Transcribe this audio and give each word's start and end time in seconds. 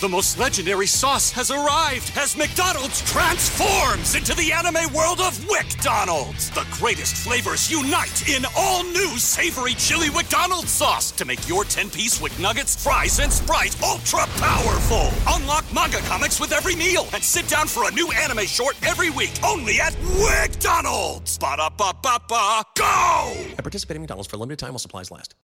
The 0.00 0.08
most 0.08 0.40
legendary 0.40 0.88
sauce 0.88 1.30
has 1.30 1.52
arrived 1.52 2.10
as 2.16 2.36
McDonald's 2.36 3.00
transforms 3.02 4.16
into 4.16 4.34
the 4.34 4.50
anime 4.50 4.92
world 4.92 5.20
of 5.20 5.38
WcDonald's. 5.46 6.50
The 6.50 6.66
greatest 6.72 7.16
flavors 7.16 7.70
unite 7.70 8.28
in 8.28 8.44
all 8.56 8.82
new 8.82 9.16
savory 9.18 9.74
chili 9.74 10.10
McDonald's 10.10 10.72
sauce 10.72 11.12
to 11.12 11.24
make 11.24 11.48
your 11.48 11.62
10-piece 11.62 12.18
WcNuggets, 12.18 12.82
fries, 12.82 13.20
and 13.20 13.32
Sprite 13.32 13.80
ultra 13.84 14.26
powerful. 14.38 15.10
Unlock 15.28 15.64
manga 15.72 15.98
comics 15.98 16.40
with 16.40 16.50
every 16.50 16.74
meal 16.74 17.06
and 17.14 17.22
sit 17.22 17.46
down 17.46 17.68
for 17.68 17.88
a 17.88 17.92
new 17.92 18.10
anime 18.10 18.46
short 18.46 18.76
every 18.84 19.10
week 19.10 19.32
only 19.44 19.80
at 19.80 19.92
WcDonald's. 19.92 21.38
Ba-da-ba-ba-ba, 21.38 22.64
go! 22.76 23.32
At 23.56 23.58
participating 23.58 24.00
in 24.00 24.02
McDonald's 24.02 24.28
for 24.28 24.36
a 24.36 24.40
limited 24.40 24.58
time 24.58 24.70
while 24.70 24.80
supplies 24.80 25.12
last. 25.12 25.36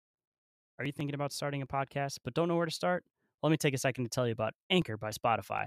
Are 0.78 0.86
you 0.86 0.92
thinking 0.92 1.14
about 1.14 1.34
starting 1.34 1.60
a 1.60 1.66
podcast 1.66 2.20
but 2.24 2.32
don't 2.32 2.48
know 2.48 2.56
where 2.56 2.66
to 2.66 2.72
start? 2.72 3.04
Let 3.42 3.50
me 3.50 3.56
take 3.56 3.74
a 3.74 3.78
second 3.78 4.04
to 4.04 4.10
tell 4.10 4.26
you 4.26 4.32
about 4.32 4.54
Anchor 4.70 4.96
by 4.96 5.10
Spotify. 5.10 5.66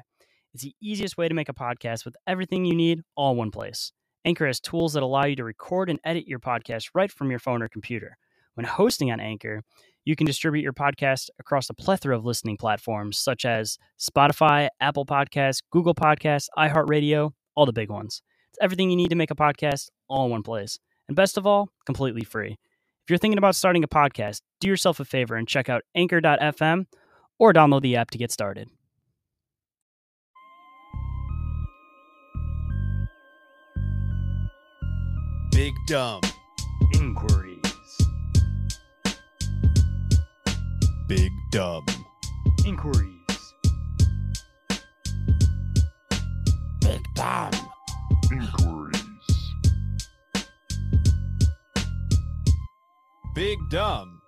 It's 0.53 0.63
the 0.63 0.75
easiest 0.81 1.17
way 1.17 1.29
to 1.29 1.33
make 1.33 1.47
a 1.47 1.53
podcast 1.53 2.03
with 2.03 2.15
everything 2.27 2.65
you 2.65 2.75
need 2.75 3.01
all 3.15 3.31
in 3.31 3.37
one 3.37 3.51
place. 3.51 3.93
Anchor 4.25 4.45
has 4.45 4.59
tools 4.59 4.93
that 4.93 5.03
allow 5.03 5.25
you 5.25 5.35
to 5.37 5.43
record 5.43 5.89
and 5.89 5.99
edit 6.03 6.27
your 6.27 6.39
podcast 6.39 6.89
right 6.93 7.11
from 7.11 7.29
your 7.29 7.39
phone 7.39 7.61
or 7.61 7.69
computer. 7.69 8.17
When 8.55 8.65
hosting 8.65 9.11
on 9.11 9.21
Anchor, 9.21 9.61
you 10.03 10.15
can 10.15 10.27
distribute 10.27 10.63
your 10.63 10.73
podcast 10.73 11.29
across 11.39 11.69
a 11.69 11.73
plethora 11.73 12.17
of 12.17 12.25
listening 12.25 12.57
platforms 12.57 13.17
such 13.17 13.45
as 13.45 13.77
Spotify, 13.99 14.67
Apple 14.81 15.05
Podcasts, 15.05 15.61
Google 15.71 15.95
Podcasts, 15.95 16.47
iHeartRadio, 16.57 17.31
all 17.55 17.65
the 17.65 17.71
big 17.71 17.89
ones. 17.89 18.21
It's 18.49 18.59
everything 18.61 18.89
you 18.89 18.97
need 18.97 19.09
to 19.11 19.15
make 19.15 19.31
a 19.31 19.35
podcast 19.35 19.89
all 20.09 20.25
in 20.25 20.31
one 20.31 20.43
place. 20.43 20.77
And 21.07 21.15
best 21.15 21.37
of 21.37 21.47
all, 21.47 21.69
completely 21.85 22.23
free. 22.23 22.57
If 23.03 23.09
you're 23.09 23.17
thinking 23.17 23.37
about 23.37 23.55
starting 23.55 23.83
a 23.83 23.87
podcast, 23.87 24.41
do 24.59 24.67
yourself 24.67 24.99
a 24.99 25.05
favor 25.05 25.35
and 25.35 25.47
check 25.47 25.69
out 25.69 25.83
anchor.fm 25.95 26.85
or 27.41 27.51
download 27.51 27.81
the 27.81 27.95
app 27.95 28.11
to 28.11 28.19
get 28.19 28.31
started. 28.31 28.69
Big 35.51 35.73
Dumb. 35.87 36.21
Inquiries. 36.93 37.57
Big 41.07 41.31
Dumb. 41.51 41.83
Inquiries. 42.63 43.09
Big 46.81 47.01
Dumb. 47.15 47.51
Inquiries. 48.31 49.01
Big 53.33 53.57
Dumb. 53.71 54.21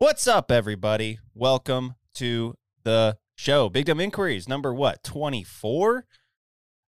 What's 0.00 0.28
up, 0.28 0.52
everybody? 0.52 1.18
Welcome 1.34 1.96
to 2.14 2.54
the 2.84 3.18
show. 3.34 3.68
Big 3.68 3.86
Dumb 3.86 3.98
Inquiries, 3.98 4.48
number 4.48 4.72
what, 4.72 5.02
24? 5.02 6.06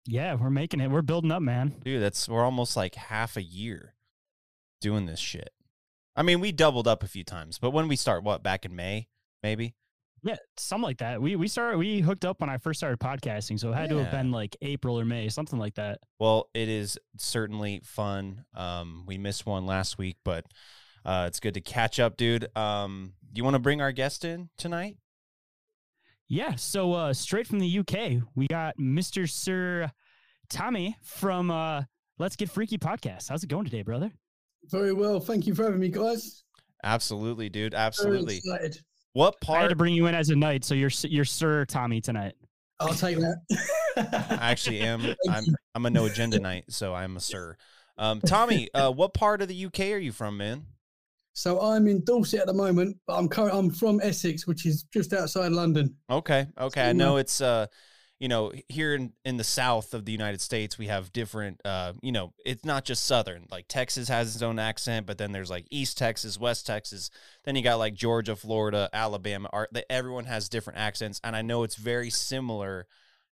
Yeah, 0.05 0.35
we're 0.35 0.51
making 0.51 0.81
it. 0.81 0.91
We're 0.91 1.01
building 1.01 1.33
up, 1.33 1.41
man. 1.41 1.77
Dude, 1.83 2.03
that's 2.03 2.29
we're 2.29 2.45
almost 2.45 2.77
like 2.77 2.97
half 2.97 3.39
a 3.39 3.43
year 3.43 3.95
doing 4.83 5.07
this 5.07 5.21
shit. 5.21 5.49
I 6.17 6.23
mean, 6.23 6.39
we 6.39 6.53
doubled 6.53 6.87
up 6.87 7.03
a 7.03 7.09
few 7.09 7.25
times, 7.25 7.59
but 7.59 7.71
when 7.71 7.89
we 7.89 7.97
start, 7.97 8.25
what, 8.25 8.43
back 8.43 8.67
in 8.67 8.77
May, 8.77 9.09
maybe? 9.43 9.75
Yeah, 10.23 10.37
something 10.59 10.83
like 10.83 10.99
that. 10.99 11.23
We 11.23 11.35
we 11.35 11.49
started 11.49 11.79
we 11.79 12.01
hooked 12.01 12.27
up 12.27 12.43
when 12.43 12.51
I 12.51 12.59
first 12.59 12.79
started 12.79 13.01
podcasting, 13.01 13.59
so 13.59 13.73
it 13.73 13.77
had 13.77 13.89
to 13.89 13.97
have 13.97 14.11
been 14.11 14.33
like 14.33 14.55
April 14.61 15.01
or 15.01 15.07
May, 15.07 15.31
something 15.31 15.59
like 15.59 15.77
that. 15.77 16.01
Well, 16.21 16.51
it 16.53 16.69
is 16.69 16.99
certainly 17.17 17.81
fun. 17.85 18.45
Um, 18.55 19.05
we 19.07 19.17
missed 19.17 19.47
one 19.47 19.65
last 19.65 19.97
week, 19.97 20.19
but 20.27 20.45
uh, 21.05 21.25
it's 21.27 21.41
good 21.41 21.55
to 21.55 21.61
catch 21.61 22.01
up, 22.01 22.17
dude. 22.17 22.49
Um, 22.57 23.15
do 23.33 23.39
you 23.39 23.45
want 23.45 23.55
to 23.55 23.61
bring 23.61 23.81
our 23.81 23.93
guest 23.93 24.25
in 24.25 24.49
tonight? 24.57 24.97
Yeah, 26.29 26.57
so 26.57 26.93
uh 26.93 27.15
straight 27.15 27.47
from 27.47 27.59
the 27.59 27.79
UK, 27.79 28.23
we 28.35 28.47
got 28.49 28.77
Mr. 28.77 29.29
Sir 29.29 29.91
Tommy 30.51 30.95
from 31.03 31.51
uh 31.51 31.85
Let's 32.19 32.37
Get 32.37 32.51
Freaky 32.51 32.77
podcast. 32.77 33.31
How's 33.31 33.43
it 33.43 33.49
going 33.49 33.65
today, 33.65 33.83
brother? 33.83 34.13
Very 34.65 34.93
well. 34.93 35.21
Thank 35.21 35.47
you 35.47 35.55
for 35.55 35.65
having 35.65 35.81
me, 35.81 35.89
guys. 35.89 36.45
Absolutely, 36.85 37.49
dude. 37.49 37.73
Very 37.73 37.83
Absolutely. 37.83 38.37
excited. 38.39 38.79
What 39.15 39.37
I 39.49 39.63
had 39.63 39.69
to 39.69 39.77
bring 39.77 39.95
you 39.95 40.07
in 40.07 40.15
as 40.15 40.29
a 40.29 40.37
knight, 40.37 40.65
so 40.65 40.75
you're 40.75 40.91
you're 41.05 41.25
Sir 41.25 41.65
Tommy 41.65 42.03
tonight. 42.03 42.35
I'll 42.79 42.93
take 42.93 43.17
that. 43.17 43.39
I 43.97 44.51
actually 44.51 44.81
am. 44.81 45.15
I'm. 45.31 45.45
I'm 45.75 45.87
a 45.87 45.91
no 45.91 46.05
agenda 46.05 46.39
knight, 46.39 46.65
so 46.69 46.95
I'm 46.95 47.17
a 47.17 47.21
sir. 47.21 47.57
Um, 47.97 48.21
Tommy, 48.21 48.69
uh, 48.75 48.93
what 48.93 49.15
part 49.15 49.41
of 49.41 49.49
the 49.49 49.65
UK 49.67 49.81
are 49.93 49.99
you 49.99 50.13
from, 50.13 50.37
man? 50.37 50.67
So 51.33 51.61
I'm 51.61 51.87
in 51.87 52.05
Dorset 52.05 52.41
at 52.41 52.47
the 52.47 52.55
moment, 52.55 52.97
but 53.07 53.17
I'm 53.17 53.29
current, 53.29 53.55
I'm 53.55 53.71
from 53.71 54.01
Essex, 54.03 54.47
which 54.47 54.67
is 54.67 54.85
just 54.93 55.13
outside 55.13 55.53
London. 55.53 55.95
Okay, 56.11 56.47
okay. 56.59 56.89
I 56.89 56.93
know 56.93 57.17
it's 57.17 57.41
uh, 57.41 57.67
you 58.19 58.27
know, 58.27 58.53
here 58.69 58.95
in 58.97 59.13
in 59.25 59.37
the 59.37 59.45
south 59.45 59.95
of 59.95 60.05
the 60.05 60.11
United 60.11 60.41
States, 60.41 60.77
we 60.77 60.89
have 60.89 61.13
different 61.13 61.61
uh, 61.65 61.93
you 62.03 62.11
know, 62.11 62.33
it's 62.45 62.65
not 62.65 62.85
just 62.85 63.05
southern. 63.05 63.47
Like 63.51 63.67
Texas 63.69 64.09
has 64.09 64.35
its 64.35 64.43
own 64.43 64.59
accent, 64.59 65.07
but 65.07 65.19
then 65.19 65.31
there's 65.31 65.51
like 65.51 65.67
East 65.71 65.97
Texas, 65.97 66.39
West 66.41 66.67
Texas. 66.67 67.11
Then 67.45 67.55
you 67.55 67.63
got 67.63 67.79
like 67.79 67.95
Georgia, 67.95 68.35
Florida, 68.35 68.91
Alabama. 68.93 69.49
Are 69.53 69.69
that 69.73 69.85
everyone 69.91 70.25
has 70.25 70.49
different 70.49 70.81
accents, 70.81 71.21
and 71.23 71.37
I 71.37 71.43
know 71.43 71.63
it's 71.63 71.77
very 71.77 72.11
similar 72.11 72.87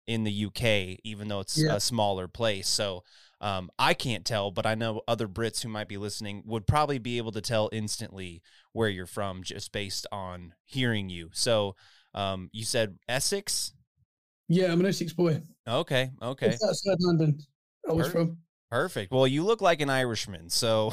in 0.06 0.24
the 0.24 0.44
UK, 0.46 0.98
even 1.04 1.28
though 1.28 1.40
it's 1.40 1.56
Yeah. 1.58 1.76
a 1.76 1.80
smaller 1.80 2.28
place. 2.28 2.68
So. 2.68 3.02
Um, 3.44 3.70
I 3.78 3.92
can't 3.92 4.24
tell, 4.24 4.50
but 4.50 4.64
I 4.64 4.74
know 4.74 5.02
other 5.06 5.28
Brits 5.28 5.62
who 5.62 5.68
might 5.68 5.86
be 5.86 5.98
listening 5.98 6.42
would 6.46 6.66
probably 6.66 6.98
be 6.98 7.18
able 7.18 7.30
to 7.32 7.42
tell 7.42 7.68
instantly 7.72 8.40
where 8.72 8.88
you're 8.88 9.06
from 9.06 9.42
just 9.42 9.70
based 9.70 10.06
on 10.10 10.54
hearing 10.64 11.10
you. 11.10 11.28
So, 11.34 11.76
um, 12.14 12.48
you 12.52 12.64
said 12.64 12.96
Essex. 13.06 13.74
Yeah, 14.48 14.72
I'm 14.72 14.80
an 14.80 14.86
Essex 14.86 15.12
boy. 15.12 15.42
Okay, 15.68 16.10
okay, 16.22 16.50
Just 16.52 16.64
outside 16.64 16.96
London. 17.00 17.38
I 17.86 17.92
was 17.92 18.06
Per- 18.06 18.12
from. 18.12 18.38
perfect. 18.70 19.12
Well, 19.12 19.26
you 19.26 19.44
look 19.44 19.60
like 19.60 19.82
an 19.82 19.90
Irishman, 19.90 20.48
so 20.48 20.90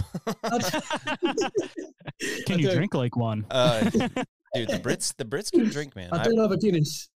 Can 2.45 2.59
you 2.59 2.69
drink 2.71 2.93
like 2.93 3.15
one? 3.15 3.45
uh, 3.49 3.81
dude, 3.89 4.01
the 4.69 4.79
Brits, 4.83 5.15
the 5.15 5.23
Brits 5.25 5.51
can 5.51 5.69
drink, 5.69 5.95
man. 5.95 6.09
I 6.11 6.19
I- 6.19 6.23
do 6.25 6.35
love 6.35 6.51
a 6.51 6.57
Guinness. 6.57 7.09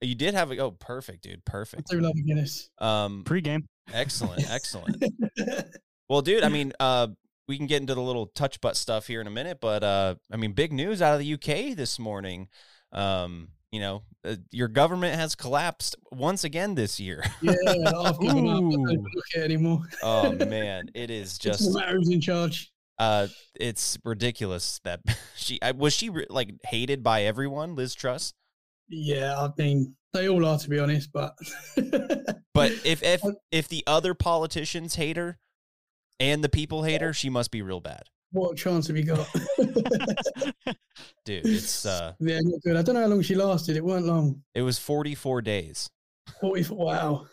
You 0.00 0.14
did 0.14 0.34
have 0.34 0.50
a 0.50 0.58
oh, 0.58 0.70
perfect, 0.72 1.22
dude, 1.22 1.44
perfect. 1.44 1.88
do 1.90 2.00
love 2.00 2.14
a 2.16 2.22
Guinness. 2.22 2.70
Um, 2.78 3.22
Pre-game. 3.24 3.66
excellent, 3.92 4.50
excellent. 4.50 5.02
Well, 6.08 6.22
dude, 6.22 6.42
I 6.42 6.48
mean, 6.48 6.72
uh, 6.80 7.06
we 7.46 7.56
can 7.56 7.66
get 7.68 7.80
into 7.80 7.94
the 7.94 8.00
little 8.02 8.26
touch 8.26 8.60
butt 8.60 8.76
stuff 8.76 9.06
here 9.06 9.20
in 9.20 9.28
a 9.28 9.30
minute, 9.30 9.58
but 9.60 9.84
uh, 9.84 10.16
I 10.32 10.36
mean, 10.36 10.54
big 10.54 10.72
news 10.72 11.00
out 11.00 11.14
of 11.14 11.20
the 11.20 11.34
UK 11.34 11.76
this 11.76 12.00
morning. 12.00 12.48
Um, 12.90 13.50
you 13.70 13.78
know, 13.78 14.02
uh, 14.24 14.34
your 14.50 14.66
government 14.66 15.14
has 15.14 15.36
collapsed 15.36 15.94
once 16.10 16.42
again 16.42 16.74
this 16.74 16.98
year. 16.98 17.22
yeah, 17.40 17.52
I've 17.96 18.18
given 18.18 18.48
up. 18.48 18.56
I 18.56 18.60
don't 18.60 18.82
look 19.14 19.24
at 19.36 19.42
it 19.42 19.44
anymore. 19.44 19.82
oh 20.02 20.32
man, 20.46 20.90
it 20.96 21.10
is 21.12 21.38
Just 21.38 21.60
just 21.60 21.76
no 21.76 21.80
who's 21.92 22.08
in 22.10 22.20
charge. 22.20 22.72
uh 22.98 23.28
it's 23.54 23.96
ridiculous 24.04 24.80
that 24.82 24.98
she 25.36 25.62
I, 25.62 25.70
was 25.70 25.92
she 25.92 26.10
re- 26.10 26.26
like 26.28 26.50
hated 26.64 27.04
by 27.04 27.22
everyone 27.22 27.76
liz 27.76 27.94
truss 27.94 28.34
Yeah, 28.90 29.40
I 29.40 29.50
mean 29.56 29.94
they 30.12 30.28
all 30.28 30.44
are 30.44 30.58
to 30.58 30.68
be 30.68 30.78
honest, 30.78 31.12
but 31.12 31.36
but 32.54 32.72
if 32.84 33.02
if 33.02 33.24
Uh, 33.24 33.32
if 33.50 33.68
the 33.68 33.84
other 33.86 34.14
politicians 34.14 34.96
hate 34.96 35.16
her 35.16 35.38
and 36.18 36.44
the 36.44 36.48
people 36.48 36.82
hate 36.82 37.00
her 37.00 37.12
she 37.12 37.30
must 37.30 37.50
be 37.50 37.62
real 37.62 37.80
bad 37.80 38.02
what 38.32 38.56
chance 38.56 38.86
have 38.86 38.96
you 38.96 39.04
got? 39.04 39.26
dude 41.24 41.46
it's 41.46 41.86
uh 41.96 42.12
yeah, 42.20 42.38
not 42.42 42.60
good. 42.62 42.76
I 42.76 42.82
don't 42.82 42.94
know 42.94 43.02
how 43.02 43.08
long 43.08 43.22
she 43.22 43.34
lasted. 43.34 43.76
It 43.76 43.84
weren't 43.84 44.06
long. 44.06 44.42
it 44.54 44.62
was 44.62 44.78
44 44.78 45.42
days 45.42 45.90
40, 46.40 46.74
wow. 46.74 47.26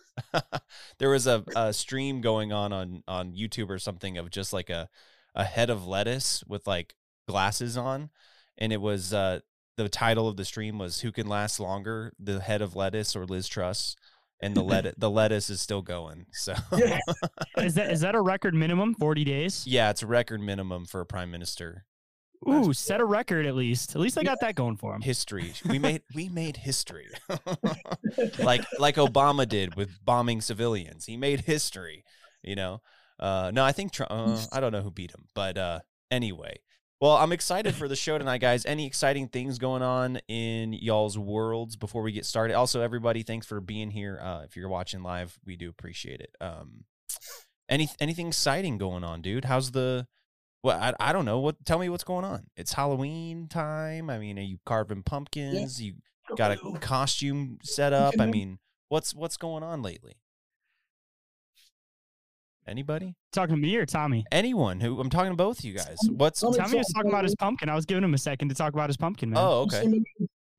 there 0.97 1.09
was 1.09 1.27
a, 1.27 1.43
a 1.55 1.73
stream 1.73 2.21
going 2.21 2.51
on 2.51 2.73
on 2.73 3.03
on 3.07 3.33
youtube 3.33 3.69
or 3.69 3.77
something 3.77 4.17
of 4.17 4.31
just 4.31 4.53
like 4.53 4.69
a 4.69 4.89
a 5.35 5.43
head 5.43 5.69
of 5.69 5.85
lettuce 5.85 6.43
with 6.47 6.65
like 6.65 6.95
glasses 7.27 7.77
on 7.77 8.09
and 8.57 8.73
it 8.73 8.81
was 8.81 9.13
uh 9.13 9.39
the 9.77 9.87
title 9.89 10.27
of 10.27 10.35
the 10.37 10.43
stream 10.45 10.77
was 10.79 11.01
who 11.01 11.11
can 11.11 11.27
last 11.27 11.59
longer 11.59 12.11
the 12.19 12.39
head 12.41 12.61
of 12.61 12.75
lettuce 12.75 13.15
or 13.15 13.25
liz 13.25 13.47
truss 13.47 13.95
and 14.41 14.55
the 14.55 14.61
lettuce 14.63 14.95
the 14.97 15.09
lettuce 15.09 15.49
is 15.49 15.61
still 15.61 15.81
going 15.81 16.25
so 16.31 16.53
Yeah. 16.75 16.99
is 17.57 17.75
that 17.75 17.91
is 17.91 18.01
that 18.01 18.15
a 18.15 18.21
record 18.21 18.53
minimum? 18.53 18.93
Forty 18.95 19.23
days? 19.23 19.63
yeah 19.67 19.89
it's 19.89 20.03
a 20.03 20.07
record 20.07 20.41
minimum 20.41 20.85
for 20.85 20.99
a 21.01 21.05
prime 21.05 21.31
minister 21.31 21.85
Ooh, 22.47 22.71
set 22.71 23.01
a 23.01 23.05
record 23.05 23.47
at 23.47 23.55
least. 23.55 23.95
At 23.95 23.99
least 24.01 24.13
they 24.15 24.23
got 24.23 24.41
that 24.41 24.53
going 24.53 24.77
for 24.77 24.91
them. 24.91 25.01
history 25.01 25.53
we 25.67 25.79
made 25.79 26.03
we 26.13 26.29
made 26.29 26.57
history 26.57 27.07
like 28.39 28.63
like 28.79 28.95
obama 28.95 29.47
did 29.47 29.75
with 29.75 29.89
bombing 30.05 30.41
civilians 30.41 31.05
he 31.05 31.17
made 31.17 31.41
history 31.41 32.03
you 32.43 32.55
know 32.55 32.79
uh 33.19 33.49
no 33.53 33.63
i 33.63 33.71
think 33.71 33.91
Trump, 33.91 34.11
uh, 34.11 34.39
i 34.51 34.59
don't 34.59 34.71
know 34.71 34.81
who 34.81 34.91
beat 34.91 35.11
him 35.11 35.25
but 35.33 35.57
uh 35.57 35.79
anyway 36.11 36.55
well 36.99 37.17
i'm 37.17 37.31
excited 37.31 37.75
for 37.75 37.87
the 37.87 37.95
show 37.95 38.17
tonight 38.17 38.39
guys 38.39 38.65
any 38.65 38.85
exciting 38.85 39.27
things 39.27 39.57
going 39.57 39.81
on 39.81 40.19
in 40.27 40.73
y'all's 40.73 41.17
worlds 41.17 41.75
before 41.75 42.01
we 42.01 42.11
get 42.11 42.25
started 42.25 42.53
also 42.53 42.81
everybody 42.81 43.23
thanks 43.23 43.45
for 43.45 43.61
being 43.61 43.91
here 43.91 44.19
uh 44.21 44.41
if 44.43 44.55
you're 44.55 44.69
watching 44.69 45.03
live 45.03 45.37
we 45.45 45.55
do 45.55 45.69
appreciate 45.69 46.19
it 46.21 46.35
um 46.41 46.85
Any 47.69 47.89
anything 47.99 48.27
exciting 48.27 48.77
going 48.77 49.03
on, 49.03 49.21
dude? 49.21 49.45
How's 49.45 49.71
the 49.71 50.07
well, 50.63 50.79
I, 50.79 50.93
I 51.09 51.13
don't 51.13 51.25
know. 51.25 51.39
What 51.39 51.65
tell 51.65 51.79
me 51.79 51.89
what's 51.89 52.05
going 52.05 52.23
on? 52.23 52.47
It's 52.55 52.73
Halloween 52.73 53.47
time. 53.49 54.09
I 54.09 54.17
mean, 54.17 54.39
are 54.39 54.43
you 54.43 54.59
carving 54.65 55.03
pumpkins? 55.03 55.81
You 55.81 55.95
got 56.37 56.51
a 56.51 56.57
costume 56.79 57.57
set 57.63 57.91
up. 57.91 58.15
I 58.19 58.25
mean, 58.37 58.59
what's 58.87 59.13
what's 59.13 59.35
going 59.35 59.63
on 59.63 59.81
lately? 59.81 60.13
Anybody? 62.67 63.13
Talking 63.31 63.55
to 63.55 63.61
me 63.61 63.75
or 63.77 63.85
Tommy? 63.85 64.25
Anyone 64.31 64.79
who 64.81 64.99
I'm 64.99 65.09
talking 65.09 65.31
to 65.31 65.37
both 65.37 65.59
of 65.59 65.65
you 65.65 65.73
guys. 65.73 65.97
What's 66.09 66.41
Tommy- 66.41 66.57
Tommy 66.57 66.77
was 66.77 66.87
talking 66.87 66.93
talking 66.95 67.11
about 67.11 67.23
his 67.23 67.35
pumpkin. 67.35 67.69
I 67.69 67.75
was 67.75 67.85
giving 67.85 68.03
him 68.03 68.13
a 68.13 68.17
second 68.17 68.49
to 68.49 68.55
talk 68.55 68.73
about 68.73 68.89
his 68.89 68.97
pumpkin, 68.97 69.29
man. 69.29 69.39
Oh, 69.41 69.61
okay. 69.61 69.87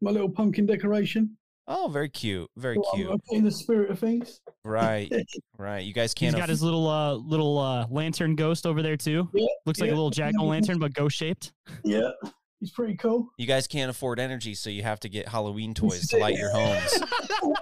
My, 0.00 0.10
little- 0.10 0.30
pumpkin 0.30 0.64
decoration. 0.66 1.36
Oh, 1.70 1.88
very 1.92 2.08
cute. 2.08 2.48
Very 2.56 2.78
Well, 2.78 2.92
cute. 2.94 3.10
I'm 3.10 3.20
in 3.30 3.44
the 3.44 3.50
spirit 3.50 3.90
of 3.90 3.98
things. 3.98 4.40
Right. 4.64 5.12
Right. 5.58 5.84
You 5.84 5.92
guys 5.92 6.14
can't 6.14 6.34
He's 6.34 6.38
got 6.40 6.44
aff- 6.44 6.50
his 6.50 6.62
little 6.62 6.86
uh 6.86 7.14
little 7.14 7.58
uh 7.58 7.84
lantern 7.90 8.36
ghost 8.36 8.64
over 8.64 8.80
there 8.80 8.96
too. 8.96 9.28
Yeah, 9.34 9.46
Looks 9.66 9.80
like 9.80 9.88
a 9.90 9.92
little 9.94 10.08
jack 10.10 10.34
o' 10.38 10.44
lantern, 10.44 10.78
but 10.78 10.94
ghost 10.94 11.16
shaped. 11.16 11.52
Yeah, 11.84 12.10
he's 12.60 12.70
pretty 12.70 12.96
cool. 12.96 13.30
you 13.38 13.46
guys 13.46 13.66
can't 13.66 13.90
afford 13.90 14.18
energy, 14.20 14.54
so 14.54 14.70
you 14.70 14.82
have 14.82 15.00
to 15.00 15.08
get 15.08 15.28
Halloween 15.28 15.74
toys 15.74 16.06
to 16.08 16.18
light 16.18 16.36
your 16.36 16.50
homes. 16.52 17.02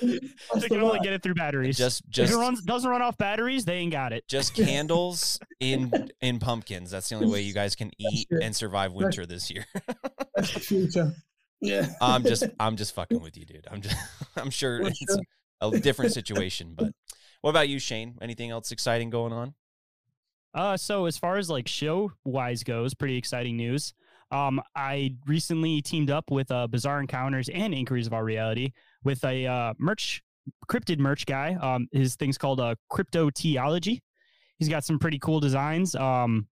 That's 0.00 0.62
They 0.62 0.68
can 0.68 0.82
only 0.82 1.00
get 1.00 1.12
it 1.12 1.22
through 1.22 1.34
batteries. 1.34 1.76
Just 1.76 2.02
if 2.04 2.10
just 2.10 2.32
it 2.32 2.36
runs, 2.36 2.62
doesn't 2.62 2.88
run 2.88 3.02
off 3.02 3.16
batteries, 3.18 3.64
they 3.64 3.76
ain't 3.76 3.92
got 3.92 4.12
it. 4.12 4.26
just 4.28 4.54
candles 4.54 5.38
in 5.60 6.10
in 6.20 6.38
pumpkins. 6.38 6.90
That's 6.90 7.08
the 7.08 7.16
only 7.16 7.28
way 7.28 7.40
you 7.42 7.52
guys 7.54 7.74
can 7.74 7.90
eat 7.98 8.28
and 8.30 8.54
survive 8.54 8.92
winter 8.92 9.26
this 9.26 9.50
year. 9.50 9.64
That's 10.36 10.54
the 10.54 10.60
future. 10.60 11.12
Yeah. 11.60 11.88
I'm 12.00 12.22
just 12.22 12.44
I'm 12.60 12.76
just 12.76 12.94
fucking 12.94 13.20
with 13.20 13.36
you, 13.36 13.44
dude. 13.44 13.66
I'm 13.70 13.80
just 13.80 13.96
I'm 14.36 14.50
sure 14.50 14.82
For 14.82 14.88
it's 14.88 14.98
sure. 14.98 15.22
a 15.60 15.78
different 15.80 16.12
situation, 16.12 16.74
but 16.76 16.92
what 17.40 17.50
about 17.50 17.68
you, 17.68 17.78
Shane? 17.78 18.16
Anything 18.22 18.50
else 18.50 18.70
exciting 18.72 19.10
going 19.10 19.32
on? 19.32 19.54
Uh, 20.54 20.76
so 20.76 21.06
as 21.06 21.18
far 21.18 21.36
as 21.36 21.50
like 21.50 21.66
show 21.68 22.12
wise 22.24 22.62
goes, 22.62 22.94
pretty 22.94 23.16
exciting 23.16 23.56
news. 23.56 23.94
Um, 24.30 24.60
I 24.76 25.14
recently 25.26 25.80
teamed 25.82 26.10
up 26.10 26.30
with 26.30 26.50
uh, 26.50 26.66
Bizarre 26.66 27.00
Encounters 27.00 27.48
and 27.48 27.72
Inquiries 27.74 28.06
of 28.06 28.12
Our 28.12 28.24
Reality 28.24 28.72
with 29.04 29.24
a 29.24 29.46
uh, 29.46 29.74
merch, 29.78 30.22
cryptid 30.68 30.98
merch 30.98 31.26
guy. 31.26 31.54
Um, 31.54 31.88
his 31.92 32.16
thing's 32.16 32.38
called 32.38 32.60
uh, 32.60 32.74
Crypto 32.90 33.30
Theology. 33.30 34.02
He's 34.58 34.68
got 34.68 34.84
some 34.84 34.98
pretty 34.98 35.18
cool 35.18 35.40
designs. 35.40 35.94
Um, 35.94 36.48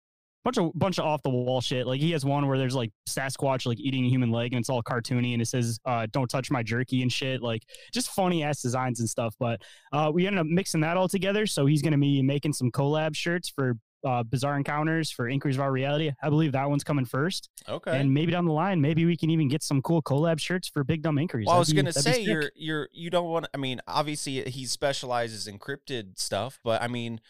bunch 0.45 0.59
of 0.59 0.71
bunch 0.75 0.99
of 0.99 1.07
off 1.07 1.23
the 1.23 1.31
wall 1.31 1.61
shit. 1.61 1.87
Like 1.87 2.01
he 2.01 2.13
has 2.13 2.25
one 2.25 2.47
where 2.47 2.59
there's 2.59 2.75
like 2.75 2.93
Sasquatch 3.09 3.67
like 3.67 3.81
eating 3.81 4.05
a 4.05 4.09
human 4.09 4.31
leg 4.31 4.53
and 4.53 4.61
it's 4.61 4.69
all 4.69 4.83
cartoony 4.83 5.33
and 5.33 5.43
it 5.43 5.49
says 5.49 5.79
uh, 5.87 6.07
"Don't 6.13 6.29
touch 6.29 6.51
my 6.51 6.63
jerky" 6.63 7.03
and 7.03 7.11
shit. 7.11 7.43
Like 7.43 7.63
just 7.93 8.11
funny 8.11 8.43
ass 8.43 8.61
designs 8.61 9.01
and 9.01 9.09
stuff. 9.09 9.35
But 9.41 9.63
uh, 9.93 10.11
we 10.13 10.27
ended 10.27 10.41
up 10.41 10.47
mixing 10.47 10.83
that 10.83 10.97
all 10.97 11.09
together. 11.09 11.47
So 11.47 11.67
he's 11.67 11.83
gonna 11.83 11.99
be 11.99 12.23
making 12.23 12.53
some 12.53 12.71
collab 12.71 13.17
shirts 13.17 13.49
for 13.49 13.79
uh, 14.05 14.23
Bizarre 14.23 14.57
Encounters 14.57 15.11
for 15.11 15.29
Inquiries 15.29 15.57
of 15.57 15.63
Our 15.63 15.73
Reality. 15.73 16.13
I 16.23 16.29
believe 16.29 16.53
that 16.53 16.69
one's 16.69 16.85
coming 16.85 17.05
first, 17.05 17.49
Okay. 17.69 17.99
and 17.99 18.13
maybe 18.13 18.33
down 18.33 18.45
the 18.45 18.53
line, 18.53 18.81
maybe 18.81 19.05
we 19.07 19.17
can 19.17 19.31
even 19.31 19.49
get 19.49 19.63
some 19.63 19.81
cool 19.83 20.03
collab 20.03 20.39
shirts 20.39 20.69
for 20.69 20.85
Big 20.85 21.03
Dumb 21.03 21.19
Inquiries. 21.19 21.47
well, 21.47 21.57
I 21.57 21.59
was 21.59 21.69
That'd 21.69 21.87
be- 21.87 21.93
gonna 21.93 21.93
say 22.03 22.21
you're 22.23 22.51
you're 22.55 22.89
you 22.93 23.11
don't 23.11 23.29
want. 23.29 23.47
I 23.55 23.57
mean, 23.57 23.81
obviously 23.87 24.43
he 24.51 24.67
specializes 24.67 25.47
in 25.47 25.59
cryptid 25.59 26.19
stuff, 26.19 26.59
but 26.63 26.83
I 26.83 26.89
mean, 26.89 27.21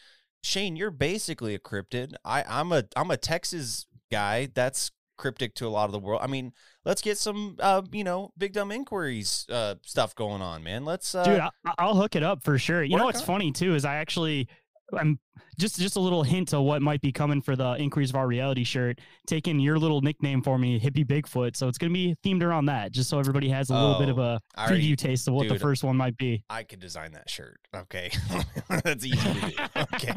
Shane, 0.43 0.77
you're 0.77 0.91
basically 0.91 1.55
a 1.55 1.59
cryptid. 1.59 2.15
I 2.25 2.45
I'm 2.49 2.73
a 2.73 2.85
I'm 2.97 3.11
a 3.11 3.17
Texas 3.17 3.87
guy. 4.11 4.49
That's 4.53 4.91
cryptic 5.17 5.55
to 5.55 5.67
a 5.67 5.69
lot 5.69 5.85
of 5.85 5.93
the 5.93 5.99
world. 6.01 6.21
I 6.25 6.27
mean, 6.27 6.53
let's 6.85 7.01
get 7.01 7.17
some 7.19 7.57
uh 7.61 7.83
you 7.93 8.03
know 8.05 8.33
big 8.37 8.53
dumb 8.53 8.73
inquiries 8.73 9.47
uh 9.49 9.77
stuff 9.83 10.15
going 10.15 10.43
on, 10.43 10.63
man. 10.65 10.85
Let's 10.85 11.15
uh, 11.15 11.23
dude 11.25 11.39
I, 11.39 11.51
i'll 11.79 11.95
hook 11.95 12.17
it 12.17 12.23
up 12.25 12.43
for 12.43 12.59
sure 12.59 12.83
you 12.83 12.97
know 12.97 13.05
what's 13.05 13.21
on 13.21 13.27
funny 13.27 13.53
too 13.53 13.75
is 13.75 13.85
i 13.85 13.95
actually 13.97 14.49
i'm 14.97 15.19
just 15.59 15.79
just 15.79 15.95
a 15.97 16.01
little 16.01 16.25
hint 16.25 16.53
of 16.53 16.63
what 16.65 16.83
might 16.83 17.01
be 17.01 17.13
coming 17.13 17.41
for 17.41 17.55
the 17.55 17.75
Inquiries 17.75 18.11
of 18.11 18.17
Our 18.17 18.27
Reality 18.27 18.65
shirt 18.65 19.01
taking 19.27 19.61
your 19.61 19.79
little 19.79 20.01
nickname 20.01 20.43
for 20.43 20.59
me 20.59 20.81
hippie 20.81 21.07
bigfoot 21.07 21.57
so 21.57 21.69
it's 21.69 21.79
going 21.79 21.93
to 21.93 21.95
be 21.95 22.17
themed 22.25 22.43
around 22.43 22.67
that 22.67 22.91
just 22.91 23.09
so 23.09 23.21
everybody 23.21 23.49
has 23.51 23.71
a 23.71 23.75
little 23.75 23.99
bit 23.99 24.09
of 24.09 24.19
a 24.19 24.25
a 24.25 24.41
I 24.57 24.67
already- 24.67 24.93
preview 24.93 24.97
taste 24.97 25.29
of 25.29 25.35
what 25.35 25.49
the 25.49 25.59
first 25.59 25.85
one 25.85 25.97
might 25.97 26.17
be 26.17 26.45
I 26.51 26.63
could 26.63 26.81
design 26.81 27.13
that 27.13 27.29
shirt. 27.29 27.61
Okay. 27.75 28.11
that's 28.69 29.05
easy 29.05 29.17
to 29.17 29.51
do. 29.51 29.53
Okay. 29.95 30.15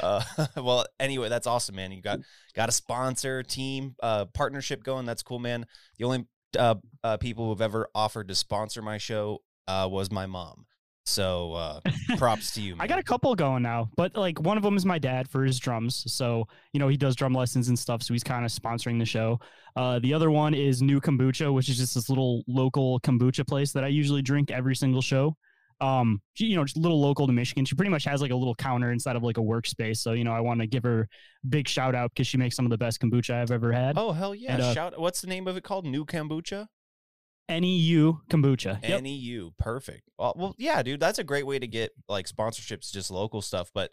Uh, 0.00 0.22
well, 0.56 0.86
anyway, 1.00 1.28
that's 1.28 1.46
awesome, 1.46 1.76
man. 1.76 1.92
You 1.92 2.02
got 2.02 2.20
got 2.54 2.68
a 2.68 2.72
sponsor, 2.72 3.42
team, 3.42 3.94
uh, 4.02 4.26
partnership 4.26 4.84
going. 4.84 5.06
That's 5.06 5.22
cool, 5.22 5.38
man. 5.38 5.66
The 5.98 6.04
only 6.04 6.26
uh, 6.58 6.76
uh, 7.02 7.16
people 7.16 7.48
who've 7.48 7.60
ever 7.60 7.88
offered 7.94 8.28
to 8.28 8.34
sponsor 8.34 8.82
my 8.82 8.98
show 8.98 9.42
uh, 9.66 9.88
was 9.90 10.10
my 10.10 10.26
mom. 10.26 10.66
So 11.04 11.52
uh, 11.54 11.80
props 12.16 12.52
to 12.52 12.62
you, 12.62 12.76
man. 12.76 12.80
I 12.84 12.86
got 12.86 12.98
a 12.98 13.02
couple 13.02 13.34
going 13.34 13.62
now, 13.62 13.90
but 13.96 14.16
like 14.16 14.40
one 14.40 14.56
of 14.56 14.62
them 14.62 14.76
is 14.76 14.86
my 14.86 14.98
dad 14.98 15.28
for 15.28 15.44
his 15.44 15.58
drums. 15.58 16.04
So, 16.06 16.46
you 16.72 16.78
know, 16.80 16.88
he 16.88 16.96
does 16.96 17.16
drum 17.16 17.34
lessons 17.34 17.68
and 17.68 17.78
stuff. 17.78 18.02
So 18.02 18.14
he's 18.14 18.22
kind 18.22 18.44
of 18.44 18.52
sponsoring 18.52 18.98
the 18.98 19.04
show. 19.04 19.40
Uh, 19.74 19.98
the 19.98 20.14
other 20.14 20.30
one 20.30 20.54
is 20.54 20.80
NEU 20.80 21.00
Kombucha, 21.00 21.52
which 21.52 21.68
is 21.68 21.76
just 21.78 21.94
this 21.94 22.08
little 22.08 22.44
local 22.46 23.00
kombucha 23.00 23.46
place 23.46 23.72
that 23.72 23.82
I 23.84 23.88
usually 23.88 24.22
drink 24.22 24.50
every 24.50 24.76
single 24.76 25.02
show. 25.02 25.36
Um, 25.80 26.22
she- 26.34 26.46
you 26.46 26.54
know, 26.56 26.62
just 26.64 26.76
a 26.76 26.80
little 26.80 27.00
local 27.00 27.26
to 27.26 27.32
Michigan. 27.32 27.64
She 27.64 27.74
pretty 27.74 27.90
much 27.90 28.04
has 28.04 28.22
like 28.22 28.30
a 28.30 28.36
little 28.36 28.54
counter 28.54 28.92
inside 28.92 29.16
of 29.16 29.24
like 29.24 29.38
a 29.38 29.42
workspace. 29.42 29.96
So, 29.96 30.12
you 30.12 30.22
know, 30.22 30.32
I 30.32 30.38
want 30.40 30.60
to 30.60 30.68
give 30.68 30.84
her 30.84 31.08
a 31.44 31.46
big 31.48 31.66
shout 31.66 31.96
out 31.96 32.12
because 32.14 32.28
she 32.28 32.36
makes 32.36 32.54
some 32.54 32.64
of 32.64 32.70
the 32.70 32.78
best 32.78 33.00
kombucha 33.00 33.34
I've 33.34 33.50
ever 33.50 33.72
had. 33.72 33.98
Oh 33.98 34.12
hell 34.12 34.34
yeah! 34.36 34.52
And, 34.52 34.62
uh, 34.62 34.74
Shout. 34.74 35.00
What's 35.00 35.20
the 35.20 35.26
name 35.26 35.48
of 35.48 35.56
it 35.56 35.64
called? 35.64 35.84
NEU 35.84 36.04
Kombucha. 36.04 36.68
NEU 37.60 38.20
kombucha. 38.28 38.82
Yep. 38.86 39.02
NEU. 39.02 39.52
Perfect. 39.58 40.08
Well, 40.18 40.34
well, 40.36 40.54
yeah, 40.58 40.82
dude, 40.82 41.00
that's 41.00 41.18
a 41.18 41.24
great 41.24 41.46
way 41.46 41.58
to 41.58 41.66
get 41.66 41.92
like 42.08 42.26
sponsorships, 42.26 42.92
just 42.92 43.10
local 43.10 43.42
stuff. 43.42 43.70
But 43.74 43.92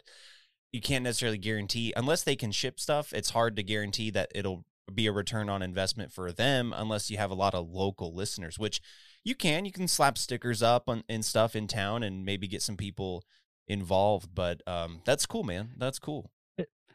you 0.72 0.80
can't 0.80 1.04
necessarily 1.04 1.38
guarantee 1.38 1.92
unless 1.96 2.22
they 2.22 2.36
can 2.36 2.52
ship 2.52 2.78
stuff. 2.78 3.12
It's 3.12 3.30
hard 3.30 3.56
to 3.56 3.62
guarantee 3.62 4.10
that 4.10 4.30
it'll 4.34 4.64
be 4.94 5.06
a 5.06 5.12
return 5.12 5.48
on 5.48 5.62
investment 5.62 6.12
for 6.12 6.32
them 6.32 6.74
unless 6.76 7.10
you 7.10 7.18
have 7.18 7.30
a 7.30 7.34
lot 7.34 7.54
of 7.54 7.68
local 7.68 8.14
listeners, 8.14 8.58
which 8.58 8.80
you 9.24 9.34
can. 9.34 9.64
You 9.64 9.72
can 9.72 9.88
slap 9.88 10.18
stickers 10.18 10.62
up 10.62 10.88
on 10.88 11.04
and 11.08 11.24
stuff 11.24 11.54
in 11.54 11.66
town 11.66 12.02
and 12.02 12.24
maybe 12.24 12.48
get 12.48 12.62
some 12.62 12.76
people 12.76 13.24
involved. 13.66 14.34
But 14.34 14.62
um, 14.66 15.02
that's 15.04 15.26
cool, 15.26 15.44
man. 15.44 15.70
That's 15.76 15.98
cool. 15.98 16.30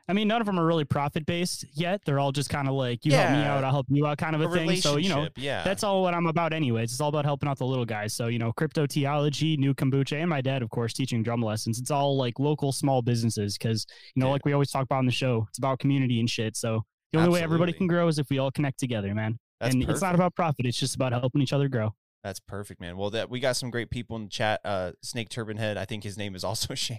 I 0.07 0.13
mean, 0.13 0.27
none 0.27 0.39
of 0.39 0.45
them 0.45 0.59
are 0.59 0.65
really 0.65 0.85
profit 0.85 1.25
based 1.25 1.65
yet. 1.73 2.01
They're 2.05 2.19
all 2.19 2.31
just 2.31 2.49
kind 2.49 2.67
of 2.67 2.75
like, 2.75 3.05
you 3.05 3.13
help 3.13 3.31
me 3.31 3.37
out, 3.43 3.63
I'll 3.63 3.71
help 3.71 3.87
you 3.89 4.05
out 4.05 4.19
kind 4.19 4.35
of 4.35 4.41
a, 4.41 4.49
thing. 4.49 4.75
So, 4.75 4.97
you 4.97 5.09
know, 5.09 5.27
yeah, 5.35 5.63
that's 5.63 5.83
all 5.83 6.03
what 6.03 6.13
I'm 6.13 6.27
about 6.27 6.53
anyways. 6.53 6.91
It's 6.91 7.01
all 7.01 7.09
about 7.09 7.25
helping 7.25 7.49
out 7.49 7.57
the 7.57 7.65
little 7.65 7.85
guys. 7.85 8.13
So, 8.13 8.27
you 8.27 8.37
know, 8.37 8.53
crypto 8.53 8.85
theology, 8.85 9.57
NEU 9.57 9.73
kombucha, 9.73 10.21
and 10.21 10.29
my 10.29 10.41
dad, 10.41 10.61
of 10.61 10.69
course, 10.69 10.93
teaching 10.93 11.23
drum 11.23 11.41
lessons. 11.41 11.79
It's 11.79 11.89
all 11.89 12.15
like 12.17 12.37
local 12.37 12.71
small 12.71 13.01
businesses 13.01 13.57
because, 13.57 13.87
you 14.13 14.19
know, 14.19 14.27
Yeah. 14.27 14.33
like 14.33 14.45
we 14.45 14.53
always 14.53 14.69
talk 14.69 14.83
about 14.83 14.99
on 14.99 15.05
the 15.07 15.11
show, 15.11 15.45
it's 15.49 15.57
about 15.57 15.79
community 15.79 16.19
and 16.19 16.29
shit. 16.29 16.55
So 16.55 16.83
the 17.11 17.17
only 17.19 17.31
way 17.31 17.41
everybody 17.41 17.73
can 17.73 17.87
grow 17.87 18.07
is 18.07 18.19
if 18.19 18.29
we 18.29 18.37
all 18.37 18.51
connect 18.51 18.79
together, 18.79 19.15
man. 19.15 19.39
That's 19.59 19.73
and 19.73 19.83
it's 19.89 20.01
not 20.01 20.13
about 20.13 20.35
profit. 20.35 20.65
It's 20.67 20.77
just 20.77 20.95
about 20.95 21.13
helping 21.13 21.41
each 21.41 21.53
other 21.53 21.67
grow. 21.69 21.95
That's 22.25 22.39
perfect, 22.39 22.81
man. 22.81 22.97
Well, 22.97 23.11
that 23.11 23.29
we 23.29 23.39
got 23.39 23.55
some 23.55 23.69
great 23.69 23.91
people 23.91 24.15
in 24.15 24.23
the 24.23 24.29
chat. 24.29 24.59
Uh, 24.65 24.93
Snake 25.03 25.29
Turban 25.29 25.57
Head, 25.57 25.77
I 25.77 25.85
think 25.85 26.03
his 26.03 26.17
name 26.17 26.33
is 26.33 26.43
also 26.43 26.73
Shane. 26.73 26.97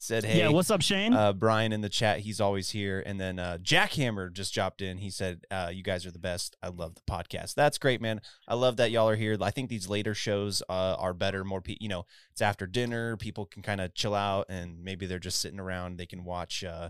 said, 0.00 0.24
"Hey, 0.24 0.40
yeah. 0.40 0.48
What's 0.48 0.72
up, 0.72 0.82
Shane? 0.82 1.14
uh, 1.14 1.32
Brian 1.32 1.72
in 1.72 1.82
the 1.82 1.88
chat. 1.88 2.18
He's 2.18 2.40
always 2.40 2.70
here. 2.70 3.00
And 3.06 3.20
then 3.20 3.38
uh, 3.38 3.58
Jackhammer 3.62 4.32
just 4.32 4.52
dropped 4.52 4.82
in. 4.82 4.98
He 4.98 5.08
said, 5.08 5.44
uh, 5.52 5.70
"You 5.72 5.84
guys 5.84 6.04
are 6.04 6.10
the 6.10 6.18
best. 6.18 6.56
I 6.64 6.70
love 6.70 6.96
the 6.96 7.02
podcast. 7.08 7.54
That's 7.54 7.78
great, 7.78 8.00
man. 8.00 8.20
I 8.48 8.56
love 8.56 8.76
that 8.78 8.90
y'all 8.90 9.08
are 9.08 9.14
here. 9.14 9.36
I 9.40 9.52
think 9.52 9.70
these 9.70 9.88
later 9.88 10.14
shows 10.14 10.64
uh, 10.68 10.96
are 10.98 11.14
better. 11.14 11.44
More, 11.44 11.60
pe- 11.60 11.76
you 11.80 11.88
know, 11.88 12.04
it's 12.32 12.42
after 12.42 12.66
dinner. 12.66 13.16
People 13.16 13.46
can 13.46 13.62
kind 13.62 13.80
of 13.80 13.94
chill 13.94 14.16
out, 14.16 14.46
and 14.48 14.82
maybe 14.82 15.06
they're 15.06 15.20
just 15.20 15.40
sitting 15.40 15.60
around. 15.60 15.96
They 15.96 16.06
can 16.06 16.24
watch." 16.24 16.64
Uh, 16.64 16.88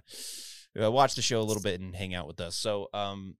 uh, 0.83 0.91
watch 0.91 1.15
the 1.15 1.23
show 1.23 1.41
a 1.41 1.43
little 1.43 1.63
bit 1.63 1.81
and 1.81 1.95
hang 1.97 2.15
out 2.15 2.27
with 2.27 2.41
us. 2.41 2.55
So, 2.55 2.89
um, 2.93 3.37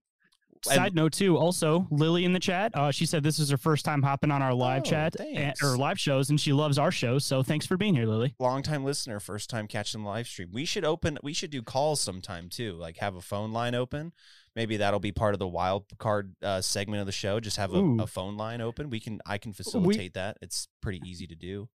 and- 0.65 0.75
Side 0.75 0.95
note 0.95 1.13
too. 1.13 1.37
Also, 1.37 1.87
Lily 1.91 2.25
in 2.25 2.33
the 2.33 2.39
chat. 2.39 2.71
Uh, 2.75 2.91
she 2.91 3.05
said 3.05 3.23
this 3.23 3.39
is 3.39 3.49
her 3.49 3.57
first 3.57 3.85
time 3.85 4.01
hopping 4.01 4.31
on 4.31 4.41
our 4.41 4.53
live 4.53 4.81
Oh, 4.81 4.89
chat 4.89 5.15
and, 5.19 5.53
or 5.63 5.77
live 5.77 5.99
shows, 5.99 6.29
and 6.29 6.39
she 6.39 6.53
loves 6.53 6.77
our 6.77 6.91
shows. 6.91 7.25
So 7.25 7.43
thanks 7.43 7.65
for 7.65 7.77
being 7.77 7.95
here, 7.95 8.05
Lily. 8.05 8.35
longtime 8.39 8.83
listener, 8.83 9.19
first 9.19 9.49
time 9.49 9.67
catching 9.67 10.01
the 10.03 10.07
live 10.07 10.27
stream. 10.27 10.49
We 10.51 10.65
should 10.65 10.85
open. 10.85 11.17
We 11.23 11.33
should 11.33 11.51
do 11.51 11.61
calls 11.61 12.01
sometime 12.01 12.49
too. 12.49 12.73
Like 12.73 12.97
have 12.97 13.15
a 13.15 13.21
phone 13.21 13.51
line 13.53 13.75
open. 13.75 14.13
Maybe 14.55 14.77
that'll 14.77 14.99
be 14.99 15.11
part 15.11 15.35
of 15.35 15.39
the 15.39 15.47
wild 15.47 15.85
card 15.99 16.33
uh, 16.41 16.61
segment 16.61 16.99
of 17.01 17.05
the 17.05 17.11
show. 17.11 17.39
Just 17.39 17.57
have 17.57 17.73
a, 17.75 17.79
a 17.99 18.07
phone 18.07 18.37
line 18.37 18.59
open. 18.59 18.89
We 18.89 18.99
can. 18.99 19.19
I 19.25 19.37
can 19.37 19.53
facilitate 19.53 20.15
that. 20.15 20.37
It's 20.41 20.67
pretty 20.81 20.99
easy 21.05 21.27
to 21.27 21.35
do. 21.35 21.69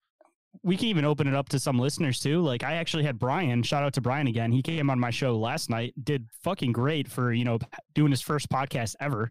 We 0.63 0.77
can 0.77 0.87
even 0.87 1.05
open 1.05 1.27
it 1.27 1.35
up 1.35 1.49
to 1.51 1.59
some 1.59 1.79
listeners 1.79 2.21
too. 2.21 2.41
Like 2.41 2.63
I 2.63 2.75
actually 2.75 3.05
had 3.05 3.19
Brian, 3.19 3.63
shout 3.63 3.83
out 3.83 3.95
to 3.95 4.01
Brian 4.01 4.27
again. 4.27 4.53
He 4.53 4.63
came 4.63 4.91
on 4.91 5.01
my 5.01 5.11
show 5.11 5.39
last 5.39 5.71
night, 5.71 5.95
did 6.03 6.29
fucking 6.43 6.73
great 6.73 7.09
for, 7.09 7.33
you 7.33 7.45
know, 7.45 7.59
doing 7.95 8.11
his 8.11 8.21
first 8.21 8.49
podcast 8.49 8.95
ever. 9.01 9.31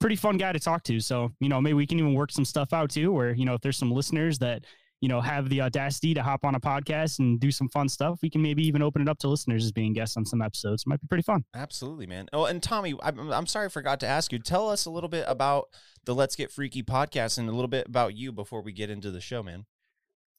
Pretty 0.00 0.16
fun 0.16 0.36
guy 0.36 0.52
to 0.52 0.60
talk 0.60 0.84
to. 0.84 1.00
So, 1.00 1.30
you 1.40 1.48
know, 1.48 1.60
maybe 1.60 1.74
we 1.74 1.86
can 1.86 1.98
even 1.98 2.14
work 2.14 2.30
some 2.30 2.44
stuff 2.44 2.72
out 2.72 2.90
too, 2.90 3.10
where, 3.12 3.32
you 3.32 3.44
know, 3.44 3.54
if 3.54 3.60
there's 3.62 3.78
some 3.78 3.90
listeners 3.90 4.38
that, 4.38 4.64
you 5.00 5.08
know, 5.08 5.20
have 5.20 5.48
the 5.48 5.60
audacity 5.60 6.12
to 6.14 6.22
hop 6.22 6.44
on 6.44 6.54
a 6.54 6.60
podcast 6.60 7.20
and 7.20 7.38
do 7.40 7.50
some 7.50 7.68
fun 7.68 7.88
stuff, 7.88 8.18
we 8.20 8.28
can 8.28 8.42
maybe 8.42 8.66
even 8.66 8.82
open 8.82 9.00
it 9.00 9.08
up 9.08 9.18
to 9.18 9.28
listeners 9.28 9.64
as 9.64 9.72
being 9.72 9.92
guests 9.92 10.16
on 10.16 10.24
some 10.24 10.42
episodes. 10.42 10.82
It 10.82 10.88
might 10.88 11.00
be 11.00 11.06
pretty 11.06 11.22
fun. 11.22 11.44
Absolutely, 11.54 12.06
man. 12.06 12.26
Oh, 12.32 12.46
and 12.46 12.62
Tommy, 12.62 12.94
I'm, 13.02 13.32
I'm 13.32 13.46
sorry 13.46 13.66
I 13.66 13.68
forgot 13.68 14.00
to 14.00 14.06
ask 14.06 14.32
you. 14.32 14.38
Tell 14.38 14.68
us 14.68 14.86
a 14.86 14.90
little 14.90 15.08
bit 15.08 15.24
about 15.28 15.68
the 16.04 16.14
Let's 16.14 16.36
Get 16.36 16.50
Freaky 16.50 16.82
podcast 16.82 17.38
and 17.38 17.48
a 17.48 17.52
little 17.52 17.68
bit 17.68 17.86
about 17.86 18.16
you 18.16 18.32
before 18.32 18.60
we 18.60 18.72
get 18.72 18.90
into 18.90 19.10
the 19.10 19.20
show, 19.20 19.42
man. 19.42 19.66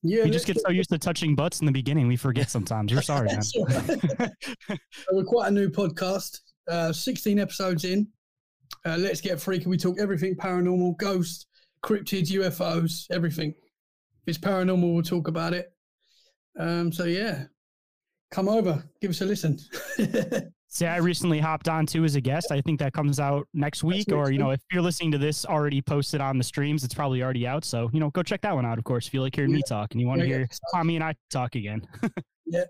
Yeah, 0.01 0.23
we 0.23 0.29
just 0.29 0.47
get 0.47 0.59
so 0.59 0.69
used 0.69 0.89
to 0.91 0.97
touching 0.97 1.35
butts 1.35 1.59
in 1.59 1.65
the 1.65 1.71
beginning, 1.71 2.07
we 2.07 2.15
forget 2.15 2.49
sometimes. 2.51 2.91
You're 2.91 3.01
sorry, 3.01 3.27
man. 3.27 3.35
That's 3.35 3.55
all 3.55 3.65
right. 3.65 4.31
So 4.67 4.77
We're 5.11 5.23
quite 5.23 5.49
a 5.49 5.51
new 5.51 5.69
podcast. 5.69 6.39
Uh, 6.69 6.93
16 6.93 7.39
episodes 7.39 7.83
in. 7.83 8.07
Uh, 8.85 8.95
let's 8.97 9.21
get 9.21 9.41
freaky. 9.41 9.67
We 9.67 9.77
talk 9.77 9.99
everything 9.99 10.35
paranormal, 10.35 10.97
ghosts, 10.97 11.47
cryptids, 11.83 12.29
UFOs, 12.31 13.05
everything. 13.11 13.49
If 13.49 14.27
it's 14.27 14.37
paranormal, 14.37 14.93
we'll 14.93 15.03
talk 15.03 15.27
about 15.27 15.53
it. 15.53 15.73
Um, 16.57 16.91
so 16.91 17.05
yeah, 17.05 17.45
come 18.31 18.47
over, 18.47 18.83
give 19.01 19.11
us 19.11 19.21
a 19.21 19.25
listen. 19.25 19.57
See, 20.71 20.85
I 20.85 20.97
recently 20.97 21.39
hopped 21.39 21.67
on 21.67 21.87
too 21.87 22.03
as 22.05 22.15
a 22.15 22.21
guest. 22.21 22.51
I 22.51 22.61
think 22.61 22.79
that 22.79 22.93
comes 22.93 23.19
out 23.19 23.47
next 23.55 23.83
week, 23.83 24.07
next 24.09 24.15
or 24.15 24.31
you 24.31 24.37
know, 24.37 24.51
if 24.51 24.61
you're 24.71 24.83
listening 24.83 25.11
to 25.13 25.17
this 25.17 25.43
already 25.43 25.81
posted 25.81 26.21
on 26.21 26.37
the 26.37 26.43
streams, 26.43 26.83
it's 26.83 26.93
probably 26.93 27.23
already 27.23 27.47
out. 27.47 27.65
So 27.65 27.89
you 27.91 27.99
know, 27.99 28.11
go 28.11 28.21
check 28.21 28.41
that 28.41 28.53
one 28.53 28.67
out. 28.67 28.77
Of 28.77 28.83
course, 28.83 29.07
if 29.07 29.13
you 29.13 29.21
like 29.21 29.35
hearing 29.35 29.51
me 29.51 29.63
talk 29.67 29.91
and 29.93 29.99
you 29.99 30.05
want 30.05 30.21
to 30.21 30.27
Yeah, 30.27 30.33
yeah. 30.33 30.37
hear 30.39 30.47
Tommy 30.73 30.95
and 30.95 31.03
I 31.03 31.15
talk 31.31 31.55
again. 31.55 31.87
yeah. 32.45 32.65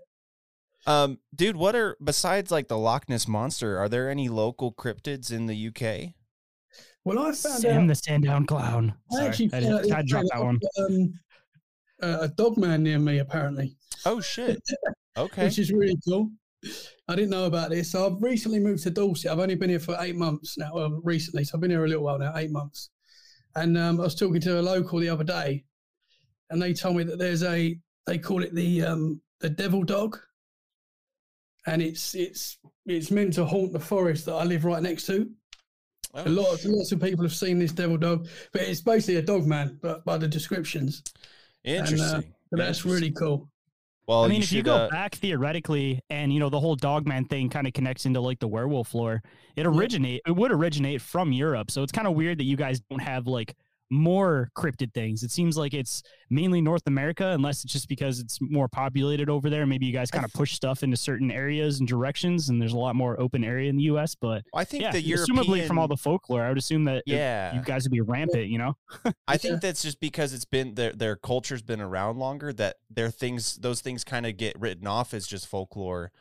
Um, 0.86 1.18
dude, 1.34 1.56
what 1.56 1.76
are 1.76 1.98
besides 2.02 2.50
like 2.50 2.68
the 2.68 2.78
Loch 2.78 3.06
Ness 3.10 3.28
monster? 3.28 3.76
Are 3.78 3.88
there 3.88 4.08
any 4.08 4.30
local 4.30 4.72
cryptids 4.72 5.30
in 5.30 5.44
the 5.44 5.68
UK? 5.68 6.14
well, 7.04 7.18
I 7.18 7.24
found 7.32 7.36
Sam 7.36 7.82
out. 7.82 7.88
the 7.88 7.94
Sandown 7.94 8.46
Clown. 8.46 8.94
I 9.14 9.26
actually 9.26 9.50
I, 9.52 9.60
found 9.60 9.66
out 9.66 9.92
I 9.92 10.02
dropped 10.02 10.28
that 10.32 10.42
one. 10.42 10.58
Um, 10.78 11.14
uh, 12.02 12.18
a 12.22 12.28
dog 12.28 12.56
man 12.56 12.82
near 12.82 12.98
me, 12.98 13.18
apparently. 13.18 13.76
Oh 14.06 14.20
shit. 14.22 14.58
Okay. 15.18 15.46
which 15.46 15.58
is 15.58 15.72
really 15.72 15.98
cool. 16.08 16.30
I 17.08 17.16
didn't 17.16 17.30
know 17.30 17.46
about 17.46 17.70
this. 17.70 17.90
So 17.90 18.06
I've 18.06 18.22
recently 18.22 18.58
moved 18.58 18.82
to 18.84 18.90
Dorset. 18.90 19.30
I've 19.30 19.38
only 19.38 19.54
been 19.54 19.70
here 19.70 19.80
for 19.80 19.96
eight 20.00 20.16
months 20.16 20.56
now. 20.58 20.70
Well, 20.74 21.00
recently, 21.02 21.44
so 21.44 21.52
I've 21.54 21.60
been 21.60 21.70
here 21.70 21.84
a 21.84 21.88
little 21.88 22.04
while 22.04 22.18
now, 22.18 22.32
eight 22.36 22.50
months. 22.50 22.90
And 23.56 23.76
um, 23.76 24.00
I 24.00 24.04
was 24.04 24.14
talking 24.14 24.40
to 24.42 24.60
a 24.60 24.62
local 24.62 25.00
the 25.00 25.08
other 25.08 25.24
day, 25.24 25.64
and 26.50 26.62
they 26.62 26.72
told 26.72 26.96
me 26.96 27.04
that 27.04 27.18
there's 27.18 27.42
a 27.42 27.76
they 28.06 28.18
call 28.18 28.42
it 28.42 28.54
the 28.54 28.82
um, 28.82 29.20
the 29.40 29.50
devil 29.50 29.82
dog, 29.82 30.18
and 31.66 31.82
it's 31.82 32.14
it's 32.14 32.58
it's 32.86 33.10
meant 33.10 33.32
to 33.34 33.44
haunt 33.44 33.72
the 33.72 33.80
forest 33.80 34.26
that 34.26 34.34
I 34.34 34.44
live 34.44 34.64
right 34.64 34.82
next 34.82 35.06
to. 35.06 35.28
Oh, 36.14 36.24
A 36.24 36.28
lot 36.28 36.52
of 36.52 36.64
lots 36.64 36.92
of 36.92 37.00
people 37.00 37.24
have 37.24 37.34
seen 37.34 37.58
this 37.58 37.72
devil 37.72 37.96
dog, 37.96 38.28
but 38.52 38.62
it's 38.62 38.80
basically 38.80 39.16
a 39.16 39.22
dog 39.22 39.46
man, 39.46 39.78
but 39.82 40.04
by 40.04 40.16
the 40.16 40.28
descriptions. 40.28 41.02
Interesting. 41.64 42.32
But 42.50 42.58
that's 42.58 42.84
really 42.84 43.10
cool. 43.10 43.49
Well, 44.10 44.24
I 44.24 44.26
mean, 44.26 44.38
you 44.38 44.42
if 44.42 44.50
you 44.50 44.64
go 44.64 44.74
uh, 44.74 44.90
back 44.90 45.14
theoretically, 45.14 46.00
and 46.10 46.32
you 46.32 46.40
know 46.40 46.48
the 46.48 46.58
whole 46.58 46.74
dogman 46.74 47.26
thing 47.26 47.48
kind 47.48 47.68
of 47.68 47.74
connects 47.74 48.06
into 48.06 48.20
like 48.20 48.40
the 48.40 48.48
werewolf 48.48 48.92
lore. 48.92 49.22
It 49.54 49.66
originate 49.66 50.22
it 50.26 50.32
would 50.32 50.50
originate 50.50 51.00
from 51.00 51.30
Europe, 51.30 51.70
so 51.70 51.84
it's 51.84 51.92
kind 51.92 52.08
of 52.08 52.14
weird 52.14 52.38
that 52.38 52.44
you 52.44 52.56
guys 52.56 52.80
don't 52.80 52.98
have 52.98 53.28
like 53.28 53.54
more 53.90 54.50
cryptid 54.56 54.94
things. 54.94 55.22
It 55.24 55.30
seems 55.32 55.56
like 55.56 55.74
it's 55.74 56.02
mainly 56.30 56.60
North 56.60 56.86
America, 56.86 57.30
unless 57.30 57.64
it's 57.64 57.72
just 57.72 57.88
because 57.88 58.20
it's 58.20 58.38
more 58.40 58.68
populated 58.68 59.28
over 59.28 59.50
there. 59.50 59.66
Maybe 59.66 59.86
you 59.86 59.92
guys 59.92 60.10
kind 60.10 60.24
of 60.24 60.32
push 60.32 60.52
stuff 60.52 60.82
into 60.84 60.96
certain 60.96 61.30
areas 61.30 61.80
and 61.80 61.88
directions, 61.88 62.48
and 62.48 62.62
there's 62.62 62.72
a 62.72 62.78
lot 62.78 62.94
more 62.94 63.18
open 63.20 63.42
area 63.42 63.68
in 63.68 63.76
the 63.76 63.82
U.S. 63.84 64.14
But 64.14 64.44
I 64.54 64.64
think 64.64 64.82
yeah, 64.84 64.92
the 64.92 65.02
European, 65.02 65.38
assumably 65.38 65.66
from 65.66 65.78
all 65.78 65.88
the 65.88 65.96
folklore, 65.96 66.42
I 66.44 66.48
would 66.50 66.58
assume 66.58 66.84
that 66.84 66.98
it- 66.98 67.02
yeah, 67.06 67.54
you 67.54 67.62
guys 67.62 67.82
would 67.84 67.92
be 67.92 68.00
rampant. 68.00 68.46
You 68.46 68.58
know, 68.58 68.76
I 69.26 69.36
think 69.36 69.60
that's 69.60 69.82
just 69.82 69.98
because 70.00 70.32
it's 70.32 70.44
been 70.44 70.74
their 70.74 70.92
their 70.92 71.16
culture's 71.16 71.62
been 71.62 71.80
around 71.80 72.18
longer 72.18 72.52
that 72.52 72.76
their 72.90 73.10
things 73.10 73.56
those 73.56 73.80
things 73.80 74.04
kind 74.04 74.24
of 74.24 74.36
get 74.36 74.58
written 74.60 74.86
off 74.86 75.12
as 75.14 75.26
just 75.26 75.46
folklore. 75.48 76.12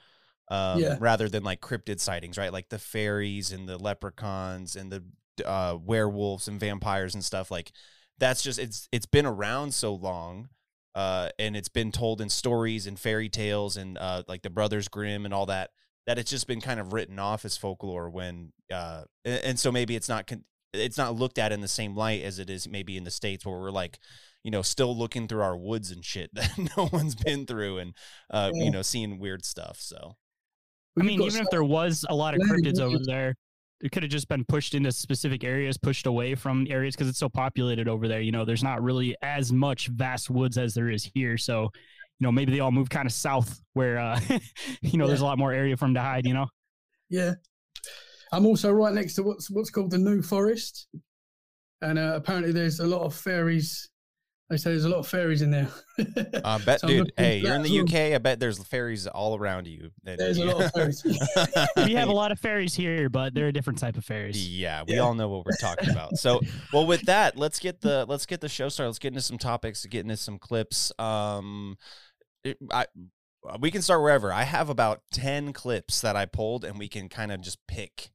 Um, 0.51 0.79
Yeah. 0.81 0.97
rather 0.99 1.29
than 1.29 1.43
like 1.43 1.61
cryptid 1.61 1.99
sightings, 1.99 2.35
right? 2.35 2.51
Like 2.51 2.69
the 2.69 2.79
fairies 2.79 3.51
and 3.51 3.69
the 3.69 3.77
leprechauns 3.77 4.75
and 4.75 4.91
the 4.91 5.03
uh, 5.41 5.77
werewolves 5.83 6.47
and 6.47 6.59
vampires 6.59 7.13
and 7.13 7.23
stuff. 7.23 7.51
Like 7.51 7.71
that's 8.17 8.41
just 8.41 8.59
it's 8.59 8.87
it's 8.91 9.05
been 9.05 9.25
around 9.25 9.73
so 9.73 9.93
long, 9.93 10.49
uh, 10.95 11.29
and 11.39 11.55
it's 11.55 11.69
been 11.69 11.91
told 11.91 12.21
in 12.21 12.29
stories 12.29 12.87
and 12.87 12.99
fairy 12.99 13.29
tales 13.29 13.77
and 13.77 13.97
uh, 13.97 14.23
like 14.27 14.41
the 14.41 14.49
Brothers 14.49 14.87
Grimm 14.87 15.25
and 15.25 15.33
all 15.33 15.45
that. 15.47 15.71
That 16.07 16.17
it's 16.17 16.31
just 16.31 16.47
been 16.47 16.61
kind 16.61 16.79
of 16.79 16.91
written 16.93 17.19
off 17.19 17.45
as 17.45 17.55
folklore 17.55 18.09
when, 18.09 18.51
uh, 18.73 19.03
and, 19.25 19.43
and 19.43 19.59
so 19.59 19.71
maybe 19.71 19.95
it's 19.95 20.09
not 20.09 20.25
con- 20.25 20.43
it's 20.73 20.97
not 20.97 21.15
looked 21.15 21.37
at 21.37 21.51
in 21.51 21.61
the 21.61 21.67
same 21.67 21.95
light 21.95 22.23
as 22.23 22.39
it 22.39 22.49
is 22.49 22.67
maybe 22.67 22.97
in 22.97 23.03
the 23.03 23.11
states 23.11 23.45
where 23.45 23.59
we're 23.59 23.71
like 23.71 23.99
you 24.43 24.51
know 24.51 24.61
still 24.61 24.95
looking 24.95 25.27
through 25.27 25.41
our 25.41 25.57
woods 25.57 25.91
and 25.91 26.05
shit 26.05 26.29
that 26.33 26.51
no 26.77 26.89
one's 26.93 27.15
been 27.15 27.45
through 27.45 27.79
and 27.79 27.93
uh 28.29 28.51
Yeah. 28.53 28.65
you 28.65 28.71
know 28.71 28.81
seeing 28.83 29.19
weird 29.19 29.43
stuff 29.45 29.77
so 29.79 30.15
I 30.99 31.03
mean, 31.03 31.19
got 31.19 31.27
even 31.27 31.41
if 31.41 31.47
there 31.49 31.63
was 31.63 32.05
a 32.09 32.15
lot 32.15 32.33
of 32.35 32.41
cryptids 32.41 32.79
over 32.79 32.97
there, 33.03 33.35
it 33.81 33.91
could 33.91 34.03
have 34.03 34.11
just 34.11 34.27
been 34.27 34.43
pushed 34.45 34.75
into 34.75 34.91
specific 34.91 35.43
areas, 35.43 35.77
pushed 35.77 36.05
away 36.05 36.35
from 36.35 36.67
areas 36.69 36.95
because 36.95 37.07
it's 37.07 37.19
so 37.19 37.29
populated 37.29 37.87
over 37.87 38.07
there. 38.07 38.21
You 38.21 38.31
know, 38.31 38.45
there's 38.45 38.63
not 38.63 38.81
really 38.83 39.15
as 39.21 39.53
much 39.53 39.87
vast 39.87 40.29
woods 40.29 40.57
as 40.57 40.73
there 40.73 40.89
is 40.89 41.09
here. 41.13 41.37
So, 41.37 41.63
you 41.63 42.25
know, 42.25 42.31
maybe 42.31 42.51
they 42.51 42.59
all 42.59 42.71
move 42.71 42.89
kind 42.89 43.05
of 43.05 43.13
south 43.13 43.61
where, 43.73 43.97
uh, 43.97 44.19
you 44.81 44.97
know, 44.97 45.07
there's 45.07 45.21
a 45.21 45.25
lot 45.25 45.37
more 45.37 45.53
area 45.53 45.77
for 45.77 45.85
them 45.85 45.93
to 45.93 46.01
hide, 46.01 46.25
you 46.25 46.33
know? 46.33 46.47
Yeah. 47.09 47.35
I'm 48.31 48.45
also 48.45 48.71
right 48.71 48.93
next 48.93 49.15
to 49.15 49.23
what's 49.23 49.49
what's 49.49 49.69
called 49.69 49.91
the 49.91 49.97
New 49.97 50.21
Forest, 50.21 50.87
and 51.81 51.97
uh, 51.97 52.13
apparently 52.15 52.51
there's 52.51 52.79
a 52.79 52.85
lot 52.85 53.01
of 53.01 53.15
fairies. 53.15 53.89
They 54.49 54.57
say 54.57 54.71
there's 54.71 54.85
a 54.85 54.89
lot 54.89 54.99
of 54.99 55.07
fairies 55.07 55.41
in 55.43 55.51
there. 55.51 55.67
i 56.43 56.57
bet 56.65 56.79
So 56.79 56.87
dude 56.87 57.11
hey 57.17 57.37
you're 57.39 57.53
in 57.53 57.61
the 57.61 57.79
uk 57.81 57.93
i 57.93 58.17
bet 58.17 58.39
there's 58.39 58.57
fairies 58.63 59.05
all 59.05 59.37
around 59.37 59.67
you 59.67 59.91
There's 60.03 60.37
a 60.39 60.45
lot 60.45 60.61
of 60.63 60.71
fairies. 60.71 61.03
We 61.77 61.93
have 61.93 62.07
a 62.09 62.13
lot 62.13 62.31
of 62.31 62.39
fairies 62.39 62.73
here, 62.73 63.09
but 63.09 63.33
they're 63.33 63.49
a 63.49 63.53
different 63.53 63.79
type 63.79 63.95
of 63.97 64.05
fairies. 64.05 64.49
yeah 64.49 64.83
we 64.87 64.95
Yeah. 64.95 65.01
all 65.01 65.13
know 65.13 65.29
what 65.29 65.45
we're 65.45 65.57
talking 65.59 65.89
about 65.91 66.17
so 66.17 66.39
well 66.73 66.85
with 66.87 67.01
that 67.03 67.37
let's 67.37 67.59
get 67.59 67.81
the 67.81 68.05
let's 68.07 68.25
get 68.25 68.41
the 68.41 68.49
show 68.49 68.69
started 68.69 68.89
let's 68.89 68.99
get 68.99 69.09
into 69.09 69.21
some 69.21 69.37
topics 69.37 69.85
get 69.85 70.01
into 70.01 70.17
some 70.17 70.39
clips 70.39 70.91
um 70.99 71.77
it- 72.43 72.57
I, 72.71 72.85
we 73.59 73.69
can 73.71 73.81
start 73.81 74.01
wherever 74.01 74.33
i 74.33 74.43
have 74.43 74.69
about 74.69 75.01
10 75.13 75.53
clips 75.53 76.01
that 76.01 76.15
i 76.15 76.25
pulled 76.25 76.65
and 76.65 76.79
we 76.79 76.87
can 76.87 77.07
kind 77.07 77.31
of 77.31 77.41
just 77.41 77.59
pick 77.67 78.09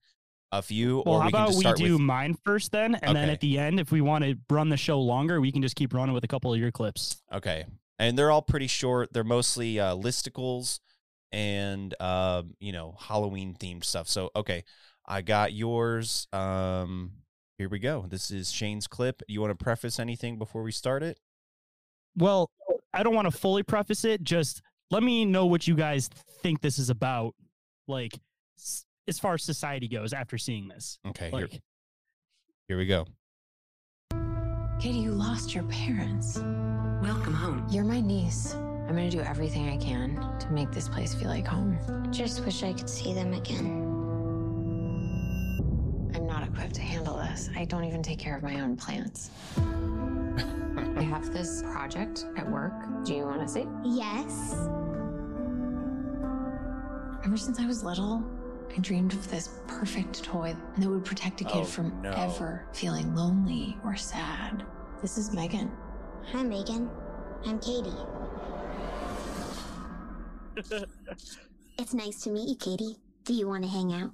a 0.59 0.63
few 0.63 1.03
Well, 1.05 1.17
or 1.17 1.21
how 1.21 1.27
we 1.27 1.33
can 1.33 1.43
about 1.61 1.79
we 1.79 1.85
do 1.85 1.93
with 1.93 2.01
mine 2.01 2.37
first 2.45 2.73
then? 2.73 2.95
And 2.97 3.17
then 3.17 3.31
at 3.31 3.41
the 3.41 3.59
end, 3.59 3.81
if 3.81 3.93
we 3.93 4.01
want 4.01 4.25
to 4.25 4.37
run 4.51 4.69
the 4.69 4.77
show 4.77 5.01
longer, 5.01 5.41
we 5.41 5.53
can 5.53 5.63
just 5.63 5.77
keep 5.77 5.93
running 5.93 6.15
with 6.15 6.25
a 6.25 6.29
couple 6.29 6.53
of 6.53 6.61
your 6.61 6.71
clips. 6.71 7.23
Okay. 7.33 7.65
And 7.99 8.19
they're 8.19 8.31
all 8.31 8.43
pretty 8.43 8.67
short. 8.67 9.13
They're 9.13 9.25
mostly 9.25 9.79
uh, 9.79 9.95
listicles 9.95 10.81
and, 11.33 12.01
um, 12.01 12.55
you 12.61 12.73
know, 12.73 12.97
Halloween 12.99 13.57
themed 13.59 13.85
stuff. 13.85 14.09
So, 14.09 14.31
okay. 14.35 14.65
I 15.07 15.21
got 15.21 15.53
yours. 15.53 16.27
Um, 16.33 17.13
here 17.59 17.69
we 17.69 17.79
go. 17.79 18.07
This 18.09 18.31
is 18.31 18.51
Shane's 18.51 18.87
clip. 18.87 19.23
You 19.29 19.41
want 19.41 19.57
to 19.57 19.63
preface 19.63 19.99
anything 20.01 20.39
before 20.39 20.63
we 20.63 20.73
start 20.73 21.03
it? 21.03 21.19
Well, 22.17 22.51
I 22.93 23.03
don't 23.03 23.15
want 23.15 23.27
to 23.27 23.37
fully 23.37 23.63
preface 23.63 24.05
it. 24.05 24.23
Just 24.23 24.63
let 24.91 25.03
me 25.03 25.25
know 25.25 25.47
what 25.47 25.67
you 25.67 25.75
guys 25.75 26.09
think 26.43 26.63
this 26.63 26.79
is 26.79 26.89
about, 26.89 27.35
like 27.87 28.19
as 29.07 29.19
far 29.19 29.35
as 29.35 29.43
society 29.43 29.89
goes 29.89 30.13
after 30.13 30.39
seeing 30.39 30.69
this. 30.69 30.99
Okay. 31.07 31.31
Here, 31.31 31.49
here 32.69 32.79
we 32.79 32.87
go. 32.87 33.07
Katie, 34.81 34.99
you 34.99 35.13
lost 35.13 35.55
your 35.55 35.65
parents. 35.65 36.39
Welcome 37.03 37.35
home. 37.35 37.67
You're 37.71 37.85
my 37.85 38.01
niece. 38.01 38.55
I'm 38.55 38.89
gonna 38.89 39.11
do 39.11 39.21
everything 39.21 39.69
I 39.69 39.77
can 39.77 40.39
to 40.41 40.51
make 40.51 40.71
this 40.71 40.89
place 40.89 41.15
feel 41.15 41.29
like 41.29 41.47
home. 41.47 41.79
Just 42.11 42.45
wish 42.45 42.63
I 42.63 42.73
could 42.73 42.89
see 42.89 43.15
them 43.15 43.33
again. 43.33 43.83
I'm 46.15 46.27
not 46.27 46.47
equipped 46.47 46.75
to 46.75 46.83
handle 46.83 47.17
this. 47.17 47.51
I 47.57 47.65
don't 47.65 47.85
even 47.85 48.03
take 48.03 48.19
care 48.19 48.37
of 48.37 48.43
my 48.43 48.61
own 48.61 48.77
plants. 48.77 49.31
I 49.57 51.03
have 51.03 51.33
this 51.33 51.63
project 51.63 52.27
at 52.37 52.49
work. 52.51 52.73
Do 53.05 53.15
you 53.15 53.23
want 53.25 53.41
to 53.41 53.49
see? 53.49 53.67
Yes. 53.85 54.55
Ever 57.25 57.37
since 57.37 57.59
I 57.59 57.67
was 57.67 57.83
little, 57.83 58.23
I 58.77 58.81
dreamed 58.81 59.13
of 59.13 59.31
this 59.31 59.51
perfect 59.69 60.25
toy 60.25 60.57
that 60.79 60.89
would 60.89 61.05
protect 61.05 61.41
a 61.41 61.45
kid 61.45 61.59
Oh, 61.59 61.65
from 61.65 62.03
no. 62.03 62.11
ever 62.11 62.67
feeling 62.73 63.15
lonely 63.15 63.79
or 63.85 63.95
sad. 63.95 64.65
This 65.01 65.17
is 65.17 65.33
Megan. 65.33 65.71
Hi, 66.33 66.43
Megan. 66.43 66.91
I'm 67.47 67.61
Katie. 67.61 67.93
it's 71.79 71.95
nice 71.95 72.21
to 72.23 72.31
meet 72.31 72.49
you, 72.49 72.57
Katie. 72.57 72.97
Do 73.25 73.33
you 73.35 73.47
want 73.47 73.63
to 73.65 73.71
hang 73.71 73.93
out? 73.93 74.11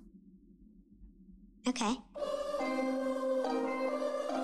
Okay. 1.67 1.97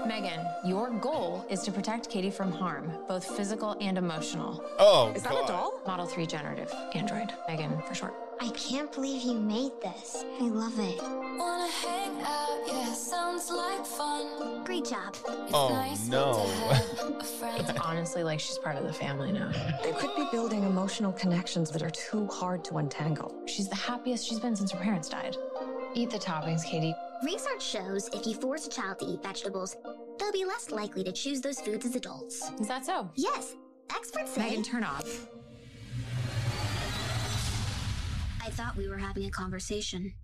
Megan, 0.06 0.46
your 0.64 0.90
goal 1.00 1.44
is 1.50 1.62
to 1.62 1.72
protect 1.72 2.08
Katie 2.08 2.30
from 2.30 2.52
harm, 2.52 2.92
both 3.08 3.24
physical 3.36 3.76
and 3.80 3.98
emotional. 3.98 4.64
Oh, 4.78 5.12
Is 5.14 5.22
that 5.24 5.32
a 5.32 5.46
doll? 5.46 5.82
Model 5.86 6.06
3 6.06 6.26
generative 6.26 6.72
android. 6.94 7.32
Megan, 7.48 7.82
for 7.82 7.94
short. 7.94 8.14
I 8.40 8.50
can't 8.50 8.92
believe 8.92 9.22
you 9.22 9.34
made 9.34 9.72
this. 9.82 10.24
I 10.40 10.44
love 10.44 10.78
it. 10.78 11.00
Wanna 11.02 11.68
hang 11.70 12.20
out, 12.22 12.60
yeah, 12.66 12.92
sounds 12.92 13.50
like 13.50 13.84
fun. 13.86 14.62
Great 14.64 14.84
job. 14.84 15.14
Oh, 15.26 15.42
it's 15.44 15.54
Oh, 15.54 15.68
nice 15.70 16.06
no. 16.08 16.34
to 16.34 16.74
have 16.74 17.20
a 17.20 17.24
friend. 17.24 17.60
It's 17.68 17.80
honestly 17.80 18.22
like 18.22 18.38
she's 18.40 18.58
part 18.58 18.76
of 18.76 18.84
the 18.84 18.92
family 18.92 19.32
now. 19.32 19.50
They 19.82 19.92
could 19.92 20.14
be 20.16 20.26
building 20.30 20.64
emotional 20.64 21.12
connections 21.12 21.70
that 21.70 21.82
are 21.82 21.90
too 21.90 22.26
hard 22.26 22.64
to 22.66 22.76
untangle. 22.78 23.34
She's 23.46 23.68
the 23.68 23.76
happiest 23.76 24.26
she's 24.26 24.40
been 24.40 24.54
since 24.56 24.70
her 24.72 24.78
parents 24.78 25.08
died. 25.08 25.36
Eat 25.94 26.10
the 26.10 26.18
toppings, 26.18 26.64
Katie. 26.64 26.94
Research 27.24 27.62
shows 27.62 28.08
if 28.12 28.26
you 28.26 28.34
force 28.34 28.66
a 28.66 28.70
child 28.70 28.98
to 28.98 29.06
eat 29.06 29.22
vegetables, 29.22 29.76
they'll 30.18 30.32
be 30.32 30.44
less 30.44 30.70
likely 30.70 31.02
to 31.04 31.12
choose 31.12 31.40
those 31.40 31.60
foods 31.60 31.86
as 31.86 31.94
adults. 31.96 32.50
Is 32.60 32.68
that 32.68 32.84
so? 32.84 33.10
Yes, 33.14 33.54
Experts 33.94 34.32
say. 34.32 34.42
Megan, 34.42 34.62
turn 34.62 34.84
off. 34.84 35.28
I 38.46 38.50
thought 38.50 38.76
we 38.76 38.88
were 38.88 38.96
having 38.96 39.24
a 39.24 39.30
conversation. 39.30 40.14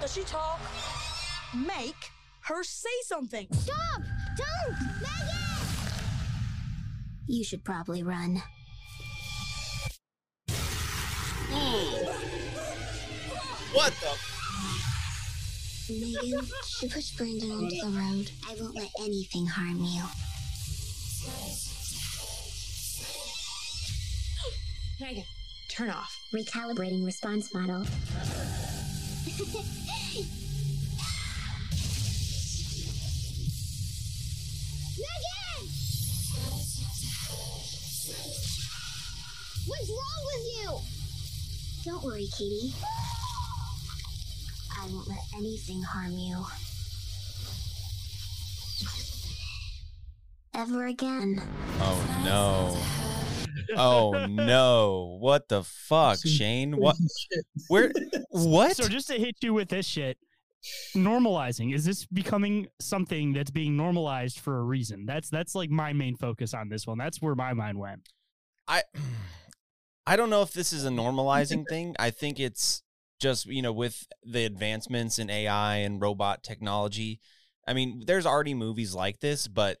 Does 0.00 0.12
she 0.12 0.24
talk? 0.24 0.58
Make 1.54 2.10
her 2.40 2.64
say 2.64 2.88
something. 3.04 3.46
Stop! 3.52 4.02
Don't! 4.36 4.76
Megan! 5.00 5.36
You 7.28 7.44
should 7.44 7.62
probably 7.62 8.02
run. 8.02 8.42
What 13.72 13.94
the? 14.00 14.18
Megan, 15.94 16.48
she 16.66 16.88
pushed 16.88 17.16
Brandon 17.16 17.52
onto 17.52 17.76
the 17.76 17.86
road. 17.86 18.32
I 18.50 18.56
won't 18.60 18.74
let 18.74 18.90
anything 18.98 19.46
harm 19.46 19.84
you. 19.84 20.02
Megan, 25.00 25.24
turn 25.68 25.90
off. 25.90 26.16
Recalibrating 26.32 27.04
response 27.04 27.52
model. 27.52 27.80
Megan! 27.80 27.88
What's 39.66 39.90
wrong 39.90 40.22
with 40.30 40.44
you? 40.54 40.78
Don't 41.84 42.04
worry, 42.04 42.28
Katie. 42.38 42.72
I 44.78 44.86
won't 44.86 45.08
let 45.08 45.18
anything 45.36 45.82
harm 45.82 46.12
you. 46.12 46.46
Ever 50.54 50.86
again. 50.86 51.42
Oh 51.80 52.22
no. 52.24 53.13
Oh 53.76 54.26
no. 54.30 55.18
What 55.20 55.48
the 55.48 55.62
fuck, 55.62 56.18
Shane? 56.24 56.76
What 56.76 56.96
where 57.68 57.92
what? 58.30 58.76
So 58.76 58.88
just 58.88 59.08
to 59.08 59.14
hit 59.14 59.36
you 59.42 59.54
with 59.54 59.68
this 59.68 59.86
shit, 59.86 60.18
normalizing 60.94 61.74
is 61.74 61.84
this 61.84 62.06
becoming 62.06 62.68
something 62.80 63.32
that's 63.32 63.50
being 63.50 63.76
normalized 63.76 64.40
for 64.40 64.58
a 64.58 64.62
reason? 64.62 65.06
That's 65.06 65.30
that's 65.30 65.54
like 65.54 65.70
my 65.70 65.92
main 65.92 66.16
focus 66.16 66.54
on 66.54 66.68
this 66.68 66.86
one. 66.86 66.98
That's 66.98 67.20
where 67.20 67.34
my 67.34 67.52
mind 67.52 67.78
went. 67.78 68.08
I 68.66 68.82
I 70.06 70.16
don't 70.16 70.30
know 70.30 70.42
if 70.42 70.52
this 70.52 70.72
is 70.72 70.84
a 70.84 70.90
normalizing 70.90 71.66
thing. 71.68 71.96
I 71.98 72.10
think 72.10 72.38
it's 72.38 72.82
just, 73.20 73.46
you 73.46 73.62
know, 73.62 73.72
with 73.72 74.06
the 74.22 74.44
advancements 74.44 75.18
in 75.18 75.30
AI 75.30 75.76
and 75.76 76.00
robot 76.00 76.42
technology. 76.42 77.20
I 77.66 77.72
mean, 77.72 78.02
there's 78.06 78.26
already 78.26 78.52
movies 78.52 78.94
like 78.94 79.20
this, 79.20 79.48
but 79.48 79.78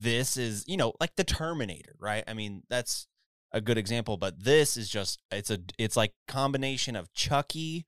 this 0.00 0.36
is, 0.36 0.64
you 0.66 0.76
know, 0.76 0.92
like 1.00 1.16
the 1.16 1.24
Terminator, 1.24 1.94
right? 1.98 2.24
I 2.26 2.34
mean, 2.34 2.62
that's 2.68 3.06
a 3.52 3.60
good 3.60 3.78
example, 3.78 4.16
but 4.16 4.42
this 4.44 4.76
is 4.76 4.88
just 4.88 5.20
it's 5.30 5.50
a 5.50 5.58
it's 5.78 5.96
like 5.96 6.12
combination 6.26 6.96
of 6.96 7.12
Chucky, 7.12 7.86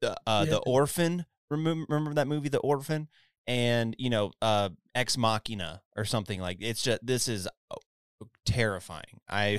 the 0.00 0.16
uh 0.26 0.44
Yeah. 0.44 0.50
the 0.52 0.58
Orphan, 0.60 1.26
remember 1.50 1.86
remember 1.88 2.14
that 2.14 2.28
movie 2.28 2.48
The 2.48 2.58
Orphan 2.58 3.08
and, 3.46 3.94
you 3.98 4.10
know, 4.10 4.32
uh 4.42 4.70
Ex 4.94 5.16
Machina 5.16 5.82
or 5.96 6.04
something 6.04 6.40
like 6.40 6.58
it's 6.60 6.82
just 6.82 7.04
this 7.04 7.28
is 7.28 7.48
uh, 7.70 7.76
terrifying. 8.46 9.20
I 9.28 9.58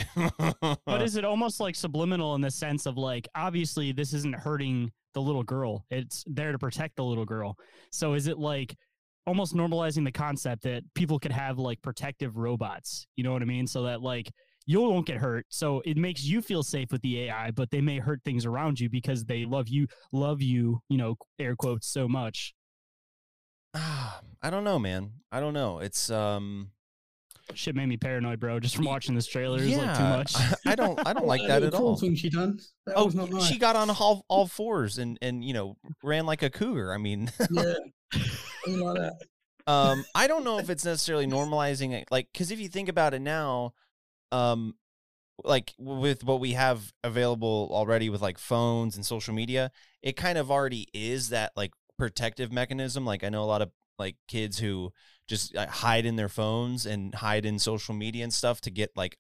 But 0.85 1.01
is 1.01 1.15
it 1.15 1.25
almost 1.25 1.59
like 1.59 1.75
subliminal 1.75 2.35
in 2.35 2.41
the 2.41 2.51
sense 2.51 2.85
of 2.85 2.97
like 2.97 3.27
obviously 3.35 3.91
this 3.91 4.13
isn't 4.13 4.35
hurting 4.35 4.91
the 5.13 5.21
little 5.21 5.43
girl. 5.43 5.85
It's 5.89 6.23
there 6.27 6.51
to 6.51 6.59
protect 6.59 6.97
the 6.97 7.03
little 7.03 7.25
girl. 7.25 7.57
So 7.91 8.13
is 8.13 8.27
it 8.27 8.37
like 8.37 8.75
almost 9.25 9.55
normalizing 9.55 10.03
the 10.05 10.11
concept 10.11 10.63
that 10.63 10.83
people 10.93 11.19
could 11.19 11.31
have 11.31 11.57
like 11.57 11.81
protective 11.81 12.37
robots? 12.37 13.07
You 13.15 13.23
know 13.23 13.33
what 13.33 13.41
I 13.41 13.45
mean? 13.45 13.67
So 13.67 13.83
that 13.83 14.01
like 14.01 14.31
you 14.67 14.81
won't 14.81 15.05
get 15.05 15.17
hurt. 15.17 15.45
So 15.49 15.81
it 15.85 15.95
makes 15.97 16.23
you 16.23 16.41
feel 16.41 16.63
safe 16.63 16.91
with 16.91 17.01
the 17.01 17.21
AI, 17.21 17.51
but 17.51 17.69
they 17.69 17.81
may 17.81 17.99
hurt 17.99 18.21
things 18.25 18.45
around 18.45 18.79
you 18.79 18.89
because 18.89 19.23
they 19.25 19.45
love 19.45 19.67
you, 19.69 19.87
love 20.11 20.41
you, 20.41 20.79
you 20.89 20.97
know, 20.97 21.15
air 21.39 21.55
quotes 21.55 21.87
so 21.87 22.07
much. 22.07 22.53
I 23.73 24.49
don't 24.49 24.63
know, 24.63 24.79
man. 24.79 25.11
I 25.31 25.39
don't 25.39 25.53
know. 25.53 25.79
It's 25.79 26.09
um 26.09 26.71
Shit 27.53 27.75
made 27.75 27.85
me 27.85 27.95
paranoid, 27.97 28.39
bro, 28.39 28.59
just 28.59 28.75
from 28.75 28.85
watching 28.85 29.13
this 29.13 29.27
trailer. 29.27 29.59
It 29.59 29.65
was 29.65 29.77
like 29.77 29.97
too 29.97 30.03
much. 30.03 30.33
I, 30.35 30.55
I 30.71 30.75
don't 30.75 30.99
I 31.05 31.13
don't 31.13 31.27
like 31.27 31.41
that 31.47 31.61
little 31.61 31.77
at 31.79 31.83
all. 31.83 31.95
thing 31.97 32.15
she 32.15 32.29
done. 32.29 32.59
That 32.87 32.95
Oh, 32.95 33.05
was 33.05 33.13
not 33.15 33.29
nice. 33.29 33.45
she 33.45 33.59
got 33.59 33.75
on 33.75 33.89
all, 33.91 34.25
all 34.27 34.47
fours 34.47 34.97
and 34.97 35.17
and 35.21 35.43
you 35.45 35.53
know 35.53 35.77
ran 36.03 36.25
like 36.25 36.41
a 36.41 36.49
cougar. 36.49 36.91
I 36.91 36.97
mean, 36.97 37.29
yeah, 37.51 37.73
like 38.67 39.13
um, 39.67 40.05
I 40.13 40.27
don't 40.27 40.43
know 40.43 40.59
if 40.59 40.69
it's 40.69 40.85
necessarily 40.85 41.25
normalizing 41.25 41.91
it, 41.93 42.07
like 42.11 42.27
because 42.31 42.51
if 42.51 42.59
you 42.59 42.67
think 42.67 42.87
about 42.87 43.13
it 43.13 43.21
now, 43.21 43.73
um, 44.31 44.75
like 45.43 45.73
with 45.79 46.23
what 46.23 46.39
we 46.39 46.53
have 46.53 46.93
available 47.03 47.69
already 47.71 48.09
with 48.09 48.21
like 48.21 48.37
phones 48.37 48.95
and 48.95 49.05
social 49.05 49.33
media, 49.33 49.71
it 50.03 50.15
kind 50.15 50.37
of 50.37 50.51
already 50.51 50.87
is 50.93 51.29
that 51.29 51.51
like 51.55 51.71
protective 51.97 52.51
mechanism. 52.51 53.05
Like 53.05 53.23
I 53.23 53.29
know 53.29 53.43
a 53.43 53.45
lot 53.45 53.61
of 53.61 53.71
like 53.97 54.17
kids 54.27 54.59
who 54.59 54.91
just 55.27 55.55
uh, 55.55 55.67
hide 55.67 56.05
in 56.05 56.15
their 56.15 56.29
phones 56.29 56.85
and 56.85 57.15
hide 57.15 57.45
in 57.45 57.57
social 57.57 57.95
media 57.95 58.23
and 58.23 58.33
stuff 58.33 58.61
to 58.61 58.69
get 58.69 58.91
like 58.95 59.17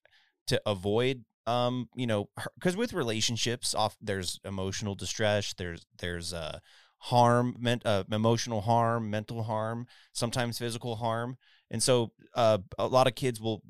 to 0.47 0.61
avoid 0.65 1.23
um 1.47 1.87
you 1.95 2.07
know 2.07 2.27
because 2.55 2.75
with 2.75 2.93
relationships 2.93 3.75
off 3.75 3.95
there's 4.01 4.39
emotional 4.43 4.95
distress 4.95 5.53
there's 5.57 5.85
there's 5.99 6.33
uh 6.33 6.59
harm 7.05 7.55
ment, 7.59 7.85
uh, 7.85 8.03
emotional 8.11 8.61
harm 8.61 9.11
mental 9.11 9.43
harm 9.43 9.85
sometimes 10.11 10.57
physical 10.57 10.95
harm. 10.95 11.37
And 11.69 11.81
so 11.81 12.11
uh 12.33 12.59
a 12.79 12.87
lot 12.87 13.07
of 13.07 13.13
kids 13.13 13.39
will 13.39 13.61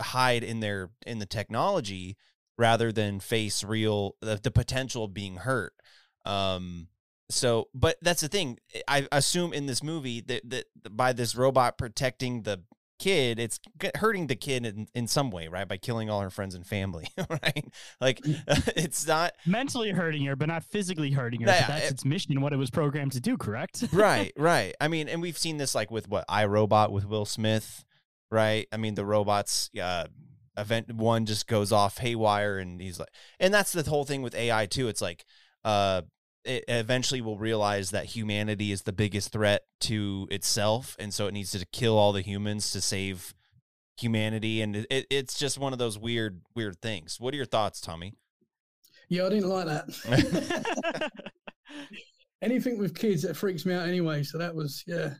hide 0.00 0.44
in 0.44 0.60
their 0.60 0.90
in 1.04 1.18
the 1.18 1.26
technology 1.26 2.16
rather 2.56 2.92
than 2.92 3.18
face 3.18 3.64
real 3.64 4.14
the, 4.20 4.38
the 4.40 4.52
potential 4.52 5.04
of 5.04 5.14
being 5.14 5.36
hurt. 5.36 5.72
Um 6.24 6.88
so 7.28 7.66
but 7.74 7.96
that's 8.02 8.20
the 8.20 8.28
thing. 8.28 8.58
I 8.86 9.08
assume 9.10 9.52
in 9.52 9.66
this 9.66 9.82
movie 9.82 10.20
that, 10.20 10.48
that 10.48 10.66
by 10.88 11.12
this 11.12 11.34
robot 11.34 11.78
protecting 11.78 12.42
the 12.42 12.62
kid 12.98 13.38
it's 13.38 13.60
hurting 13.96 14.26
the 14.26 14.34
kid 14.36 14.64
in, 14.64 14.88
in 14.94 15.06
some 15.06 15.30
way 15.30 15.48
right 15.48 15.68
by 15.68 15.76
killing 15.76 16.08
all 16.08 16.20
her 16.20 16.30
friends 16.30 16.54
and 16.54 16.66
family 16.66 17.06
right 17.30 17.66
like 18.00 18.20
it's 18.24 19.06
not 19.06 19.32
Mentally 19.46 19.90
hurting 19.90 20.24
her, 20.24 20.34
but 20.36 20.48
not 20.48 20.64
physically 20.64 21.10
hurting 21.10 21.40
her 21.42 21.48
Yeah, 21.48 21.66
that's 21.66 21.86
it- 21.86 21.92
its 21.92 22.04
mission, 22.04 22.40
what 22.40 22.52
it 22.52 22.56
was 22.56 22.70
programmed 22.70 23.12
to 23.12 23.20
do, 23.20 23.36
correct? 23.36 23.84
right, 23.92 24.32
right. 24.36 24.74
I 24.80 24.88
mean, 24.88 25.08
and 25.08 25.20
we've 25.22 25.36
seen 25.38 25.56
this 25.56 25.74
like 25.74 25.90
with 25.90 26.08
what 26.08 26.26
iRobot 26.28 26.90
with 26.90 27.06
Will 27.06 27.24
Smith, 27.26 27.84
right? 28.30 28.66
I 28.72 28.76
mean, 28.76 28.94
the 28.94 29.04
robots, 29.04 29.70
uh, 29.80 30.06
event 30.56 30.92
one 30.94 31.26
just 31.26 31.46
goes 31.46 31.70
off 31.72 31.98
haywire, 31.98 32.58
and 32.58 32.80
he's 32.80 32.98
like, 32.98 33.10
and 33.38 33.52
that's 33.52 33.72
the 33.72 33.82
whole 33.82 34.04
thing 34.04 34.22
with 34.22 34.34
AI 34.34 34.66
too. 34.66 34.88
It's 34.88 35.02
like, 35.02 35.24
uh, 35.64 36.02
it 36.46 36.64
eventually 36.68 37.20
will 37.20 37.38
realize 37.38 37.90
that 37.90 38.06
humanity 38.06 38.72
is 38.72 38.82
the 38.82 38.92
biggest 38.92 39.32
threat 39.32 39.62
to 39.80 40.28
itself, 40.30 40.96
and 40.98 41.12
so 41.12 41.26
it 41.26 41.32
needs 41.32 41.50
to 41.52 41.66
kill 41.66 41.98
all 41.98 42.12
the 42.12 42.22
humans 42.22 42.70
to 42.72 42.80
save 42.80 43.34
humanity, 43.98 44.62
and 44.62 44.76
it, 44.76 44.86
it, 44.90 45.06
it's 45.10 45.38
just 45.38 45.58
one 45.58 45.72
of 45.72 45.78
those 45.78 45.98
weird, 45.98 46.42
weird 46.54 46.80
things. 46.80 47.18
What 47.18 47.34
are 47.34 47.36
your 47.36 47.46
thoughts, 47.46 47.80
Tommy? 47.80 48.14
Yeah, 49.08 49.26
I 49.26 49.28
didn't 49.30 49.48
like 49.48 49.66
that. 49.66 51.10
Anything 52.42 52.78
with 52.78 52.98
kids 52.98 53.22
that 53.22 53.36
freaks 53.36 53.64
me 53.64 53.74
out 53.74 53.88
anyway. 53.88 54.22
So 54.22 54.38
that 54.38 54.54
was 54.54 54.84
yeah. 54.86 55.14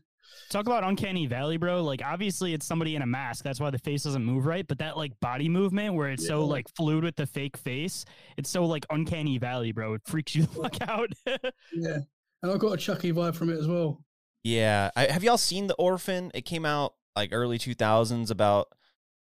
Talk 0.50 0.66
about 0.66 0.84
uncanny 0.84 1.26
valley, 1.26 1.56
bro. 1.56 1.82
Like 1.82 2.02
obviously 2.04 2.54
it's 2.54 2.66
somebody 2.66 2.96
in 2.96 3.02
a 3.02 3.06
mask. 3.06 3.44
That's 3.44 3.60
why 3.60 3.70
the 3.70 3.78
face 3.78 4.04
doesn't 4.04 4.24
move 4.24 4.46
right. 4.46 4.66
But 4.66 4.78
that 4.78 4.96
like 4.96 5.18
body 5.20 5.48
movement 5.48 5.94
where 5.94 6.10
it's 6.10 6.26
so 6.26 6.44
like 6.44 6.66
fluid 6.76 7.04
with 7.04 7.16
the 7.16 7.26
fake 7.26 7.56
face, 7.56 8.04
it's 8.36 8.50
so 8.50 8.64
like 8.64 8.86
uncanny 8.90 9.38
valley, 9.38 9.72
bro. 9.72 9.94
It 9.94 10.02
freaks 10.04 10.34
you 10.34 10.42
the 10.42 10.48
fuck 10.48 10.80
out. 10.88 11.12
Yeah, 11.72 11.98
and 12.42 12.52
I 12.52 12.56
got 12.56 12.72
a 12.72 12.76
Chucky 12.76 13.12
vibe 13.12 13.34
from 13.34 13.50
it 13.50 13.58
as 13.58 13.66
well. 13.66 14.02
Yeah, 14.44 14.90
I, 14.94 15.06
have 15.06 15.24
y'all 15.24 15.38
seen 15.38 15.66
The 15.66 15.74
Orphan? 15.74 16.30
It 16.32 16.42
came 16.42 16.64
out 16.64 16.94
like 17.16 17.30
early 17.32 17.58
two 17.58 17.74
thousands. 17.74 18.30
About 18.30 18.68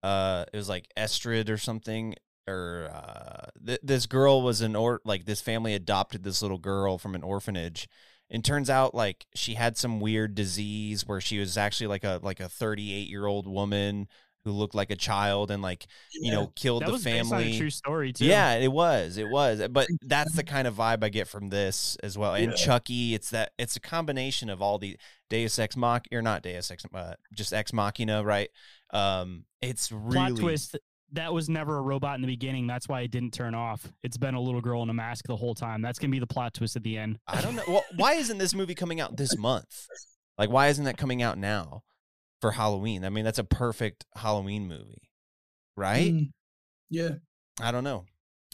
uh, 0.02 0.46
it 0.54 0.58
was 0.58 0.70
like 0.70 0.88
Estrid 0.98 1.50
or 1.50 1.58
something. 1.58 2.16
Or 2.48 2.90
uh, 2.92 3.50
th- 3.64 3.82
this 3.84 4.06
girl 4.06 4.42
was 4.42 4.62
an 4.62 4.76
or 4.76 5.02
like 5.06 5.26
this 5.26 5.42
family 5.42 5.74
adopted 5.76 6.24
this 6.24 6.42
little 6.42 6.58
girl 6.58 6.98
from 6.98 7.14
an 7.14 7.22
orphanage, 7.22 7.88
and 8.30 8.44
turns 8.44 8.70
out 8.70 8.94
like 8.94 9.26
she 9.36 9.56
had 9.56 9.78
some 9.78 10.00
weird 10.00 10.36
disease 10.36 11.08
where 11.08 11.22
she 11.22 11.40
was 11.40 11.58
actually 11.58 11.88
like 11.88 12.04
a 12.04 12.20
like 12.22 12.40
a 12.40 12.50
thirty 12.50 12.94
eight 12.94 13.08
year 13.10 13.26
old 13.26 13.48
woman 13.48 14.08
who 14.46 14.52
looked 14.52 14.74
like 14.74 14.90
a 14.90 14.96
child 14.96 15.52
and 15.52 15.62
like 15.62 15.86
you 16.14 16.32
know 16.32 16.48
killed 16.56 16.82
that 16.82 16.88
the 16.88 16.92
was 16.94 17.04
based 17.04 17.32
on 17.32 17.40
a 17.40 17.44
family. 17.44 17.58
true 17.58 17.70
story 17.70 18.14
too. 18.14 18.26
Yeah, 18.26 18.56
it 18.56 18.72
was. 18.72 19.18
It 19.18 19.30
was. 19.30 19.62
But 19.70 19.88
that's 20.02 20.34
the 20.34 20.44
kind 20.44 20.68
of 20.68 20.76
vibe 20.76 21.04
I 21.04 21.10
get 21.10 21.28
from 21.28 21.50
this 21.50 21.98
as 22.04 22.18
well. 22.18 22.34
And 22.36 22.52
Yeah. 22.52 22.56
Chucky, 22.56 23.14
it's 23.14 23.30
that 23.32 23.52
it's 23.60 23.76
a 23.76 23.82
combination 23.82 24.50
of 24.50 24.62
all 24.62 24.78
the 24.78 24.98
Deus 25.30 25.60
Ex 25.60 25.76
Mach 25.76 26.06
or 26.12 26.22
not 26.22 26.42
Deus 26.42 26.72
Ex, 26.72 26.86
uh, 26.94 27.16
just 27.34 27.54
Ex 27.54 27.74
Machina, 27.74 28.24
right? 28.24 28.50
Um, 28.92 29.46
it's 29.62 29.92
really 29.92 30.32
Plot 30.32 30.40
twist. 30.40 30.78
That 31.14 31.34
was 31.34 31.50
never 31.50 31.78
a 31.78 31.82
robot 31.82 32.16
in 32.16 32.22
the 32.22 32.28
beginning. 32.28 32.68
That's 32.68 32.88
why 32.88 33.02
it 33.02 33.12
didn't 33.12 33.34
turn 33.34 33.56
off. 33.56 33.92
It's 34.04 34.18
been 34.18 34.36
a 34.36 34.42
little 34.42 34.62
girl 34.62 34.84
in 34.84 34.90
a 34.90 34.94
mask 34.94 35.26
the 35.28 35.36
whole 35.36 35.56
time. 35.56 35.82
That's 35.82 36.00
gonna 36.00 36.12
be 36.12 36.20
the 36.20 36.28
plot 36.28 36.54
twist 36.54 36.76
at 36.76 36.84
the 36.84 36.98
end. 36.98 37.20
I 37.28 37.42
don't 37.42 37.56
know. 37.56 37.64
Well, 37.68 37.86
why 37.96 38.14
isn't 38.14 38.38
this 38.38 38.54
movie 38.54 38.76
coming 38.76 39.00
out 39.00 39.18
this 39.18 39.38
month? 39.38 39.88
Like, 40.38 40.50
why 40.50 40.68
isn't 40.68 40.86
that 40.86 40.98
coming 40.98 41.22
out 41.22 41.38
now? 41.38 41.84
for 42.42 42.52
Halloween. 42.52 43.04
I 43.04 43.10
mean, 43.10 43.26
that's 43.26 43.40
a 43.40 43.44
perfect 43.44 44.06
Halloween 44.16 44.68
movie, 44.68 45.10
right? 45.76 46.14
Mm, 46.14 46.32
yeah. 46.90 47.12
I 47.62 47.72
don't 47.72 47.84
know. 47.84 48.06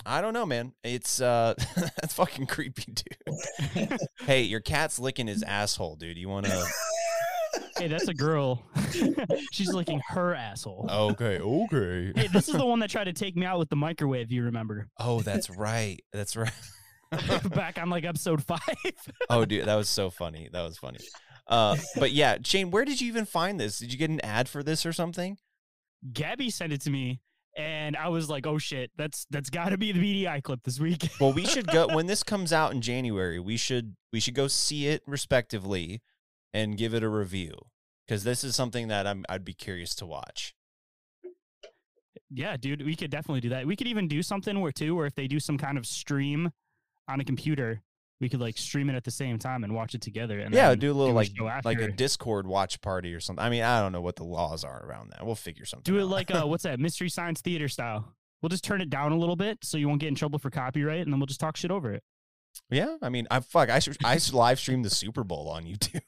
I 0.05 0.21
don't 0.21 0.33
know, 0.33 0.45
man. 0.45 0.73
It's 0.83 1.21
uh 1.21 1.53
that's 1.75 2.13
fucking 2.13 2.47
creepy, 2.47 2.93
dude. 2.93 3.97
hey, 4.21 4.41
your 4.43 4.59
cat's 4.59 4.99
licking 4.99 5.27
his 5.27 5.43
asshole, 5.43 5.95
dude. 5.95 6.17
You 6.17 6.27
want 6.27 6.47
to 6.47 6.51
Hey, 7.77 7.87
that's 7.87 8.07
a 8.07 8.13
girl. 8.13 8.63
She's 9.51 9.73
licking 9.73 10.01
her 10.07 10.33
asshole. 10.33 10.87
Okay, 10.89 11.39
okay. 11.39 12.13
Hey, 12.15 12.27
this 12.27 12.47
is 12.47 12.55
the 12.55 12.65
one 12.65 12.79
that 12.79 12.89
tried 12.89 13.05
to 13.05 13.13
take 13.13 13.35
me 13.35 13.45
out 13.45 13.59
with 13.59 13.69
the 13.69 13.75
microwave. 13.75 14.31
You 14.31 14.43
remember? 14.43 14.87
Oh, 14.97 15.21
that's 15.21 15.49
right. 15.49 15.99
That's 16.13 16.37
right. 16.37 16.53
Back 17.53 17.77
on 17.77 17.89
like 17.89 18.05
episode 18.05 18.43
five. 18.43 18.61
oh, 19.29 19.43
dude, 19.43 19.65
that 19.65 19.75
was 19.75 19.89
so 19.89 20.09
funny. 20.09 20.49
That 20.53 20.61
was 20.61 20.77
funny. 20.77 20.99
Uh, 21.47 21.75
but 21.97 22.11
yeah, 22.11 22.37
Shane, 22.43 22.71
where 22.71 22.85
did 22.85 23.01
you 23.01 23.07
even 23.09 23.25
find 23.25 23.59
this? 23.59 23.79
Did 23.79 23.91
you 23.91 23.99
get 23.99 24.09
an 24.09 24.21
ad 24.21 24.47
for 24.47 24.63
this 24.63 24.85
or 24.85 24.93
something? 24.93 25.37
Gabby 26.13 26.49
sent 26.49 26.71
it 26.71 26.81
to 26.81 26.89
me, 26.89 27.19
and 27.57 27.97
I 27.97 28.07
was 28.07 28.29
like, 28.29 28.47
"Oh 28.47 28.57
shit, 28.57 28.91
that's 28.97 29.27
that's 29.29 29.49
got 29.49 29.69
to 29.69 29.77
be 29.77 29.91
the 29.91 30.25
BDI 30.25 30.43
clip 30.43 30.63
this 30.63 30.79
week." 30.79 31.09
Well, 31.19 31.33
we 31.33 31.45
should 31.45 31.67
go 31.67 31.87
when 31.87 32.07
this 32.07 32.23
comes 32.23 32.53
out 32.53 32.73
in 32.73 32.81
January. 32.81 33.39
We 33.39 33.57
should 33.57 33.95
we 34.13 34.19
should 34.19 34.33
go 34.33 34.47
see 34.47 34.87
it 34.87 35.03
respectively 35.05 36.01
and 36.55 36.77
give 36.77 36.93
it 36.93 37.03
a 37.03 37.09
review 37.09 37.53
because 38.07 38.23
this 38.23 38.43
is 38.43 38.55
something 38.55 38.87
that 38.87 39.05
I'm 39.05 39.25
I'd 39.27 39.43
be 39.43 39.53
curious 39.53 39.93
to 39.95 40.05
watch. 40.05 40.55
Yeah, 42.31 42.55
dude, 42.57 42.83
we 42.83 42.95
could 42.95 43.11
definitely 43.11 43.41
do 43.41 43.49
that. 43.49 43.67
We 43.67 43.75
could 43.75 43.87
even 43.87 44.07
do 44.07 44.23
something 44.23 44.59
where 44.61 44.71
too, 44.71 44.95
where 44.95 45.05
if 45.05 45.15
they 45.15 45.27
do 45.27 45.39
some 45.39 45.57
kind 45.57 45.77
of 45.77 45.85
stream 45.85 46.51
on 47.09 47.19
a 47.19 47.25
computer, 47.25 47.81
we 48.21 48.29
could 48.29 48.39
like 48.39 48.57
stream 48.57 48.89
it 48.89 48.95
at 48.95 49.03
the 49.03 49.11
same 49.11 49.37
time 49.37 49.65
and 49.65 49.75
watch 49.75 49.95
it 49.95 50.01
together. 50.01 50.39
And 50.39 50.55
yeah, 50.55 50.73
do 50.75 50.91
a 50.91 50.93
little 50.93 51.13
like 51.13 51.31
like 51.65 51.81
a. 51.81 51.91
Discord 51.91 52.47
watch 52.47 52.79
party 52.79 53.13
or 53.13 53.19
something. 53.19 53.43
I 53.43 53.49
mean, 53.49 53.61
I 53.61 53.81
don't 53.81 53.91
know 53.91 54.01
what 54.01 54.15
the 54.15 54.23
laws 54.23 54.63
are 54.63 54.85
around 54.85 55.11
that. 55.11 55.25
We'll 55.25 55.35
figure 55.35 55.65
something. 55.65 55.93
do 55.93 55.99
it 55.99 56.03
out. 56.03 56.09
like 56.09 56.33
uh 56.33 56.47
what's 56.47 56.63
that 56.69 56.79
mystery 56.79 57.09
science 57.09 57.41
theater 57.41 57.67
style. 57.67 58.15
We'll 58.41 58.49
just 58.49 58.63
turn 58.63 58.79
it 58.79 58.89
down 58.89 59.11
a 59.11 59.17
little 59.17 59.35
bit 59.35 59.59
so 59.63 59.77
you 59.77 59.89
won't 59.89 59.99
get 59.99 60.07
in 60.07 60.15
trouble 60.15 60.39
for 60.39 60.49
copyright, 60.49 61.01
and 61.01 61.11
then 61.11 61.19
we'll 61.19 61.27
just 61.27 61.39
talk 61.41 61.57
shit 61.57 61.71
over 61.71 61.91
it. 61.91 62.03
Yeah. 62.69 62.97
I 63.01 63.09
mean, 63.09 63.27
I 63.31 63.39
fuck. 63.39 63.69
I 63.69 63.79
should 63.79 63.97
I 64.03 64.17
should 64.17 64.33
live 64.33 64.59
stream 64.59 64.83
the 64.83 64.89
Super 64.89 65.23
Bowl 65.23 65.49
on 65.49 65.65
YouTube. 65.65 66.01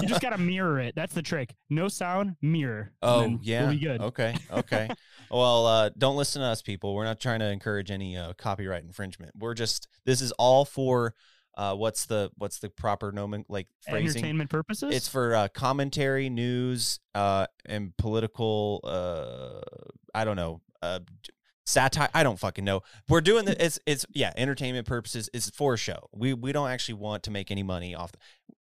You 0.00 0.08
just 0.08 0.20
gotta 0.22 0.38
mirror 0.38 0.80
it. 0.80 0.94
That's 0.94 1.14
the 1.14 1.22
trick. 1.22 1.54
No 1.70 1.88
sound, 1.88 2.36
mirror. 2.42 2.92
Oh 3.02 3.38
yeah. 3.42 3.62
we'll 3.62 3.70
be 3.72 3.78
good. 3.78 4.00
Okay. 4.00 4.36
Okay. 4.50 4.88
well, 5.30 5.66
uh, 5.66 5.90
don't 5.96 6.16
listen 6.16 6.40
to 6.42 6.48
us, 6.48 6.62
people. 6.62 6.94
We're 6.94 7.04
not 7.04 7.20
trying 7.20 7.40
to 7.40 7.50
encourage 7.50 7.90
any 7.90 8.16
uh, 8.16 8.32
copyright 8.34 8.84
infringement. 8.84 9.32
We're 9.38 9.54
just 9.54 9.88
this 10.04 10.20
is 10.20 10.32
all 10.32 10.64
for 10.64 11.14
uh, 11.56 11.74
what's 11.74 12.06
the 12.06 12.30
what's 12.36 12.58
the 12.58 12.68
proper 12.68 13.12
nomen 13.12 13.44
like 13.48 13.68
phrasing? 13.88 14.18
Entertainment 14.18 14.50
purposes. 14.50 14.94
It's 14.94 15.08
for 15.08 15.34
uh, 15.34 15.48
commentary, 15.48 16.28
news, 16.28 17.00
uh, 17.14 17.46
and 17.64 17.96
political. 17.96 18.80
Uh, 18.84 19.60
I 20.14 20.24
don't 20.24 20.36
know. 20.36 20.60
Uh, 20.82 21.00
satire. 21.66 22.08
I 22.14 22.22
don't 22.22 22.38
fucking 22.38 22.64
know. 22.64 22.82
We're 23.08 23.20
doing 23.20 23.44
the. 23.44 23.62
It's 23.62 23.78
it's 23.86 24.06
yeah. 24.14 24.32
Entertainment 24.36 24.86
purposes. 24.86 25.28
It's 25.34 25.50
for 25.50 25.74
a 25.74 25.78
show. 25.78 26.08
We 26.12 26.32
we 26.32 26.52
don't 26.52 26.70
actually 26.70 26.94
want 26.94 27.24
to 27.24 27.30
make 27.30 27.50
any 27.50 27.62
money 27.62 27.94
off. 27.94 28.12
The, 28.12 28.18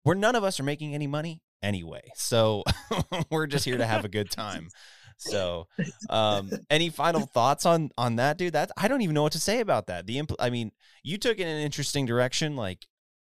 we're 0.04 0.14
none 0.14 0.34
of 0.34 0.44
us 0.44 0.60
are 0.60 0.64
making 0.64 0.94
any 0.94 1.06
money 1.06 1.42
anyway. 1.62 2.02
So 2.14 2.64
we're 3.30 3.46
just 3.46 3.64
here 3.64 3.78
to 3.78 3.86
have 3.86 4.04
a 4.04 4.08
good 4.08 4.30
time. 4.30 4.68
So, 5.16 5.66
um, 6.08 6.50
any 6.70 6.88
final 6.88 7.26
thoughts 7.26 7.66
on 7.66 7.90
on 7.98 8.16
that, 8.16 8.38
dude? 8.38 8.54
That 8.54 8.70
I 8.76 8.88
don't 8.88 9.02
even 9.02 9.14
know 9.14 9.22
what 9.22 9.32
to 9.32 9.40
say 9.40 9.60
about 9.60 9.86
that. 9.88 10.06
The 10.06 10.16
impl- 10.16 10.36
I 10.40 10.48
mean, 10.48 10.72
you 11.02 11.18
took 11.18 11.38
it 11.38 11.42
in 11.42 11.48
an 11.48 11.60
interesting 11.60 12.06
direction, 12.06 12.56
like 12.56 12.86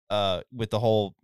uh, 0.09 0.41
with 0.51 0.69
the 0.69 0.79
whole 0.79 1.15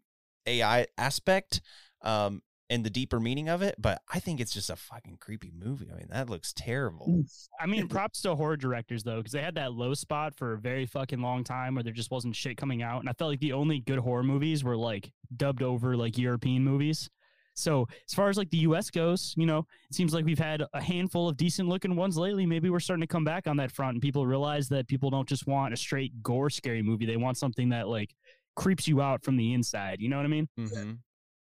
AI 0.47 0.88
aspect, 0.97 1.62
um, 2.01 2.41
and 2.74 2.84
the 2.84 2.90
deeper 2.90 3.20
meaning 3.20 3.50
of 3.50 3.62
it. 3.62 3.76
But 3.78 4.02
I 4.12 4.20
think 4.20 4.40
it's 4.40 4.54
just 4.54 4.70
a 4.70 4.76
fucking 4.76 5.18
creepy 5.20 5.52
movie. 5.56 5.90
I 5.94 5.96
mean, 5.96 6.08
that 6.10 6.30
looks 6.30 6.54
terrible. 6.54 7.24
I 7.60 7.68
mean, 7.68 7.88
props 7.88 8.22
to 8.24 8.36
horror 8.36 8.58
directors 8.58 9.04
though, 9.04 9.18
because 9.18 9.32
they 9.32 9.42
had 9.42 9.56
that 9.56 9.74
low 9.74 9.94
spot 9.94 10.36
for 10.36 10.54
a 10.54 10.58
very 10.58 10.86
fucking 10.86 11.22
long 11.22 11.44
time 11.44 11.76
where 11.76 11.84
there 11.84 11.94
just 11.94 12.12
wasn't 12.12 12.36
shit 12.36 12.58
coming 12.58 12.82
out, 12.82 13.00
and 13.02 13.10
I 13.10 13.14
felt 13.14 13.30
like 13.30 13.40
the 13.40 13.54
only 13.54 13.80
good 13.80 14.00
horror 14.00 14.24
movies 14.24 14.64
were 14.64 14.76
like 14.76 15.12
dubbed 15.38 15.62
over 15.62 15.96
like 15.96 16.18
European 16.18 16.64
movies. 16.64 17.10
So 17.56 17.88
as 18.10 18.16
far 18.16 18.30
as 18.30 18.38
like 18.38 18.50
the 18.50 18.58
U.S. 18.58 18.90
goes, 18.90 19.36
you 19.38 19.46
know, 19.46 19.60
it 19.88 19.96
seems 19.96 20.12
like 20.12 20.26
we've 20.26 20.40
had 20.40 20.64
a 20.74 20.82
handful 20.82 21.30
of 21.30 21.38
decent 21.38 21.70
looking 21.70 21.96
ones 21.96 22.18
lately. 22.18 22.48
Maybe 22.48 22.72
we're 22.72 22.80
starting 22.80 23.02
to 23.02 23.08
come 23.08 23.24
back 23.24 23.48
on 23.48 23.58
that 23.58 23.72
front, 23.72 23.94
and 23.94 24.02
people 24.02 24.26
realize 24.26 24.68
that 24.70 24.88
people 24.88 25.12
don't 25.12 25.30
just 25.30 25.46
want 25.46 25.74
a 25.74 25.78
straight 25.78 26.24
gore 26.24 26.50
scary 26.50 26.82
movie; 26.82 27.06
they 27.06 27.18
want 27.18 27.38
something 27.38 27.70
that 27.70 27.88
like 27.88 28.16
creeps 28.56 28.88
you 28.88 29.02
out 29.02 29.24
from 29.24 29.38
the 29.38 29.54
inside. 29.54 30.02
You 30.02 30.10
know 30.10 30.18
what 30.18 30.26
I 30.26 30.30
mean? 30.30 30.50
Mm-hmm. 30.60 30.92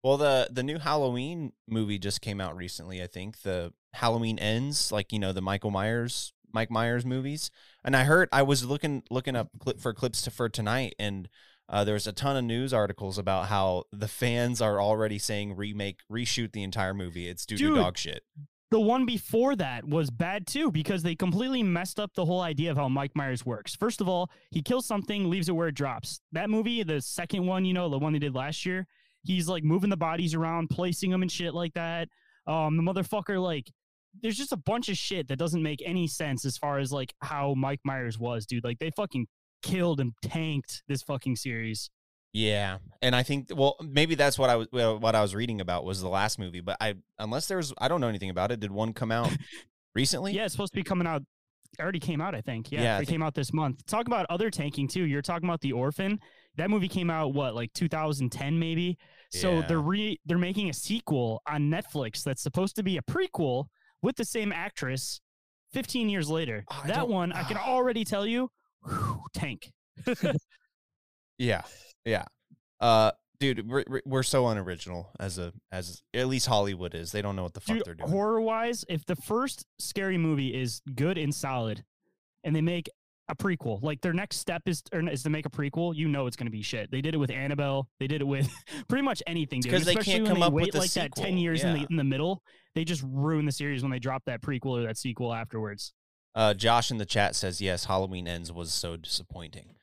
Well, 0.06 0.18
the 0.18 0.50
the 0.52 0.62
new 0.62 0.78
Halloween 0.78 1.54
movie 1.68 1.98
just 1.98 2.22
came 2.22 2.40
out 2.40 2.56
recently. 2.56 3.02
I 3.02 3.08
think 3.08 3.42
the 3.42 3.74
Halloween 3.96 4.38
Ends, 4.38 4.92
like 4.92 5.12
you 5.12 5.18
know 5.18 5.34
the 5.34 5.42
Michael 5.42 5.72
Myers 5.72 6.32
Mike 6.54 6.70
Myers 6.70 7.08
movies. 7.08 7.50
And 7.84 7.96
I 7.96 8.04
heard 8.04 8.30
I 8.32 8.44
was 8.44 8.64
looking 8.64 9.02
looking 9.10 9.36
up 9.36 9.50
clip 9.58 9.80
for 9.80 9.96
clips 9.96 10.22
to, 10.22 10.30
for 10.30 10.48
tonight, 10.48 10.94
and 11.00 11.28
uh, 11.68 11.84
there 11.86 11.96
was 11.96 12.06
a 12.06 12.12
ton 12.12 12.38
of 12.38 12.44
news 12.44 12.72
articles 12.72 13.18
about 13.18 13.48
how 13.48 13.86
the 13.92 14.08
fans 14.08 14.62
are 14.62 14.80
already 14.80 15.18
saying 15.18 15.56
remake 15.56 16.02
reshoot 16.08 16.52
the 16.52 16.62
entire 16.62 16.94
movie. 16.94 17.28
It's 17.28 17.44
doo 17.44 17.58
Dude. 17.58 17.74
dog 17.74 17.98
shit. 17.98 18.22
The 18.70 18.80
one 18.80 19.08
before 19.08 19.56
that 19.56 19.86
was 19.86 20.12
bad 20.12 20.46
too 20.46 20.72
because 20.72 21.02
they 21.02 21.16
completely 21.16 21.64
messed 21.64 22.00
up 22.00 22.14
the 22.14 22.26
whole 22.26 22.42
idea 22.42 22.70
of 22.70 22.78
how 22.78 22.90
Mike 22.90 23.16
Myers 23.16 23.44
works. 23.44 23.76
First 23.76 24.02
of 24.02 24.08
all, 24.08 24.30
he 24.52 24.62
kills 24.62 24.86
something, 24.86 25.32
leaves 25.32 25.50
it 25.50 25.54
where 25.54 25.70
it 25.70 25.76
drops. 25.76 26.20
That 26.32 26.52
movie, 26.52 26.84
the 26.84 27.02
second 27.02 27.48
one, 27.48 27.66
you 27.66 27.74
know, 27.74 27.90
the 27.90 27.98
one 27.98 28.14
they 28.14 28.20
did 28.20 28.36
last 28.36 28.68
year, 28.68 28.86
he's 29.26 29.48
like 29.48 29.64
moving 29.64 29.90
the 29.90 29.98
bodies 29.98 30.34
around, 30.34 30.70
placing 30.70 31.12
them 31.12 31.22
and 31.22 31.32
shit 31.32 31.54
like 31.54 31.74
that. 31.74 32.08
Um, 32.48 32.78
the 32.78 32.84
motherfucker, 32.84 33.42
like, 33.42 33.72
there's 34.22 34.38
just 34.38 34.54
a 34.54 34.58
bunch 34.58 34.88
of 34.88 34.96
shit 34.98 35.28
that 35.28 35.38
doesn't 35.38 35.62
make 35.62 35.82
any 35.86 36.08
sense 36.08 36.46
as 36.46 36.58
far 36.58 36.80
as 36.80 36.92
like 36.92 37.14
how 37.22 37.54
Mike 37.56 37.82
Myers 37.84 38.18
was, 38.18 38.46
dude. 38.46 38.64
Like, 38.64 38.80
they 38.80 38.92
fucking 38.92 39.28
killed 39.62 40.00
and 40.00 40.14
tanked 40.22 40.84
this 40.88 41.02
fucking 41.02 41.36
series. 41.36 41.90
Yeah, 42.32 42.80
and 43.02 43.16
I 43.16 43.24
think 43.24 43.48
well 43.56 43.78
maybe 43.82 44.16
that's 44.16 44.38
what 44.38 44.50
I 44.50 44.58
was 44.58 44.68
what 44.72 45.16
I 45.16 45.22
was 45.22 45.34
reading 45.34 45.62
about 45.62 45.86
was 45.86 46.02
the 46.02 46.10
last 46.10 46.38
movie, 46.38 46.60
but 46.60 46.76
I 46.82 46.96
unless 47.18 47.48
there's 47.48 47.74
I 47.78 47.88
don't 47.88 48.02
know 48.02 48.10
anything 48.10 48.30
about 48.30 48.52
it. 48.52 48.60
Did 48.60 48.72
one 48.72 48.92
come 48.92 49.10
out 49.10 49.32
recently? 49.96 50.34
Yeah, 50.34 50.44
it's 50.44 50.54
supposed 50.54 50.74
to 50.74 50.76
be 50.76 50.84
coming 50.84 51.08
out. 51.08 51.22
It 51.80 51.82
already 51.82 52.02
came 52.02 52.20
out, 52.20 52.36
I 52.36 52.42
think. 52.42 52.74
Yeah, 52.74 52.82
Yeah, 52.82 53.00
it 53.00 53.08
came 53.08 53.24
out 53.24 53.36
this 53.36 53.54
month. 53.54 53.86
Talk 53.86 54.08
about 54.08 54.26
other 54.30 54.50
tanking 54.50 54.90
too. 54.90 55.06
You're 55.06 55.22
talking 55.22 55.48
about 55.48 55.62
The 55.62 55.72
Orphan. 55.72 56.20
That 56.58 56.70
movie 56.70 56.88
came 56.88 57.10
out 57.10 57.34
what, 57.34 57.54
like 57.56 57.74
2010 57.74 58.58
maybe. 58.60 58.98
So 59.32 59.56
Yeah. 59.56 59.62
they're 59.68 59.82
re 59.82 60.20
they're 60.26 60.38
making 60.38 60.70
a 60.70 60.74
sequel 60.74 61.42
on 61.48 61.70
Netflix 61.70 62.24
that's 62.24 62.42
supposed 62.42 62.76
to 62.78 62.84
be 62.84 62.98
a 62.98 63.02
prequel 63.02 63.66
with 64.02 64.16
the 64.16 64.26
same 64.26 64.52
actress. 64.52 65.20
15 65.74 66.08
years 66.10 66.30
later, 66.30 66.64
Oh, 66.72 66.84
that 66.86 67.08
one 67.10 67.34
I 67.34 67.44
can 67.44 67.58
already 67.68 68.06
tell 68.06 68.26
you, 68.26 68.50
whew, 68.86 69.24
tank. 69.34 69.72
Yeah, 71.38 71.64
yeah. 72.06 72.24
Uh, 72.80 73.12
dude, 73.40 73.68
we're 73.68 73.84
we're- 73.88 74.02
we're 74.06 74.24
so 74.24 74.48
unoriginal 74.48 75.12
as 75.20 75.38
a 75.38 75.52
as 75.72 76.02
at 76.14 76.28
least 76.28 76.48
Hollywood 76.48 76.96
is. 76.96 77.12
They 77.12 77.22
don't 77.22 77.36
know 77.36 77.44
what 77.44 77.54
the 77.54 77.60
fuck 77.62 77.84
they're 77.84 77.94
doing. 77.96 78.10
horror 78.10 78.40
wise, 78.42 78.86
if 78.88 79.06
the 79.06 79.16
first 79.18 79.66
scary 79.80 80.18
movie 80.18 80.54
is 80.56 80.82
good 80.96 81.18
and 81.18 81.34
solid, 81.36 81.84
and 82.44 82.56
they 82.56 82.62
make 82.62 82.90
a 83.28 83.36
prequel, 83.36 83.82
like 83.82 84.02
their 84.02 84.14
next 84.14 84.38
step 84.38 84.62
is 84.68 84.84
or 84.94 85.08
is 85.10 85.24
to 85.24 85.30
make 85.30 85.46
a 85.46 85.50
prequel, 85.50 85.96
you 85.96 86.08
know 86.08 86.28
it's 86.28 86.36
going 86.36 86.46
to 86.48 86.52
be 86.52 86.62
shit. 86.62 86.92
They 86.92 87.02
did 87.02 87.16
it 87.16 87.18
with 87.18 87.32
Annabelle. 87.32 87.88
They 88.00 88.08
did 88.08 88.22
it 88.22 88.26
with 88.26 88.50
pretty 88.88 89.04
much 89.04 89.24
anything. 89.26 89.62
dude. 89.62 89.72
'cause 89.72 89.86
they 89.86 89.96
can't 89.96 90.28
come 90.28 90.40
they 90.40 90.46
up 90.46 90.54
wait 90.54 90.68
with 90.68 90.76
a 90.76 90.80
like 90.80 90.92
that 90.92 91.16
ten 91.16 91.26
sequel, 91.26 91.40
years 91.40 91.64
in 91.64 91.74
the 91.74 91.88
in 91.90 91.96
the 91.96 92.04
middle. 92.04 92.44
They 92.76 92.84
just 92.84 93.04
ruin 93.08 93.46
the 93.46 93.52
series 93.52 93.82
when 93.82 93.92
they 93.92 94.00
drop 94.00 94.24
that 94.26 94.42
prequel 94.42 94.80
or 94.80 94.84
that 94.84 94.98
sequel 94.98 95.34
afterwards. 95.34 95.94
Uh, 96.36 96.54
Josh 96.54 96.92
in 96.92 96.98
the 96.98 97.06
chat 97.06 97.34
says 97.36 97.62
yes. 97.62 97.86
Halloween 97.86 98.28
ends 98.28 98.52
was 98.52 98.74
so 98.74 98.98
disappointing. 98.98 99.76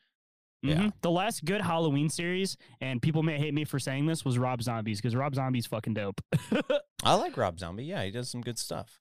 Yeah. 0.62 0.74
Mhm. 0.76 0.92
The 1.00 1.10
last 1.10 1.44
good 1.44 1.60
Halloween 1.62 2.08
series, 2.08 2.56
and 2.80 3.02
people 3.02 3.24
may 3.24 3.36
hate 3.38 3.52
me 3.54 3.64
for 3.64 3.80
saying 3.80 4.06
this, 4.06 4.24
was 4.24 4.38
Rob 4.38 4.62
Zombie's 4.62 5.00
because 5.00 5.16
Rob 5.16 5.34
Zombie's 5.34 5.66
fucking 5.66 5.94
dope. 5.94 6.20
I 7.02 7.14
like 7.14 7.36
Rob 7.36 7.58
Zombie. 7.58 7.84
Yeah, 7.86 8.04
he 8.04 8.12
does 8.12 8.30
some 8.30 8.42
good 8.42 8.58
stuff. 8.58 9.00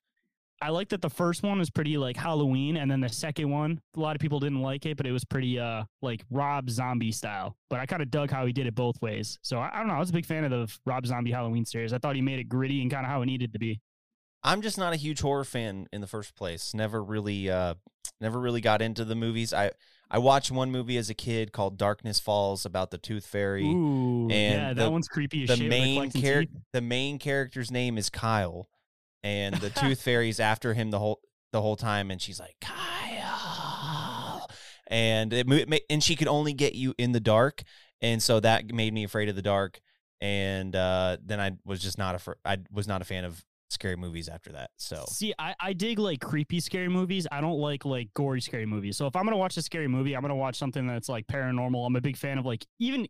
I 0.62 0.70
like 0.70 0.90
that 0.90 1.02
the 1.02 1.10
first 1.10 1.42
one 1.42 1.58
was 1.58 1.70
pretty 1.72 1.98
like 1.98 2.16
Halloween, 2.16 2.78
and 2.78 2.90
then 2.90 3.02
the 3.02 3.10
second 3.10 3.50
one, 3.50 3.82
a 3.98 4.00
lot 4.00 4.16
of 4.16 4.20
people 4.20 4.40
didn't 4.40 4.62
like 4.62 4.86
it, 4.86 4.96
but 4.98 5.06
it 5.08 5.12
was 5.12 5.26
pretty 5.26 5.60
uh 5.60 5.84
like 6.02 6.24
Rob 6.30 6.70
Zombie 6.70 7.12
style. 7.12 7.56
But 7.70 7.80
I 7.80 7.86
kind 7.86 8.02
of 8.02 8.12
dug 8.12 8.30
how 8.30 8.46
he 8.46 8.54
did 8.54 8.68
it 8.68 8.76
both 8.76 9.02
ways. 9.02 9.40
So 9.42 9.58
I, 9.58 9.72
I 9.74 9.78
don't 9.80 9.88
know. 9.88 9.96
I 9.96 10.00
was 10.00 10.10
a 10.12 10.14
big 10.14 10.26
fan 10.26 10.44
of 10.44 10.52
the 10.52 10.72
Rob 10.86 11.06
Zombie 11.06 11.32
Halloween 11.32 11.66
series. 11.66 11.94
I 11.94 11.98
thought 11.98 12.16
he 12.16 12.22
made 12.22 12.40
it 12.40 12.46
gritty 12.50 12.82
and 12.82 12.92
kind 12.92 13.06
of 13.06 13.12
how 13.12 13.22
it 13.22 13.26
needed 13.26 13.54
to 13.54 13.60
be. 13.60 13.82
I'm 14.44 14.62
just 14.62 14.78
not 14.78 14.94
a 14.94 14.98
huge 14.98 15.22
horror 15.22 15.44
fan 15.44 15.88
in 15.94 16.02
the 16.02 16.08
first 16.08 16.36
place. 16.36 16.74
Never 16.74 17.04
really, 17.04 17.50
uh, 17.50 17.76
never 18.20 18.40
really 18.40 18.62
got 18.62 18.82
into 18.82 19.06
the 19.06 19.16
movies. 19.16 19.54
I 19.54 19.72
I 20.10 20.18
watched 20.18 20.52
one 20.52 20.72
movie 20.72 20.98
as 20.98 21.10
a 21.10 21.14
kid 21.14 21.52
called 21.54 21.78
Darkness 21.78 22.20
Falls 22.20 22.66
about 22.66 22.92
the 22.92 22.98
Tooth 22.98 23.26
Fairy. 23.26 23.66
Ooh, 23.66 24.30
and 24.30 24.62
yeah, 24.62 24.74
that 24.74 24.84
the- 24.84 24.92
one's 24.92 25.08
creepy 25.08 25.44
as 25.44 25.50
the 25.50 25.56
shit. 25.56 25.70
main 25.70 26.12
character, 26.12 26.60
the 26.74 26.82
main 26.82 27.18
character's 27.18 27.72
name 27.72 27.98
is 27.98 28.10
Kyle, 28.10 28.68
and 29.24 29.56
the 29.56 29.70
Tooth 29.70 30.02
Fairy's 30.04 30.40
after 30.40 30.74
him 30.74 30.92
the 30.92 31.00
whole 31.00 31.20
the 31.52 31.62
whole 31.62 31.76
time, 31.76 32.12
and 32.12 32.22
she's 32.22 32.40
like 32.40 32.56
Kyle, 32.62 34.48
and 34.88 35.34
it, 35.34 35.48
mo- 35.48 35.56
it 35.56 35.70
ma- 35.70 35.78
and 35.90 36.04
she 36.04 36.16
could 36.16 36.28
only 36.28 36.54
get 36.54 36.76
you 36.76 36.94
in 36.98 37.12
the 37.12 37.20
dark, 37.20 37.64
and 38.02 38.22
so 38.22 38.40
that 38.40 38.74
made 38.74 38.94
me 38.94 39.04
afraid 39.04 39.30
of 39.30 39.36
the 39.36 39.42
dark. 39.42 39.80
and 40.22 40.76
uh, 40.76 41.18
then 41.24 41.40
I 41.40 41.52
was 41.66 41.82
just 41.82 41.98
not 41.98 42.16
a 42.16 42.20
fr- 42.20 42.40
I 42.46 42.58
was 42.72 42.88
not 42.88 43.02
a 43.02 43.06
fan 43.06 43.26
of 43.26 43.44
scary 43.70 43.96
movies 43.96 44.28
after 44.28 44.52
that. 44.52 44.70
So 44.78 45.06
See, 45.08 45.34
I, 45.40 45.56
I 45.60 45.74
dig 45.74 45.98
like 45.98 46.20
creepy 46.20 46.60
scary 46.60 46.90
movies. 46.90 47.26
I 47.32 47.40
don't 47.42 47.58
like 47.60 47.86
like 47.86 48.14
gory 48.14 48.42
scary 48.42 48.66
movies. 48.66 48.98
So 48.98 49.08
if 49.08 49.16
I'm 49.16 49.24
gonna 49.24 49.38
watch 49.38 49.58
a 49.58 49.62
scary 49.62 49.88
movie, 49.88 50.14
I'm 50.16 50.22
gonna 50.22 50.36
watch 50.36 50.58
something 50.58 50.86
that's 50.88 51.10
like 51.10 51.26
paranormal. 51.28 51.86
I'm 51.88 51.96
a 51.96 52.02
big 52.02 52.18
fan 52.18 52.38
of 52.38 52.46
like 52.46 52.66
even 52.80 53.08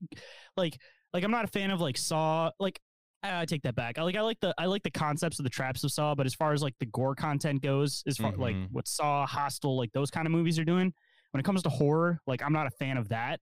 like 0.56 0.78
like 1.14 1.24
I'm 1.24 1.32
not 1.32 1.46
a 1.46 1.48
fan 1.48 1.72
of 1.72 1.82
like 1.82 1.98
Saw. 1.98 2.52
Like 2.60 2.80
I 3.24 3.42
I 3.42 3.46
take 3.46 3.62
that 3.64 3.76
back. 3.76 3.98
I 4.00 4.04
like 4.04 4.16
I 4.16 4.22
like 4.22 4.40
the 4.40 4.54
I 4.58 4.66
like 4.66 4.84
the 4.84 4.92
concepts 4.92 5.40
of 5.40 5.44
the 5.44 5.50
traps 5.50 5.84
of 5.84 5.92
Saw, 5.92 6.16
but 6.16 6.26
as 6.26 6.34
far 6.34 6.54
as 6.54 6.62
like 6.64 6.76
the 6.80 6.86
gore 6.88 7.16
content 7.16 7.62
goes, 7.62 8.04
as 8.08 8.18
far 8.18 8.32
like 8.36 8.56
Mhm. 8.56 8.72
what 8.72 8.88
Saw, 8.88 9.26
Hostel, 9.26 9.78
like 9.78 9.92
those 9.94 10.10
kind 10.12 10.26
of 10.26 10.32
movies 10.32 10.58
are 10.60 10.66
doing, 10.66 10.94
when 11.32 11.40
it 11.40 11.44
comes 11.44 11.62
to 11.64 11.70
horror, 11.70 12.20
like 12.28 12.42
I'm 12.44 12.54
not 12.54 12.68
a 12.68 12.72
fan 12.72 12.98
of 12.98 13.10
that. 13.10 13.40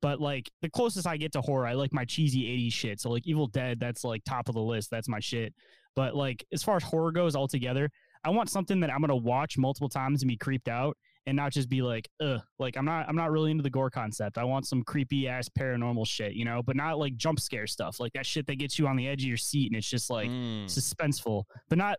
But 0.00 0.20
like 0.20 0.48
the 0.62 0.70
closest 0.70 1.06
I 1.06 1.16
get 1.16 1.32
to 1.32 1.40
horror, 1.40 1.66
I 1.66 1.72
like 1.74 1.92
my 1.92 2.04
cheesy 2.04 2.44
80s 2.46 2.72
shit. 2.72 3.00
So 3.00 3.10
like 3.10 3.26
Evil 3.26 3.48
Dead, 3.48 3.80
that's 3.80 4.04
like 4.04 4.22
top 4.24 4.48
of 4.48 4.54
the 4.54 4.62
list. 4.62 4.90
That's 4.90 5.08
my 5.08 5.18
shit. 5.20 5.52
But 5.96 6.14
like 6.14 6.44
as 6.52 6.62
far 6.62 6.76
as 6.76 6.84
horror 6.84 7.10
goes 7.10 7.34
altogether, 7.34 7.90
I 8.24 8.30
want 8.30 8.48
something 8.50 8.78
that 8.80 8.90
I'm 8.92 9.00
gonna 9.00 9.16
watch 9.16 9.58
multiple 9.58 9.88
times 9.88 10.22
and 10.22 10.28
be 10.28 10.36
creeped 10.36 10.68
out 10.68 10.96
and 11.28 11.36
not 11.36 11.52
just 11.52 11.68
be 11.68 11.82
like, 11.82 12.08
ugh, 12.20 12.40
like 12.58 12.76
I'm 12.76 12.84
not 12.84 13.08
I'm 13.08 13.14
not 13.16 13.30
really 13.30 13.50
into 13.50 13.62
the 13.62 13.70
gore 13.70 13.90
concept. 13.90 14.38
I 14.38 14.44
want 14.44 14.66
some 14.66 14.82
creepy 14.82 15.28
ass 15.28 15.48
paranormal 15.48 16.06
shit, 16.06 16.32
you 16.32 16.44
know, 16.44 16.62
but 16.62 16.74
not 16.74 16.98
like 16.98 17.16
jump 17.16 17.38
scare 17.38 17.66
stuff, 17.66 18.00
like 18.00 18.12
that 18.14 18.26
shit 18.26 18.46
that 18.46 18.56
gets 18.56 18.78
you 18.78 18.86
on 18.88 18.96
the 18.96 19.06
edge 19.06 19.22
of 19.22 19.28
your 19.28 19.36
seat 19.36 19.70
and 19.70 19.76
it's 19.76 19.88
just 19.88 20.10
like 20.10 20.28
Mm. 20.30 20.64
suspenseful, 20.64 21.44
but 21.68 21.78
not 21.78 21.98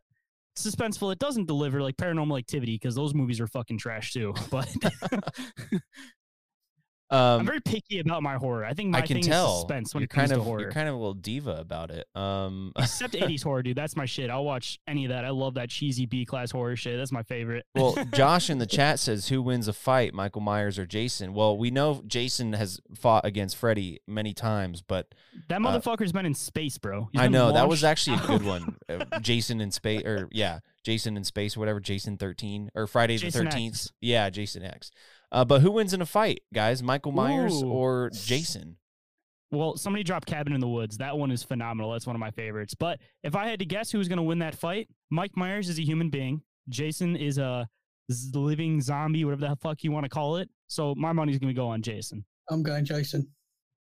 suspenseful. 0.58 1.12
It 1.14 1.20
doesn't 1.20 1.46
deliver 1.48 1.82
like 1.82 1.96
paranormal 1.96 2.38
activity 2.38 2.74
because 2.76 2.96
those 2.96 3.14
movies 3.14 3.40
are 3.40 3.48
fucking 3.48 3.78
trash 3.78 4.12
too. 4.14 4.34
But 4.52 4.68
um, 7.12 7.40
I'm 7.40 7.46
very 7.46 7.62
picky 7.62 8.00
about 8.00 8.22
my 8.22 8.36
horror. 8.36 8.64
I 8.66 8.74
think 8.74 8.92
my 8.92 9.00
I 9.00 9.02
can 9.02 9.16
thing 9.16 9.24
tell 9.24 9.54
is 9.54 9.60
suspense 9.62 9.94
when 9.94 10.02
you're 10.02 10.06
it 10.06 10.10
comes 10.10 10.30
kind 10.30 10.32
of 10.34 10.38
to 10.40 10.44
horror. 10.44 10.62
you're 10.62 10.72
kind 10.72 10.88
of 10.88 10.94
a 10.96 10.98
little 10.98 11.16
diva 11.16 11.56
about 11.60 11.90
it. 11.90 12.08
Um, 12.16 12.72
Except 12.78 13.14
80s 13.16 13.44
horror, 13.44 13.64
dude. 13.64 13.76
That's 13.76 13.96
my 13.96 14.06
shit. 14.06 14.30
I'll 14.30 14.46
watch 14.46 14.80
any 14.88 15.06
of 15.06 15.10
that. 15.10 15.26
I 15.26 15.30
love 15.30 15.56
that 15.56 15.70
cheesy 15.70 16.06
B 16.06 16.26
class 16.26 16.52
horror 16.52 16.76
shit. 16.76 16.98
That's 16.98 17.12
my 17.12 17.24
favorite. 17.24 17.66
well, 17.74 17.96
Josh 18.14 18.50
in 18.50 18.60
the 18.60 18.66
chat 18.68 19.00
says, 19.00 19.30
"Who 19.30 19.42
wins 19.42 19.68
a 19.68 19.74
fight, 19.74 20.14
Michael 20.14 20.42
Myers 20.42 20.78
or 20.78 20.86
Jason?" 20.86 21.34
Well, 21.34 21.58
we 21.58 21.72
know 21.72 22.04
Jason 22.06 22.54
has 22.54 22.80
fought 22.96 23.26
against 23.26 23.56
Freddy 23.56 24.00
many 24.08 24.34
times, 24.34 24.82
but 24.82 25.16
that 25.48 25.58
uh, 25.58 25.60
motherfucker's 25.60 26.12
been 26.12 26.26
in 26.26 26.36
space, 26.36 26.78
bro. 26.78 27.10
I 27.16 27.28
know 27.28 27.52
that 27.54 27.68
was 27.68 27.84
actually 27.84 28.18
a 28.18 28.28
good 28.28 28.44
one. 28.44 28.78
Uh, 28.88 29.06
Jason 29.22 29.62
in 29.62 29.72
space, 29.72 30.04
or 30.06 30.28
yeah, 30.32 30.60
Jason 30.84 31.18
in 31.18 31.24
space, 31.24 31.58
or 31.58 31.62
whatever. 31.62 31.80
Jason 31.80 32.18
thirteen 32.18 32.70
or 32.76 32.86
Friday 32.88 33.18
the 33.18 33.32
Thirteenth. 33.32 33.76
X. 33.76 33.92
Yeah, 34.00 34.30
Jason 34.30 34.64
X. 34.64 34.92
Uh, 35.32 35.46
but 35.46 35.62
who 35.62 35.72
wins 35.72 35.94
in 35.94 36.02
a 36.02 36.06
fight, 36.06 36.42
guys? 36.54 36.82
Michael 36.82 37.12
Myers 37.12 37.62
Ooh. 37.62 37.68
or 37.68 38.10
Jason? 38.12 38.78
Well, 39.52 39.78
somebody 39.78 40.04
dropped 40.04 40.28
Cabin 40.28 40.54
in 40.54 40.60
the 40.60 40.68
Woods. 40.68 40.98
That 40.98 41.18
one 41.18 41.32
is 41.32 41.44
phenomenal. 41.44 41.92
That's 41.92 42.06
one 42.06 42.16
of 42.16 42.20
my 42.20 42.32
favorites. 42.32 42.76
But 42.76 43.00
if 43.24 43.36
I 43.36 43.48
had 43.48 43.60
to 43.60 43.66
guess 43.66 43.92
who's 43.92 44.08
going 44.08 44.18
to 44.18 44.24
win 44.24 44.40
that 44.40 44.56
fight, 44.56 44.90
Mike 45.10 45.36
Myers 45.36 45.70
is 45.70 45.80
a 45.80 45.84
human 45.84 46.10
being. 46.10 46.42
Jason 46.70 47.16
is 47.16 47.38
a 47.40 47.68
living 48.34 48.82
zombie, 48.82 49.26
whatever 49.26 49.48
the 49.48 49.56
fuck 49.56 49.84
you 49.84 49.92
want 49.92 50.06
to 50.06 50.10
call 50.10 50.38
it. 50.38 50.50
So 50.68 50.94
my 50.96 51.14
money's 51.14 51.40
going 51.40 51.54
to 51.54 51.60
go 51.60 51.68
on 51.68 51.82
Jason. 51.82 52.26
I'm 52.50 52.62
going 52.64 52.86
Jason. 52.86 53.28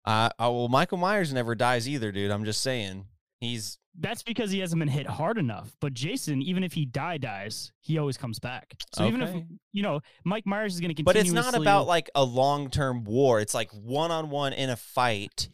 Uh, 0.05 0.29
uh, 0.38 0.51
well, 0.53 0.68
Michael 0.68 0.99
Myers 0.99 1.33
never 1.33 1.55
dies 1.55 1.88
either, 1.88 2.12
dude. 2.12 2.31
I'm 2.31 2.44
just 2.44 2.62
saying. 2.62 3.07
He's 3.40 3.79
That's 3.99 4.22
because 4.22 4.51
he 4.51 4.61
hasn't 4.61 4.79
been 4.79 4.88
hit 4.88 5.07
hard 5.07 5.37
enough. 5.38 5.77
But 5.81 5.92
Jason, 5.92 6.40
even 6.42 6.64
if 6.64 6.72
he 6.72 6.87
die 6.87 7.18
dies, 7.18 7.72
he 7.81 7.99
always 7.99 8.16
comes 8.16 8.38
back. 8.38 8.75
So 8.94 9.07
even 9.07 9.22
if 9.22 9.35
you 9.72 9.83
know 9.83 10.01
Mike 10.25 10.46
Myers 10.46 10.75
is 10.75 10.81
going 10.81 10.88
to 10.88 10.94
continue, 10.94 11.05
But 11.05 11.16
it's 11.16 11.33
not 11.33 11.55
about 11.55 11.87
like 11.87 12.11
a 12.14 12.25
long 12.25 12.70
term 12.70 13.05
war. 13.05 13.40
It's 13.40 13.55
like 13.55 13.70
one 13.72 14.11
on 14.11 14.31
one 14.31 14.53
in 14.53 14.70
a 14.70 14.77
fight. 14.77 15.49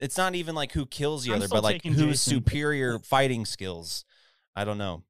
It's 0.00 0.16
not 0.16 0.34
even 0.34 0.54
like 0.54 0.72
who 0.72 0.86
kills 0.86 1.24
the 1.24 1.32
I'm 1.32 1.36
other, 1.36 1.48
but 1.48 1.62
like 1.62 1.82
who's 1.82 1.96
Jason. 1.96 2.34
superior 2.34 2.98
fighting 2.98 3.44
skills. 3.44 4.04
I 4.54 4.64
don't 4.64 4.78
know. 4.78 5.02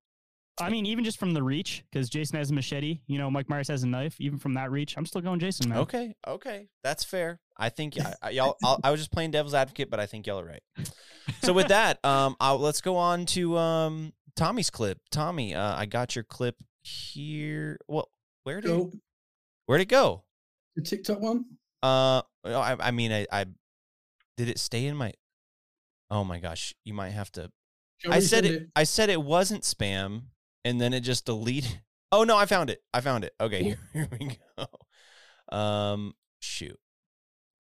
I 0.59 0.71
mean, 0.71 0.87
even 0.87 1.05
just 1.05 1.19
from 1.19 1.33
the 1.33 1.43
reach, 1.43 1.85
because 1.91 2.09
Jason 2.09 2.39
has 2.39 2.51
a 2.51 2.55
machete. 2.55 3.01
You 3.07 3.19
know, 3.19 3.31
Mike 3.31 3.49
Myers 3.49 3.69
has 3.69 3.83
a 3.83 3.87
knife. 3.87 4.17
Even 4.19 4.39
from 4.39 4.55
that 4.55 4.71
reach, 4.71 4.97
I'm 4.97 5.05
still 5.05 5.21
going 5.21 5.39
Jason, 5.39 5.69
man. 5.69 5.79
Okay, 5.79 6.15
okay, 6.27 6.69
that's 6.83 7.05
fair. 7.05 7.41
I 7.59 7.69
think 7.69 7.99
I, 8.01 8.15
I, 8.23 8.31
y'all. 8.31 8.57
I'll, 8.65 8.81
I 8.83 8.91
was 8.91 9.01
just 9.01 9.13
playing 9.13 9.31
devil's 9.31 9.55
advocate, 9.55 9.91
but 9.91 10.01
I 10.01 10.07
think 10.07 10.27
y'all 10.27 10.41
are 10.41 10.45
right. 10.45 10.63
So 11.43 11.53
with 11.53 11.69
that, 11.69 12.05
um, 12.05 12.37
I'll, 12.41 12.59
let's 12.59 12.81
go 12.81 12.97
on 12.97 13.27
to 13.27 13.57
um 13.57 14.13
Tommy's 14.37 14.71
clip. 14.71 14.99
Tommy, 15.11 15.55
uh, 15.55 15.75
I 15.77 15.87
got 15.87 16.15
your 16.15 16.25
clip 16.25 16.57
here. 16.83 17.79
Well, 17.89 18.09
where 18.45 18.61
did 18.61 18.69
Go. 18.69 18.93
where'd 19.67 19.81
it 19.81 19.89
go? 19.89 20.23
The 20.77 20.83
TikTok 20.83 21.21
one. 21.21 21.47
Uh, 21.83 22.23
I, 22.45 22.77
I 22.79 22.91
mean, 22.91 23.13
I, 23.13 23.27
I 23.33 23.47
did 24.37 24.49
it 24.49 24.59
stay 24.59 24.87
in 24.87 24.97
my. 24.97 25.13
Oh 26.11 26.23
my 26.23 26.39
gosh, 26.39 26.75
you 26.85 26.95
might 26.95 27.11
have 27.11 27.33
to. 27.33 27.51
Shall 27.99 28.13
I 28.13 28.21
said 28.21 28.45
send 28.45 28.47
it, 28.47 28.69
I 28.77 28.85
said 28.85 29.11
it 29.11 29.23
wasn't 29.23 29.63
spam, 29.63 30.23
and 30.65 30.81
then 30.81 30.93
it 30.93 31.01
just 31.01 31.27
deleted. 31.27 31.81
Oh 32.13 32.23
no, 32.23 32.37
I 32.37 32.47
found 32.47 32.71
it. 32.71 32.81
I 32.95 33.01
found 33.01 33.25
it. 33.25 33.35
Okay, 33.41 33.65
here, 33.65 33.79
here 33.93 34.09
we 34.13 34.39
go. 34.57 35.57
Um, 35.57 36.15
shoot, 36.39 36.79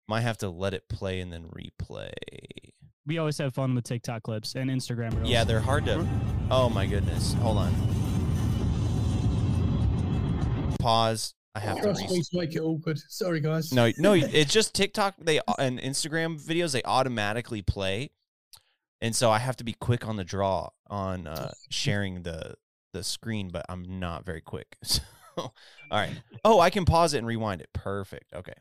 might 0.08 0.20
have 0.22 0.38
to 0.38 0.48
let 0.48 0.74
it 0.74 0.88
play 0.88 1.20
and 1.20 1.32
then 1.32 1.48
replay. 1.48 2.12
We 3.06 3.18
always 3.18 3.38
have 3.38 3.54
fun 3.54 3.74
with 3.74 3.84
TikTok 3.84 4.24
clips 4.24 4.54
and 4.54 4.68
Instagram 4.70 5.14
reels. 5.16 5.28
Yeah, 5.28 5.44
they're 5.44 5.60
hard 5.60 5.84
to. 5.86 6.06
Oh 6.50 6.68
my 6.68 6.86
goodness, 6.86 7.34
hold 7.34 7.58
on. 7.58 7.72
Pause. 10.80 11.34
I 11.54 11.60
have 11.60 11.76
to. 11.76 11.82
Trust 11.82 12.10
Re- 12.10 12.16
me 12.16 12.22
make 12.32 12.54
it 12.54 12.60
awkward. 12.60 12.98
Sorry, 13.08 13.40
guys. 13.40 13.72
no, 13.72 13.90
no, 13.98 14.12
it's 14.14 14.52
just 14.52 14.74
TikTok. 14.74 15.14
They 15.18 15.40
and 15.58 15.78
Instagram 15.80 16.40
videos 16.44 16.72
they 16.72 16.82
automatically 16.82 17.62
play, 17.62 18.10
and 19.00 19.14
so 19.14 19.30
I 19.30 19.38
have 19.38 19.56
to 19.56 19.64
be 19.64 19.72
quick 19.72 20.06
on 20.06 20.16
the 20.16 20.24
draw 20.24 20.70
on 20.88 21.26
uh, 21.26 21.52
sharing 21.70 22.22
the 22.22 22.54
the 22.92 23.04
screen, 23.04 23.50
but 23.52 23.64
I'm 23.68 24.00
not 24.00 24.24
very 24.24 24.40
quick. 24.40 24.76
So, 25.38 25.42
all 25.42 25.52
right. 25.90 26.18
Oh, 26.46 26.60
I 26.60 26.70
can 26.70 26.86
pause 26.86 27.12
it 27.12 27.18
and 27.18 27.26
rewind 27.26 27.60
it. 27.60 27.68
Perfect. 27.74 28.32
Okay. 28.34 28.54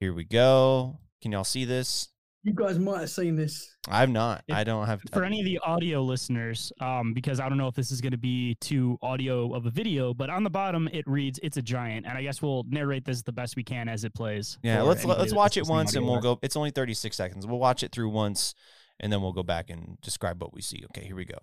Here 0.00 0.12
we 0.12 0.24
go. 0.24 0.98
Can 1.22 1.32
y'all 1.32 1.44
see 1.44 1.64
this? 1.64 2.08
You 2.42 2.52
guys 2.52 2.78
might 2.78 3.00
have 3.00 3.08
seen 3.10 3.36
this. 3.36 3.74
I've 3.88 4.10
not. 4.10 4.44
If- 4.46 4.54
I 4.54 4.64
don't 4.64 4.84
have. 4.86 5.00
For 5.12 5.24
any 5.24 5.40
of 5.40 5.46
the 5.46 5.58
audio 5.60 6.02
listeners, 6.02 6.70
um, 6.78 7.14
because 7.14 7.40
I 7.40 7.48
don't 7.48 7.56
know 7.56 7.68
if 7.68 7.74
this 7.74 7.90
is 7.90 8.02
going 8.02 8.12
to 8.12 8.18
be 8.18 8.56
too 8.60 8.98
audio 9.00 9.54
of 9.54 9.64
a 9.64 9.70
video, 9.70 10.12
but 10.12 10.28
on 10.28 10.44
the 10.44 10.50
bottom 10.50 10.86
it 10.92 11.06
reads 11.06 11.40
"It's 11.42 11.56
a 11.56 11.62
giant," 11.62 12.04
and 12.04 12.18
I 12.18 12.22
guess 12.22 12.42
we'll 12.42 12.64
narrate 12.68 13.06
this 13.06 13.22
the 13.22 13.32
best 13.32 13.56
we 13.56 13.64
can 13.64 13.88
as 13.88 14.04
it 14.04 14.12
plays. 14.12 14.58
Yeah, 14.62 14.82
let's 14.82 15.06
let's 15.06 15.32
watch 15.32 15.56
it 15.56 15.66
once 15.66 15.94
and 15.94 16.04
we'll 16.04 16.20
go. 16.20 16.38
It's 16.42 16.56
only 16.56 16.70
36 16.70 17.16
seconds. 17.16 17.46
We'll 17.46 17.58
watch 17.58 17.82
it 17.82 17.92
through 17.92 18.10
once 18.10 18.54
and 19.00 19.10
then 19.10 19.22
we'll 19.22 19.32
go 19.32 19.42
back 19.42 19.70
and 19.70 19.96
describe 20.02 20.42
what 20.42 20.52
we 20.52 20.60
see. 20.60 20.84
Okay, 20.90 21.06
here 21.06 21.16
we 21.16 21.24
go. 21.24 21.38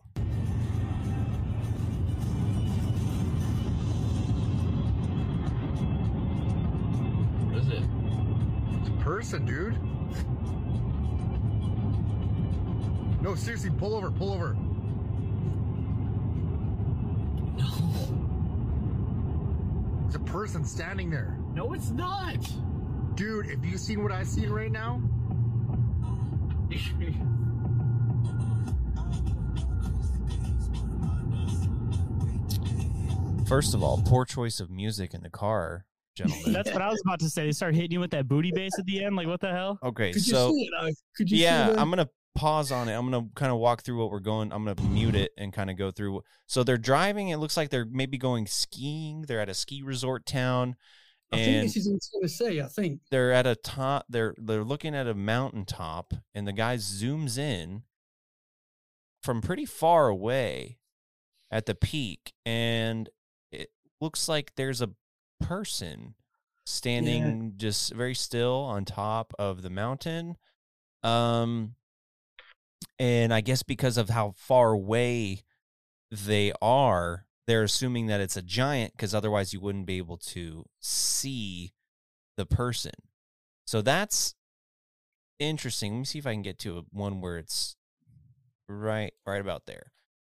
What 7.47 7.57
is 7.57 7.67
it? 7.69 7.83
It's 9.01 9.07
a 9.07 9.09
person, 9.09 9.45
dude. 9.47 9.75
No, 13.23 13.33
seriously, 13.33 13.71
pull 13.71 13.95
over, 13.95 14.11
pull 14.11 14.31
over. 14.31 14.53
No. 17.57 17.65
It's 20.05 20.15
a 20.15 20.19
person 20.19 20.63
standing 20.63 21.09
there. 21.09 21.35
No, 21.55 21.73
it's 21.73 21.89
not. 21.89 22.47
Dude, 23.15 23.47
have 23.47 23.65
you 23.65 23.79
seen 23.79 24.03
what 24.03 24.11
I've 24.11 24.27
seen 24.27 24.51
right 24.51 24.71
now? 24.71 25.01
First 33.47 33.73
of 33.73 33.81
all, 33.81 34.03
poor 34.05 34.25
choice 34.25 34.59
of 34.59 34.69
music 34.69 35.15
in 35.15 35.23
the 35.23 35.31
car, 35.31 35.85
gentlemen. 36.27 36.53
That's 36.53 36.71
what 36.71 36.81
I 36.81 36.89
was 36.89 37.01
about 37.05 37.19
to 37.19 37.29
say. 37.29 37.45
They 37.45 37.51
start 37.51 37.75
hitting 37.75 37.91
you 37.91 37.99
with 37.99 38.11
that 38.11 38.27
booty 38.27 38.51
bass 38.51 38.71
at 38.79 38.85
the 38.85 39.03
end. 39.03 39.15
Like, 39.15 39.27
what 39.27 39.39
the 39.41 39.51
hell? 39.51 39.79
Okay, 39.83 40.11
Could 40.11 40.25
you 40.25 40.33
so 40.33 40.51
see 40.51 40.63
it 40.63 40.69
though? 40.79 40.89
Could 41.15 41.31
you 41.31 41.37
see 41.37 41.43
yeah, 41.43 41.69
the- 41.71 41.79
I'm 41.79 41.89
gonna 41.89 42.09
pause 42.35 42.71
on 42.71 42.87
it. 42.89 42.93
I'm 42.93 43.09
gonna 43.11 43.27
kind 43.35 43.51
of 43.51 43.57
walk 43.57 43.83
through 43.83 43.97
what 43.97 44.11
we're 44.11 44.19
going. 44.19 44.51
I'm 44.51 44.65
gonna 44.65 44.81
mute 44.89 45.15
it 45.15 45.31
and 45.37 45.51
kind 45.51 45.69
of 45.69 45.77
go 45.77 45.91
through. 45.91 46.21
So 46.47 46.63
they're 46.63 46.77
driving. 46.77 47.29
It 47.29 47.37
looks 47.37 47.57
like 47.57 47.69
they're 47.69 47.85
maybe 47.85 48.17
going 48.17 48.47
skiing. 48.47 49.23
They're 49.23 49.41
at 49.41 49.49
a 49.49 49.53
ski 49.53 49.81
resort 49.83 50.25
town, 50.25 50.75
I 51.33 51.37
think 51.37 51.63
this 51.63 51.77
is 51.77 51.87
in 51.87 51.97
Tennessee. 52.13 52.61
I 52.61 52.67
think. 52.67 52.99
they're 53.09 53.31
at 53.31 53.47
a 53.47 53.55
top. 53.55 54.05
They're 54.09 54.35
they're 54.37 54.65
looking 54.65 54.93
at 54.93 55.07
a 55.07 55.13
mountaintop, 55.13 56.13
and 56.35 56.45
the 56.45 56.51
guy 56.51 56.75
zooms 56.75 57.37
in 57.37 57.83
from 59.23 59.41
pretty 59.41 59.65
far 59.65 60.09
away 60.09 60.77
at 61.49 61.65
the 61.67 61.75
peak, 61.75 62.33
and 62.45 63.09
it 63.51 63.69
looks 64.01 64.27
like 64.27 64.51
there's 64.57 64.81
a 64.81 64.89
person 65.41 66.15
standing 66.65 67.53
just 67.57 67.93
very 67.93 68.15
still 68.15 68.55
on 68.55 68.85
top 68.85 69.33
of 69.39 69.61
the 69.61 69.69
mountain. 69.69 70.37
Um, 71.03 71.75
and 72.99 73.33
I 73.33 73.41
guess 73.41 73.63
because 73.63 73.97
of 73.97 74.09
how 74.09 74.33
far 74.37 74.71
away 74.71 75.43
they 76.11 76.51
are, 76.61 77.25
they're 77.47 77.63
assuming 77.63 78.07
that 78.07 78.21
it's 78.21 78.37
a 78.37 78.41
giant 78.41 78.93
because 78.93 79.15
otherwise 79.15 79.53
you 79.53 79.59
wouldn't 79.59 79.87
be 79.87 79.97
able 79.97 80.17
to 80.17 80.65
see 80.79 81.73
the 82.37 82.45
person. 82.45 82.91
So 83.65 83.81
that's 83.81 84.35
interesting. 85.39 85.93
Let 85.93 85.99
me 85.99 86.05
see 86.05 86.19
if 86.19 86.27
I 86.27 86.33
can 86.33 86.41
get 86.41 86.59
to 86.59 86.77
a, 86.77 86.81
one 86.91 87.21
where 87.21 87.37
it's 87.37 87.75
right 88.67 89.13
right 89.25 89.41
about 89.41 89.65
there. 89.65 89.91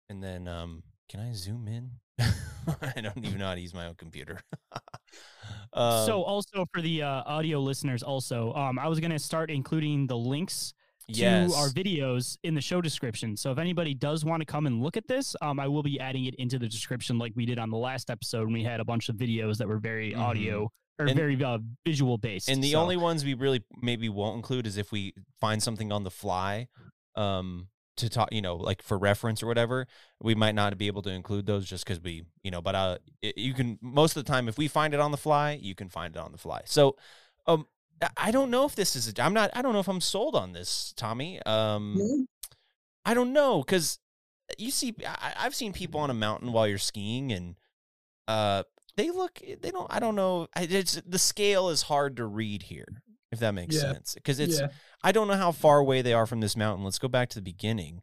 And 0.09 0.23
then 0.23 0.47
um 0.47 0.83
can 1.09 1.19
I 1.19 1.33
zoom 1.33 1.67
in? 1.67 1.91
I 2.95 3.01
don't 3.01 3.17
even 3.25 3.39
know 3.39 3.47
how 3.47 3.55
to 3.55 3.61
use 3.61 3.73
my 3.73 3.87
own 3.87 3.95
computer. 3.95 4.39
um, 5.73 6.05
so 6.05 6.23
also 6.23 6.65
for 6.73 6.81
the 6.81 7.01
uh, 7.03 7.23
audio 7.25 7.59
listeners, 7.59 8.03
also, 8.03 8.53
um, 8.53 8.77
I 8.79 8.87
was 8.87 8.99
gonna 8.99 9.19
start 9.19 9.49
including 9.51 10.07
the 10.07 10.17
links 10.17 10.73
to 11.09 11.13
Yes. 11.19 11.55
our 11.55 11.69
videos 11.69 12.37
in 12.43 12.53
the 12.53 12.61
show 12.61 12.81
description. 12.81 13.35
So 13.35 13.51
if 13.51 13.57
anybody 13.57 13.93
does 13.95 14.23
want 14.23 14.41
to 14.41 14.45
come 14.45 14.67
and 14.67 14.81
look 14.83 14.95
at 14.97 15.07
this, 15.07 15.35
um, 15.41 15.59
I 15.59 15.67
will 15.67 15.81
be 15.81 15.99
adding 15.99 16.25
it 16.25 16.35
into 16.35 16.59
the 16.59 16.67
description 16.67 17.17
like 17.17 17.33
we 17.35 17.45
did 17.47 17.57
on 17.57 17.71
the 17.71 17.77
last 17.77 18.09
episode 18.11 18.43
when 18.45 18.53
we 18.53 18.63
had 18.63 18.79
a 18.79 18.85
bunch 18.85 19.09
of 19.09 19.15
videos 19.15 19.57
that 19.57 19.67
were 19.67 19.79
very 19.79 20.11
Mhm. 20.13 20.19
audio 20.19 20.69
or 20.99 21.07
And- 21.07 21.15
very 21.15 21.41
uh, 21.43 21.57
visual 21.85 22.17
based. 22.19 22.47
And 22.49 22.63
the 22.63 22.71
So- 22.73 22.81
only 22.81 22.97
ones 22.97 23.23
we 23.25 23.33
really 23.33 23.63
maybe 23.81 24.07
won't 24.09 24.35
include 24.35 24.67
is 24.67 24.77
if 24.77 24.91
we 24.91 25.13
find 25.39 25.63
something 25.63 25.91
on 25.91 26.03
the 26.03 26.11
fly, 26.11 26.67
um, 27.15 27.69
to 27.99 28.09
talk, 28.09 28.29
you 28.31 28.41
know, 28.41 28.55
like 28.55 28.81
for 28.81 28.97
reference 28.97 29.41
or 29.41 29.47
whatever. 29.47 29.87
We 30.21 30.35
might 30.35 30.55
not 30.55 30.77
be 30.77 30.87
able 30.87 31.01
to 31.03 31.09
include 31.09 31.45
those 31.45 31.65
just 31.65 31.85
because 31.85 32.01
we, 32.01 32.23
you 32.43 32.51
know, 32.51 32.61
but 32.61 32.75
uh, 32.75 32.97
it, 33.21 33.37
you 33.37 33.53
can 33.53 33.77
most 33.81 34.17
of 34.17 34.25
the 34.25 34.31
time 34.31 34.47
if 34.49 34.57
we 34.57 34.67
find 34.67 34.93
it 34.93 34.99
on 34.99 35.11
the 35.11 35.17
fly, 35.17 35.57
you 35.61 35.75
can 35.75 35.89
find 35.89 36.15
it 36.15 36.19
on 36.19 36.31
the 36.31 36.37
fly. 36.37 36.61
So, 36.65 36.95
um, 37.47 37.67
I- 38.17 38.31
don't 38.31 38.49
know 38.49 38.65
if 38.65 38.75
this 38.75 38.95
is. 38.95 39.07
A, 39.09 39.21
I'm 39.23 39.33
not. 39.33 39.51
I 39.53 39.61
don't 39.61 39.73
know 39.73 39.79
if 39.79 39.89
I'm 39.89 40.01
sold 40.01 40.35
on 40.35 40.53
this, 40.53 40.93
Tommy. 40.95 41.41
Um? 41.45 41.95
I 43.05 43.13
don't 43.13 43.33
know 43.33 43.61
because 43.63 43.99
you 44.57 44.71
see, 44.71 44.95
I, 45.05 45.33
I've 45.37 45.55
seen 45.55 45.73
people 45.73 45.99
on 45.99 46.09
a 46.09 46.13
mountain 46.13 46.51
while 46.51 46.67
you're 46.67 46.77
skiing, 46.77 47.31
and 47.31 47.55
uh, 48.27 48.63
they 48.95 49.09
look. 49.11 49.39
They 49.61 49.71
don't. 49.71 49.87
I 49.89 49.99
don't 49.99 50.15
know. 50.15 50.47
It's 50.55 51.01
the 51.05 51.19
scale 51.19 51.69
is 51.69 51.83
hard 51.83 52.17
to 52.17 52.25
read 52.25 52.63
here, 52.63 53.01
if 53.31 53.39
that 53.39 53.53
makes 53.53 53.75
Yeah. 53.75 53.81
sense. 53.93 54.13
Because 54.15 54.39
it's. 54.39 54.59
Yeah. 54.59 54.67
I 55.03 55.11
don't 55.11 55.27
know 55.27 55.35
how 55.35 55.51
far 55.51 55.79
away 55.79 56.01
they 56.01 56.13
are 56.13 56.25
from 56.25 56.39
this 56.41 56.55
mountain. 56.57 56.83
Let's 56.83 56.99
go 56.99 57.07
back 57.07 57.29
to 57.29 57.35
the 57.35 57.41
beginning. 57.43 58.01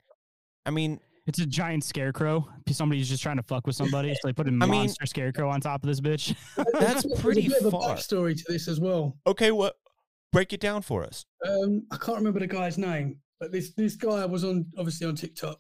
I 0.65 0.71
mean, 0.71 1.01
It's 1.27 1.41
a 1.41 1.47
giant 1.47 1.83
scarecrow. 1.85 2.49
Somebody's 2.71 3.09
just 3.09 3.23
trying 3.23 3.37
to 3.39 3.43
fuck 3.43 3.67
with 3.67 3.75
somebody, 3.77 4.15
so 4.15 4.21
they 4.29 4.33
put 4.33 4.47
a 4.47 4.51
I 4.53 4.53
mean- 4.53 4.69
monster 4.71 5.07
scarecrow 5.07 5.49
on 5.51 5.61
top 5.61 5.83
of 5.83 5.89
this 5.89 6.01
bitch. 6.01 6.37
that's 6.57 7.03
There's 7.03 7.05
a 7.19 7.21
pretty 7.21 7.49
bit 7.49 7.59
of 7.61 7.67
a 7.67 7.71
far. 7.73 7.97
backstory 7.97 8.37
to 8.37 8.45
this 8.53 8.69
as 8.69 8.79
well. 8.81 9.17
Okay, 9.27 9.51
what? 9.51 9.75
Break 10.33 10.53
it 10.53 10.61
down 10.61 10.83
for 10.83 11.03
us. 11.05 11.25
Um, 11.49 11.87
I 11.91 11.97
can't 11.97 12.19
remember 12.19 12.41
the 12.41 12.47
guy's 12.47 12.79
name, 12.79 13.19
but 13.41 13.51
this 13.53 13.73
this 13.75 13.97
guy 13.97 14.25
was 14.27 14.45
on 14.45 14.67
obviously 14.79 15.07
on 15.07 15.15
TikTok, 15.17 15.59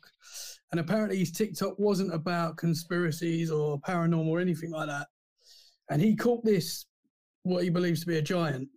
and 0.70 0.78
apparently 0.80 1.18
his 1.18 1.32
TikTok 1.32 1.78
wasn't 1.78 2.12
about 2.14 2.56
conspiracies 2.56 3.50
or 3.50 3.80
paranormal 3.80 4.26
or 4.28 4.38
anything 4.40 4.70
like 4.70 4.88
that. 4.88 5.06
And 5.90 6.00
he 6.02 6.14
caught 6.16 6.44
this 6.44 6.86
what 7.44 7.62
he 7.64 7.70
believes 7.70 8.00
to 8.00 8.06
be 8.06 8.18
a 8.18 8.22
giant. 8.22 8.68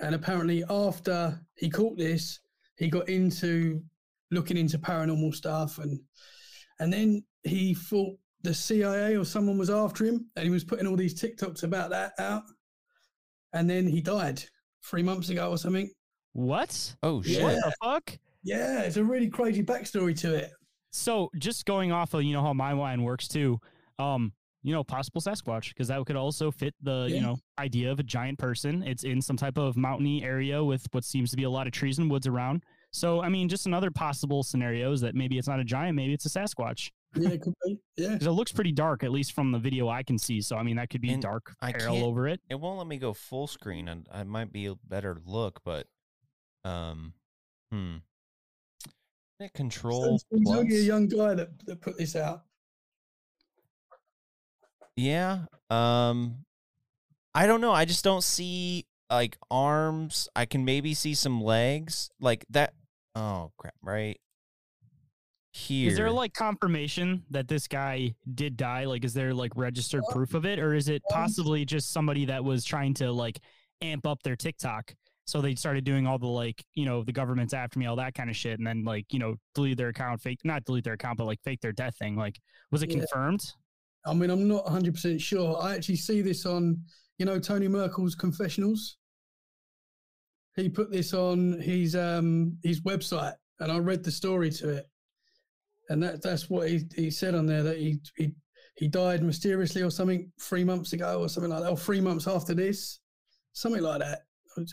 And 0.00 0.14
apparently, 0.14 0.64
after 0.68 1.38
he 1.56 1.68
caught 1.68 1.98
this, 1.98 2.40
he 2.76 2.88
got 2.88 3.08
into 3.08 3.82
looking 4.30 4.56
into 4.56 4.78
paranormal 4.78 5.34
stuff, 5.34 5.78
and 5.78 6.00
and 6.78 6.92
then 6.92 7.22
he 7.44 7.74
thought 7.74 8.16
the 8.42 8.54
CIA 8.54 9.16
or 9.16 9.24
someone 9.24 9.58
was 9.58 9.70
after 9.70 10.04
him, 10.04 10.26
and 10.36 10.44
he 10.44 10.50
was 10.50 10.64
putting 10.64 10.86
all 10.86 10.96
these 10.96 11.20
TikToks 11.20 11.62
about 11.62 11.90
that 11.90 12.12
out. 12.18 12.44
And 13.52 13.68
then 13.68 13.86
he 13.86 14.00
died 14.00 14.42
three 14.84 15.02
months 15.02 15.28
ago 15.28 15.50
or 15.50 15.58
something. 15.58 15.90
what? 16.32 16.94
Oh 17.02 17.20
shit! 17.22 17.38
Yeah. 17.38 17.44
What 17.44 17.54
the 17.56 17.72
fuck? 17.82 18.18
Yeah, 18.42 18.80
it's 18.80 18.96
a 18.96 19.04
really 19.04 19.28
crazy 19.28 19.62
backstory 19.62 20.18
to 20.20 20.34
it. 20.34 20.50
So 20.92 21.30
just 21.38 21.66
going 21.66 21.92
off 21.92 22.14
of 22.14 22.22
you 22.22 22.32
know 22.32 22.42
how 22.42 22.54
my 22.54 22.72
line 22.72 23.02
works 23.02 23.28
too, 23.28 23.60
um, 23.98 24.32
you 24.62 24.72
know 24.74 24.84
possible 24.84 25.20
Sasquatch 25.20 25.70
because 25.70 25.88
that 25.88 26.04
could 26.06 26.16
also 26.16 26.50
fit 26.50 26.74
the 26.82 27.06
you 27.10 27.20
know 27.20 27.38
idea 27.58 27.90
of 27.90 27.98
a 27.98 28.02
giant 28.02 28.38
person. 28.38 28.82
It's 28.82 29.04
in 29.04 29.22
some 29.22 29.36
type 29.36 29.58
of 29.58 29.76
mountainy 29.76 30.22
area 30.22 30.62
with 30.62 30.86
what 30.92 31.04
seems 31.04 31.30
to 31.30 31.36
be 31.36 31.44
a 31.44 31.50
lot 31.50 31.66
of 31.66 31.72
trees 31.72 31.98
and 31.98 32.10
woods 32.10 32.26
around. 32.26 32.64
So 32.92 33.22
I 33.22 33.28
mean, 33.28 33.48
just 33.48 33.66
another 33.66 33.90
possible 33.90 34.42
scenario 34.42 34.92
is 34.92 35.00
that 35.02 35.14
maybe 35.14 35.38
it's 35.38 35.48
not 35.48 35.60
a 35.60 35.64
giant, 35.64 35.96
maybe 35.96 36.12
it's 36.12 36.26
a 36.26 36.28
Sasquatch. 36.28 36.90
Yeah, 37.14 37.30
it 37.30 37.40
could 37.42 37.54
be. 37.64 37.78
Yeah. 37.96 38.12
Because 38.12 38.26
it 38.28 38.32
looks 38.32 38.52
pretty 38.52 38.70
dark, 38.72 39.02
at 39.02 39.10
least 39.10 39.32
from 39.32 39.50
the 39.50 39.58
video 39.58 39.88
I 39.88 40.02
can 40.02 40.16
see. 40.18 40.40
So 40.40 40.56
I 40.56 40.62
mean, 40.62 40.76
that 40.76 40.90
could 40.90 41.00
be 41.00 41.10
And 41.12 41.22
dark 41.22 41.54
I 41.60 41.72
peril 41.72 41.94
can't- 41.94 42.06
over 42.06 42.28
it. 42.28 42.40
It 42.48 42.54
won't 42.60 42.78
let 42.78 42.86
me 42.86 42.98
go 42.98 43.12
full 43.12 43.46
screen, 43.46 43.88
and 43.88 44.06
I 44.12 44.22
might 44.24 44.52
be 44.52 44.66
a 44.66 44.74
better 44.88 45.16
look, 45.24 45.60
but 45.64 45.86
um, 46.64 47.14
hmm. 47.72 47.96
Net 49.40 49.54
control 49.54 50.18
So 50.18 50.36
he's 50.36 50.50
only 50.50 50.76
a 50.76 50.80
young 50.80 51.08
guy 51.08 51.34
that, 51.34 51.48
that 51.66 51.80
put 51.80 51.96
this 51.96 52.14
out. 52.14 52.42
Yeah. 55.00 55.44
Um 55.70 56.44
I 57.34 57.46
don't 57.46 57.60
know. 57.60 57.72
I 57.72 57.84
just 57.84 58.04
don't 58.04 58.22
see 58.24 58.86
like 59.10 59.38
arms. 59.50 60.28
I 60.36 60.46
can 60.46 60.64
maybe 60.64 60.94
see 60.94 61.14
some 61.14 61.42
legs. 61.42 62.10
Like 62.20 62.44
that 62.50 62.74
oh 63.14 63.52
crap, 63.56 63.74
right? 63.82 64.18
Here. 65.52 65.90
Is 65.90 65.96
there 65.96 66.10
like 66.12 66.32
confirmation 66.32 67.24
that 67.30 67.48
this 67.48 67.66
guy 67.66 68.14
did 68.36 68.56
die? 68.56 68.84
Like, 68.84 69.04
is 69.04 69.14
there 69.14 69.34
like 69.34 69.50
registered 69.56 70.04
proof 70.10 70.34
of 70.34 70.44
it, 70.46 70.60
or 70.60 70.74
is 70.74 70.88
it 70.88 71.02
possibly 71.10 71.64
just 71.64 71.92
somebody 71.92 72.24
that 72.26 72.44
was 72.44 72.64
trying 72.64 72.94
to 72.94 73.10
like 73.10 73.40
amp 73.82 74.06
up 74.06 74.22
their 74.22 74.36
TikTok? 74.36 74.94
So 75.26 75.40
they 75.40 75.56
started 75.56 75.82
doing 75.84 76.06
all 76.06 76.18
the 76.18 76.28
like, 76.28 76.64
you 76.74 76.84
know, 76.84 77.02
the 77.02 77.12
government's 77.12 77.52
after 77.52 77.80
me, 77.80 77.86
all 77.86 77.96
that 77.96 78.14
kind 78.14 78.30
of 78.30 78.36
shit, 78.36 78.58
and 78.58 78.66
then 78.66 78.84
like, 78.84 79.06
you 79.12 79.18
know, 79.18 79.34
delete 79.56 79.76
their 79.76 79.88
account, 79.88 80.20
fake, 80.20 80.38
not 80.44 80.64
delete 80.64 80.84
their 80.84 80.94
account, 80.94 81.18
but 81.18 81.24
like 81.24 81.40
fake 81.42 81.60
their 81.60 81.72
death 81.72 81.96
thing. 81.98 82.14
Like, 82.14 82.38
was 82.70 82.84
it 82.84 82.90
Yeah. 82.90 82.98
confirmed? 82.98 83.40
I 84.06 84.14
mean, 84.14 84.30
I'm 84.30 84.48
not 84.48 84.64
100% 84.66 85.20
sure. 85.20 85.60
I 85.62 85.74
actually 85.74 85.96
see 85.96 86.22
this 86.22 86.46
on, 86.46 86.78
you 87.18 87.26
know, 87.26 87.38
Tony 87.38 87.68
Merkel's 87.68 88.14
confessionals. 88.14 88.96
He 90.56 90.68
put 90.68 90.90
this 90.90 91.14
on 91.14 91.60
his 91.60 91.94
um 91.94 92.58
his 92.62 92.80
website, 92.82 93.34
and 93.60 93.70
I 93.70 93.78
read 93.78 94.02
the 94.02 94.10
story 94.10 94.50
to 94.50 94.68
it, 94.70 94.86
and 95.88 96.02
that 96.02 96.22
that's 96.22 96.50
what 96.50 96.68
he, 96.68 96.82
he 96.96 97.10
said 97.10 97.34
on 97.34 97.46
there 97.46 97.62
that 97.62 97.78
he 97.78 98.00
he 98.16 98.32
he 98.76 98.88
died 98.88 99.22
mysteriously 99.22 99.82
or 99.82 99.90
something 99.90 100.30
three 100.40 100.64
months 100.64 100.92
ago 100.92 101.20
or 101.20 101.28
something 101.28 101.50
like 101.50 101.62
that, 101.62 101.70
or 101.70 101.76
three 101.76 102.00
months 102.00 102.26
after 102.26 102.52
this, 102.52 103.00
something 103.52 103.80
like 103.82 104.00
that. 104.00 104.22
I'll 104.58 104.64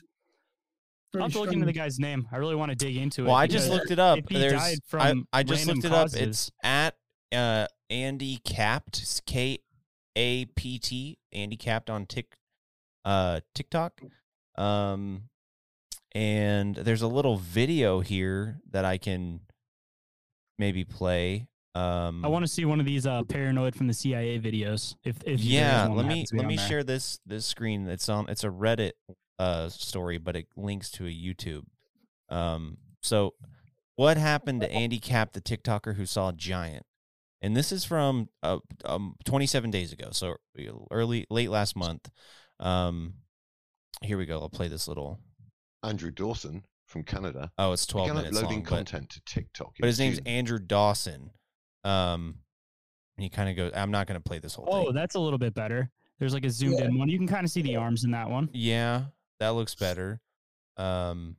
very 1.13 1.23
have 1.23 1.31
to 1.33 1.39
look 1.41 1.53
into 1.53 1.65
the 1.65 1.73
guy's 1.73 1.99
name. 1.99 2.27
I 2.31 2.37
really 2.37 2.55
want 2.55 2.71
to 2.71 2.75
dig 2.75 2.97
into 2.97 3.21
it. 3.21 3.27
Well, 3.27 3.35
I 3.35 3.47
just 3.47 3.69
looked 3.69 3.91
it 3.91 3.99
up. 3.99 4.17
If 4.17 4.25
he 4.29 4.39
There's 4.39 4.53
died 4.53 4.79
from 4.87 5.27
I, 5.31 5.39
I 5.39 5.43
just 5.43 5.67
looked 5.67 5.85
it 5.85 5.91
up. 5.91 6.05
causes- 6.11 6.21
It's 6.21 6.51
at 6.63 6.95
uh 7.33 7.67
Andy 7.89 8.37
Kapt 8.37 9.25
K 9.25 9.59
A 10.15 10.45
P 10.45 10.79
T 10.79 11.17
Andy 11.31 11.57
Kapt 11.57 11.89
on 11.89 12.05
Tik 12.05 12.35
uh 13.05 13.41
TikTok. 13.55 14.01
Um 14.55 15.23
and 16.13 16.75
there's 16.75 17.01
a 17.01 17.07
little 17.07 17.37
video 17.37 17.99
here 17.99 18.59
that 18.71 18.85
I 18.85 18.97
can 18.97 19.41
maybe 20.57 20.83
play. 20.83 21.47
Um 21.75 22.25
I 22.25 22.27
want 22.27 22.43
to 22.43 22.51
see 22.51 22.65
one 22.65 22.79
of 22.79 22.85
these 22.85 23.05
uh, 23.05 23.23
paranoid 23.23 23.75
from 23.75 23.87
the 23.87 23.93
CIA 23.93 24.39
videos. 24.39 24.95
If 25.03 25.17
if 25.25 25.39
yeah 25.39 25.87
let 25.87 26.05
me 26.05 26.21
it 26.21 26.27
to 26.27 26.33
be 26.33 26.39
let 26.39 26.47
me 26.47 26.55
there. 26.55 26.67
share 26.67 26.83
this 26.83 27.19
this 27.25 27.45
screen 27.45 27.87
it's 27.87 28.09
on 28.09 28.27
it's 28.29 28.43
a 28.43 28.49
reddit 28.49 28.93
uh 29.39 29.69
story 29.69 30.17
but 30.17 30.35
it 30.35 30.47
links 30.55 30.89
to 30.89 31.05
a 31.05 31.11
youtube 31.11 31.61
um 32.29 32.77
so 33.03 33.35
what 33.95 34.17
happened 34.17 34.61
to 34.61 34.71
andy 34.71 34.97
cap 34.97 35.33
the 35.33 35.39
tiktoker 35.39 35.93
who 35.95 36.07
saw 36.07 36.29
a 36.29 36.33
giant 36.33 36.86
and 37.41 37.55
this 37.55 37.71
is 37.71 37.85
from 37.85 38.29
uh, 38.43 38.57
um 38.85 39.15
27 39.25 39.69
days 39.71 39.91
ago 39.93 40.09
so 40.11 40.35
early 40.91 41.25
late 41.29 41.49
last 41.49 41.75
month 41.75 42.09
um 42.59 43.13
here 44.01 44.17
we 44.17 44.25
go 44.25 44.39
i'll 44.39 44.49
play 44.49 44.67
this 44.67 44.87
little 44.87 45.19
Andrew 45.83 46.09
Dawson 46.11 46.63
from 46.87 47.03
Canada. 47.03 47.51
oh 47.57 47.71
it's 47.73 47.85
12 47.85 48.07
began 48.07 48.15
minutes 48.17 48.37
uploading 48.37 48.57
long, 48.59 48.63
but- 48.63 48.69
content 48.69 49.09
to 49.11 49.21
TikTok. 49.25 49.67
in 49.67 49.81
but 49.81 49.87
his 49.87 49.99
name's 49.99 50.17
June. 50.17 50.27
andrew 50.27 50.59
dawson 50.59 51.31
um 51.83 52.35
and 53.17 53.23
he 53.23 53.29
kind 53.29 53.49
of 53.49 53.55
goes 53.55 53.71
i'm 53.75 53.91
not 53.91 54.07
going 54.07 54.19
to 54.19 54.23
play 54.23 54.39
this 54.39 54.55
whole 54.55 54.67
Oh, 54.69 54.85
thing 54.85 54.93
that's 54.93 55.15
a 55.15 55.19
little 55.19 55.39
bit 55.39 55.53
better. 55.53 55.89
There's 56.19 56.33
like 56.33 56.45
a 56.45 56.49
zoomed 56.49 56.79
in 56.79 56.97
one. 56.97 57.09
You 57.09 57.19
can 57.19 57.27
kind 57.27 57.45
of 57.45 57.51
see 57.51 57.61
the 57.61 57.75
arms 57.75 58.03
in 58.03 58.09
that 58.11 58.27
one. 58.27 58.49
Yeah, 58.51 59.03
that 59.39 59.49
looks 59.49 59.75
better. 59.75 60.19
Um, 60.75 61.35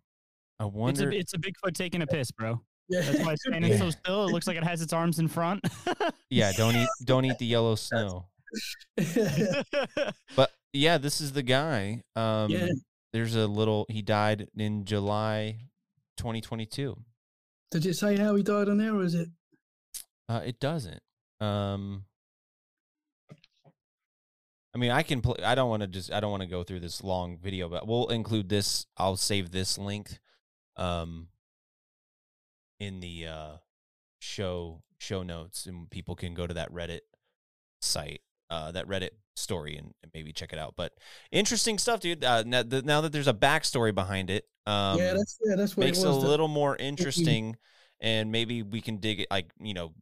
I 0.60 0.66
It's 0.66 0.72
wonder. 0.74 1.10
a 1.10 1.14
it's 1.16 1.34
a 1.34 1.38
Bigfoot 1.38 1.74
taking 1.74 2.00
a 2.00 2.06
piss, 2.06 2.30
bro. 2.30 2.60
Yeah. 2.88 3.00
That's 3.02 3.18
why 3.24 3.32
it's 3.32 3.42
standing 3.46 3.76
so 3.78 3.90
still. 3.90 4.28
It 4.28 4.32
looks 4.32 4.46
like 4.46 4.56
it 4.56 4.64
has 4.64 4.80
its 4.82 4.92
arms 4.92 5.18
in 5.18 5.28
front. 5.28 5.64
yeah, 6.30 6.52
don't 6.52 6.74
eat 6.76 6.88
don't 7.04 7.24
eat 7.24 7.38
the 7.38 7.46
yellow 7.46 7.74
snow. 7.74 8.26
But 10.36 10.50
yeah, 10.72 10.98
this 10.98 11.20
is 11.20 11.32
the 11.32 11.42
guy. 11.42 12.02
Um, 12.16 12.50
Yeah. 12.50 12.68
there's 13.12 13.34
a 13.34 13.46
little. 13.46 13.86
He 13.88 14.02
died 14.02 14.48
in 14.56 14.84
July, 14.84 15.58
2022. 16.18 16.96
Did 17.70 17.86
it 17.86 17.94
say 17.94 18.16
how 18.16 18.34
he 18.34 18.42
died 18.42 18.68
on 18.68 18.78
there, 18.78 18.94
or 18.94 19.02
is 19.02 19.14
it? 19.14 19.28
Uh, 20.28 20.40
it 20.44 20.58
doesn't. 20.60 21.00
Um, 21.40 22.04
I 24.74 24.78
mean, 24.78 24.90
I 24.90 25.02
can 25.02 25.20
play. 25.20 25.36
I 25.44 25.54
don't 25.54 25.68
want 25.70 25.82
to 25.82 25.86
just. 25.86 26.12
I 26.12 26.20
don't 26.20 26.30
want 26.30 26.42
to 26.42 26.48
go 26.48 26.62
through 26.62 26.80
this 26.80 27.02
long 27.02 27.38
video, 27.38 27.68
but 27.68 27.86
we'll 27.86 28.08
include 28.08 28.48
this. 28.48 28.86
I'll 28.96 29.16
save 29.16 29.50
this 29.50 29.76
link, 29.78 30.18
um, 30.76 31.28
in 32.80 33.00
the 33.00 33.26
uh 33.26 33.56
show 34.20 34.82
show 34.98 35.22
notes, 35.22 35.66
and 35.66 35.90
people 35.90 36.14
can 36.16 36.34
go 36.34 36.46
to 36.46 36.54
that 36.54 36.72
Reddit 36.72 37.00
site 37.80 38.20
uh, 38.50 38.72
that 38.72 38.86
Reddit 38.88 39.10
story 39.36 39.76
and, 39.76 39.94
and 40.02 40.10
maybe 40.14 40.32
check 40.32 40.52
it 40.52 40.58
out. 40.58 40.74
But 40.76 40.92
interesting 41.30 41.78
stuff, 41.78 42.00
dude. 42.00 42.24
Uh, 42.24 42.42
now, 42.46 42.62
the, 42.62 42.82
now 42.82 43.00
that 43.02 43.12
there's 43.12 43.28
a 43.28 43.34
backstory 43.34 43.94
behind 43.94 44.30
it, 44.30 44.44
um, 44.66 44.98
yeah, 44.98 45.14
that's 45.14 45.38
yeah, 45.44 45.56
that's 45.56 45.76
what 45.76 45.86
makes 45.86 45.98
it 45.98 46.06
it 46.06 46.08
a 46.08 46.12
the- 46.12 46.18
little 46.18 46.48
more 46.48 46.76
interesting, 46.80 47.56
and 48.00 48.32
maybe 48.32 48.62
we 48.62 48.80
can 48.80 48.98
dig 48.98 49.20
it, 49.20 49.28
like 49.30 49.50
you 49.60 49.74
know, 49.74 49.92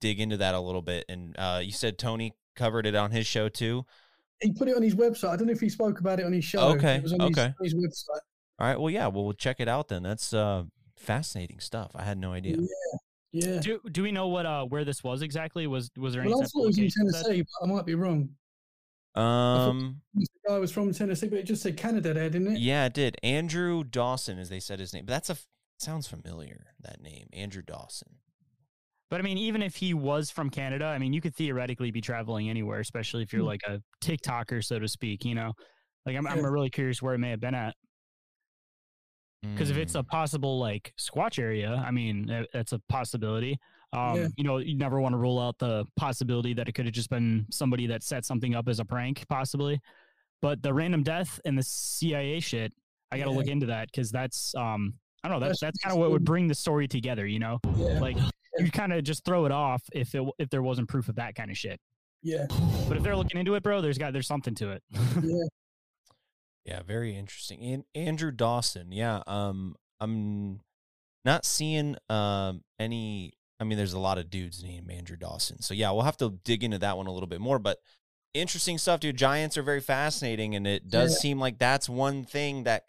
dig 0.00 0.20
into 0.20 0.36
that 0.38 0.54
a 0.54 0.60
little 0.60 0.82
bit. 0.82 1.04
And 1.08 1.34
uh, 1.38 1.60
you 1.62 1.72
said 1.72 1.98
Tony 1.98 2.34
covered 2.56 2.86
it 2.86 2.94
on 2.94 3.10
his 3.10 3.26
show 3.26 3.48
too. 3.48 3.86
he 4.40 4.52
put 4.52 4.68
it 4.68 4.76
on 4.76 4.82
his 4.82 4.94
website. 4.94 5.30
I 5.30 5.36
don't 5.36 5.46
know 5.46 5.52
if 5.52 5.60
he 5.60 5.68
spoke 5.68 6.00
about 6.00 6.20
it 6.20 6.26
on 6.26 6.32
his 6.32 6.44
show. 6.44 6.60
Okay, 6.76 7.00
was 7.00 7.12
okay. 7.12 7.54
His, 7.62 7.72
his 7.72 7.74
website. 7.74 8.20
All 8.60 8.66
right, 8.66 8.78
well, 8.78 8.90
yeah, 8.90 9.06
well, 9.06 9.24
we'll 9.24 9.34
check 9.34 9.60
it 9.60 9.68
out 9.68 9.86
then. 9.86 10.02
That's 10.02 10.34
uh, 10.34 10.64
fascinating 10.98 11.60
stuff. 11.60 11.92
I 11.94 12.02
had 12.04 12.18
no 12.18 12.32
idea. 12.32 12.56
Yeah. 12.58 12.98
Yeah. 13.30 13.60
Do 13.60 13.80
Do 13.92 14.02
we 14.02 14.10
know 14.12 14.28
what 14.28 14.46
uh 14.46 14.64
where 14.64 14.84
this 14.84 15.04
was 15.04 15.20
exactly? 15.22 15.66
Was 15.66 15.90
Was 15.98 16.14
there 16.14 16.22
any? 16.22 16.30
Well, 16.32 16.42
I 16.42 16.46
thought 16.46 16.62
it 16.62 16.66
was 16.66 16.78
in 16.78 16.84
location 16.84 17.10
set? 17.10 17.24
Tennessee, 17.24 17.42
but 17.60 17.66
I 17.68 17.72
might 17.74 17.84
be 17.86 17.94
wrong. 17.94 18.30
Um, 19.14 20.00
The 20.14 20.26
guy 20.46 20.58
was 20.58 20.70
from 20.72 20.92
Tennessee, 20.92 21.28
but 21.28 21.38
it 21.38 21.42
just 21.44 21.62
said 21.62 21.76
Canada 21.76 22.14
there, 22.14 22.30
didn't 22.30 22.54
it? 22.56 22.58
yeah, 22.60 22.86
it 22.86 22.94
did. 22.94 23.16
Andrew 23.22 23.82
Dawson, 23.84 24.38
as 24.38 24.48
they 24.48 24.60
said 24.60 24.78
his 24.78 24.92
name, 24.94 25.04
but 25.06 25.12
that's 25.12 25.30
a 25.30 25.36
sounds 25.78 26.06
familiar. 26.06 26.66
That 26.80 27.00
name, 27.00 27.28
Andrew 27.32 27.62
Dawson. 27.62 28.16
But 29.10 29.20
I 29.20 29.22
mean, 29.22 29.38
even 29.38 29.62
if 29.62 29.76
he 29.76 29.94
was 29.94 30.30
from 30.30 30.50
Canada, 30.50 30.84
I 30.86 30.98
mean, 30.98 31.12
you 31.12 31.20
could 31.20 31.34
theoretically 31.34 31.90
be 31.90 32.00
traveling 32.00 32.48
anywhere, 32.50 32.80
especially 32.80 33.22
if 33.22 33.32
you're 33.32 33.42
Hmm. 33.42 33.48
like 33.48 33.62
a 33.66 33.80
TikToker, 34.02 34.62
so 34.64 34.78
to 34.78 34.86
speak. 34.88 35.24
You 35.24 35.34
know, 35.34 35.52
like 36.06 36.16
I'm, 36.16 36.26
I'm 36.26 36.44
really 36.44 36.70
curious 36.70 37.02
where 37.02 37.14
it 37.14 37.18
may 37.18 37.30
have 37.30 37.40
been 37.40 37.54
at. 37.54 37.74
Because 39.42 39.70
if 39.70 39.76
it's 39.76 39.92
Mm. 39.94 40.00
a 40.00 40.02
possible 40.04 40.58
like 40.58 40.92
Squatch 40.98 41.38
area, 41.38 41.74
I 41.86 41.90
mean, 41.90 42.26
that- 42.26 42.48
that's 42.52 42.72
a 42.72 42.78
possibility. 42.88 43.58
Um, 43.92 44.16
Yeah. 44.16 44.28
You 44.36 44.44
know, 44.44 44.58
you 44.58 44.76
never 44.76 45.00
want 45.00 45.12
to 45.14 45.16
rule 45.16 45.38
out 45.38 45.58
the 45.58 45.86
possibility 45.96 46.52
that 46.54 46.68
it 46.68 46.72
could 46.72 46.84
have 46.86 46.94
just 46.94 47.08
been 47.08 47.46
somebody 47.50 47.86
that 47.86 48.02
set 48.02 48.24
something 48.24 48.54
up 48.54 48.68
as 48.68 48.80
a 48.80 48.84
prank, 48.84 49.26
possibly. 49.28 49.80
But 50.42 50.62
the 50.62 50.74
random 50.74 51.02
death 51.02 51.40
and 51.44 51.56
the 51.56 51.62
CIA 51.62 52.40
shit, 52.40 52.72
I 53.10 53.18
got 53.18 53.24
to 53.24 53.30
Yeah. 53.30 53.36
look 53.36 53.46
into 53.46 53.66
that 53.66 53.88
because 53.90 54.10
that's, 54.10 54.54
um, 54.56 54.94
I 55.24 55.28
don't 55.28 55.40
know, 55.40 55.46
that's 55.46 55.60
That's 55.60 55.78
that's 55.78 55.78
kind 55.84 55.92
of 55.94 56.00
what 56.00 56.10
would 56.10 56.24
bring 56.24 56.46
the 56.48 56.54
story 56.54 56.86
together. 56.88 57.26
You 57.26 57.38
know, 57.38 57.58
Yeah. 57.76 57.98
like 58.00 58.16
you 58.58 58.70
kind 58.70 58.92
of 58.92 59.02
just 59.04 59.24
throw 59.24 59.46
it 59.46 59.52
off 59.52 59.82
if 59.92 60.14
it 60.14 60.22
if 60.38 60.50
there 60.50 60.62
wasn't 60.62 60.88
proof 60.88 61.08
of 61.08 61.14
that 61.16 61.34
kind 61.34 61.50
of 61.50 61.56
shit. 61.56 61.80
Yeah. 62.22 62.46
But 62.88 62.96
if 62.98 63.02
they're 63.04 63.16
looking 63.16 63.38
into 63.40 63.54
it, 63.54 63.62
bro, 63.62 63.80
there's 63.80 63.98
got 63.98 64.12
there's 64.12 64.26
something 64.26 64.54
to 64.56 64.70
it. 64.72 64.82
Yeah. 65.22 65.44
Yeah, 66.68 66.82
very 66.82 67.16
interesting. 67.16 67.62
And 67.62 67.84
Andrew 67.94 68.30
Dawson, 68.30 68.92
yeah. 68.92 69.22
Um, 69.26 69.74
I'm 70.00 70.60
not 71.24 71.46
seeing 71.46 71.96
um 72.10 72.62
any. 72.78 73.32
I 73.58 73.64
mean, 73.64 73.78
there's 73.78 73.94
a 73.94 73.98
lot 73.98 74.18
of 74.18 74.28
dudes 74.30 74.62
named 74.62 74.90
Andrew 74.90 75.16
Dawson, 75.16 75.62
so 75.62 75.72
yeah, 75.72 75.90
we'll 75.92 76.02
have 76.02 76.18
to 76.18 76.38
dig 76.44 76.62
into 76.62 76.78
that 76.78 76.96
one 76.98 77.06
a 77.06 77.10
little 77.12 77.26
bit 77.26 77.40
more. 77.40 77.58
But 77.58 77.78
interesting 78.34 78.76
stuff, 78.76 79.00
dude. 79.00 79.16
Giants 79.16 79.56
are 79.56 79.62
very 79.62 79.80
fascinating, 79.80 80.54
and 80.54 80.66
it 80.66 80.88
does 80.90 81.14
Yeah. 81.14 81.18
seem 81.20 81.40
like 81.40 81.58
that's 81.58 81.88
one 81.88 82.24
thing 82.24 82.64
that 82.64 82.84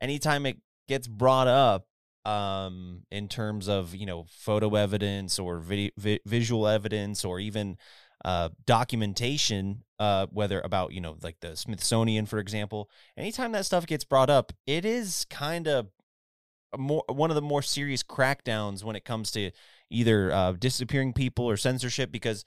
anytime 0.00 0.46
it 0.46 0.58
gets 0.88 1.08
brought 1.08 1.48
up, 1.48 1.86
um, 2.24 3.02
in 3.10 3.28
terms 3.28 3.68
of 3.68 3.96
you 3.96 4.06
know 4.06 4.26
photo 4.30 4.76
evidence 4.76 5.40
or 5.40 5.58
video, 5.58 5.90
vi- 5.98 6.20
visual 6.24 6.68
evidence 6.68 7.24
or 7.24 7.40
even 7.40 7.76
uh, 8.24 8.48
documentation, 8.66 9.82
uh, 9.98 10.26
whether 10.30 10.60
about 10.60 10.92
you 10.92 11.00
know 11.00 11.16
like 11.22 11.40
the 11.40 11.56
Smithsonian, 11.56 12.26
for 12.26 12.38
example. 12.38 12.88
Anytime 13.16 13.52
that 13.52 13.66
stuff 13.66 13.86
gets 13.86 14.04
brought 14.04 14.30
up, 14.30 14.52
it 14.66 14.84
is 14.84 15.26
kind 15.30 15.68
of 15.68 15.88
more 16.78 17.04
one 17.08 17.30
of 17.30 17.34
the 17.36 17.42
more 17.42 17.62
serious 17.62 18.02
crackdowns 18.02 18.82
when 18.82 18.96
it 18.96 19.04
comes 19.04 19.30
to 19.32 19.50
either 19.90 20.32
uh, 20.32 20.52
disappearing 20.52 21.12
people 21.12 21.44
or 21.44 21.56
censorship 21.56 22.10
because 22.10 22.44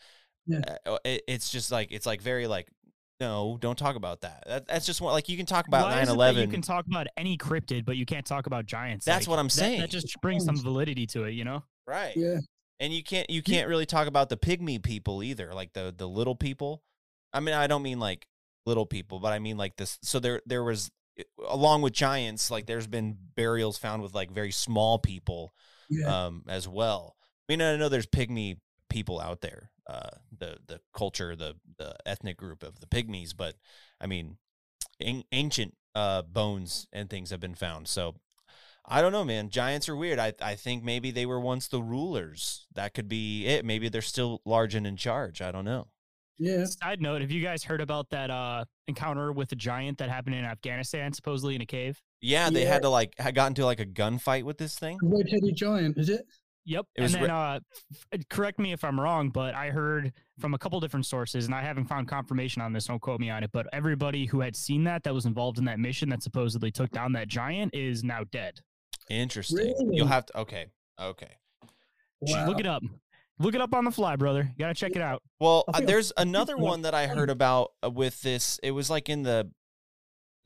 Yeah. 0.47 0.61
uh, 0.85 0.97
it, 1.05 1.23
it's 1.27 1.49
just 1.49 1.71
like 1.71 1.91
it's 1.91 2.05
like 2.05 2.21
very 2.21 2.47
like 2.47 2.67
no, 3.19 3.57
don't 3.59 3.77
talk 3.79 3.95
about 3.95 4.21
that. 4.21 4.43
that 4.45 4.67
that's 4.67 4.85
just 4.85 5.01
one 5.01 5.11
like 5.13 5.27
you 5.29 5.37
can 5.37 5.45
talk 5.47 5.67
about 5.67 5.85
Why 5.85 5.91
nine 5.95 6.03
is 6.03 6.09
it 6.09 6.11
that 6.11 6.15
eleven. 6.15 6.41
You 6.43 6.47
can 6.53 6.61
talk 6.61 6.85
about 6.87 7.07
any 7.17 7.37
cryptid, 7.37 7.83
but 7.85 7.97
you 7.97 8.05
can't 8.05 8.25
talk 8.25 8.45
about 8.47 8.65
giants. 8.65 9.05
That's 9.05 9.25
Like, 9.27 9.31
what 9.31 9.39
I'm 9.39 9.47
that- 9.47 9.51
saying. 9.53 9.79
That 9.81 9.89
just 9.89 10.15
brings 10.21 10.45
some 10.45 10.57
validity 10.57 11.07
to 11.07 11.23
it, 11.23 11.31
you 11.31 11.43
know. 11.43 11.63
right. 11.87 12.13
Yeah. 12.15 12.37
And 12.79 12.93
you 12.93 13.03
can't 13.03 13.29
you 13.29 13.41
can't 13.41 13.67
really 13.67 13.85
talk 13.85 14.07
about 14.07 14.29
the 14.29 14.37
pygmy 14.37 14.81
people 14.81 15.23
either 15.23 15.53
like 15.53 15.73
the 15.73 15.93
the 15.95 16.07
little 16.07 16.35
people. 16.35 16.83
I 17.33 17.39
mean 17.39 17.53
i 17.55 17.67
don't 17.67 17.83
mean 17.83 17.99
like 17.99 18.27
little 18.65 18.85
people 18.85 19.19
but 19.19 19.31
i 19.33 19.39
mean 19.39 19.57
like 19.57 19.75
this 19.77 19.97
so 20.01 20.19
there 20.19 20.41
there 20.45 20.63
was 20.63 20.89
eh, 21.19 21.23
along 21.47 21.81
with 21.81 21.93
giants 21.93 22.49
like 22.51 22.65
there's 22.65 22.87
been 22.87 23.17
burials 23.35 23.77
found 23.77 24.01
with 24.01 24.13
like 24.13 24.31
very 24.31 24.51
small 24.51 24.97
people 24.99 25.53
Yeah. 25.89 26.25
um 26.27 26.43
as 26.47 26.67
well. 26.67 27.15
I 27.47 27.53
mean 27.53 27.61
i 27.61 27.75
know 27.75 27.89
there's 27.89 28.07
pygmy 28.07 28.57
people 28.89 29.19
out 29.19 29.41
there 29.41 29.71
uh 29.87 30.09
the 30.37 30.57
the 30.67 30.79
culture 30.93 31.35
the 31.35 31.55
the 31.77 31.95
ethnic 32.05 32.37
group 32.37 32.63
of 32.63 32.79
the 32.79 32.87
pygmies 32.87 33.33
but 33.35 33.55
i 34.01 34.05
mean 34.07 34.37
an- 34.99 35.23
ancient 35.31 35.75
uh 35.95 36.21
bones 36.23 36.87
and 36.93 37.09
things 37.09 37.29
have 37.31 37.39
been 37.39 37.55
found. 37.55 37.87
So 37.87 38.15
I 38.87 39.01
don't 39.01 39.11
know, 39.11 39.25
man. 39.25 39.49
Giants 39.49 39.89
are 39.89 39.95
weird. 39.95 40.17
I 40.19 40.33
I 40.41 40.55
think 40.55 40.83
maybe 40.83 41.11
they 41.11 41.25
were 41.25 41.39
once 41.39 41.67
the 41.67 41.81
rulers. 41.81 42.67
That 42.73 42.93
could 42.93 43.09
be 43.09 43.45
it. 43.45 43.65
Maybe 43.65 43.89
they're 43.89 44.01
still 44.01 44.41
large 44.45 44.75
and 44.75 44.87
in 44.87 44.95
charge. 44.95 45.41
I 45.41 45.51
don't 45.51 45.65
know. 45.65 45.87
Yeah. 46.39 46.65
Side 46.65 47.01
note: 47.01 47.21
Have 47.21 47.31
you 47.31 47.43
guys 47.43 47.63
heard 47.63 47.81
about 47.81 48.09
that 48.11 48.29
uh, 48.29 48.63
encounter 48.87 49.31
with 49.33 49.51
a 49.51 49.55
giant 49.55 49.97
that 49.97 50.09
happened 50.09 50.35
in 50.35 50.45
Afghanistan, 50.45 51.11
supposedly 51.11 51.55
in 51.55 51.61
a 51.61 51.65
cave? 51.65 51.99
Yeah, 52.21 52.49
they 52.49 52.63
Yeah. 52.63 52.73
had 52.73 52.81
to 52.83 52.89
like 52.89 53.13
had 53.17 53.35
got 53.35 53.47
into 53.47 53.65
like 53.65 53.79
a 53.79 53.85
gunfight 53.85 54.43
with 54.43 54.57
this 54.57 54.77
thing. 54.79 54.97
Red 55.03 55.27
headed 55.29 55.55
giant, 55.55 55.97
is 55.97 56.09
it? 56.09 56.25
Yep. 56.65 56.85
It 56.95 57.01
was 57.01 57.13
and 57.13 57.23
then, 57.23 57.29
re- 57.29 57.35
uh, 58.13 58.17
correct 58.29 58.59
me 58.59 58.73
if 58.73 58.83
I'm 58.83 58.99
wrong, 58.99 59.29
but 59.29 59.55
I 59.55 59.69
heard 59.69 60.11
from 60.37 60.53
a 60.53 60.57
couple 60.57 60.79
different 60.81 61.05
sources, 61.05 61.45
and 61.45 61.55
I 61.55 61.61
haven't 61.61 61.85
found 61.85 62.09
confirmation 62.09 62.61
on 62.61 62.73
this. 62.73 62.85
Don't 62.87 63.01
quote 63.01 63.21
me 63.21 63.29
on 63.29 63.41
it. 63.43 63.51
But 63.53 63.67
everybody 63.71 64.25
who 64.25 64.41
had 64.41 64.53
seen 64.55 64.83
that, 64.83 65.03
that 65.03 65.13
was 65.13 65.25
involved 65.25 65.59
in 65.59 65.65
that 65.65 65.79
mission 65.79 66.09
that 66.09 66.21
supposedly 66.23 66.69
took 66.69 66.91
down 66.91 67.13
that 67.13 67.29
giant, 67.29 67.73
is 67.73 68.03
now 68.03 68.23
dead. 68.31 68.59
Interesting. 69.09 69.57
Really? 69.57 69.95
You'll 69.95 70.07
have 70.07 70.25
to. 70.27 70.39
Okay. 70.39 70.67
Okay. 70.99 71.31
Wow. 72.21 72.47
Look 72.47 72.59
it 72.59 72.65
up. 72.65 72.83
Look 73.39 73.53
it 73.53 73.61
up 73.61 73.73
on 73.73 73.85
the 73.85 73.91
fly, 73.91 74.15
brother. 74.15 74.41
You 74.41 74.57
gotta 74.57 74.73
check 74.73 74.95
it 74.95 75.01
out. 75.01 75.21
Well, 75.39 75.63
I 75.71 75.77
uh, 75.77 75.81
there's 75.81 76.11
another 76.17 76.57
one 76.57 76.81
that 76.81 76.95
I 76.95 77.05
heard 77.05 77.29
about 77.29 77.71
uh, 77.83 77.89
with 77.91 78.21
this. 78.21 78.59
It 78.63 78.71
was 78.71 78.89
like 78.89 79.09
in 79.09 79.23
the 79.23 79.51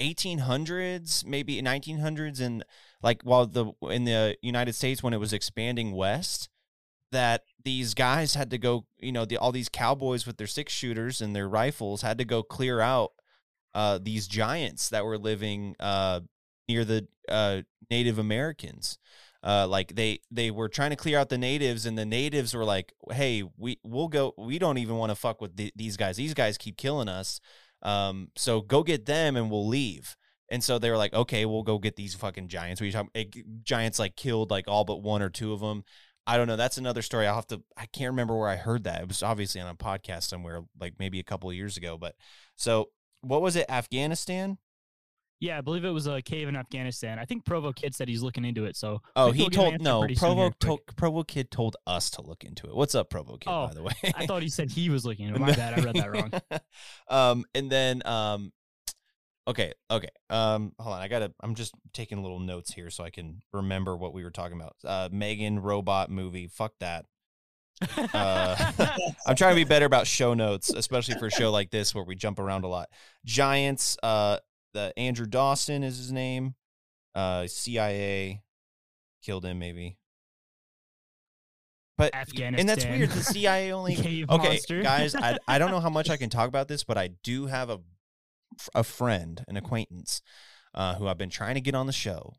1800s, 0.01 1.26
maybe 1.26 1.62
1900s, 1.62 2.41
and 2.41 2.66
like 3.01 3.22
while 3.24 3.45
the 3.45 3.72
in 3.84 4.03
the 4.03 4.36
United 4.41 4.74
States 4.74 5.01
when 5.01 5.14
it 5.14 5.20
was 5.20 5.32
expanding 5.32 5.93
west, 5.93 6.49
that 7.14 7.43
these 7.64 7.93
guys 7.93 8.36
had 8.36 8.49
to 8.51 8.57
go. 8.57 8.86
You 8.99 9.14
know, 9.14 9.24
the, 9.24 9.38
all 9.38 9.53
these 9.53 9.70
cowboys 9.70 10.28
with 10.28 10.36
their 10.36 10.47
six 10.47 10.74
shooters 10.74 11.22
and 11.22 11.34
their 11.34 11.47
rifles 11.47 12.01
had 12.01 12.18
to 12.18 12.26
go 12.26 12.43
clear 12.43 12.82
out 12.82 13.12
uh, 13.74 13.99
these 14.01 14.28
giants 14.28 14.89
that 14.89 15.05
were 15.05 15.18
living 15.18 15.76
uh, 15.80 16.20
near 16.72 16.86
the 16.86 17.07
uh, 17.28 17.61
Native 17.89 18.17
Americans. 18.17 18.97
Uh, 19.43 19.67
like 19.67 19.95
they 19.95 20.19
they 20.30 20.51
were 20.51 20.69
trying 20.69 20.91
to 20.91 20.95
clear 20.95 21.17
out 21.17 21.30
the 21.30 21.38
natives, 21.38 21.86
and 21.86 21.97
the 21.97 22.05
natives 22.05 22.53
were 22.53 22.63
like, 22.63 22.93
"Hey, 23.11 23.43
we 23.57 23.80
we'll 23.84 24.07
go. 24.07 24.34
We 24.38 24.59
don't 24.59 24.78
even 24.78 24.97
want 24.97 25.09
to 25.09 25.15
fuck 25.15 25.41
with 25.41 25.55
the, 25.55 25.72
these 25.76 25.97
guys. 25.97 26.17
These 26.17 26.36
guys 26.36 26.57
keep 26.57 26.78
killing 26.78 27.09
us. 27.09 27.39
Um, 27.82 28.30
so 28.36 28.61
go 28.61 28.84
get 28.84 29.05
them, 29.05 29.36
and 29.36 29.49
we'll 29.49 29.67
leave." 29.67 30.15
And 30.49 30.63
so 30.63 30.78
they 30.78 30.91
were 30.91 30.97
like, 30.97 31.13
"Okay, 31.13 31.45
we'll 31.45 31.63
go 31.63 31.80
get 31.80 31.95
these 31.95 32.13
fucking 32.13 32.49
giants." 32.49 32.82
We 32.82 32.93
it, 33.15 33.63
giants 33.63 33.97
like 33.97 34.15
killed 34.15 34.51
like 34.51 34.67
all 34.67 34.86
but 34.86 35.01
one 35.01 35.24
or 35.24 35.30
two 35.30 35.53
of 35.53 35.59
them. 35.59 35.86
I 36.28 36.38
don't 36.38 36.47
know. 36.47 36.55
That's 36.55 36.78
another 36.78 37.01
story. 37.01 37.26
I'll 37.26 37.36
have 37.36 37.47
to. 37.47 37.63
I 37.76 37.88
can't 37.88 38.11
remember 38.11 38.38
where 38.38 38.49
I 38.49 38.57
heard 38.57 38.84
that. 38.84 39.01
It 39.01 39.07
was 39.07 39.24
obviously 39.24 39.59
on 39.59 39.69
a 39.69 39.76
podcast 39.76 40.24
somewhere, 40.24 40.61
like 40.80 40.93
maybe 40.99 41.19
a 41.19 41.24
couple 41.24 41.49
of 41.49 41.55
years 41.55 41.78
ago. 41.78 41.97
But 41.97 42.15
so 42.57 42.89
what 43.22 43.41
was 43.41 43.55
it? 43.55 43.65
Afghanistan. 43.69 44.59
Yeah, 45.42 45.58
I 45.58 45.62
believe 45.62 45.84
it 45.84 45.89
was 45.89 46.06
a 46.06 46.22
cave 46.22 46.48
in 46.48 46.56
Afghanistan. 46.56 47.18
I 47.18 47.26
think 47.26 47.46
Provo 47.46 47.74
Kid 47.74 47.96
said 47.96 48.08
he's 48.08 48.22
looking 48.22 48.46
into 48.46 48.66
it. 48.66 48.76
So 48.78 49.02
Oh, 49.16 49.32
he 49.32 49.50
told 49.50 49.82
no. 49.82 50.00
pretty 50.02 50.14
soon 50.14 50.38
here 50.38 50.52
Provo 50.52 50.56
told 50.60 50.80
Provo 50.96 51.24
Kid 51.24 51.50
told 51.50 51.78
us 51.88 52.12
to 52.12 52.22
look 52.22 52.44
into 52.44 52.68
it. 52.68 52.76
What's 52.76 52.94
up, 52.94 53.10
Provo 53.10 53.38
Kid? 53.38 53.50
Oh, 53.50 53.68
by 53.68 53.74
the 53.74 53.82
way, 53.82 53.94
I 54.16 54.28
thought 54.28 54.44
he 54.44 54.50
said 54.50 54.70
he 54.70 54.92
was 54.92 55.04
looking 55.04 55.28
into 55.28 55.39
it. 55.39 55.39
My 55.48 55.54
bad, 55.54 55.80
I 55.80 55.84
read 55.84 55.96
that 55.96 56.12
wrong. 56.12 56.32
um, 57.10 57.44
and 57.56 57.72
then 57.72 58.04
um, 58.06 58.54
okay, 59.48 59.74
okay. 59.89 60.10
Um, 60.30 60.74
hold 60.78 60.96
on. 60.96 61.02
I 61.02 61.08
gotta. 61.08 61.34
I'm 61.42 61.56
just 61.56 61.74
taking 61.92 62.22
little 62.22 62.39
notes 62.39 62.72
here 62.72 62.92
so 62.92 63.04
I 63.04 63.10
can 63.10 63.42
remember 63.52 63.98
what 63.98 64.14
we 64.14 64.24
were 64.24 64.30
talking 64.30 64.62
about. 64.62 64.76
Uh, 64.86 65.10
Megan 65.12 65.58
robot 65.60 66.12
movie. 66.12 66.46
Fuck 66.50 66.74
that. 66.82 67.06
Uh, 68.14 68.72
I'm 69.26 69.36
trying 69.36 69.56
to 69.56 69.60
be 69.60 69.64
better 69.64 69.88
about 69.88 70.06
show 70.06 70.36
notes, 70.36 70.70
especially 70.70 71.16
for 71.16 71.26
a 71.26 71.32
show 71.32 71.50
like 71.52 71.72
this 71.72 71.96
where 71.96 72.04
we 72.04 72.14
jump 72.16 72.38
around 72.38 72.64
a 72.64 72.68
lot. 72.68 72.89
Giants. 73.26 73.98
Uh, 74.04 74.38
the 74.74 74.93
Andrew 74.97 75.26
Dawson 75.26 75.84
is 75.84 75.97
his 75.97 76.11
name. 76.11 76.55
Uh, 77.13 77.47
CIA 77.47 78.41
killed 79.24 79.45
him 79.45 79.59
maybe. 79.59 79.97
But 81.97 82.15
Afghanistan. 82.15 82.59
and 82.59 82.69
that's 82.69 82.86
weird. 82.86 83.09
The 83.11 83.24
CIA 83.24 83.72
only 83.74 83.95
okay, 83.95 84.26
monster. 84.26 84.82
guys. 84.82 85.13
I 85.15 85.38
I 85.47 85.59
don't 85.59 85.72
know 85.72 85.80
how 85.80 85.89
much 85.89 86.09
I 86.09 86.17
can 86.17 86.30
talk 86.30 86.47
about 86.47 86.67
this, 86.67 86.84
but 86.84 86.97
I 86.97 87.09
do 87.24 87.45
have 87.47 87.69
a 87.69 87.80
a 88.76 88.84
friend, 88.84 89.43
an 89.47 89.55
acquaintance, 89.55 90.22
uh, 90.74 90.95
who 90.95 91.07
I've 91.07 91.17
been 91.17 91.30
trying 91.30 91.55
to 91.55 91.61
get 91.61 91.76
on 91.76 91.86
the 91.88 91.93
show, 91.93 92.34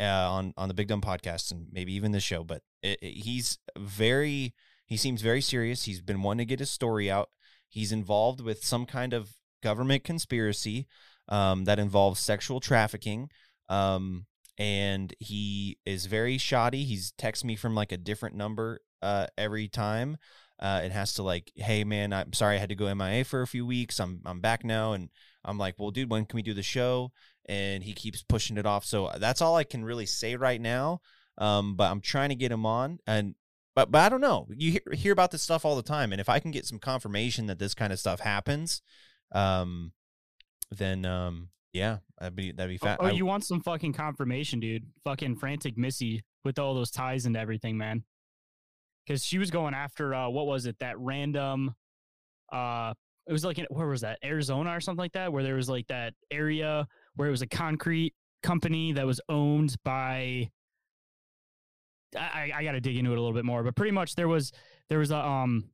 uh, 0.00 0.04
on 0.04 0.52
on 0.56 0.68
the 0.68 0.74
Big 0.74 0.88
Dumb 0.88 1.00
podcast, 1.00 1.50
and 1.52 1.68
maybe 1.72 1.94
even 1.94 2.12
this 2.12 2.22
show. 2.22 2.44
But 2.44 2.62
it, 2.82 2.98
it- 3.00 3.12
he's 3.22 3.58
very 3.76 4.54
he 4.84 4.96
seems 4.96 5.22
very 5.22 5.40
serious. 5.40 5.84
He's 5.84 6.00
been 6.02 6.22
wanting 6.22 6.46
to 6.46 6.48
get 6.50 6.60
his 6.60 6.70
story 6.70 7.10
out. 7.10 7.30
He's 7.68 7.92
involved 7.92 8.40
with 8.40 8.64
some 8.64 8.84
kind 8.86 9.12
of 9.12 9.30
government 9.62 10.04
conspiracy 10.04 10.86
um, 11.28 11.64
that 11.64 11.78
involves 11.78 12.20
sexual 12.20 12.60
trafficking. 12.60 13.30
Um, 13.68 14.26
and 14.58 15.14
he 15.20 15.78
is 15.86 16.06
very 16.06 16.36
shoddy. 16.38 16.84
He's 16.84 17.12
texts 17.12 17.44
me 17.44 17.54
from 17.54 17.74
like 17.74 17.92
a 17.92 17.96
different 17.96 18.34
number 18.34 18.80
uh, 19.02 19.26
every 19.36 19.68
time. 19.68 20.16
Uh, 20.58 20.80
it 20.84 20.90
has 20.90 21.14
to 21.14 21.22
like, 21.22 21.52
hey 21.54 21.84
man, 21.84 22.12
I'm 22.12 22.32
sorry 22.32 22.56
I 22.56 22.58
had 22.58 22.70
to 22.70 22.74
go 22.74 22.92
MIA 22.92 23.24
for 23.24 23.42
a 23.42 23.46
few 23.46 23.64
weeks. 23.64 24.00
I'm 24.00 24.20
I'm 24.26 24.40
back 24.40 24.64
now, 24.64 24.92
and 24.92 25.08
I'm 25.44 25.58
like, 25.58 25.76
well, 25.78 25.92
dude, 25.92 26.10
when 26.10 26.26
can 26.26 26.36
we 26.36 26.42
do 26.42 26.54
the 26.54 26.62
show? 26.62 27.12
And 27.48 27.84
he 27.84 27.92
keeps 27.92 28.22
pushing 28.24 28.58
it 28.58 28.66
off. 28.66 28.84
So 28.84 29.10
that's 29.18 29.40
all 29.40 29.56
I 29.56 29.64
can 29.64 29.84
really 29.84 30.06
say 30.06 30.34
right 30.34 30.60
now. 30.60 31.00
Um, 31.38 31.76
but 31.76 31.90
I'm 31.90 32.00
trying 32.00 32.30
to 32.30 32.34
get 32.34 32.50
him 32.50 32.66
on, 32.66 32.98
and 33.06 33.36
but 33.76 33.92
but 33.92 34.00
I 34.00 34.08
don't 34.08 34.20
know. 34.20 34.48
You 34.56 34.72
hear, 34.72 34.92
hear 34.92 35.12
about 35.12 35.30
this 35.30 35.42
stuff 35.42 35.64
all 35.64 35.76
the 35.76 35.82
time, 35.82 36.10
and 36.10 36.20
if 36.20 36.28
I 36.28 36.40
can 36.40 36.50
get 36.50 36.66
some 36.66 36.80
confirmation 36.80 37.46
that 37.46 37.60
this 37.60 37.74
kind 37.74 37.92
of 37.92 38.00
stuff 38.00 38.18
happens, 38.18 38.82
um, 39.30 39.92
then 40.70 41.04
um, 41.04 41.48
yeah, 41.72 41.98
that'd 42.18 42.36
be 42.36 42.52
that'd 42.52 42.70
be 42.70 42.78
Oh, 42.82 42.86
fat. 42.86 42.98
oh, 43.00 43.08
you 43.08 43.26
want 43.26 43.44
some 43.44 43.60
fucking 43.60 43.92
confirmation, 43.92 44.60
dude? 44.60 44.84
Fucking 45.04 45.36
frantic 45.36 45.76
Missy 45.78 46.22
with 46.44 46.58
all 46.58 46.74
those 46.74 46.90
ties 46.90 47.26
and 47.26 47.36
everything, 47.36 47.76
man. 47.76 48.04
Because 49.06 49.24
she 49.24 49.38
was 49.38 49.50
going 49.50 49.74
after 49.74 50.14
uh, 50.14 50.28
what 50.28 50.46
was 50.46 50.66
it? 50.66 50.76
That 50.80 50.98
random, 50.98 51.74
uh, 52.52 52.92
it 53.26 53.32
was 53.32 53.44
like 53.44 53.58
in, 53.58 53.66
where 53.70 53.86
was 53.86 54.02
that? 54.02 54.18
Arizona 54.24 54.74
or 54.76 54.80
something 54.80 54.98
like 55.00 55.12
that, 55.12 55.32
where 55.32 55.42
there 55.42 55.54
was 55.54 55.68
like 55.68 55.86
that 55.88 56.14
area 56.30 56.86
where 57.16 57.28
it 57.28 57.30
was 57.30 57.42
a 57.42 57.46
concrete 57.46 58.14
company 58.42 58.92
that 58.92 59.06
was 59.06 59.20
owned 59.28 59.74
by. 59.84 60.50
I, 62.16 62.20
I- 62.20 62.52
I 62.58 62.64
got 62.64 62.72
to 62.72 62.80
dig 62.80 62.96
into 62.96 63.12
it 63.12 63.18
a 63.18 63.20
little 63.20 63.34
bit 63.34 63.44
more, 63.44 63.62
but 63.62 63.76
pretty 63.76 63.92
much 63.92 64.14
there 64.14 64.28
was 64.28 64.52
there 64.88 64.98
was 64.98 65.10
a 65.10 65.18
um 65.18 65.70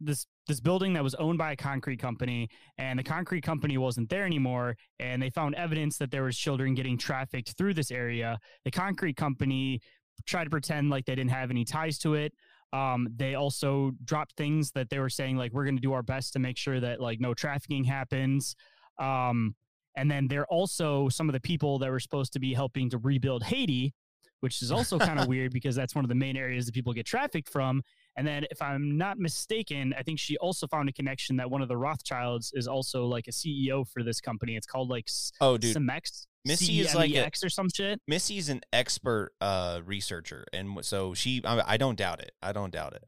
this 0.00 0.26
this 0.46 0.60
building 0.60 0.92
that 0.94 1.02
was 1.02 1.14
owned 1.16 1.38
by 1.38 1.52
a 1.52 1.56
concrete 1.56 1.98
company 1.98 2.48
and 2.78 2.98
the 2.98 3.02
concrete 3.02 3.42
company 3.42 3.76
wasn't 3.78 4.08
there 4.08 4.24
anymore 4.24 4.76
and 4.98 5.20
they 5.20 5.30
found 5.30 5.54
evidence 5.56 5.98
that 5.98 6.10
there 6.10 6.22
was 6.22 6.36
children 6.36 6.74
getting 6.74 6.96
trafficked 6.96 7.54
through 7.58 7.74
this 7.74 7.90
area. 7.90 8.38
The 8.64 8.70
concrete 8.70 9.16
company 9.16 9.80
tried 10.26 10.44
to 10.44 10.50
pretend 10.50 10.90
like 10.90 11.04
they 11.04 11.14
didn't 11.14 11.30
have 11.30 11.50
any 11.50 11.64
ties 11.64 11.98
to 11.98 12.14
it. 12.14 12.32
Um, 12.72 13.08
they 13.16 13.34
also 13.34 13.92
dropped 14.04 14.34
things 14.36 14.70
that 14.72 14.90
they 14.90 14.98
were 14.98 15.08
saying 15.08 15.36
like 15.36 15.52
we're 15.52 15.64
going 15.64 15.76
to 15.76 15.82
do 15.82 15.92
our 15.92 16.02
best 16.02 16.32
to 16.34 16.38
make 16.38 16.56
sure 16.56 16.80
that 16.80 17.00
like 17.00 17.20
no 17.20 17.34
trafficking 17.34 17.84
happens. 17.84 18.54
Um, 18.98 19.54
and 19.96 20.10
then 20.10 20.28
they're 20.28 20.46
also 20.46 21.08
some 21.08 21.28
of 21.28 21.32
the 21.32 21.40
people 21.40 21.78
that 21.80 21.90
were 21.90 22.00
supposed 22.00 22.32
to 22.34 22.38
be 22.38 22.54
helping 22.54 22.90
to 22.90 22.98
rebuild 22.98 23.42
haiti 23.42 23.94
which 24.40 24.62
is 24.62 24.70
also 24.70 24.98
kind 24.98 25.18
of 25.18 25.26
weird 25.28 25.52
because 25.52 25.74
that's 25.74 25.94
one 25.94 26.04
of 26.04 26.08
the 26.08 26.14
main 26.14 26.36
areas 26.36 26.66
that 26.66 26.72
people 26.72 26.92
get 26.92 27.06
trafficked 27.06 27.48
from. 27.48 27.82
And 28.16 28.26
then, 28.26 28.44
if 28.50 28.60
I'm 28.60 28.96
not 28.96 29.18
mistaken, 29.18 29.94
I 29.96 30.02
think 30.02 30.18
she 30.18 30.36
also 30.38 30.66
found 30.66 30.88
a 30.88 30.92
connection 30.92 31.36
that 31.36 31.50
one 31.50 31.62
of 31.62 31.68
the 31.68 31.76
Rothschilds 31.76 32.52
is 32.54 32.66
also 32.66 33.06
like 33.06 33.28
a 33.28 33.30
CEO 33.30 33.86
for 33.88 34.02
this 34.02 34.20
company. 34.20 34.56
It's 34.56 34.66
called 34.66 34.88
like 34.88 35.08
Oh, 35.40 35.56
dude. 35.56 35.76
Cemex, 35.76 36.26
Missy 36.44 36.80
is 36.80 36.94
like 36.94 37.10
CMEX 37.12 37.44
or 37.44 37.48
some 37.48 37.68
shit. 37.74 38.00
Missy's 38.08 38.48
an 38.48 38.60
expert 38.72 39.32
uh 39.40 39.80
researcher, 39.84 40.44
and 40.52 40.84
so 40.84 41.14
she. 41.14 41.42
I, 41.44 41.74
I 41.74 41.76
don't 41.76 41.96
doubt 41.96 42.20
it. 42.20 42.32
I 42.42 42.52
don't 42.52 42.72
doubt 42.72 42.94
it. 42.94 43.04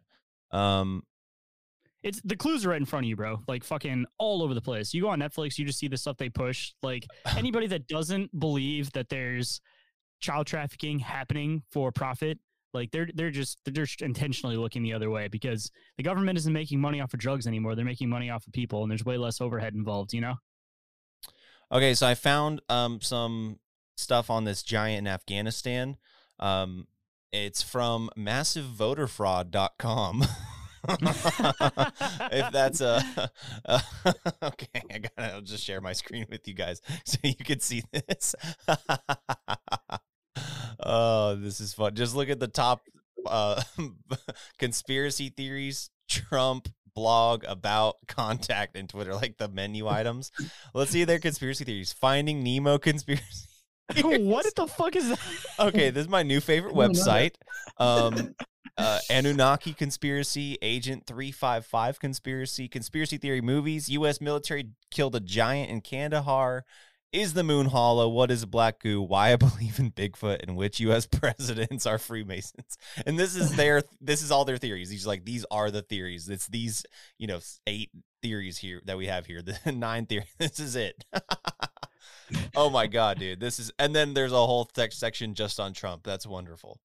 Um, 0.57 1.03
It's 2.03 2.21
the 2.25 2.37
clues 2.37 2.65
are 2.65 2.71
right 2.71 2.81
in 2.81 2.87
front 2.87 3.05
of 3.05 3.09
you, 3.09 3.17
bro. 3.17 3.41
Like 3.49 3.65
fucking 3.65 4.07
all 4.19 4.43
over 4.43 4.55
the 4.55 4.61
place. 4.63 4.95
You 4.95 5.03
go 5.03 5.09
on 5.09 5.21
Netflix, 5.21 5.59
you 5.59 5.65
just 5.65 5.79
see 5.79 5.89
the 5.89 5.97
stuff 5.99 6.17
they 6.19 6.29
push. 6.29 6.73
Like 6.83 7.07
anybody 7.37 7.67
that 7.69 7.89
doesn't 7.89 8.39
believe 8.39 8.93
that 8.93 9.09
there's 9.09 9.61
child 10.21 10.47
trafficking 10.47 10.99
happening 10.99 11.63
for 11.71 11.93
profit, 11.93 12.39
like 12.73 12.91
they're 12.91 13.09
they're 13.15 13.31
just 13.31 13.59
they're 13.65 13.85
just 13.85 14.03
intentionally 14.03 14.57
looking 14.57 14.83
the 14.83 14.93
other 14.93 15.11
way 15.11 15.29
because 15.29 15.71
the 15.97 16.03
government 16.03 16.39
isn't 16.39 16.53
making 16.53 16.81
money 16.81 17.01
off 17.01 17.15
of 17.15 17.21
drugs 17.21 17.47
anymore. 17.47 17.75
They're 17.75 17.85
making 17.85 18.09
money 18.09 18.31
off 18.31 18.47
of 18.47 18.53
people, 18.53 18.83
and 18.83 18.91
there's 18.91 19.05
way 19.05 19.17
less 19.17 19.41
overhead 19.41 19.75
involved. 19.75 20.13
You 20.13 20.21
know. 20.21 20.35
Okay, 21.73 21.95
so 21.95 22.07
I 22.07 22.15
found 22.15 22.61
um 22.69 23.01
some 23.01 23.59
stuff 23.97 24.31
on 24.31 24.45
this 24.45 24.63
giant 24.63 24.99
in 24.99 25.07
Afghanistan. 25.07 25.97
Um 26.39 26.87
it's 27.33 27.63
from 27.63 28.11
massivevoterfraud.com. 28.19 30.25
if 30.89 32.53
that's 32.53 32.81
a 32.81 33.03
uh, 33.67 33.81
okay, 34.43 34.83
I 34.91 34.99
gotta 34.99 35.35
I'll 35.35 35.41
just 35.43 35.65
share 35.65 35.81
my 35.81 35.93
screen 35.93 36.27
with 36.31 36.47
you 36.49 36.55
guys 36.55 36.81
so 37.05 37.19
you 37.23 37.35
can 37.35 37.61
see 37.61 37.83
this. 37.93 38.35
oh, 40.83 41.37
this 41.37 41.61
is 41.61 41.75
fun. 41.75 41.95
Just 41.95 42.15
look 42.15 42.31
at 42.31 42.41
the 42.41 42.49
top 42.49 42.83
uh 43.27 43.63
conspiracy 44.59 45.29
theories, 45.29 45.91
Trump 46.09 46.69
blog 46.95 47.45
about 47.47 47.97
contact 48.09 48.77
and 48.77 48.89
Twitter, 48.89 49.15
like 49.15 49.37
the 49.39 49.49
menu 49.49 49.87
items. 49.87 50.33
Let's 50.75 50.91
see 50.91 51.05
their 51.05 51.19
conspiracy 51.19 51.65
theories. 51.65 51.93
Finding 51.93 52.43
Nemo 52.43 52.79
conspiracy. 52.79 53.49
what 54.03 54.47
the 54.55 54.67
fuck 54.67 54.97
is 54.97 55.09
that? 55.09 55.19
Okay, 55.59 55.91
this 55.91 56.03
is 56.03 56.09
my 56.09 56.23
new 56.23 56.41
favorite 56.41 56.75
I 56.75 56.87
don't 56.87 56.93
know 56.93 57.01
website. 57.01 57.35
Um, 57.79 58.35
uh, 58.77 58.99
Anunnaki 59.11 59.73
conspiracy, 59.73 60.59
Agent 60.63 61.07
355 61.07 62.01
conspiracy, 62.01 62.69
conspiracy 62.69 63.19
theory 63.19 63.41
movies, 63.41 63.89
U.S. 63.91 64.21
military 64.21 64.71
killed 64.91 65.15
a 65.15 65.21
giant 65.21 65.71
in 65.71 65.81
Kandahar. 65.81 66.65
Is 67.13 67.33
the 67.33 67.43
moon 67.43 67.67
hollow? 67.67 68.09
What 68.09 68.31
is 68.31 68.47
black 68.47 68.81
goo? 68.81 69.03
Why 69.03 69.33
I 69.33 69.37
believe 69.37 69.81
in 69.81 69.91
Bigfoot 69.91 70.43
and 70.43 70.57
which 70.57 70.79
U.S. 70.81 71.07
presidents 71.11 71.85
are 71.85 71.99
Freemasons? 71.99 72.79
And 73.05 73.19
this 73.19 73.35
is 73.35 73.57
their, 73.57 73.83
this 74.01 74.23
is 74.23 74.31
all 74.31 74.45
their 74.45 74.59
theories. 74.59 74.91
He's 74.91 75.07
like, 75.07 75.25
these 75.25 75.45
are 75.51 75.71
the 75.71 75.83
theories. 75.83 76.29
It's 76.29 76.47
these, 76.47 76.85
you 77.19 77.27
know, 77.27 77.41
eight 77.67 77.91
theories 78.23 78.59
here 78.59 78.81
that 78.85 78.97
we 78.97 79.07
have 79.07 79.27
here. 79.27 79.43
The 79.43 79.73
nine 79.73 80.07
theories. 80.07 80.29
This 80.39 80.61
is 80.61 80.77
it. 80.77 81.05
oh 82.55 82.71
my 82.71 82.87
god, 82.87 83.19
dude, 83.19 83.41
this 83.41 83.59
is. 83.59 83.73
And 83.79 83.95
then 83.95 84.15
there's 84.15 84.33
a 84.33 84.37
whole 84.37 84.65
text 84.65 85.01
section 85.01 85.35
just 85.35 85.59
on 85.59 85.73
Trump. 85.73 86.05
That's 86.05 86.27
wonderful. 86.27 86.79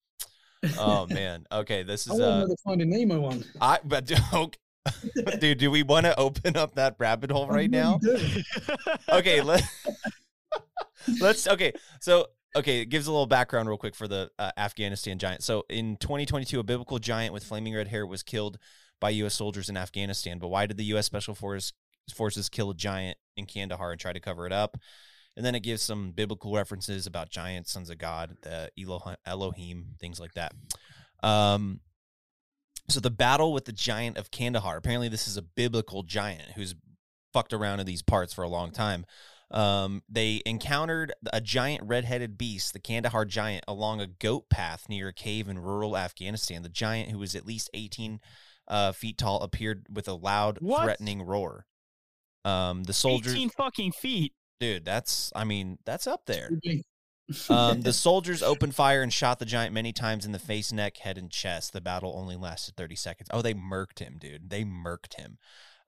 Oh 0.78 1.06
man. 1.06 1.46
Okay, 1.50 1.82
this 1.82 2.08
I 2.08 2.14
is 2.14 2.20
want 2.20 2.22
to 2.22 2.32
uh 2.32 2.40
know 2.40 2.46
the 2.48 2.56
Finding 2.64 2.90
Nemo 2.90 3.20
one. 3.20 3.44
I 3.60 3.78
but 3.84 4.10
okay, 4.34 4.58
dude, 5.38 5.58
do 5.58 5.70
we 5.70 5.82
want 5.82 6.06
to 6.06 6.18
open 6.18 6.56
up 6.56 6.74
that 6.74 6.96
rabbit 6.98 7.30
hole 7.30 7.48
right 7.48 7.70
now? 7.70 8.00
Okay, 9.08 9.40
let 9.40 9.62
let's 11.20 11.46
okay. 11.46 11.72
So 12.00 12.26
okay, 12.54 12.80
it 12.80 12.86
gives 12.86 13.06
a 13.06 13.12
little 13.12 13.26
background 13.26 13.68
real 13.68 13.78
quick 13.78 13.94
for 13.94 14.08
the 14.08 14.30
uh, 14.38 14.50
Afghanistan 14.56 15.18
giant. 15.18 15.42
So 15.42 15.64
in 15.68 15.96
2022, 15.96 16.60
a 16.60 16.62
biblical 16.62 16.98
giant 16.98 17.32
with 17.32 17.44
flaming 17.44 17.74
red 17.74 17.88
hair 17.88 18.06
was 18.06 18.22
killed 18.22 18.58
by 19.00 19.10
U.S. 19.10 19.34
soldiers 19.34 19.68
in 19.68 19.76
Afghanistan. 19.76 20.38
But 20.38 20.48
why 20.48 20.66
did 20.66 20.76
the 20.76 20.84
U.S. 20.84 21.06
Special 21.06 21.34
Force 21.34 21.72
forces 22.14 22.48
kill 22.48 22.70
a 22.70 22.74
giant 22.74 23.18
in 23.36 23.46
Kandahar 23.46 23.90
and 23.92 24.00
try 24.00 24.12
to 24.12 24.20
cover 24.20 24.46
it 24.46 24.52
up? 24.52 24.76
And 25.36 25.44
then 25.44 25.54
it 25.54 25.60
gives 25.60 25.82
some 25.82 26.12
biblical 26.12 26.54
references 26.54 27.06
about 27.06 27.28
giants, 27.30 27.70
sons 27.70 27.90
of 27.90 27.98
God, 27.98 28.36
the 28.42 28.70
Elohi- 28.78 29.16
Elohim, 29.26 29.94
things 30.00 30.18
like 30.18 30.32
that. 30.34 30.54
Um, 31.22 31.80
so 32.88 33.00
the 33.00 33.10
battle 33.10 33.52
with 33.52 33.64
the 33.66 33.72
giant 33.72 34.16
of 34.16 34.30
Kandahar. 34.30 34.76
Apparently, 34.76 35.08
this 35.08 35.28
is 35.28 35.36
a 35.36 35.42
biblical 35.42 36.02
giant 36.04 36.52
who's 36.54 36.74
fucked 37.32 37.52
around 37.52 37.80
in 37.80 37.86
these 37.86 38.02
parts 38.02 38.32
for 38.32 38.44
a 38.44 38.48
long 38.48 38.70
time. 38.70 39.04
Um, 39.50 40.02
they 40.08 40.40
encountered 40.46 41.12
a 41.32 41.40
giant 41.40 41.84
red-headed 41.84 42.36
beast, 42.38 42.72
the 42.72 42.80
Kandahar 42.80 43.24
giant, 43.24 43.64
along 43.68 44.00
a 44.00 44.06
goat 44.06 44.48
path 44.48 44.88
near 44.88 45.08
a 45.08 45.12
cave 45.12 45.48
in 45.48 45.58
rural 45.58 45.96
Afghanistan. 45.96 46.62
The 46.62 46.68
giant, 46.68 47.10
who 47.10 47.18
was 47.18 47.34
at 47.36 47.46
least 47.46 47.70
18 47.74 48.20
uh, 48.68 48.92
feet 48.92 49.18
tall, 49.18 49.42
appeared 49.42 49.86
with 49.92 50.08
a 50.08 50.14
loud, 50.14 50.58
What? 50.60 50.82
threatening 50.82 51.22
roar. 51.22 51.66
Um, 52.44 52.84
the 52.84 52.92
soldiers, 52.92 53.34
18 53.34 53.50
fucking 53.50 53.92
feet. 53.92 54.32
Dude, 54.60 54.84
that's 54.84 55.32
I 55.34 55.44
mean, 55.44 55.78
that's 55.84 56.06
up 56.06 56.26
there. 56.26 56.50
Um, 57.48 57.80
the 57.80 57.92
soldiers 57.92 58.42
opened 58.42 58.74
fire 58.74 59.02
and 59.02 59.12
shot 59.12 59.38
the 59.38 59.44
giant 59.44 59.74
many 59.74 59.92
times 59.92 60.24
in 60.24 60.32
the 60.32 60.38
face, 60.38 60.72
neck, 60.72 60.98
head, 60.98 61.18
and 61.18 61.30
chest. 61.30 61.72
The 61.72 61.80
battle 61.80 62.14
only 62.16 62.36
lasted 62.36 62.76
30 62.76 62.96
seconds. 62.96 63.28
Oh, 63.32 63.42
they 63.42 63.54
murked 63.54 63.98
him, 63.98 64.16
dude. 64.18 64.50
They 64.50 64.64
murked 64.64 65.14
him. 65.14 65.38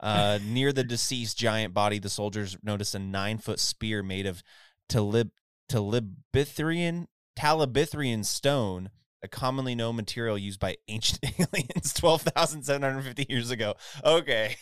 Uh, 0.00 0.38
near 0.44 0.72
the 0.72 0.84
deceased 0.84 1.38
giant 1.38 1.74
body, 1.74 1.98
the 1.98 2.10
soldiers 2.10 2.56
noticed 2.62 2.94
a 2.94 2.98
nine 2.98 3.38
foot 3.38 3.60
spear 3.60 4.02
made 4.02 4.26
of 4.26 4.42
talib- 4.88 5.30
talibithrian, 5.70 7.06
talibithrian 7.38 8.24
stone, 8.24 8.90
a 9.22 9.28
commonly 9.28 9.74
known 9.74 9.96
material 9.96 10.38
used 10.38 10.60
by 10.60 10.76
ancient 10.88 11.24
aliens 11.38 11.92
12,750 11.94 13.26
years 13.28 13.50
ago. 13.50 13.74
Okay. 14.04 14.56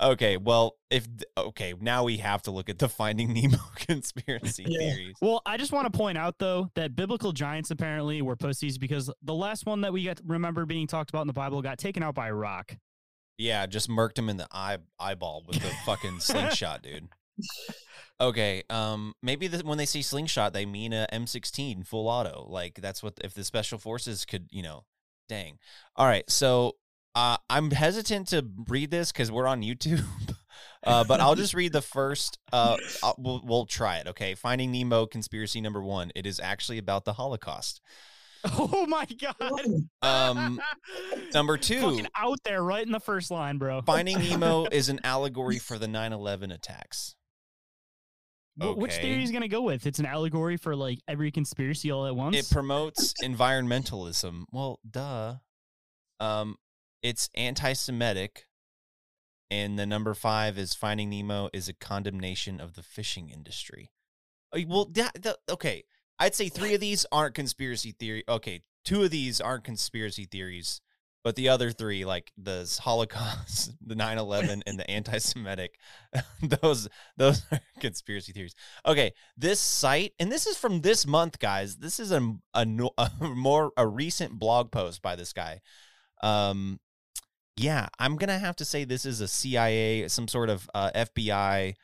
Okay. 0.00 0.36
Well, 0.36 0.76
if, 0.90 1.06
okay, 1.36 1.74
now 1.80 2.04
we 2.04 2.18
have 2.18 2.42
to 2.42 2.50
look 2.50 2.68
at 2.68 2.78
the 2.78 2.88
Finding 2.88 3.32
Nemo 3.32 3.58
conspiracy 3.76 4.64
theories. 4.64 5.16
Well, 5.20 5.42
I 5.46 5.56
just 5.56 5.72
want 5.72 5.92
to 5.92 5.96
point 5.96 6.18
out 6.18 6.38
though 6.38 6.70
that 6.74 6.96
biblical 6.96 7.32
giants 7.32 7.70
apparently 7.70 8.22
were 8.22 8.36
pussies 8.36 8.78
because 8.78 9.10
the 9.22 9.34
last 9.34 9.66
one 9.66 9.82
that 9.82 9.92
we 9.92 10.04
got 10.04 10.20
remember 10.24 10.66
being 10.66 10.86
talked 10.86 11.10
about 11.10 11.22
in 11.22 11.26
the 11.26 11.32
Bible 11.32 11.62
got 11.62 11.78
taken 11.78 12.02
out 12.02 12.14
by 12.14 12.28
a 12.28 12.34
rock. 12.34 12.76
Yeah, 13.38 13.64
just 13.66 13.88
murked 13.88 14.18
him 14.18 14.28
in 14.28 14.36
the 14.36 14.46
eye 14.52 14.78
eyeball 14.98 15.44
with 15.46 15.60
the 15.60 15.70
fucking 15.86 16.20
slingshot, 16.20 16.82
dude. 16.82 17.08
Okay, 18.20 18.62
um, 18.68 19.14
maybe 19.22 19.46
the, 19.46 19.64
when 19.66 19.78
they 19.78 19.86
see 19.86 20.02
slingshot, 20.02 20.52
they 20.52 20.66
mean 20.66 20.92
a 20.92 21.06
M16 21.10 21.86
full 21.86 22.06
auto. 22.06 22.46
Like 22.48 22.80
that's 22.82 23.02
what 23.02 23.14
if 23.24 23.32
the 23.32 23.44
special 23.44 23.78
forces 23.78 24.26
could, 24.26 24.48
you 24.50 24.62
know, 24.62 24.84
dang. 25.26 25.58
All 25.96 26.06
right, 26.06 26.28
so 26.28 26.76
Uh, 27.14 27.36
I'm 27.48 27.70
hesitant 27.70 28.28
to 28.28 28.46
read 28.68 28.90
this 28.90 29.10
because 29.10 29.32
we're 29.32 29.46
on 29.46 29.62
YouTube, 29.62 30.04
uh, 30.86 31.04
but 31.04 31.20
I'll 31.20 31.34
just 31.34 31.54
read 31.54 31.72
the 31.72 31.82
first. 31.82 32.38
Uh, 32.52 32.76
I'll, 33.02 33.16
we'll, 33.18 33.40
we'll 33.44 33.66
try 33.66 33.98
it. 33.98 34.06
Okay, 34.08 34.34
Finding 34.34 34.70
Nemo 34.70 35.06
conspiracy 35.06 35.60
number 35.60 35.82
one. 35.82 36.12
It 36.14 36.26
is 36.26 36.38
actually 36.38 36.78
about 36.78 37.04
the 37.04 37.14
Holocaust. 37.14 37.80
Oh 38.44 38.86
my 38.86 39.06
god. 39.20 39.64
Um, 40.02 40.60
number 41.34 41.58
two, 41.58 41.80
Fucking 41.80 42.06
out 42.16 42.38
there 42.44 42.62
right 42.62 42.84
in 42.84 42.92
the 42.92 43.00
first 43.00 43.30
line, 43.30 43.58
bro. 43.58 43.82
Finding 43.82 44.18
Nemo 44.18 44.64
is 44.72 44.88
an 44.88 45.00
allegory 45.04 45.58
for 45.58 45.78
the 45.78 45.86
9/11 45.86 46.54
attacks. 46.54 47.16
Wh- 48.56 48.76
Which 48.78 48.94
theory 48.94 49.22
is 49.22 49.30
gonna 49.30 49.48
go 49.48 49.62
with? 49.62 49.84
It's 49.86 49.98
an 49.98 50.06
allegory 50.06 50.56
for 50.56 50.74
like 50.74 51.00
every 51.08 51.30
conspiracy 51.30 51.90
all 51.90 52.06
at 52.06 52.16
once. 52.16 52.36
It 52.36 52.48
promotes 52.50 53.14
environmentalism. 53.22 54.44
Well, 54.52 54.78
duh. 54.88 55.34
Um, 56.18 56.56
it's 57.02 57.30
anti-Semitic, 57.34 58.46
and 59.50 59.78
the 59.78 59.86
number 59.86 60.14
five 60.14 60.58
is 60.58 60.74
Finding 60.74 61.10
Nemo 61.10 61.48
is 61.52 61.68
a 61.68 61.72
condemnation 61.74 62.60
of 62.60 62.74
the 62.74 62.82
fishing 62.82 63.30
industry. 63.30 63.90
Well, 64.66 64.86
that, 64.92 65.22
that 65.22 65.36
okay. 65.48 65.84
I'd 66.18 66.34
say 66.34 66.48
three 66.48 66.74
of 66.74 66.80
these 66.80 67.06
aren't 67.10 67.34
conspiracy 67.34 67.92
theory. 67.92 68.24
Okay, 68.28 68.60
two 68.84 69.02
of 69.04 69.10
these 69.10 69.40
aren't 69.40 69.64
conspiracy 69.64 70.26
theories, 70.26 70.82
but 71.24 71.34
the 71.34 71.48
other 71.48 71.70
three, 71.70 72.04
like 72.04 72.30
the 72.36 72.78
Holocaust, 72.82 73.72
the 73.86 73.94
9/11, 73.94 74.62
and 74.66 74.78
the 74.78 74.88
anti-Semitic, 74.90 75.78
those 76.42 76.88
those 77.16 77.42
are 77.50 77.60
conspiracy 77.80 78.32
theories. 78.32 78.54
Okay, 78.84 79.12
this 79.36 79.60
site, 79.60 80.12
and 80.20 80.30
this 80.30 80.46
is 80.46 80.56
from 80.56 80.82
this 80.82 81.06
month, 81.06 81.38
guys. 81.38 81.76
This 81.76 81.98
is 81.98 82.12
a, 82.12 82.34
a, 82.54 82.66
a 82.98 83.10
more 83.20 83.72
a 83.76 83.86
recent 83.86 84.38
blog 84.38 84.70
post 84.70 85.00
by 85.00 85.16
this 85.16 85.32
guy. 85.32 85.60
Um, 86.22 86.80
yeah, 87.56 87.88
I'm 87.98 88.16
gonna 88.16 88.38
have 88.38 88.56
to 88.56 88.64
say 88.64 88.84
this 88.84 89.04
is 89.04 89.20
a 89.20 89.28
CIA, 89.28 90.08
some 90.08 90.28
sort 90.28 90.50
of 90.50 90.68
uh, 90.74 90.90
FBI 90.94 91.74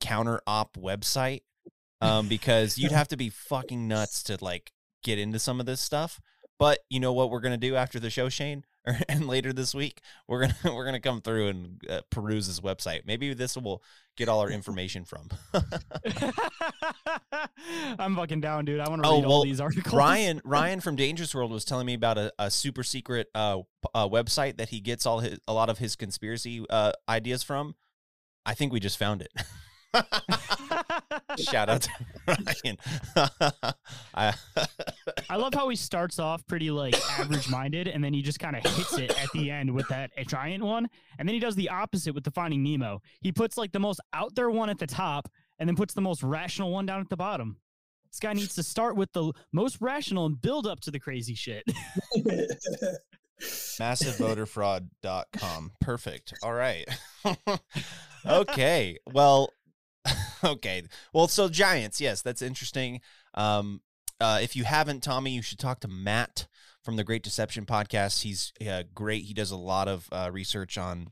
counter 0.00 0.40
op 0.46 0.76
website, 0.76 1.42
um, 2.00 2.28
because 2.28 2.78
you'd 2.78 2.92
have 2.92 3.08
to 3.08 3.16
be 3.16 3.28
fucking 3.28 3.88
nuts 3.88 4.22
to 4.24 4.38
like 4.40 4.72
get 5.02 5.18
into 5.18 5.38
some 5.38 5.60
of 5.60 5.66
this 5.66 5.80
stuff. 5.80 6.20
But 6.58 6.80
you 6.88 7.00
know 7.00 7.12
what 7.12 7.30
we're 7.30 7.40
gonna 7.40 7.56
do 7.56 7.76
after 7.76 8.00
the 8.00 8.10
show, 8.10 8.28
Shane, 8.28 8.64
and 9.08 9.26
later 9.26 9.52
this 9.52 9.74
week 9.74 10.00
we're 10.26 10.40
gonna 10.42 10.54
we're 10.74 10.84
gonna 10.84 11.00
come 11.00 11.20
through 11.20 11.48
and 11.48 11.80
uh, 11.88 12.00
peruse 12.10 12.46
this 12.46 12.60
website. 12.60 13.02
Maybe 13.06 13.34
this 13.34 13.56
will 13.56 13.82
get 14.16 14.28
all 14.28 14.40
our 14.40 14.50
information 14.50 15.04
from. 15.04 15.28
I'm 17.98 18.16
fucking 18.16 18.40
down, 18.40 18.64
dude. 18.64 18.80
I 18.80 18.88
want 18.88 19.02
to 19.02 19.08
Oh 19.08 19.20
read 19.20 19.26
all 19.26 19.44
these 19.44 19.60
articles. 19.60 19.94
Ryan 19.94 20.40
Ryan 20.44 20.80
from 20.80 20.96
Dangerous 20.96 21.34
World 21.34 21.50
was 21.50 21.64
telling 21.64 21.86
me 21.86 21.94
about 21.94 22.18
a, 22.18 22.32
a 22.38 22.50
super 22.50 22.82
secret 22.82 23.28
uh, 23.34 23.60
uh 23.94 24.08
website 24.08 24.58
that 24.58 24.70
he 24.70 24.80
gets 24.80 25.06
all 25.06 25.20
his 25.20 25.38
a 25.46 25.52
lot 25.52 25.68
of 25.70 25.78
his 25.78 25.96
conspiracy 25.96 26.64
uh 26.70 26.92
ideas 27.08 27.42
from. 27.42 27.74
I 28.46 28.54
think 28.54 28.72
we 28.72 28.80
just 28.80 28.98
found 28.98 29.22
it. 29.22 29.32
Shout 31.38 31.68
out 31.68 31.82
to 31.82 31.90
Ryan. 32.26 32.78
I, 34.14 34.34
I 35.30 35.36
love 35.36 35.54
how 35.54 35.68
he 35.68 35.76
starts 35.76 36.18
off 36.18 36.46
pretty 36.46 36.70
like 36.70 36.96
average 37.18 37.48
minded 37.48 37.88
and 37.88 38.02
then 38.02 38.12
he 38.12 38.22
just 38.22 38.38
kind 38.38 38.56
of 38.56 38.64
hits 38.64 38.98
it 38.98 39.10
at 39.22 39.30
the 39.32 39.50
end 39.50 39.72
with 39.72 39.88
that 39.88 40.10
a 40.16 40.24
giant 40.24 40.64
one. 40.64 40.88
And 41.18 41.28
then 41.28 41.34
he 41.34 41.40
does 41.40 41.54
the 41.54 41.70
opposite 41.70 42.14
with 42.14 42.24
the 42.24 42.30
Finding 42.30 42.62
Nemo. 42.62 43.00
He 43.20 43.32
puts 43.32 43.56
like 43.56 43.72
the 43.72 43.80
most 43.80 44.00
out 44.12 44.34
there 44.34 44.50
one 44.50 44.70
at 44.70 44.78
the 44.78 44.86
top 44.86 45.28
and 45.58 45.68
then 45.68 45.76
puts 45.76 45.94
the 45.94 46.00
most 46.00 46.22
rational 46.22 46.70
one 46.70 46.86
down 46.86 47.00
at 47.00 47.08
the 47.08 47.16
bottom. 47.16 47.58
This 48.10 48.20
guy 48.20 48.32
needs 48.32 48.54
to 48.54 48.62
start 48.62 48.96
with 48.96 49.12
the 49.12 49.32
most 49.52 49.78
rational 49.80 50.26
and 50.26 50.40
build 50.40 50.66
up 50.66 50.80
to 50.80 50.90
the 50.90 50.98
crazy 50.98 51.34
shit. 51.34 51.62
massivevoterfraud.com. 53.40 55.72
Perfect. 55.80 56.34
All 56.42 56.54
right. 56.54 56.88
okay. 58.26 58.98
Well, 59.12 59.52
okay. 60.44 60.82
Well, 61.12 61.28
so 61.28 61.48
Giants, 61.48 62.00
yes, 62.00 62.22
that's 62.22 62.42
interesting. 62.42 63.00
Um, 63.34 63.80
uh, 64.20 64.40
if 64.42 64.56
you 64.56 64.64
haven't, 64.64 65.02
Tommy, 65.02 65.30
you 65.30 65.42
should 65.42 65.58
talk 65.58 65.80
to 65.80 65.88
Matt 65.88 66.46
from 66.82 66.96
the 66.96 67.04
Great 67.04 67.22
Deception 67.22 67.66
podcast. 67.66 68.22
He's 68.22 68.52
uh, 68.68 68.82
great. 68.94 69.24
He 69.24 69.34
does 69.34 69.50
a 69.50 69.56
lot 69.56 69.88
of 69.88 70.08
uh, 70.10 70.30
research 70.32 70.76
on 70.76 71.10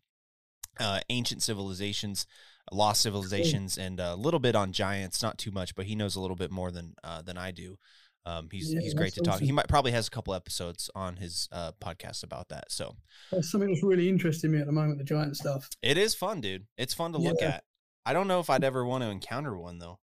uh, 0.80 1.00
ancient 1.08 1.42
civilizations, 1.42 2.26
lost 2.72 3.02
civilizations, 3.02 3.78
and 3.78 4.00
a 4.00 4.14
little 4.14 4.40
bit 4.40 4.56
on 4.56 4.72
giants. 4.72 5.22
Not 5.22 5.38
too 5.38 5.50
much, 5.50 5.74
but 5.74 5.86
he 5.86 5.94
knows 5.94 6.16
a 6.16 6.20
little 6.20 6.36
bit 6.36 6.50
more 6.50 6.70
than 6.70 6.94
uh, 7.04 7.22
than 7.22 7.38
I 7.38 7.50
do. 7.52 7.78
Um, 8.24 8.48
he's 8.50 8.74
Yeah, 8.74 8.80
he's 8.80 8.94
great 8.94 9.14
to 9.14 9.20
talk. 9.20 9.40
He 9.40 9.52
might 9.52 9.68
probably 9.68 9.92
has 9.92 10.08
a 10.08 10.10
couple 10.10 10.34
episodes 10.34 10.90
on 10.96 11.16
his 11.16 11.48
uh, 11.52 11.72
podcast 11.80 12.24
about 12.24 12.48
that. 12.48 12.72
So 12.72 12.96
That's 13.30 13.50
something 13.50 13.70
that's 13.70 13.84
really 13.84 14.08
interesting 14.08 14.50
me 14.50 14.58
at 14.58 14.66
the 14.66 14.72
moment, 14.72 14.98
the 14.98 15.04
giant 15.04 15.36
stuff. 15.36 15.68
it 15.80 15.96
is 15.96 16.14
fun, 16.14 16.40
dude. 16.40 16.66
It's 16.76 16.92
fun 16.92 17.12
to 17.12 17.18
look 17.18 17.40
at. 17.40 17.62
I 18.06 18.12
don't 18.14 18.28
know 18.28 18.40
if 18.40 18.48
I'd 18.48 18.64
ever 18.64 18.86
want 18.86 19.02
to 19.04 19.10
encounter 19.10 19.56
one 19.58 19.78
though. 19.78 19.98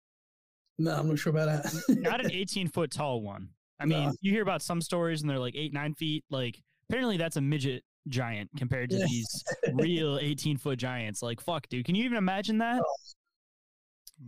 No, 0.78 0.92
I'm 0.96 1.08
not 1.08 1.18
sure 1.18 1.32
about 1.32 1.64
that. 1.64 1.74
Not 2.02 2.24
an 2.24 2.32
18 2.34 2.68
foot 2.68 2.92
tall 2.92 3.22
one. 3.22 3.50
I 3.80 3.86
mean, 3.86 4.06
No. 4.06 4.14
you 4.22 4.32
hear 4.32 4.44
about 4.44 4.62
some 4.62 4.82
stories 4.82 5.22
and 5.22 5.30
they're 5.30 5.40
like 5.40 5.56
eight, 5.56 5.74
nine 5.74 5.94
feet. 5.96 6.24
Like, 6.30 6.62
apparently 6.90 7.18
that's 7.18 7.38
a 7.38 7.42
midget 7.42 7.84
giant 8.10 8.50
compared 8.58 8.90
to 8.92 8.98
Yeah. 8.98 9.06
these 9.08 9.44
real 9.74 10.20
18 10.22 10.58
foot 10.58 10.78
giants. 10.80 11.22
Like, 11.24 11.42
fuck, 11.42 11.68
dude. 11.70 11.86
Can 11.86 11.96
you 11.96 12.04
even 12.06 12.18
imagine 12.18 12.58
that? 12.60 12.82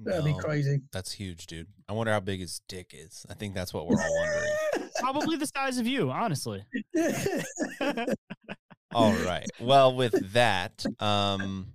That'd 0.03 0.25
be 0.25 0.33
crazy. 0.39 0.79
That's 0.91 1.11
huge, 1.11 1.45
dude. 1.47 1.67
I 1.87 1.93
wonder 1.93 2.11
how 2.11 2.19
big 2.19 2.39
his 2.41 2.61
dick 2.67 2.91
is. 2.93 3.25
I 3.29 3.33
think 3.33 3.53
that's 3.53 3.73
what 3.73 3.87
we're 3.87 4.01
all 4.01 4.17
wondering. 4.19 4.89
Probably 4.99 5.37
the 5.37 5.47
size 5.47 5.77
of 5.77 5.87
you, 5.87 6.09
honestly. 6.11 6.63
All 8.93 9.13
right. 9.13 9.45
Well, 9.59 9.95
with 9.95 10.33
that, 10.33 10.85
um, 10.99 11.73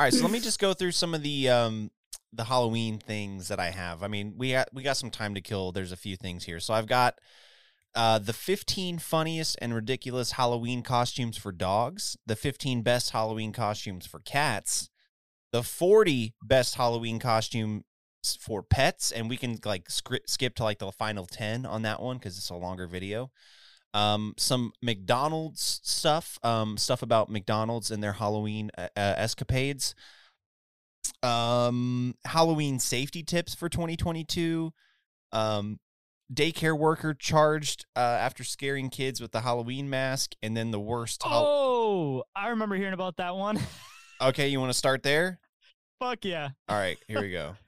all 0.00 0.04
right. 0.04 0.14
So 0.14 0.22
let 0.22 0.32
me 0.32 0.40
just 0.40 0.58
go 0.58 0.72
through 0.72 0.92
some 0.92 1.12
of 1.12 1.22
the 1.22 1.50
um 1.50 1.90
the 2.32 2.44
Halloween 2.44 2.98
things 2.98 3.48
that 3.48 3.60
I 3.60 3.68
have. 3.68 4.02
I 4.02 4.08
mean, 4.08 4.32
we 4.34 4.52
got 4.52 4.70
we 4.72 4.82
got 4.82 4.96
some 4.96 5.10
time 5.10 5.34
to 5.34 5.42
kill. 5.42 5.72
There's 5.72 5.92
a 5.92 5.96
few 5.96 6.16
things 6.16 6.44
here. 6.44 6.58
So 6.58 6.72
I've 6.72 6.86
got 6.86 7.18
uh 7.94 8.18
the 8.18 8.32
15 8.32 8.98
funniest 8.98 9.58
and 9.60 9.74
ridiculous 9.74 10.32
Halloween 10.32 10.82
costumes 10.82 11.36
for 11.36 11.52
dogs, 11.52 12.16
the 12.24 12.34
15 12.34 12.80
best 12.80 13.10
Halloween 13.10 13.52
costumes 13.52 14.06
for 14.06 14.20
cats, 14.20 14.88
the 15.52 15.62
40 15.62 16.32
best 16.42 16.76
Halloween 16.76 17.18
costumes 17.18 17.84
for 18.40 18.62
pets, 18.62 19.12
and 19.12 19.28
we 19.28 19.36
can 19.36 19.58
like 19.66 19.90
skip 19.90 20.54
to 20.54 20.64
like 20.64 20.78
the 20.78 20.90
final 20.92 21.26
10 21.26 21.66
on 21.66 21.82
that 21.82 22.00
one 22.00 22.16
because 22.16 22.38
it's 22.38 22.48
a 22.48 22.54
longer 22.54 22.86
video 22.86 23.30
um, 23.94 24.34
some 24.36 24.72
McDonald's 24.82 25.80
stuff, 25.82 26.38
um, 26.42 26.76
stuff 26.76 27.02
about 27.02 27.28
McDonald's 27.30 27.90
and 27.90 28.02
their 28.02 28.12
Halloween 28.12 28.70
uh, 28.78 28.82
uh, 28.96 29.14
escapades, 29.16 29.94
um, 31.22 32.14
Halloween 32.24 32.78
safety 32.78 33.22
tips 33.22 33.54
for 33.54 33.68
2022, 33.68 34.72
um, 35.32 35.78
daycare 36.32 36.78
worker 36.78 37.14
charged 37.14 37.86
uh, 37.96 38.00
after 38.00 38.44
scaring 38.44 38.90
kids 38.90 39.20
with 39.20 39.32
the 39.32 39.40
Halloween 39.40 39.90
mask, 39.90 40.34
and 40.42 40.56
then 40.56 40.70
the 40.70 40.80
worst. 40.80 41.22
Hal- 41.22 41.44
Oh, 41.46 42.22
I 42.34 42.48
remember 42.48 42.76
hearing 42.76 42.94
about 42.94 43.16
that 43.18 43.34
one. 43.36 43.58
okay, 44.20 44.48
you 44.48 44.60
want 44.60 44.70
to 44.72 44.78
start 44.78 45.02
there? 45.02 45.38
Fuck 45.98 46.24
yeah. 46.24 46.50
All 46.68 46.76
right, 46.78 46.96
here 47.08 47.20
we 47.20 47.30
go. 47.30 47.54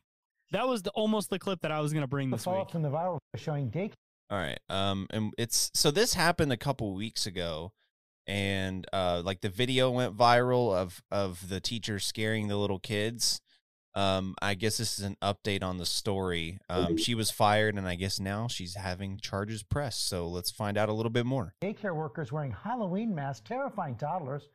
That 0.52 0.68
was 0.68 0.82
the, 0.82 0.90
almost 0.90 1.30
the 1.30 1.38
clip 1.38 1.62
that 1.62 1.70
I 1.72 1.80
was 1.80 1.94
going 1.94 2.02
to 2.02 2.06
bring 2.06 2.28
The 2.28 2.36
this 2.36 2.44
follow 2.44 2.58
week. 2.58 2.68
from 2.70 2.82
the 2.82 2.90
viral 2.90 3.16
showing 3.36 3.70
daycare. 3.70 3.94
All 4.33 4.39
right. 4.39 4.59
Um, 4.70 5.07
and 5.11 5.35
it's 5.37 5.70
so 5.74 5.91
this 5.91 6.14
happened 6.14 6.53
a 6.53 6.57
couple 6.57 6.95
weeks 6.95 7.26
ago, 7.26 7.74
and 8.26 8.87
uh, 8.91 9.20
like 9.22 9.43
the 9.43 9.51
video 9.51 9.91
went 9.91 10.16
viral 10.16 10.74
of 10.74 11.03
of 11.11 11.51
the 11.51 11.61
teacher 11.61 11.99
scaring 11.99 12.49
the 12.49 12.57
little 12.57 12.78
kids. 12.78 13.43
Um, 13.95 14.35
I 14.41 14.55
guess 14.55 14.78
this 14.78 14.99
is 14.99 15.05
an 15.05 15.18
update 15.20 15.62
on 15.62 15.76
the 15.76 15.85
story. 15.85 16.59
Um, 16.70 16.97
she 16.97 17.14
was 17.14 17.30
fired, 17.30 17.74
and 17.74 17.87
I 17.87 17.95
guess 17.95 18.18
now 18.18 18.49
she's 18.49 18.74
having 18.74 19.18
charges 19.18 19.62
pressed. 19.62 20.09
So 20.09 20.26
let's 20.26 20.51
find 20.51 20.78
out 20.78 20.89
a 20.89 20.95
little 20.95 21.11
bit 21.12 21.26
more. 21.26 21.55
Daycare 21.61 21.95
workers 21.95 22.33
wearing 22.33 22.53
Halloween 22.53 23.14
masks, 23.14 23.47
terrifying 23.47 23.97
toddlers. 23.97 24.49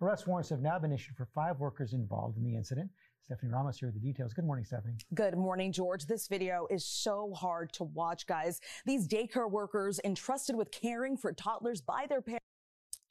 Arrest 0.00 0.26
warrants 0.26 0.48
have 0.48 0.62
now 0.62 0.78
been 0.78 0.92
issued 0.92 1.16
for 1.16 1.26
five 1.34 1.60
workers 1.60 1.92
involved 1.92 2.38
in 2.38 2.44
the 2.44 2.56
incident. 2.56 2.90
Stephanie 3.28 3.52
Ramos 3.52 3.78
here 3.78 3.88
with 3.88 3.94
the 3.94 4.00
details. 4.00 4.32
Good 4.32 4.46
morning, 4.46 4.64
Stephanie. 4.64 4.94
Good 5.12 5.36
morning, 5.36 5.70
George. 5.70 6.06
This 6.06 6.28
video 6.28 6.66
is 6.70 6.82
so 6.86 7.34
hard 7.34 7.70
to 7.74 7.84
watch, 7.84 8.26
guys. 8.26 8.58
These 8.86 9.06
daycare 9.06 9.50
workers 9.50 10.00
entrusted 10.02 10.56
with 10.56 10.70
caring 10.70 11.14
for 11.14 11.34
toddlers 11.34 11.82
by 11.82 12.06
their 12.08 12.22
parents. 12.22 12.46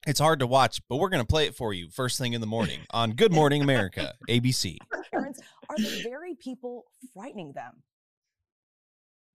It's 0.07 0.19
hard 0.19 0.39
to 0.39 0.47
watch, 0.47 0.81
but 0.89 0.97
we're 0.97 1.09
gonna 1.09 1.23
play 1.23 1.45
it 1.45 1.55
for 1.55 1.71
you 1.71 1.89
first 1.91 2.17
thing 2.17 2.33
in 2.33 2.41
the 2.41 2.47
morning 2.47 2.79
on 2.89 3.11
Good 3.11 3.31
Morning 3.31 3.61
America, 3.61 4.15
ABC. 4.27 4.77
Parents 5.11 5.39
are 5.69 5.77
the 5.77 6.01
very 6.03 6.33
people 6.33 6.85
frightening 7.13 7.51
them. 7.51 7.83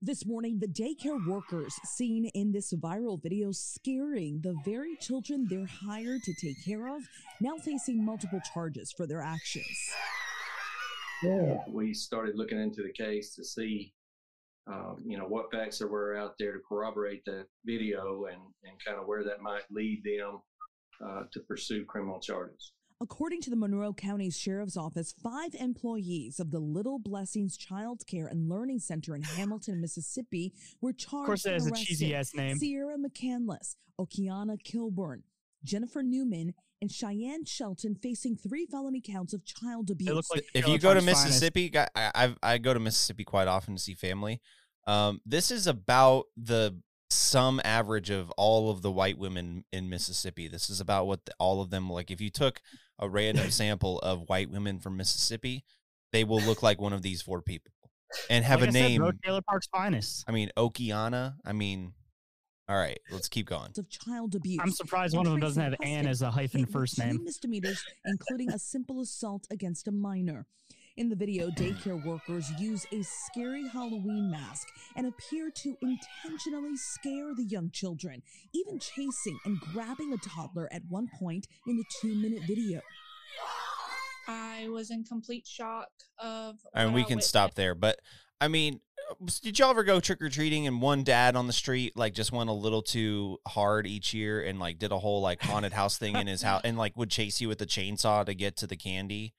This 0.01 0.25
morning, 0.25 0.59
the 0.59 0.67
daycare 0.67 1.25
workers 1.25 1.73
seen 1.85 2.25
in 2.33 2.51
this 2.51 2.73
viral 2.73 3.23
video 3.23 3.53
scaring 3.53 4.41
the 4.41 4.57
very 4.65 4.97
children 4.99 5.47
they're 5.49 5.65
hired 5.65 6.23
to 6.23 6.33
take 6.33 6.61
care 6.65 6.93
of, 6.93 7.03
now 7.39 7.55
facing 7.55 8.03
multiple 8.03 8.41
charges 8.53 8.91
for 8.91 9.07
their 9.07 9.21
actions. 9.21 9.93
We 11.67 11.93
started 11.93 12.35
looking 12.35 12.59
into 12.59 12.83
the 12.83 12.91
case 12.91 13.33
to 13.35 13.43
see, 13.43 13.93
um, 14.67 14.97
you 15.05 15.17
know, 15.17 15.25
what 15.25 15.51
facts 15.51 15.79
there 15.79 15.87
were 15.87 16.15
out 16.17 16.35
there 16.39 16.53
to 16.53 16.59
corroborate 16.67 17.23
the 17.25 17.45
video 17.65 18.25
and, 18.25 18.41
and 18.63 18.73
kind 18.85 18.99
of 18.99 19.07
where 19.07 19.23
that 19.23 19.41
might 19.41 19.63
lead 19.71 20.03
them 20.03 20.41
uh, 21.05 21.23
to 21.31 21.39
pursue 21.41 21.85
criminal 21.85 22.19
charges. 22.19 22.73
According 23.01 23.41
to 23.41 23.49
the 23.49 23.57
Monroe 23.57 23.91
County 23.93 24.29
Sheriff's 24.29 24.77
Office, 24.77 25.13
five 25.21 25.53
employees 25.55 26.39
of 26.39 26.51
the 26.51 26.59
Little 26.59 26.99
Blessings 26.99 27.57
Child 27.57 28.03
Care 28.07 28.27
and 28.27 28.47
Learning 28.47 28.79
Center 28.79 29.13
in 29.13 29.21
Hamilton, 29.37 29.81
Mississippi, 29.81 30.53
were 30.79 30.93
charged. 30.93 31.23
Of 31.23 31.25
course, 31.25 31.43
that 31.43 31.53
has 31.53 31.67
a 31.67 31.71
cheesy 31.71 32.15
ass 32.15 32.33
name. 32.33 32.57
Sierra 32.57 32.95
McCandless, 32.97 33.75
Okiana 33.99 34.57
Kilburn, 34.63 35.23
Jennifer 35.65 36.01
Newman, 36.01 36.53
and 36.83 36.91
Cheyenne 36.91 37.45
Shelton 37.45 37.95
facing 37.95 38.35
three 38.35 38.65
felony 38.65 38.99
counts 38.99 39.31
of 39.33 39.45
child 39.45 39.89
abuse. 39.89 40.29
if 40.53 40.67
you 40.67 40.77
go 40.77 40.93
to 40.93 41.01
Mississippi, 41.01 41.71
I, 41.77 41.87
I 41.95 42.35
I 42.43 42.57
go 42.57 42.73
to 42.73 42.79
Mississippi 42.79 43.23
quite 43.23 43.47
often 43.47 43.75
to 43.75 43.81
see 43.81 43.93
family. 43.93 44.41
Um, 44.85 45.21
this 45.25 45.49
is 45.49 45.65
about 45.65 46.25
the 46.35 46.77
sum 47.09 47.61
average 47.63 48.09
of 48.09 48.31
all 48.31 48.69
of 48.69 48.81
the 48.81 48.91
white 48.91 49.17
women 49.17 49.63
in 49.71 49.89
Mississippi. 49.89 50.49
This 50.49 50.69
is 50.69 50.81
about 50.81 51.07
what 51.07 51.23
the, 51.25 51.31
all 51.39 51.61
of 51.61 51.69
them 51.69 51.89
like. 51.89 52.11
If 52.11 52.19
you 52.19 52.29
took 52.29 52.61
a 52.99 53.07
random 53.07 53.49
sample 53.61 53.99
of 53.99 54.27
white 54.27 54.51
women 54.51 54.79
from 54.79 54.97
Mississippi, 54.97 55.63
they 56.11 56.25
will 56.25 56.41
look 56.41 56.61
like 56.61 56.81
one 56.81 56.91
of 56.91 57.01
these 57.01 57.21
four 57.21 57.41
people 57.41 57.71
and 58.29 58.43
have 58.43 58.59
Like 58.59 58.67
a 58.67 58.71
I 58.71 58.73
said, 58.73 58.81
name. 58.89 59.01
bro, 59.01 59.11
Trailer 59.23 59.41
Park's 59.47 59.67
finest. 59.67 60.25
I 60.27 60.33
mean, 60.33 60.51
Okiana. 60.57 61.35
I 61.45 61.53
mean, 61.53 61.93
all 62.69 62.75
right, 62.77 62.99
let's 63.11 63.27
keep 63.27 63.45
going. 63.47 63.71
of 63.77 63.89
child 63.89 64.35
abuse. 64.35 64.59
I'm 64.61 64.71
surprised 64.71 65.15
one 65.15 65.25
of 65.25 65.31
them 65.31 65.41
doesn't 65.41 65.61
have 65.61 65.75
Ann 65.83 66.05
Huston 66.05 66.07
as 66.07 66.21
a 66.21 66.31
hyphen 66.31 66.65
first 66.65 66.95
two 66.97 67.03
name. 67.03 67.23
misdemeanors, 67.23 67.83
including 68.05 68.51
a 68.51 68.59
simple 68.59 69.01
assault 69.01 69.45
against 69.51 69.87
a 69.87 69.91
minor. 69.91 70.45
In 70.95 71.09
the 71.09 71.15
video, 71.15 71.49
daycare 71.49 72.05
workers 72.05 72.51
use 72.59 72.85
a 72.91 73.01
scary 73.03 73.67
Halloween 73.67 74.29
mask 74.29 74.67
and 74.95 75.07
appear 75.07 75.49
to 75.49 75.75
intentionally 75.81 76.77
scare 76.77 77.33
the 77.35 77.45
young 77.45 77.71
children, 77.71 78.21
even 78.53 78.79
chasing 78.79 79.39
and 79.43 79.59
grabbing 79.59 80.13
a 80.13 80.17
toddler 80.17 80.69
at 80.71 80.83
one 80.87 81.09
point 81.19 81.47
in 81.67 81.77
the 81.77 81.83
two 81.99 82.13
minute 82.13 82.43
video. 82.47 82.79
I 84.27 84.67
was 84.69 84.91
in 84.91 85.03
complete 85.03 85.47
shock 85.47 85.89
of. 86.19 86.57
and 86.73 86.93
what 86.93 86.95
we 86.95 87.03
can 87.03 87.21
stop 87.21 87.55
there. 87.55 87.75
But 87.75 87.99
I 88.43 88.49
mean, 88.49 88.81
uh, 89.09 89.15
did 89.41 89.57
y'all 89.57 89.69
ever 89.69 89.85
go 89.85 90.01
trick 90.01 90.21
or 90.21 90.27
treating 90.27 90.67
and 90.67 90.81
one 90.81 91.05
dad 91.05 91.37
on 91.37 91.47
the 91.47 91.53
street 91.53 91.95
like 91.95 92.13
just 92.13 92.33
went 92.33 92.49
a 92.49 92.53
little 92.53 92.81
too 92.81 93.37
hard 93.47 93.87
each 93.87 94.13
year 94.13 94.43
and 94.43 94.59
like 94.59 94.79
did 94.79 94.91
a 94.91 94.99
whole 94.99 95.21
like 95.21 95.41
haunted 95.41 95.71
house 95.71 95.97
thing 95.97 96.17
in 96.17 96.27
his 96.27 96.41
house 96.41 96.59
and 96.65 96.77
like 96.77 96.97
would 96.97 97.09
chase 97.09 97.39
you 97.39 97.47
with 97.47 97.61
a 97.61 97.65
chainsaw 97.65 98.25
to 98.25 98.33
get 98.33 98.57
to 98.57 98.67
the 98.67 98.75
candy? 98.75 99.33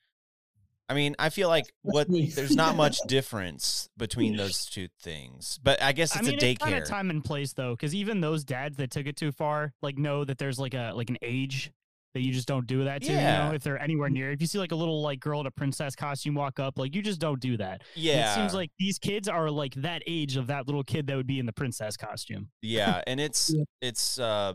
I 0.88 0.94
mean, 0.94 1.16
I 1.18 1.28
feel 1.28 1.48
like 1.48 1.70
what 1.82 2.06
there's 2.08 2.56
not 2.56 2.76
much 2.76 2.98
difference 3.06 3.90
between 3.98 4.36
those 4.38 4.64
two 4.64 4.88
things, 5.02 5.60
but 5.62 5.82
I 5.82 5.92
guess 5.92 6.16
it's 6.16 6.26
I 6.26 6.30
mean, 6.30 6.42
a 6.42 6.46
it's 6.46 6.58
kind 6.58 6.74
daycare. 6.74 6.82
of 6.82 6.88
time 6.88 7.10
and 7.10 7.22
place 7.22 7.52
though, 7.52 7.72
because 7.72 7.94
even 7.94 8.22
those 8.22 8.42
dads 8.42 8.78
that 8.78 8.90
took 8.90 9.06
it 9.06 9.16
too 9.16 9.32
far, 9.32 9.74
like 9.82 9.98
know 9.98 10.24
that 10.24 10.38
there's 10.38 10.58
like 10.58 10.72
a 10.72 10.92
like 10.94 11.10
an 11.10 11.18
age 11.20 11.72
that 12.14 12.22
you 12.22 12.32
just 12.32 12.48
don't 12.48 12.66
do 12.66 12.84
that 12.84 13.02
to. 13.02 13.12
You 13.12 13.48
know, 13.48 13.52
if 13.54 13.62
they're 13.62 13.80
anywhere 13.80 14.08
near. 14.08 14.30
If 14.32 14.40
you 14.40 14.46
see 14.46 14.58
like 14.58 14.72
a 14.72 14.76
little 14.76 15.02
like 15.02 15.20
girl 15.20 15.40
in 15.40 15.46
a 15.46 15.50
princess 15.50 15.94
costume 15.94 16.34
walk 16.34 16.58
up, 16.58 16.78
like 16.78 16.94
you 16.94 17.02
just 17.02 17.20
don't 17.20 17.40
do 17.40 17.56
that. 17.58 17.82
And 18.22 18.30
it 18.30 18.34
seems 18.34 18.54
like 18.54 18.70
these 18.78 18.98
kids 18.98 19.28
are 19.28 19.50
like 19.50 19.74
that 19.74 20.02
age 20.06 20.36
of 20.36 20.46
that 20.46 20.66
little 20.66 20.84
kid 20.84 21.06
that 21.08 21.16
would 21.16 21.26
be 21.26 21.38
in 21.38 21.46
the 21.46 21.52
princess 21.52 21.96
costume. 21.96 22.48
Yeah, 22.62 23.02
and 23.06 23.20
it's 23.20 23.54
it's 23.82 24.18
uh 24.18 24.54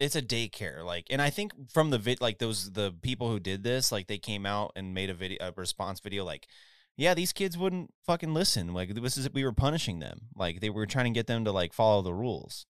it's 0.00 0.16
a 0.16 0.22
daycare 0.22 0.84
like 0.84 1.06
and 1.08 1.22
I 1.22 1.30
think 1.30 1.52
from 1.70 1.90
the 1.90 1.98
vid 1.98 2.20
like 2.20 2.38
those 2.38 2.72
the 2.72 2.92
people 3.00 3.30
who 3.30 3.38
did 3.38 3.62
this 3.62 3.92
like 3.92 4.08
they 4.08 4.18
came 4.18 4.44
out 4.44 4.72
and 4.74 4.92
made 4.92 5.08
a 5.08 5.14
video 5.14 5.38
a 5.40 5.52
response 5.56 6.00
video 6.00 6.24
like 6.24 6.48
yeah, 6.96 7.14
these 7.14 7.32
kids 7.32 7.58
wouldn't 7.58 7.92
fucking 8.06 8.34
listen. 8.34 8.72
Like 8.72 8.94
this 8.94 9.16
is 9.16 9.32
we 9.32 9.44
were 9.44 9.52
punishing 9.52 9.98
them. 9.98 10.28
Like 10.36 10.60
they 10.60 10.70
were 10.70 10.86
trying 10.86 11.06
to 11.06 11.18
get 11.18 11.26
them 11.26 11.44
to 11.44 11.52
like 11.52 11.72
follow 11.72 12.02
the 12.02 12.14
rules. 12.14 12.66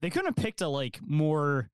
They 0.00 0.08
couldn't 0.08 0.28
have 0.28 0.42
picked 0.42 0.62
a 0.62 0.68
like 0.68 0.98
more 1.02 1.70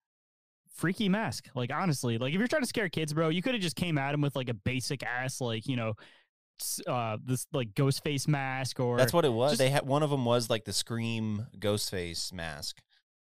freaky 0.77 1.09
mask. 1.09 1.49
Like 1.55 1.73
honestly, 1.73 2.19
like 2.19 2.33
if 2.33 2.39
you're 2.39 2.49
trying 2.49 2.63
to 2.63 2.69
scare 2.69 2.89
kids, 2.89 3.13
bro, 3.13 3.29
you 3.29 3.43
could 3.43 3.55
have 3.55 3.63
just 3.63 3.77
came 3.77 3.99
at 3.99 4.15
him 4.15 4.21
with 4.21 4.37
like 4.37 4.49
a 4.49 4.55
basic 4.55 5.03
ass 5.03 5.41
like 5.41 5.67
you 5.67 5.77
know, 5.77 5.95
uh, 6.87 7.17
this 7.25 7.47
like 7.53 7.75
ghost 7.75 8.03
face 8.05 8.27
mask 8.29 8.81
or 8.81 8.97
That's 8.97 9.13
what 9.13 9.25
it 9.25 9.33
was. 9.33 9.53
just 9.53 9.59
they 9.59 9.71
had 9.71 9.87
one 9.87 10.03
of 10.03 10.11
them 10.11 10.25
was 10.25 10.49
like 10.49 10.65
the 10.65 10.73
scream 10.73 11.47
ghost 11.59 11.91
face 11.91 12.33
mask. 12.33 12.81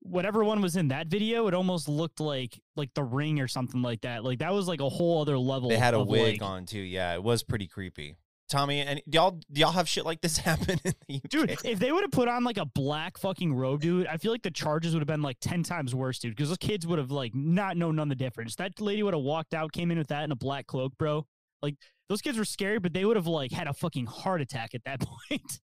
whatever 0.03 0.43
one 0.43 0.63
was 0.63 0.77
in 0.77 0.89
that 0.89 1.09
video. 1.09 1.47
It 1.47 1.53
almost 1.55 1.89
looked 1.89 2.21
like 2.21 2.59
like 2.77 2.91
the 2.95 3.05
ring 3.05 3.41
or 3.41 3.49
something 3.49 3.83
like 3.83 4.01
that. 4.03 4.25
Like 4.25 4.39
that 4.39 4.53
was 4.55 4.67
like 4.69 4.81
a 4.81 4.89
whole 4.89 5.21
other 5.21 5.39
level. 5.39 5.69
They 5.69 5.77
had 5.77 5.95
a 5.95 6.03
wig 6.03 6.41
like- 6.41 6.43
on 6.43 6.65
too. 6.67 6.79
Yeah, 6.81 7.13
it 7.15 7.23
was 7.23 7.43
pretty 7.43 7.67
creepy. 7.67 8.17
Tommy, 8.51 8.81
and 8.81 9.01
y'all, 9.07 9.41
do 9.51 9.61
y'all 9.61 9.71
have 9.73 9.89
shit 9.89 10.05
like 10.05 10.21
this 10.21 10.37
happen 10.39 10.79
in 10.85 10.93
the 11.09 11.15
UK? 11.17 11.31
Dude, 11.31 11.59
if 11.65 11.79
they 11.79 11.93
would 11.93 12.03
have 12.03 12.11
put 12.11 12.29
on 12.29 12.45
like 12.45 12.59
a 12.59 12.67
black 12.67 13.17
fucking 13.17 13.55
robe, 13.55 13.81
dude, 13.81 14.07
I 14.09 14.17
feel 14.17 14.33
like 14.33 14.43
the 14.43 14.51
charges 14.51 14.93
would 14.93 15.01
have 15.01 15.07
been 15.07 15.23
like 15.23 15.39
10 15.41 15.63
times 15.63 15.95
worse, 15.95 16.19
dude, 16.19 16.35
because 16.37 16.49
those 16.49 16.59
kids 16.59 16.87
would 16.87 16.99
have 16.99 17.11
like 17.13 17.35
not 17.35 17.77
known 17.77 17.97
none 17.97 18.09
the 18.09 18.15
difference. 18.17 18.57
That 18.57 18.81
lady 18.81 19.03
would 19.03 19.15
have 19.15 19.23
walked 19.23 19.55
out, 19.55 19.73
came 19.73 19.91
in 19.91 19.99
with 19.99 20.09
that 20.09 20.25
and 20.25 20.33
a 20.33 20.37
black 20.37 20.67
cloak, 20.67 20.93
bro. 20.99 21.27
Like 21.63 21.77
those 22.09 22.21
kids 22.21 22.37
were 22.37 22.45
scary, 22.45 22.79
but 22.81 22.93
they 22.93 23.05
would 23.05 23.17
have 23.17 23.29
like 23.29 23.53
had 23.53 23.69
a 23.69 23.73
fucking 23.73 24.07
heart 24.07 24.41
attack 24.41 24.75
at 24.75 24.83
that 24.85 25.01
point. 25.31 25.61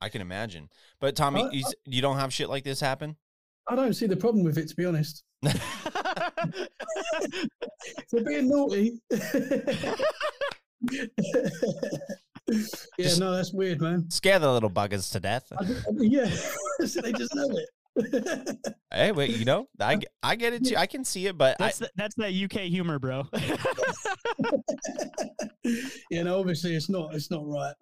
I 0.00 0.10
can 0.10 0.20
imagine. 0.20 0.68
But 1.00 1.16
Tommy, 1.16 1.42
I- 1.42 1.50
you, 1.50 1.64
you 1.86 2.02
don't 2.02 2.18
have 2.18 2.32
shit 2.34 2.50
like 2.50 2.64
this 2.64 2.80
happen? 2.80 3.16
I 3.68 3.74
don't 3.74 3.94
see 3.94 4.06
the 4.06 4.16
problem 4.16 4.44
with 4.44 4.58
it, 4.58 4.68
to 4.68 4.76
be 4.76 4.84
honest. 4.84 5.24
For 8.10 8.20
being 8.22 8.48
naughty. 8.48 9.00
yeah, 12.98 13.14
no, 13.18 13.34
that's 13.34 13.52
weird, 13.52 13.80
man. 13.80 14.08
Scare 14.10 14.38
the 14.38 14.52
little 14.52 14.70
buggers 14.70 15.10
to 15.12 15.20
death. 15.20 15.50
I, 15.58 15.64
I, 15.64 15.82
yeah, 15.98 16.30
so 16.86 17.00
they 17.00 17.12
just 17.12 17.34
know 17.34 17.48
it. 17.50 17.68
Hey, 18.92 19.10
wait, 19.12 19.30
you 19.30 19.44
know, 19.44 19.68
I, 19.80 19.98
I 20.22 20.36
get 20.36 20.52
it 20.54 20.64
too. 20.64 20.76
I 20.76 20.86
can 20.86 21.04
see 21.04 21.26
it, 21.26 21.36
but 21.36 21.56
I, 21.60 21.64
That's 21.64 21.82
that's 21.96 22.14
that 22.16 22.32
UK 22.32 22.60
humor, 22.62 22.98
bro. 22.98 23.24
yeah, 26.10 26.22
no, 26.22 26.38
obviously 26.38 26.74
it's 26.74 26.88
not. 26.88 27.14
It's 27.14 27.30
not 27.30 27.46
right. 27.46 27.74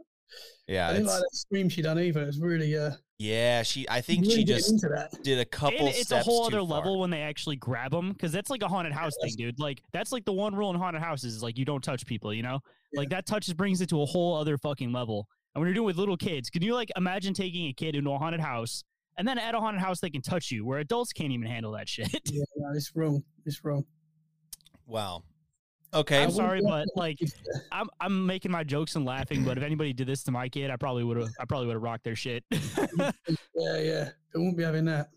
Yeah, 0.66 0.88
I 0.88 0.92
didn't 0.92 1.04
it's, 1.04 1.12
like 1.12 1.20
that 1.20 1.36
scream 1.36 1.68
she 1.68 1.82
done 1.82 1.98
either. 1.98 2.22
It's 2.22 2.38
really, 2.38 2.76
uh, 2.76 2.92
yeah. 3.18 3.62
She, 3.62 3.86
I 3.88 4.00
think 4.00 4.22
really 4.22 4.36
she 4.36 4.44
just 4.44 4.70
into 4.70 4.88
that. 4.88 5.22
did 5.22 5.38
a 5.38 5.44
couple 5.44 5.78
and 5.78 5.88
it's 5.88 6.10
a 6.10 6.20
whole 6.20 6.48
too 6.48 6.56
other 6.56 6.66
far. 6.66 6.78
level 6.78 7.00
when 7.00 7.10
they 7.10 7.22
actually 7.22 7.56
grab 7.56 7.90
them 7.90 8.12
because 8.12 8.32
that's 8.32 8.50
like 8.50 8.62
a 8.62 8.68
haunted 8.68 8.92
house 8.92 9.12
thing, 9.22 9.34
dude. 9.36 9.58
Like 9.58 9.82
that's 9.92 10.12
like 10.12 10.24
the 10.24 10.32
one 10.32 10.54
rule 10.54 10.70
in 10.70 10.76
haunted 10.76 11.02
houses 11.02 11.34
is 11.34 11.42
like 11.42 11.58
you 11.58 11.64
don't 11.64 11.82
touch 11.82 12.06
people, 12.06 12.32
you 12.32 12.42
know. 12.42 12.60
Like 12.94 13.10
that 13.10 13.26
touches 13.26 13.54
brings 13.54 13.80
it 13.80 13.88
to 13.88 14.02
a 14.02 14.06
whole 14.06 14.36
other 14.36 14.56
fucking 14.56 14.92
level. 14.92 15.26
And 15.54 15.60
when 15.60 15.68
you're 15.68 15.74
doing 15.74 15.86
with 15.86 15.96
little 15.96 16.16
kids, 16.16 16.50
can 16.50 16.62
you 16.62 16.74
like 16.74 16.90
imagine 16.96 17.34
taking 17.34 17.66
a 17.68 17.72
kid 17.72 17.94
into 17.94 18.10
a 18.10 18.18
haunted 18.18 18.40
house 18.40 18.84
and 19.16 19.26
then 19.26 19.38
at 19.38 19.54
a 19.54 19.60
haunted 19.60 19.80
house 19.80 20.00
they 20.00 20.10
can 20.10 20.22
touch 20.22 20.50
you, 20.50 20.64
where 20.64 20.78
adults 20.78 21.12
can't 21.12 21.32
even 21.32 21.46
handle 21.46 21.72
that 21.72 21.88
shit? 21.88 22.08
Yeah, 22.24 22.42
no, 22.56 22.72
it's 22.74 22.92
wrong. 22.94 23.22
It's 23.44 23.64
wrong. 23.64 23.84
Wow. 24.86 25.22
Okay. 25.94 26.22
I'm 26.22 26.30
sorry, 26.30 26.60
but 26.62 26.86
like 26.96 27.18
I'm 27.70 27.88
I'm 28.00 28.26
making 28.26 28.50
my 28.50 28.64
jokes 28.64 28.96
and 28.96 29.04
laughing, 29.04 29.44
but 29.44 29.56
if 29.56 29.64
anybody 29.64 29.92
did 29.92 30.06
this 30.06 30.22
to 30.24 30.32
my 30.32 30.48
kid, 30.48 30.70
I 30.70 30.76
probably 30.76 31.04
would 31.04 31.16
have 31.16 31.28
I 31.40 31.44
probably 31.44 31.68
would 31.68 31.74
have 31.74 31.82
rocked 31.82 32.04
their 32.04 32.16
shit. 32.16 32.44
Yeah, 33.56 33.78
yeah. 33.78 34.08
They 34.32 34.40
won't 34.40 34.56
be 34.56 34.64
having 34.64 34.84
that. 34.86 35.10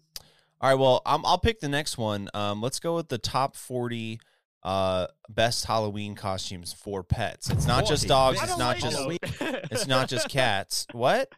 All 0.62 0.70
right. 0.70 0.80
Well, 0.80 1.02
um, 1.06 1.24
I'll 1.26 1.40
pick 1.40 1.60
the 1.60 1.68
next 1.68 1.98
one. 1.98 2.30
Um, 2.36 2.62
let's 2.62 2.80
go 2.80 2.96
with 2.96 3.10
the 3.10 3.18
top 3.18 3.56
forty 3.56 4.20
uh 4.64 5.08
best 5.30 5.66
Halloween 5.66 6.14
costumes 6.16 6.74
for 6.74 7.04
pets. 7.04 7.50
It's 7.50 7.66
not 7.66 7.88
just 7.88 8.08
dogs. 8.08 8.42
It's 8.42 8.58
not 8.58 8.78
just 8.78 8.98
note. 9.00 9.18
it's 9.72 9.88
not 9.88 10.08
just 10.10 10.30
cats. 10.30 10.86
What? 10.92 11.30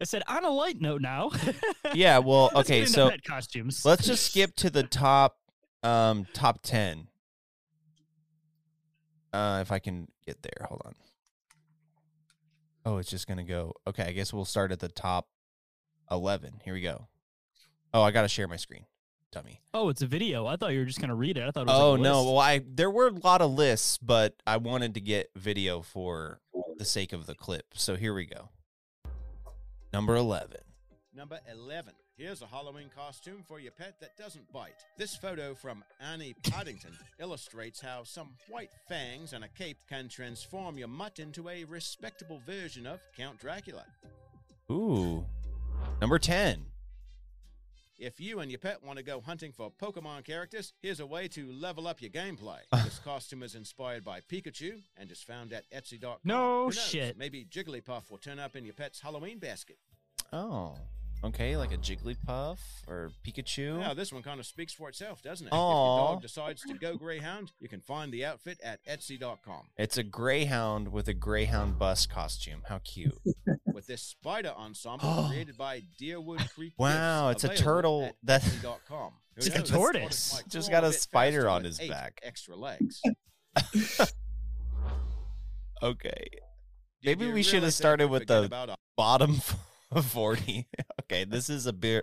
I 0.00 0.04
said 0.04 0.22
on 0.26 0.44
a 0.44 0.50
light 0.50 0.80
note 0.80 1.00
now. 1.00 1.30
Yeah. 1.94 2.18
Well, 2.18 2.50
Let's 2.54 2.68
okay. 2.68 2.84
So 2.86 3.10
pet 3.10 3.22
costumes. 3.22 3.84
let's 3.84 4.04
just 4.06 4.26
skip 4.26 4.56
to 4.56 4.70
the 4.70 4.82
top 4.82 5.36
um 5.84 6.26
top 6.32 6.60
ten. 6.62 7.06
Uh, 9.34 9.60
if 9.60 9.72
I 9.72 9.78
can 9.80 10.06
get 10.24 10.40
there, 10.42 10.66
hold 10.68 10.82
on. 10.84 10.94
Oh, 12.86 12.98
it's 12.98 13.10
just 13.10 13.26
gonna 13.26 13.44
go. 13.44 13.72
Okay, 13.86 14.04
I 14.04 14.12
guess 14.12 14.32
we'll 14.32 14.44
start 14.44 14.70
at 14.70 14.78
the 14.78 14.88
top 14.88 15.26
eleven. 16.10 16.60
Here 16.64 16.74
we 16.74 16.80
go. 16.82 17.08
Oh, 17.92 18.02
I 18.02 18.10
gotta 18.10 18.28
share 18.28 18.46
my 18.46 18.56
screen, 18.56 18.84
dummy. 19.32 19.60
Oh, 19.72 19.88
it's 19.88 20.02
a 20.02 20.06
video. 20.06 20.46
I 20.46 20.56
thought 20.56 20.72
you 20.72 20.78
were 20.80 20.84
just 20.84 21.00
gonna 21.00 21.14
read 21.14 21.36
it. 21.36 21.42
I 21.42 21.50
thought 21.50 21.62
it 21.62 21.66
was 21.66 21.80
Oh 21.80 21.90
like 21.92 22.00
a 22.00 22.02
no! 22.02 22.18
list. 22.20 22.26
Well, 22.26 22.38
I 22.38 22.60
there 22.66 22.90
were 22.90 23.08
a 23.08 23.12
lot 23.24 23.40
of 23.40 23.50
lists, 23.52 23.98
but 23.98 24.34
I 24.46 24.58
wanted 24.58 24.94
to 24.94 25.00
get 25.00 25.30
video 25.34 25.80
for 25.80 26.40
the 26.78 26.84
sake 26.84 27.12
of 27.12 27.26
the 27.26 27.34
clip. 27.34 27.66
So 27.74 27.96
here 27.96 28.14
we 28.14 28.26
go. 28.26 28.50
Number 29.92 30.14
eleven. 30.14 30.60
Number 31.16 31.38
11. 31.48 31.94
Here's 32.16 32.42
a 32.42 32.46
Halloween 32.46 32.90
costume 32.94 33.42
for 33.48 33.58
your 33.58 33.72
pet 33.72 33.96
that 34.00 34.16
doesn't 34.16 34.52
bite. 34.52 34.84
This 34.96 35.16
photo 35.16 35.52
from 35.52 35.82
Annie 36.00 36.36
Paddington 36.44 36.96
illustrates 37.18 37.80
how 37.80 38.04
some 38.04 38.28
white 38.48 38.70
fangs 38.88 39.32
and 39.32 39.42
a 39.42 39.48
cape 39.48 39.78
can 39.88 40.08
transform 40.08 40.78
your 40.78 40.86
mutt 40.86 41.18
into 41.18 41.48
a 41.48 41.64
respectable 41.64 42.40
version 42.46 42.86
of 42.86 43.00
Count 43.16 43.40
Dracula. 43.40 43.84
Ooh, 44.70 45.26
number 46.00 46.20
ten. 46.20 46.66
If 47.98 48.20
you 48.20 48.38
and 48.38 48.48
your 48.48 48.60
pet 48.60 48.84
want 48.84 48.98
to 48.98 49.04
go 49.04 49.20
hunting 49.20 49.50
for 49.50 49.72
Pokemon 49.72 50.24
characters, 50.24 50.72
here's 50.82 51.00
a 51.00 51.06
way 51.06 51.26
to 51.28 51.50
level 51.52 51.88
up 51.88 52.00
your 52.00 52.10
gameplay. 52.10 52.58
this 52.84 53.00
costume 53.00 53.42
is 53.42 53.56
inspired 53.56 54.04
by 54.04 54.20
Pikachu 54.20 54.80
and 54.96 55.10
is 55.10 55.20
found 55.20 55.52
at 55.52 55.68
Etsy.com. 55.72 56.18
No 56.22 56.36
Who 56.36 56.64
knows, 56.66 56.80
shit. 56.80 57.18
Maybe 57.18 57.44
Jigglypuff 57.44 58.08
will 58.08 58.18
turn 58.18 58.38
up 58.38 58.54
in 58.54 58.64
your 58.64 58.74
pet's 58.74 59.00
Halloween 59.00 59.40
basket. 59.40 59.78
Oh, 60.32 60.76
Okay, 61.24 61.56
like 61.56 61.72
a 61.72 61.78
Jigglypuff 61.78 62.58
or 62.86 63.10
Pikachu. 63.26 63.78
Now, 63.78 63.94
this 63.94 64.12
one 64.12 64.22
kind 64.22 64.38
of 64.38 64.44
speaks 64.44 64.74
for 64.74 64.90
itself, 64.90 65.22
doesn't 65.22 65.46
it? 65.46 65.50
Aw. 65.52 65.56
If 65.56 65.98
your 65.98 66.08
dog 66.14 66.22
decides 66.22 66.62
to 66.64 66.74
go 66.74 66.96
Greyhound, 66.96 67.52
you 67.60 67.68
can 67.68 67.80
find 67.80 68.12
the 68.12 68.26
outfit 68.26 68.60
at 68.62 68.84
Etsy.com. 68.86 69.68
It's 69.78 69.96
a 69.96 70.02
Greyhound 70.02 70.92
with 70.92 71.08
a 71.08 71.14
Greyhound 71.14 71.78
bus 71.78 72.06
costume. 72.06 72.60
How 72.68 72.78
cute! 72.84 73.18
With 73.72 73.86
this 73.88 74.02
spider 74.02 74.52
ensemble 74.56 75.26
created 75.30 75.56
by 75.56 75.82
Deerwood 76.00 76.48
Creek. 76.54 76.74
Wow, 76.78 77.30
it's 77.30 77.42
a 77.42 77.48
turtle 77.56 78.12
That's 78.22 78.44
that- 78.44 78.62
Etsy.com. 78.62 79.12
Who 79.34 79.36
It's 79.38 79.48
a 79.48 79.62
tortoise. 79.62 80.30
tortoise 80.30 80.42
Just 80.48 80.68
crawl 80.70 80.82
got 80.82 80.88
a 80.88 80.92
spider 80.92 81.48
on 81.48 81.64
his 81.64 81.78
back. 81.80 82.20
Extra 82.22 82.54
legs. 82.54 83.00
Okay. 85.82 86.24
Did 87.02 87.18
Maybe 87.18 87.26
you 87.26 87.32
we 87.34 87.42
should 87.42 87.62
have 87.62 87.74
started 87.74 88.08
with 88.08 88.26
the 88.26 88.44
about 88.44 88.70
a- 88.70 88.76
bottom 88.96 89.40
forty. 90.02 90.66
okay, 91.02 91.24
this 91.24 91.48
is 91.50 91.66
a 91.66 91.72
beer, 91.72 92.02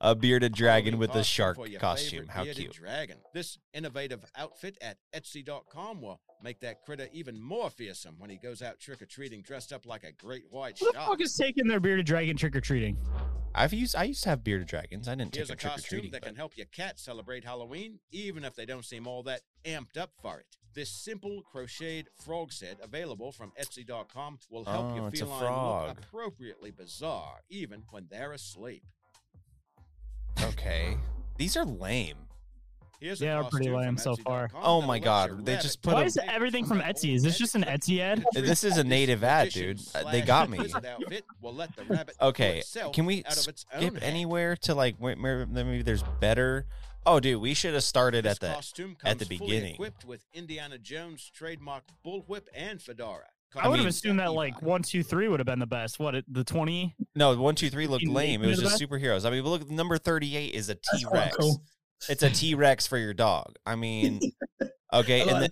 a 0.00 0.14
bearded 0.14 0.54
dragon 0.54 0.98
with 0.98 1.14
a 1.14 1.24
shark 1.24 1.58
costume. 1.78 2.26
How 2.28 2.44
cute! 2.44 2.72
Dragon. 2.72 3.18
This 3.34 3.58
innovative 3.72 4.24
outfit 4.36 4.76
at 4.80 4.98
Etsy.com 5.14 6.00
will 6.00 6.20
make 6.42 6.60
that 6.60 6.82
critter 6.82 7.08
even 7.12 7.40
more 7.40 7.70
fearsome 7.70 8.14
when 8.18 8.30
he 8.30 8.36
goes 8.36 8.62
out 8.62 8.80
trick 8.80 9.02
or 9.02 9.06
treating 9.06 9.42
dressed 9.42 9.72
up 9.72 9.84
like 9.86 10.04
a 10.04 10.12
great 10.12 10.44
white 10.50 10.78
Who 10.78 10.86
the 10.86 10.92
shark. 10.98 11.08
fuck 11.10 11.20
is 11.20 11.36
taking 11.36 11.66
their 11.68 11.80
bearded 11.80 12.06
dragon 12.06 12.36
trick 12.36 12.56
or 12.56 12.60
treating? 12.60 12.96
I've 13.54 13.72
used 13.72 13.96
I 13.96 14.04
used 14.04 14.22
to 14.24 14.30
have 14.30 14.44
bearded 14.44 14.68
dragons. 14.68 15.08
I 15.08 15.14
didn't 15.16 15.34
Here's 15.34 15.48
take 15.48 15.54
a 15.56 15.58
a 15.58 15.60
trick 15.60 15.72
or 15.72 15.76
costume 15.76 15.98
treating. 15.98 16.10
that 16.12 16.22
can 16.22 16.36
help 16.36 16.56
your 16.56 16.66
cat 16.66 16.98
celebrate 17.00 17.44
Halloween, 17.44 17.98
even 18.10 18.44
if 18.44 18.54
they 18.54 18.64
don't 18.64 18.84
seem 18.84 19.06
all 19.06 19.22
that 19.24 19.40
amped 19.64 19.96
up 19.98 20.12
for 20.22 20.38
it. 20.38 20.56
This 20.72 20.88
simple 20.90 21.42
crocheted 21.50 22.08
frog 22.24 22.52
set 22.52 22.78
available 22.82 23.32
from 23.32 23.52
Etsy.com 23.60 24.38
will 24.50 24.64
help 24.64 24.92
Oh, 24.92 24.94
your 24.96 25.10
feline 25.10 25.86
look 25.88 25.98
appropriately 25.98 26.70
bizarre, 26.70 27.40
even 27.48 27.82
when 27.90 28.06
they're 28.08 28.32
asleep. 28.32 28.84
Okay, 30.42 30.96
these 31.36 31.56
are 31.56 31.64
lame. 31.64 32.16
Here's 33.00 33.20
Yeah, 33.20 33.40
they're 33.40 33.50
pretty 33.50 33.70
lame 33.70 33.96
so 33.96 34.14
far. 34.14 34.50
Oh 34.54 34.82
my 34.82 34.98
god, 34.98 35.44
they 35.44 35.56
just 35.56 35.80
put 35.82 35.94
Why 35.94 36.02
a. 36.02 36.06
is 36.06 36.18
everything 36.18 36.66
from 36.66 36.80
Etsy? 36.80 37.14
Is 37.14 37.22
this 37.22 37.38
just 37.38 37.54
an 37.54 37.64
Etsy 37.64 37.98
ad? 38.00 38.24
This 38.34 38.62
is 38.62 38.76
a 38.76 38.84
native 38.84 39.24
ad, 39.24 39.48
dude. 39.50 39.80
Uh, 39.94 40.10
They 40.12 40.20
got 40.20 40.50
me. 40.50 40.58
wizard 40.58 40.84
outfit 40.84 41.24
will 41.40 41.54
let 41.54 41.74
the 41.76 41.84
rabbit 41.84 42.16
pull 42.18 42.28
Okay, 42.28 42.58
itself 42.58 42.94
can 42.94 43.06
we 43.06 43.24
out 43.24 43.38
of 43.38 43.48
its 43.48 43.64
own 43.74 43.80
skip 43.90 44.02
anywhere 44.02 44.54
to 44.56 44.74
like 44.74 44.96
where, 44.98 45.16
where 45.16 45.46
maybe 45.46 45.82
there's 45.82 46.04
better? 46.20 46.66
Oh, 47.06 47.18
dude, 47.20 47.40
we 47.40 47.54
should 47.54 47.74
have 47.74 47.82
started 47.84 48.24
This 48.24 48.32
at 48.34 48.40
the 48.40 48.52
costume 48.54 48.96
at 49.04 49.18
the 49.18 49.24
comes 49.24 49.38
fully 49.38 49.50
beginning. 49.50 49.74
equipped 49.74 50.04
with 50.04 50.24
Indiana 50.34 50.78
Jones 50.78 51.30
trademark 51.34 51.84
bullwhip 52.04 52.42
and 52.54 52.80
fedora. 52.80 53.26
I 53.56 53.68
would 53.68 53.78
have 53.78 53.88
assumed 53.88 54.20
that 54.20 54.32
like 54.32 54.62
one, 54.62 54.82
two, 54.82 55.02
three 55.02 55.26
would 55.26 55.40
have 55.40 55.46
been 55.46 55.58
the 55.58 55.66
best. 55.66 55.98
What 55.98 56.14
the 56.28 56.44
twenty? 56.44 56.94
No, 57.16 57.36
one, 57.36 57.56
two, 57.56 57.68
three 57.68 57.88
looked 57.88 58.06
lame. 58.06 58.44
It 58.44 58.46
was 58.46 58.60
just 58.60 58.80
superheroes. 58.80 59.26
I 59.26 59.30
mean, 59.30 59.42
look, 59.42 59.68
number 59.68 59.98
thirty-eight 59.98 60.54
is 60.54 60.68
a 60.68 60.76
T 60.76 61.04
Rex. 61.10 61.36
cool. 61.36 61.62
It's 62.08 62.22
a 62.22 62.30
T 62.30 62.54
Rex 62.54 62.86
for 62.86 62.96
your 62.96 63.12
dog. 63.12 63.56
I 63.66 63.74
mean, 63.74 64.20
okay, 64.92 65.22
and 65.22 65.42
then 65.42 65.50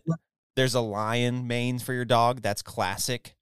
there's 0.54 0.74
a 0.74 0.80
lion 0.80 1.48
mane 1.48 1.80
for 1.80 1.92
your 1.92 2.04
dog. 2.04 2.40
That's 2.40 2.62
classic. 2.62 3.34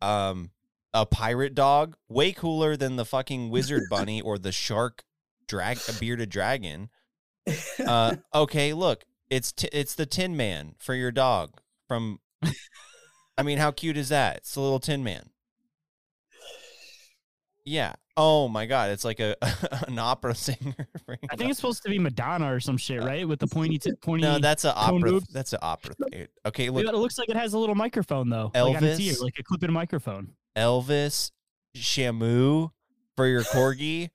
Um, 0.00 0.50
a 0.94 1.04
pirate 1.04 1.54
dog, 1.54 1.96
way 2.08 2.32
cooler 2.32 2.76
than 2.76 2.94
the 2.96 3.04
fucking 3.04 3.50
wizard 3.50 3.84
bunny 3.90 4.20
or 4.20 4.38
the 4.38 4.52
shark 4.52 5.02
drag 5.48 5.78
a 5.88 5.92
bearded 5.94 6.30
dragon. 6.30 6.90
Uh, 7.86 8.16
okay, 8.34 8.72
look, 8.72 9.04
it's 9.30 9.52
t- 9.52 9.68
it's 9.72 9.94
the 9.94 10.06
Tin 10.06 10.36
Man 10.36 10.74
for 10.78 10.94
your 10.94 11.10
dog 11.10 11.50
from. 11.88 12.20
I 13.38 13.42
mean, 13.42 13.58
how 13.58 13.70
cute 13.70 13.96
is 13.96 14.08
that? 14.08 14.38
It's 14.38 14.54
the 14.54 14.60
little 14.60 14.80
Tin 14.80 15.04
Man. 15.04 15.30
Yeah. 17.64 17.94
Oh 18.18 18.48
my 18.48 18.64
God! 18.64 18.90
It's 18.90 19.04
like 19.04 19.20
a 19.20 19.36
an 19.88 19.98
opera 19.98 20.34
singer. 20.34 20.74
I 21.30 21.36
think 21.36 21.50
it's 21.50 21.58
supposed 21.58 21.82
to 21.82 21.90
be 21.90 21.98
Madonna 21.98 22.50
or 22.50 22.60
some 22.60 22.78
shit, 22.78 23.02
right? 23.02 23.28
With 23.28 23.40
the 23.40 23.46
pointy, 23.52 23.78
t- 23.78 23.92
pointy. 24.00 24.22
No, 24.22 24.38
that's 24.38 24.64
an 24.64 24.72
opera. 24.74 25.00
boobs. 25.00 25.26
That's 25.28 25.52
an 25.52 25.58
opera. 25.60 25.94
Thing. 25.94 26.26
Okay, 26.46 26.70
look, 26.70 26.86
it 26.86 26.94
looks 26.94 27.18
like 27.18 27.28
it 27.28 27.36
has 27.36 27.52
a 27.52 27.58
little 27.58 27.74
microphone 27.74 28.30
though, 28.30 28.50
like 28.54 28.76
on 28.76 28.84
its 28.84 29.00
ear, 29.00 29.12
Elvis. 29.12 29.22
like 29.22 29.34
a 29.38 29.42
clip-in 29.42 29.72
microphone. 29.72 30.30
Elvis, 30.56 31.30
Shamu 31.76 32.70
for 33.16 33.26
your 33.26 33.42
corgi. 33.42 34.10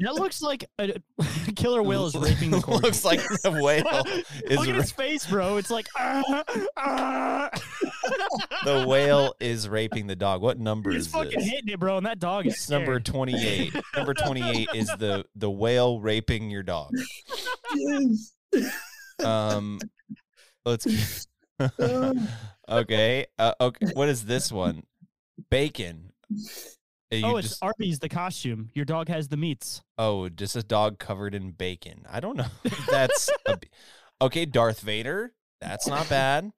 That 0.00 0.14
looks 0.14 0.42
like 0.42 0.64
a 0.78 0.94
killer 1.56 1.82
whale 1.82 2.06
is 2.06 2.14
raping 2.14 2.50
the 2.50 2.58
corgi. 2.60 2.82
Looks 2.82 3.04
like 3.04 3.20
the 3.42 3.50
whale 3.50 4.02
is 4.44 4.58
Look 4.58 4.68
at 4.68 4.74
ra- 4.74 4.80
his 4.80 4.92
face, 4.92 5.26
bro. 5.26 5.56
It's 5.56 5.70
like 5.70 5.86
ah, 5.98 6.44
ah. 6.76 7.50
the 8.64 8.84
whale 8.86 9.34
is 9.40 9.68
raping 9.68 10.06
the 10.06 10.16
dog. 10.16 10.42
What 10.42 10.58
number 10.58 10.90
He's 10.90 11.06
is 11.06 11.12
fucking 11.12 11.38
this? 11.38 11.48
hitting 11.48 11.68
it, 11.68 11.80
bro, 11.80 11.96
and 11.96 12.06
that 12.06 12.18
dog 12.18 12.46
is 12.46 12.54
It's 12.54 12.70
number 12.70 13.00
twenty 13.00 13.36
eight. 13.46 13.74
number 13.96 14.14
twenty 14.14 14.42
eight 14.42 14.68
is 14.74 14.88
the 14.98 15.24
the 15.34 15.50
whale 15.50 16.00
raping 16.00 16.50
your 16.50 16.62
dog. 16.62 16.92
Yes. 17.74 18.32
Um, 19.24 19.80
let's. 20.64 21.26
okay. 22.68 23.26
Uh, 23.38 23.52
okay. 23.60 23.86
What 23.94 24.08
is 24.08 24.24
this 24.24 24.50
one? 24.52 24.84
Bacon. 25.50 26.12
You 27.18 27.26
Oh, 27.26 27.36
it's 27.36 27.48
just- 27.50 27.62
Arby's 27.62 27.98
the 27.98 28.08
costume. 28.08 28.70
Your 28.74 28.84
dog 28.84 29.08
has 29.08 29.28
the 29.28 29.36
meats. 29.36 29.82
Oh, 29.98 30.28
just 30.28 30.56
a 30.56 30.62
dog 30.62 30.98
covered 30.98 31.34
in 31.34 31.50
bacon. 31.52 32.04
I 32.10 32.20
don't 32.20 32.36
know. 32.36 32.46
That's 32.90 33.30
a 33.46 33.58
okay. 34.22 34.44
Darth 34.46 34.80
Vader. 34.80 35.32
That's 35.60 35.86
not 35.86 36.08
bad. 36.08 36.50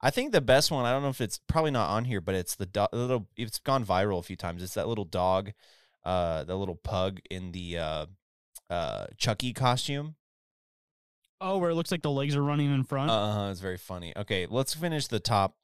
I 0.00 0.10
think 0.10 0.32
the 0.32 0.40
best 0.40 0.70
one. 0.70 0.84
I 0.84 0.92
don't 0.92 1.02
know 1.02 1.08
if 1.08 1.20
it's 1.20 1.40
probably 1.48 1.70
not 1.70 1.88
on 1.90 2.04
here, 2.04 2.20
but 2.20 2.34
it's 2.34 2.54
the 2.56 2.66
do- 2.66 2.86
little. 2.92 3.28
It's 3.36 3.58
gone 3.58 3.84
viral 3.84 4.18
a 4.18 4.22
few 4.22 4.36
times. 4.36 4.62
It's 4.62 4.74
that 4.74 4.88
little 4.88 5.04
dog, 5.04 5.52
uh, 6.04 6.44
the 6.44 6.56
little 6.56 6.74
pug 6.76 7.20
in 7.30 7.52
the 7.52 7.78
uh, 7.78 8.06
uh, 8.68 9.06
Chucky 9.16 9.52
costume. 9.52 10.16
Oh, 11.40 11.58
where 11.58 11.70
it 11.70 11.74
looks 11.74 11.90
like 11.90 12.02
the 12.02 12.10
legs 12.10 12.34
are 12.34 12.42
running 12.42 12.72
in 12.72 12.82
front. 12.84 13.10
Uh, 13.10 13.32
huh. 13.32 13.48
it's 13.50 13.60
very 13.60 13.76
funny. 13.76 14.12
Okay, 14.16 14.46
let's 14.48 14.74
finish 14.74 15.06
the 15.06 15.20
top, 15.20 15.54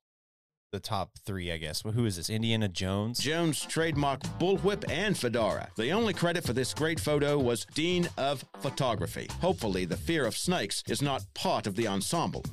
the 0.72 0.80
top 0.80 1.10
three. 1.24 1.52
I 1.52 1.58
guess. 1.58 1.82
Who 1.82 2.06
is 2.06 2.16
this? 2.16 2.30
Indiana 2.30 2.68
Jones. 2.68 3.18
Jones 3.20 3.60
trademark 3.60 4.22
bullwhip 4.40 4.90
and 4.90 5.16
fedora. 5.16 5.68
The 5.76 5.92
only 5.92 6.14
credit 6.14 6.44
for 6.44 6.54
this 6.54 6.74
great 6.74 6.98
photo 6.98 7.38
was 7.38 7.66
Dean 7.74 8.08
of 8.16 8.44
Photography. 8.60 9.28
Hopefully, 9.40 9.84
the 9.84 9.96
fear 9.96 10.24
of 10.24 10.36
snakes 10.36 10.82
is 10.88 11.02
not 11.02 11.24
part 11.34 11.66
of 11.66 11.76
the 11.76 11.86
ensemble. 11.86 12.44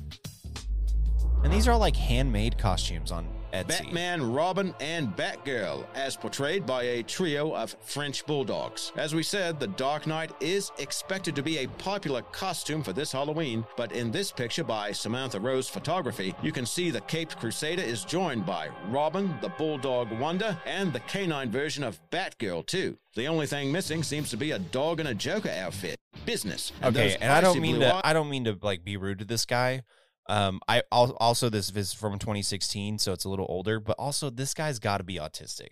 And 1.42 1.52
these 1.52 1.66
are 1.66 1.72
all 1.72 1.78
like 1.78 1.96
handmade 1.96 2.58
costumes 2.58 3.10
on 3.10 3.26
Etsy. 3.52 3.68
Batman, 3.68 4.32
Robin, 4.32 4.74
and 4.80 5.14
Batgirl, 5.16 5.84
as 5.94 6.16
portrayed 6.16 6.66
by 6.66 6.82
a 6.84 7.02
trio 7.02 7.54
of 7.54 7.76
French 7.80 8.24
bulldogs. 8.26 8.92
As 8.96 9.14
we 9.14 9.22
said, 9.22 9.58
the 9.58 9.66
Dark 9.66 10.06
Knight 10.06 10.30
is 10.40 10.70
expected 10.78 11.34
to 11.36 11.42
be 11.42 11.58
a 11.58 11.66
popular 11.66 12.22
costume 12.32 12.82
for 12.82 12.92
this 12.92 13.12
Halloween, 13.12 13.64
but 13.76 13.92
in 13.92 14.10
this 14.10 14.30
picture 14.32 14.64
by 14.64 14.92
Samantha 14.92 15.40
Rose 15.40 15.68
Photography, 15.68 16.34
you 16.42 16.52
can 16.52 16.64
see 16.66 16.90
the 16.90 17.00
Caped 17.02 17.38
Crusader 17.38 17.82
is 17.82 18.04
joined 18.04 18.46
by 18.46 18.68
Robin, 18.88 19.34
the 19.40 19.48
Bulldog 19.50 20.10
Wonder, 20.18 20.56
and 20.66 20.92
the 20.92 21.00
canine 21.00 21.50
version 21.50 21.82
of 21.84 22.00
Batgirl, 22.10 22.66
too. 22.66 22.96
The 23.14 23.26
only 23.26 23.46
thing 23.46 23.72
missing 23.72 24.02
seems 24.02 24.30
to 24.30 24.36
be 24.36 24.52
a 24.52 24.58
dog 24.58 25.00
and 25.00 25.08
a 25.08 25.14
Joker 25.14 25.50
outfit. 25.50 25.96
Business. 26.26 26.72
Okay, 26.82 27.16
and 27.20 27.32
I 27.32 27.40
don't 27.40 27.60
mean 27.60 27.80
to. 27.80 27.94
eyes- 27.94 28.00
I 28.04 28.12
don't 28.12 28.28
mean 28.30 28.44
to 28.44 28.56
like 28.62 28.84
be 28.84 28.96
rude 28.96 29.20
to 29.20 29.24
this 29.24 29.44
guy. 29.46 29.82
Um, 30.30 30.60
I 30.68 30.82
also 30.90 31.50
this 31.50 31.70
is 31.74 31.92
from 31.92 32.18
2016, 32.18 32.98
so 32.98 33.12
it's 33.12 33.24
a 33.24 33.28
little 33.28 33.46
older. 33.48 33.80
But 33.80 33.96
also, 33.98 34.30
this 34.30 34.54
guy's 34.54 34.78
got 34.78 34.98
to 34.98 35.04
be 35.04 35.16
autistic. 35.16 35.70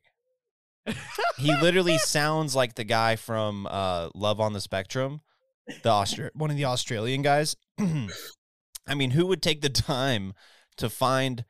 he 1.39 1.55
literally 1.61 1.97
sounds 1.99 2.57
like 2.57 2.75
the 2.75 2.85
guy 2.85 3.15
from 3.15 3.69
uh, 3.71 4.09
Love 4.17 4.41
on 4.41 4.55
the 4.55 4.61
Spectrum, 4.61 5.21
the 5.69 5.91
Austra- 5.91 6.31
one 6.35 6.51
of 6.51 6.57
the 6.57 6.65
Australian 6.65 7.23
guys. 7.23 7.55
I 7.79 8.95
mean, 8.97 9.13
who 9.13 9.27
would 9.27 9.43
take 9.43 9.61
the 9.61 9.69
time 9.69 10.33
to 10.77 10.91
find? 10.91 11.45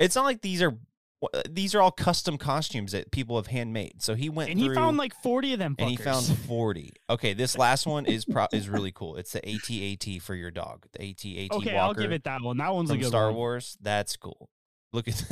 It's 0.00 0.16
not 0.16 0.24
like 0.24 0.40
these 0.42 0.60
are 0.60 0.78
Uh, 1.20 1.42
these 1.50 1.74
are 1.74 1.82
all 1.82 1.90
custom 1.90 2.38
costumes 2.38 2.92
that 2.92 3.10
people 3.10 3.34
have 3.36 3.48
handmade. 3.48 4.00
So 4.02 4.14
he 4.14 4.28
went 4.28 4.50
and 4.50 4.58
he 4.58 4.72
found 4.72 4.96
like 4.98 5.12
forty 5.22 5.52
of 5.52 5.58
them. 5.58 5.74
and 5.78 5.90
he 5.90 5.96
found 5.96 6.24
40 6.46 6.92
okay 7.10 7.32
this 7.34 7.58
last 7.58 7.86
one 7.86 8.06
is 8.06 8.24
pro- 8.24 8.46
is 8.52 8.68
really 8.68 8.92
cool 8.92 9.16
it's 9.16 9.32
the 9.32 9.44
AT-AT 9.44 10.22
for 10.22 10.34
your 10.36 10.52
dog 10.52 10.86
the 10.92 11.10
AT-AT 11.10 11.56
Okay, 11.58 11.74
walker 11.74 11.76
I'll 11.76 11.94
give 11.94 12.12
it 12.12 12.22
that 12.24 12.40
one. 12.42 12.56
That 12.58 12.72
one's 12.72 12.90
a 12.90 12.94
from 12.94 13.00
good 13.00 13.08
Star 13.08 13.26
one. 13.26 13.34
Wars 13.34 13.76
that's 13.80 14.16
cool 14.16 14.48
look 14.92 15.08
at 15.08 15.22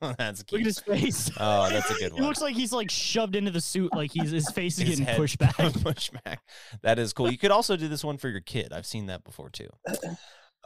that's 0.18 0.42
cute 0.42 0.52
Look 0.52 0.60
at 0.62 0.66
his 0.66 0.78
face. 0.80 1.30
oh 1.38 1.68
that's 1.68 1.90
a 1.90 1.94
good 1.94 2.12
He 2.12 2.20
one 2.20 2.22
looks 2.24 2.40
like 2.40 2.54
he's 2.56 2.72
like 2.72 2.90
shoved 2.90 3.36
into 3.36 3.50
the 3.50 3.60
suit, 3.60 3.94
like 3.94 4.10
he's 4.12 4.30
his 4.30 4.50
face 4.50 4.78
is 4.78 4.88
His 4.88 5.00
getting 5.00 5.16
pushed 5.16 5.38
back. 5.38 5.54
pushed 5.56 6.12
back 6.24 6.40
that 6.82 6.98
is 6.98 7.12
cool 7.12 7.30
you 7.30 7.36
could 7.38 7.50
also 7.50 7.76
do 7.76 7.88
this 7.88 8.02
one 8.02 8.16
for 8.16 8.28
your 8.30 8.40
kid 8.40 8.72
I've 8.72 8.86
seen 8.86 9.06
that 9.06 9.22
before 9.24 9.50
too 9.50 9.68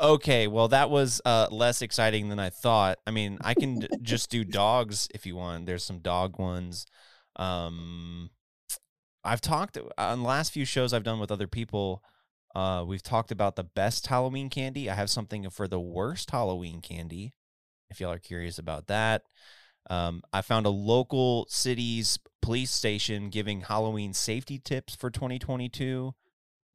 okay 0.00 0.46
well 0.46 0.68
that 0.68 0.90
was 0.90 1.20
uh 1.24 1.46
less 1.50 1.82
exciting 1.82 2.28
than 2.28 2.38
I 2.38 2.50
thought 2.50 2.98
I 3.06 3.10
mean 3.10 3.38
I 3.42 3.54
can 3.54 3.86
just 4.02 4.30
do 4.30 4.44
dogs 4.44 5.08
if 5.14 5.24
you 5.24 5.36
want 5.36 5.66
there's 5.66 5.84
some 5.84 6.00
dog 6.00 6.38
ones 6.38 6.86
um 7.36 8.30
I've 9.24 9.40
talked 9.40 9.78
on 9.96 10.22
the 10.22 10.28
last 10.28 10.52
few 10.52 10.64
shows 10.64 10.92
I've 10.92 11.02
done 11.02 11.18
with 11.18 11.30
other 11.32 11.46
people. 11.48 12.04
Uh, 12.54 12.84
we've 12.86 13.02
talked 13.02 13.32
about 13.32 13.56
the 13.56 13.64
best 13.64 14.06
Halloween 14.06 14.50
candy. 14.50 14.90
I 14.90 14.94
have 14.94 15.10
something 15.10 15.48
for 15.48 15.66
the 15.66 15.80
worst 15.80 16.30
Halloween 16.30 16.80
candy. 16.80 17.32
If 17.90 18.00
y'all 18.00 18.12
are 18.12 18.18
curious 18.18 18.58
about 18.58 18.86
that, 18.88 19.22
um, 19.88 20.22
I 20.32 20.42
found 20.42 20.66
a 20.66 20.70
local 20.70 21.46
city's 21.48 22.18
police 22.42 22.70
station 22.70 23.30
giving 23.30 23.62
Halloween 23.62 24.12
safety 24.12 24.58
tips 24.58 24.94
for 24.94 25.10
2022. 25.10 26.14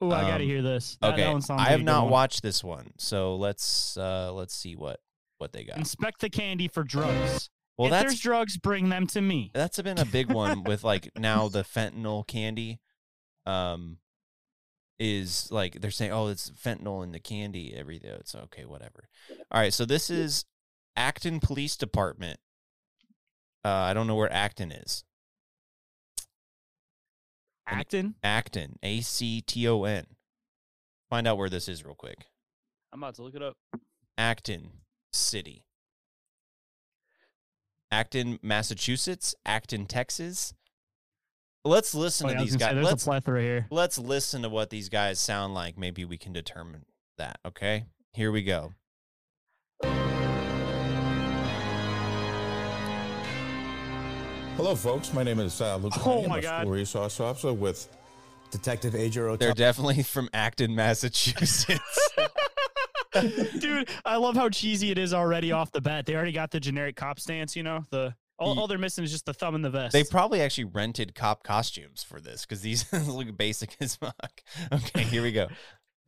Oh, 0.02 0.12
I 0.12 0.22
gotta 0.22 0.44
Um, 0.44 0.50
hear 0.50 0.62
this. 0.62 0.98
That- 1.02 1.18
that 1.18 1.28
okay, 1.28 1.42
sounds 1.42 1.50
I 1.62 1.70
have 1.72 1.82
not 1.82 2.10
watched 2.10 2.42
this 2.42 2.64
one, 2.64 2.94
so 2.98 3.36
let's 3.36 3.98
uh 3.98 4.32
let's 4.34 4.54
see 4.56 4.76
what 4.76 5.02
what 5.40 5.52
they 5.54 5.64
got. 5.64 5.78
Inspect 5.78 6.22
the 6.22 6.30
candy 6.30 6.68
for 6.68 6.84
drugs. 6.84 7.50
Well, 7.78 7.88
if 7.88 7.92
that's- 7.92 8.12
there's 8.12 8.20
drugs, 8.20 8.58
bring 8.58 8.90
them 8.90 9.08
to 9.08 9.22
me. 9.22 9.52
That's 9.54 9.82
been 9.82 9.98
a 10.00 10.06
big 10.06 10.32
one 10.32 10.64
with 10.64 10.84
like 10.84 11.10
now 11.18 11.48
the 11.50 11.64
fentanyl 11.64 12.26
candy. 12.28 12.80
Um, 13.46 13.98
is 15.00 15.50
like 15.50 15.80
they're 15.80 15.92
saying, 15.92 16.12
oh, 16.12 16.28
it's 16.28 16.52
fentanyl 16.52 17.04
in 17.04 17.12
the 17.14 17.20
candy. 17.22 17.74
Everything. 17.74 18.12
It's 18.12 18.36
okay, 18.36 18.66
whatever. 18.66 19.08
All 19.50 19.60
right, 19.62 19.74
so 19.74 19.86
this 19.86 20.10
is 20.10 20.44
Acton 20.98 21.40
Police 21.40 21.78
Department. 21.78 22.40
Uh, 23.64 23.70
I 23.70 23.94
don't 23.94 24.08
know 24.08 24.16
where 24.16 24.32
Acton 24.32 24.72
is. 24.74 25.04
Acton. 27.70 28.16
Acton. 28.24 28.80
A 28.84 29.02
C 29.02 29.42
T 29.42 29.68
O 29.68 29.84
N. 29.84 30.06
Find 31.10 31.28
out 31.28 31.38
where 31.38 31.50
this 31.50 31.68
is 31.68 31.84
real 31.86 31.96
quick. 31.96 32.26
I'm 32.94 33.02
about 33.04 33.16
to 33.16 33.24
look 33.24 33.36
it 33.36 33.42
up. 33.44 33.58
Acton 34.18 34.70
City. 35.14 35.66
Acton, 37.92 38.38
Massachusetts, 38.44 39.34
Acton, 39.46 39.88
Texas. 39.88 40.54
Let's 41.66 41.96
listen 41.96 42.28
Oh, 42.28 42.30
to 42.30 42.34
yeah, 42.36 42.40
I 42.40 42.44
was 42.44 42.52
these 42.52 42.60
gonna 42.60 42.70
say, 42.70 42.76
guys. 42.76 42.76
there's 42.76 42.86
a 42.86 42.90
Let's 42.92 43.04
plethora 43.04 43.42
here. 43.42 43.68
let's 43.72 43.98
listen 43.98 44.42
to 44.44 44.50
what 44.50 44.70
these 44.70 44.90
guys 44.90 45.20
sound 45.20 45.54
like. 45.56 45.78
Maybe 45.78 46.06
we 46.06 46.18
can 46.18 46.32
determine 46.32 46.86
that. 47.18 47.40
Okay, 47.46 47.86
here 48.14 48.32
we 48.32 48.44
go. 48.44 48.74
Hello, 54.60 54.76
folks. 54.76 55.14
My 55.14 55.24
name 55.24 55.40
is 55.40 55.62
uh, 55.62 55.78
Luke. 55.78 55.94
Oh, 55.96 56.02
Carney. 56.02 56.24
I'm 56.24 56.30
my 56.30 56.40
a 56.40 56.42
God. 56.42 56.62
School 56.64 56.72
resource 56.74 57.20
officer 57.22 57.54
with 57.54 57.88
Detective 58.52 58.94
Ajiro. 58.94 59.40
They're 59.40 59.54
definitely 59.54 60.04
from 60.04 60.28
Acton, 60.34 60.76
Massachusetts. 60.76 62.10
Dude, 63.60 63.88
I 64.04 64.18
love 64.18 64.36
how 64.36 64.50
cheesy 64.50 64.92
it 64.92 64.98
is 64.98 65.14
already 65.14 65.54
off 65.54 65.72
the 65.72 65.80
bat. 65.80 66.06
They 66.06 66.14
already 66.14 66.34
got 66.34 66.52
the 66.52 66.60
generic 66.60 66.98
cop 66.98 67.22
stance, 67.22 67.56
you 67.56 67.64
know? 67.64 67.86
The 67.90 68.14
all, 68.38 68.60
all 68.60 68.68
they're 68.68 68.78
missing 68.78 69.06
is 69.06 69.12
just 69.14 69.26
the 69.26 69.34
thumb 69.34 69.56
in 69.56 69.62
the 69.62 69.70
vest. 69.70 69.94
they 69.94 70.04
probably 70.04 70.42
actually 70.42 70.66
rented 70.66 71.16
cop 71.16 71.42
costumes 71.42 72.04
for 72.04 72.20
this 72.20 72.46
because 72.46 72.60
these 72.60 72.92
look 73.08 73.38
basic 73.38 73.78
as 73.80 73.96
fuck. 73.96 74.44
Okay, 74.74 75.04
here 75.04 75.24
we 75.24 75.32
go. 75.32 75.48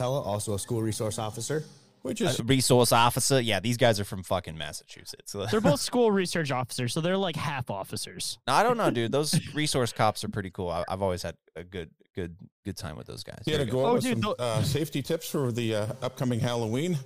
also 0.02 0.56
a 0.56 0.60
school 0.60 0.82
resource 0.82 1.18
officer. 1.20 1.64
Which 2.02 2.22
Uh, 2.22 2.34
resource 2.45 2.91
officer. 2.91 3.39
Yeah, 3.39 3.60
these 3.60 3.78
guys 3.78 3.99
are 3.99 4.04
from 4.04 4.24
fucking 4.24 4.58
Massachusetts. 4.58 5.36
They're 5.52 5.62
both 5.62 5.80
school 5.80 6.12
research 6.12 6.52
officers, 6.52 6.93
so 6.93 7.02
they're 7.02 7.18
like 7.18 7.36
half 7.36 7.70
officers. 7.70 8.39
I 8.47 8.64
don't 8.64 8.78
know, 8.78 8.89
dude. 8.89 9.12
Those 9.12 9.39
resource 9.54 9.93
cops 9.93 10.24
are 10.24 10.30
pretty 10.30 10.49
cool. 10.49 10.70
I, 10.70 10.84
I've 10.89 11.02
always 11.04 11.22
had 11.22 11.36
a 11.56 11.64
good, 11.64 11.91
good, 12.16 12.36
good 12.66 12.76
time 12.78 12.95
with 12.97 13.06
those 13.08 13.24
guys. 13.24 13.43
Here 13.45 13.58
to 13.60 13.66
There 13.66 13.66
we 13.66 13.72
go 13.72 13.84
go. 13.84 13.91
over 13.91 14.02
some 14.02 14.36
uh, 14.39 14.64
safety 14.64 15.02
tips 15.04 15.30
for 15.30 15.52
the 15.52 15.76
uh, 15.76 15.86
upcoming 16.02 16.39
Halloween. 16.39 16.97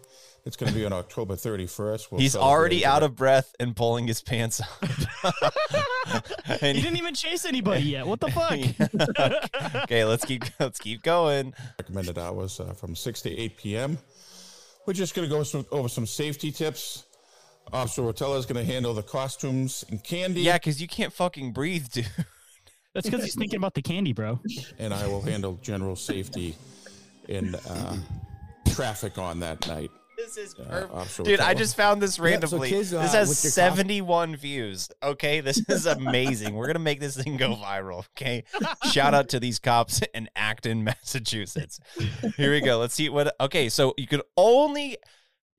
It's 0.46 0.56
going 0.56 0.72
to 0.72 0.78
be 0.78 0.86
on 0.86 0.94
October 0.94 1.34
31st. 1.36 2.12
We'll 2.12 2.22
He's 2.22 2.36
already 2.36 2.86
out 2.86 3.02
of 3.02 3.16
breath 3.16 3.56
and 3.60 3.76
pulling 3.76 4.06
his 4.06 4.22
pants 4.22 4.62
up. 4.62 4.70
he 6.62 6.74
didn't 6.74 6.98
even 6.98 7.16
chase 7.16 7.46
anybody 7.46 7.82
yet. 7.84 8.06
What 8.06 8.20
the 8.20 8.30
fuck? 8.32 9.84
okay, 9.84 10.06
let's 10.06 10.24
keep 10.24 10.44
let's 10.60 10.78
keep 10.80 11.02
going. 11.02 11.54
Recommended 11.80 12.20
hours 12.20 12.60
uh, 12.60 12.74
from 12.74 12.96
6 12.96 13.22
to 13.24 13.32
8 13.36 13.58
p.m. 13.58 13.98
We're 14.86 14.94
just 14.94 15.16
going 15.16 15.28
to 15.28 15.36
go 15.36 15.44
some, 15.44 15.66
over 15.72 15.90
some 15.90 16.06
safety 16.06 16.52
tips. 16.52 17.06
Officer 17.74 18.04
Rotella 18.04 18.38
is 18.38 18.46
going 18.46 18.64
to 18.64 18.72
handle 18.72 18.94
the 18.94 19.02
costumes 19.02 19.84
and 19.90 20.04
candy. 20.04 20.42
Yeah, 20.42 20.58
because 20.58 20.80
you 20.82 20.88
can't 20.88 21.12
fucking 21.12 21.52
breathe, 21.52 21.88
dude. 21.90 22.08
That's 22.94 23.10
because 23.10 23.26
he's 23.26 23.36
thinking 23.36 23.58
about 23.58 23.74
the 23.74 23.82
candy, 23.82 24.14
bro. 24.14 24.40
And 24.80 24.94
I 24.94 25.08
will 25.08 25.22
handle 25.22 25.60
general 25.62 25.96
safety 25.96 26.56
and 27.28 27.56
uh, 27.68 27.98
traffic 28.74 29.18
on 29.18 29.40
that 29.40 29.68
night. 29.68 29.92
This 30.18 30.38
is 30.38 30.56
Uh, 30.60 30.88
Officer 30.94 31.24
Dude, 31.24 31.40
I 31.40 31.54
Rotella. 31.54 31.58
just 31.58 31.76
found 31.76 32.02
this 32.02 32.12
Yeah, 32.18 32.24
so 32.24 32.24
randomly. 32.24 32.70
kids, 32.70 32.94
uh, 32.94 33.02
this 33.02 33.14
has 33.14 33.30
with 33.30 33.44
your 33.44 33.52
71 33.52 34.36
views. 34.36 34.90
Okay, 35.04 35.42
this 35.42 35.58
is 35.70 35.86
amazing. 35.86 36.56
We're 36.56 36.68
gonna 36.68 36.80
make 36.80 37.00
this 37.00 37.16
thing 37.18 37.38
go 37.38 37.56
viral. 37.56 38.06
Okay, 38.18 38.44
shout 38.92 39.14
out 39.14 39.30
to 39.30 39.40
these 39.40 39.60
cops 39.60 40.02
in 40.14 40.30
Acton, 40.36 40.84
Massachusetts. 40.86 41.80
Here 42.38 42.52
we 42.52 42.62
go. 42.62 42.80
Let's 42.80 42.94
see 42.94 43.10
what. 43.10 43.36
Okay, 43.42 43.70
so 43.70 43.94
you 43.98 44.08
can 44.08 44.22
only 44.38 44.98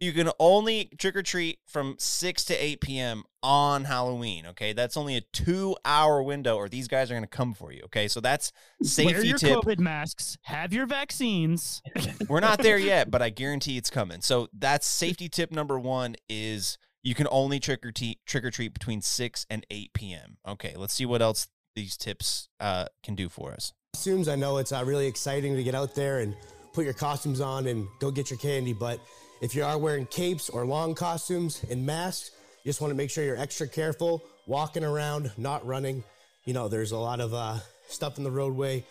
you 0.01 0.13
can 0.13 0.31
only 0.39 0.91
trick 0.99 1.17
or 1.17 1.23
treat 1.23 1.59
from 1.67 1.97
6 1.99 2.45
to 2.45 2.55
8 2.55 2.81
p.m. 2.81 3.25
on 3.43 3.85
Halloween. 3.85 4.47
Okay, 4.47 4.73
that's 4.73 4.97
only 4.97 5.17
a 5.17 5.23
two 5.33 5.77
hour 5.85 6.23
window, 6.23 6.57
or 6.57 6.69
these 6.69 6.89
guys 6.89 7.11
are 7.11 7.15
gonna 7.15 7.27
come 7.27 7.55
for 7.55 7.73
you. 7.73 7.83
Okay, 7.85 8.09
so 8.09 8.21
that's 8.21 8.53
Wear 8.81 8.89
safety 8.89 9.29
your 9.29 9.39
tip. 9.39 9.59
COVID 9.61 9.79
masks. 9.79 10.37
Have 10.43 10.73
your 10.73 10.87
vaccines. 10.87 11.83
We're 12.29 12.41
not 12.41 12.59
there 12.59 12.79
yet, 12.79 13.11
but 13.11 13.23
I 13.23 13.31
guarantee 13.31 13.77
it's 13.77 13.91
coming. 13.91 14.21
So 14.21 14.49
that's 14.53 14.87
safety 14.87 15.29
tip 15.29 15.51
number 15.51 15.79
one 15.79 16.17
is 16.29 16.79
you 17.03 17.15
can 17.15 17.27
only 17.31 17.61
trick 17.61 17.85
or 17.87 17.93
treat 17.93 18.19
trick 18.27 18.45
or 18.45 18.51
treat 18.51 18.73
between 18.75 19.01
six 19.01 19.47
and 19.49 19.65
eight 19.71 19.93
p.m. 19.95 20.37
Okay, 20.47 20.75
let's 20.77 20.95
see 20.95 21.07
what 21.07 21.23
else 21.23 21.49
these 21.75 21.97
tips 21.97 22.49
uh, 22.59 22.87
can 23.03 23.15
do 23.15 23.29
for 23.29 23.53
us. 23.53 23.73
costumes. 23.95 24.29
I 24.29 24.37
know 24.37 24.57
it's 24.59 24.73
uh, 24.73 24.83
really 24.85 25.07
exciting 25.07 25.57
to 25.57 25.63
get 25.63 25.75
out 25.75 25.95
there 25.95 26.19
and 26.21 26.35
put 26.73 26.85
your 26.85 26.95
costumes 26.95 27.41
on 27.41 27.67
and 27.67 27.87
go 28.01 28.11
get 28.11 28.31
your 28.31 28.39
candy. 28.39 28.73
But 28.73 29.01
if 29.41 29.55
you 29.55 29.65
are 29.65 29.79
wearing 29.79 30.07
capes 30.07 30.49
or 30.49 30.65
long 30.65 30.95
costumes 30.95 31.65
and 31.71 31.85
masks, 31.85 32.31
you 32.65 32.71
just 32.71 32.81
want 32.81 32.91
to 32.91 32.97
make 32.97 33.11
sure 33.11 33.25
you're 33.25 33.37
extra 33.37 33.69
careful 33.69 34.23
walking 34.47 34.85
around, 34.85 35.31
not 35.37 35.67
running. 35.67 36.03
You 36.45 36.55
know, 36.55 36.69
there's 36.69 36.93
a 36.93 36.99
lot 36.99 37.21
of 37.21 37.35
uh, 37.35 37.59
stuff 37.89 38.19
in 38.19 38.25
the 38.25 38.31
roadway. 38.31 38.85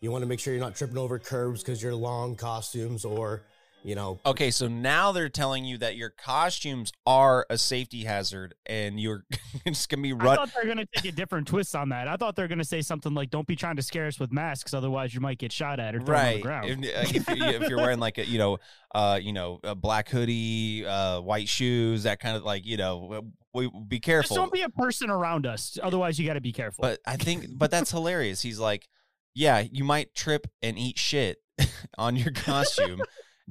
You 0.00 0.10
want 0.10 0.22
to 0.22 0.28
make 0.28 0.40
sure 0.40 0.52
you're 0.52 0.62
not 0.62 0.76
tripping 0.76 0.98
over 0.98 1.18
curbs 1.18 1.62
because 1.62 1.82
you're 1.82 1.94
long 1.94 2.36
costumes 2.36 3.04
or, 3.04 3.42
you 3.84 3.94
know, 3.94 4.18
Okay, 4.24 4.50
so 4.50 4.66
now 4.66 5.12
they're 5.12 5.28
telling 5.28 5.64
you 5.64 5.76
that 5.78 5.94
your 5.94 6.08
costumes 6.10 6.90
are 7.06 7.44
a 7.50 7.58
safety 7.58 8.04
hazard, 8.04 8.54
and 8.64 8.98
you're 8.98 9.24
just 9.66 9.88
gonna 9.90 10.02
be 10.02 10.12
I 10.12 10.16
run. 10.16 10.36
thought 10.36 10.50
they're 10.54 10.64
going 10.64 10.78
to 10.78 10.86
take 10.86 11.12
a 11.12 11.14
different 11.14 11.46
twist 11.46 11.76
on 11.76 11.90
that. 11.90 12.08
I 12.08 12.16
thought 12.16 12.34
they 12.34 12.42
were 12.42 12.48
going 12.48 12.58
to 12.58 12.64
say 12.64 12.80
something 12.80 13.12
like, 13.12 13.30
don't 13.30 13.46
be 13.46 13.56
trying 13.56 13.76
to 13.76 13.82
scare 13.82 14.06
us 14.06 14.18
with 14.18 14.32
masks, 14.32 14.72
otherwise 14.74 15.14
you 15.14 15.20
might 15.20 15.38
get 15.38 15.52
shot 15.52 15.78
at 15.78 15.94
or 15.94 16.00
thrown 16.00 16.18
on 16.24 16.32
the 16.34 16.40
ground. 16.40 16.70
If, 16.84 17.14
if, 17.28 17.36
you- 17.36 17.44
if 17.44 17.68
you're 17.68 17.76
wearing 17.78 18.00
like 18.00 18.16
a 18.18 18.26
you 18.26 18.38
know 18.38 18.58
uh 18.94 19.18
you 19.22 19.32
know 19.32 19.60
a 19.62 19.74
black 19.74 20.08
hoodie, 20.08 20.86
uh 20.86 21.20
white 21.20 21.48
shoes, 21.48 22.04
that 22.04 22.20
kind 22.20 22.36
of 22.36 22.42
like 22.42 22.64
you 22.64 22.76
know 22.78 23.22
we 23.52 23.70
be 23.86 23.96
Just 23.98 24.04
careful. 24.04 24.36
don't 24.36 24.52
be 24.52 24.62
a 24.62 24.68
person 24.70 25.10
around 25.10 25.46
us. 25.46 25.78
Otherwise, 25.82 26.18
you 26.18 26.26
got 26.26 26.34
to 26.34 26.40
be 26.40 26.52
careful. 26.52 26.82
But 26.82 27.00
I 27.06 27.16
think, 27.16 27.46
but 27.56 27.70
that's 27.70 27.90
hilarious. 27.92 28.40
He's 28.42 28.58
like, 28.58 28.88
yeah, 29.34 29.62
you 29.70 29.84
might 29.84 30.12
trip 30.14 30.46
and 30.62 30.76
eat 30.76 30.98
shit 30.98 31.38
on 31.98 32.16
your 32.16 32.32
costume. 32.32 33.00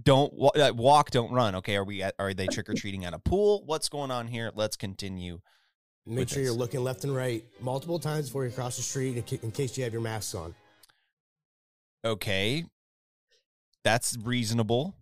Don't 0.02 0.34
wa- 0.34 0.52
uh, 0.56 0.72
walk, 0.76 1.12
don't 1.12 1.32
run. 1.32 1.56
Okay, 1.56 1.76
are 1.76 1.84
we? 1.84 2.02
At, 2.02 2.16
are 2.18 2.34
they 2.34 2.48
trick 2.48 2.70
or 2.70 2.74
treating 2.74 3.06
at 3.06 3.14
a 3.14 3.20
pool? 3.20 3.64
What's 3.66 3.90
going 3.90 4.12
on 4.12 4.28
here? 4.28 4.52
Let's 4.56 4.76
continue. 4.76 5.40
make 6.06 6.30
sure 6.30 6.40
this. 6.40 6.48
you're 6.48 6.58
looking 6.58 6.84
left 6.84 7.04
and 7.04 7.16
right 7.16 7.44
multiple 7.62 8.00
times 8.00 8.28
before 8.28 8.46
you 8.46 8.52
cross 8.52 8.78
the 8.78 8.84
street 8.84 9.18
in 9.44 9.52
case 9.52 9.78
you 9.78 9.84
have 9.84 9.94
your 9.94 10.02
masks 10.02 10.34
on. 10.34 10.56
Okay, 12.04 12.66
that's 13.84 14.18
reasonable. 14.24 14.96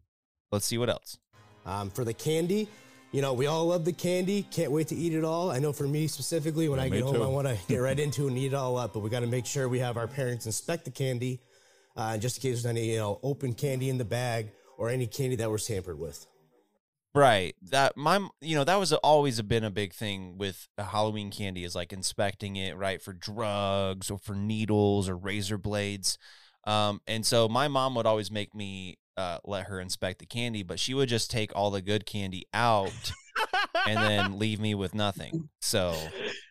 Let's 0.51 0.65
see 0.65 0.77
what 0.77 0.89
else. 0.89 1.17
Um, 1.65 1.89
for 1.89 2.03
the 2.03 2.13
candy, 2.13 2.67
you 3.11 3.21
know, 3.21 3.33
we 3.33 3.47
all 3.47 3.67
love 3.67 3.85
the 3.85 3.93
candy. 3.93 4.43
Can't 4.51 4.71
wait 4.71 4.89
to 4.89 4.95
eat 4.95 5.13
it 5.13 5.23
all. 5.23 5.49
I 5.51 5.59
know 5.59 5.71
for 5.71 5.87
me 5.87 6.07
specifically, 6.07 6.67
when 6.67 6.79
Yeah, 6.79 6.85
I 6.85 6.89
get 6.89 7.03
home, 7.03 7.15
too. 7.15 7.23
I 7.23 7.27
want 7.27 7.47
to 7.47 7.57
get 7.67 7.77
right 7.77 7.97
into 8.05 8.25
it 8.25 8.29
and 8.29 8.37
eat 8.37 8.47
it 8.47 8.53
all 8.53 8.77
up. 8.77 8.93
But 8.93 8.99
we 8.99 9.09
got 9.09 9.21
to 9.21 9.27
make 9.27 9.45
sure 9.45 9.69
we 9.69 9.79
have 9.79 9.95
our 9.97 10.07
parents 10.07 10.45
inspect 10.45 10.85
the 10.85 10.91
candy, 10.91 11.39
uh, 11.95 12.17
just 12.17 12.37
in 12.37 12.41
case 12.41 12.61
there's 12.61 12.65
any, 12.65 12.91
you 12.91 12.97
know, 12.97 13.19
open 13.23 13.53
candy 13.53 13.89
in 13.89 13.97
the 13.97 14.05
bag 14.05 14.51
or 14.81 14.89
any 14.89 15.05
candy 15.05 15.35
that 15.35 15.51
we're 15.51 15.59
tampered 15.59 15.99
with. 15.99 16.25
Right. 17.13 17.55
That 17.69 17.95
my 17.95 18.27
you 18.41 18.55
know 18.55 18.63
that 18.63 18.79
was 18.79 18.91
always 18.93 19.39
been 19.43 19.63
a 19.63 19.69
big 19.69 19.93
thing 19.93 20.39
with 20.39 20.67
Halloween 20.75 21.29
candy 21.29 21.63
is 21.63 21.75
like 21.75 21.93
inspecting 21.93 22.55
it 22.55 22.75
right 22.75 22.99
for 22.99 23.13
drugs 23.13 24.09
or 24.09 24.17
for 24.17 24.33
needles 24.33 25.07
or 25.07 25.15
razor 25.15 25.59
blades. 25.59 26.17
Um, 26.65 26.99
and 27.05 27.23
so 27.23 27.47
my 27.47 27.67
mom 27.67 27.93
would 27.93 28.07
always 28.07 28.31
make 28.31 28.55
me 28.55 28.97
uh, 29.17 29.37
let 29.45 29.67
her 29.67 29.79
inspect 29.79 30.17
the 30.17 30.25
candy, 30.25 30.63
but 30.63 30.79
she 30.79 30.95
would 30.95 31.09
just 31.09 31.29
take 31.29 31.55
all 31.55 31.69
the 31.69 31.81
good 31.83 32.07
candy 32.07 32.47
out 32.51 33.11
and 33.87 33.97
then 33.97 34.39
leave 34.39 34.59
me 34.59 34.75
with 34.75 34.93
nothing. 34.95 35.49
So 35.59 35.95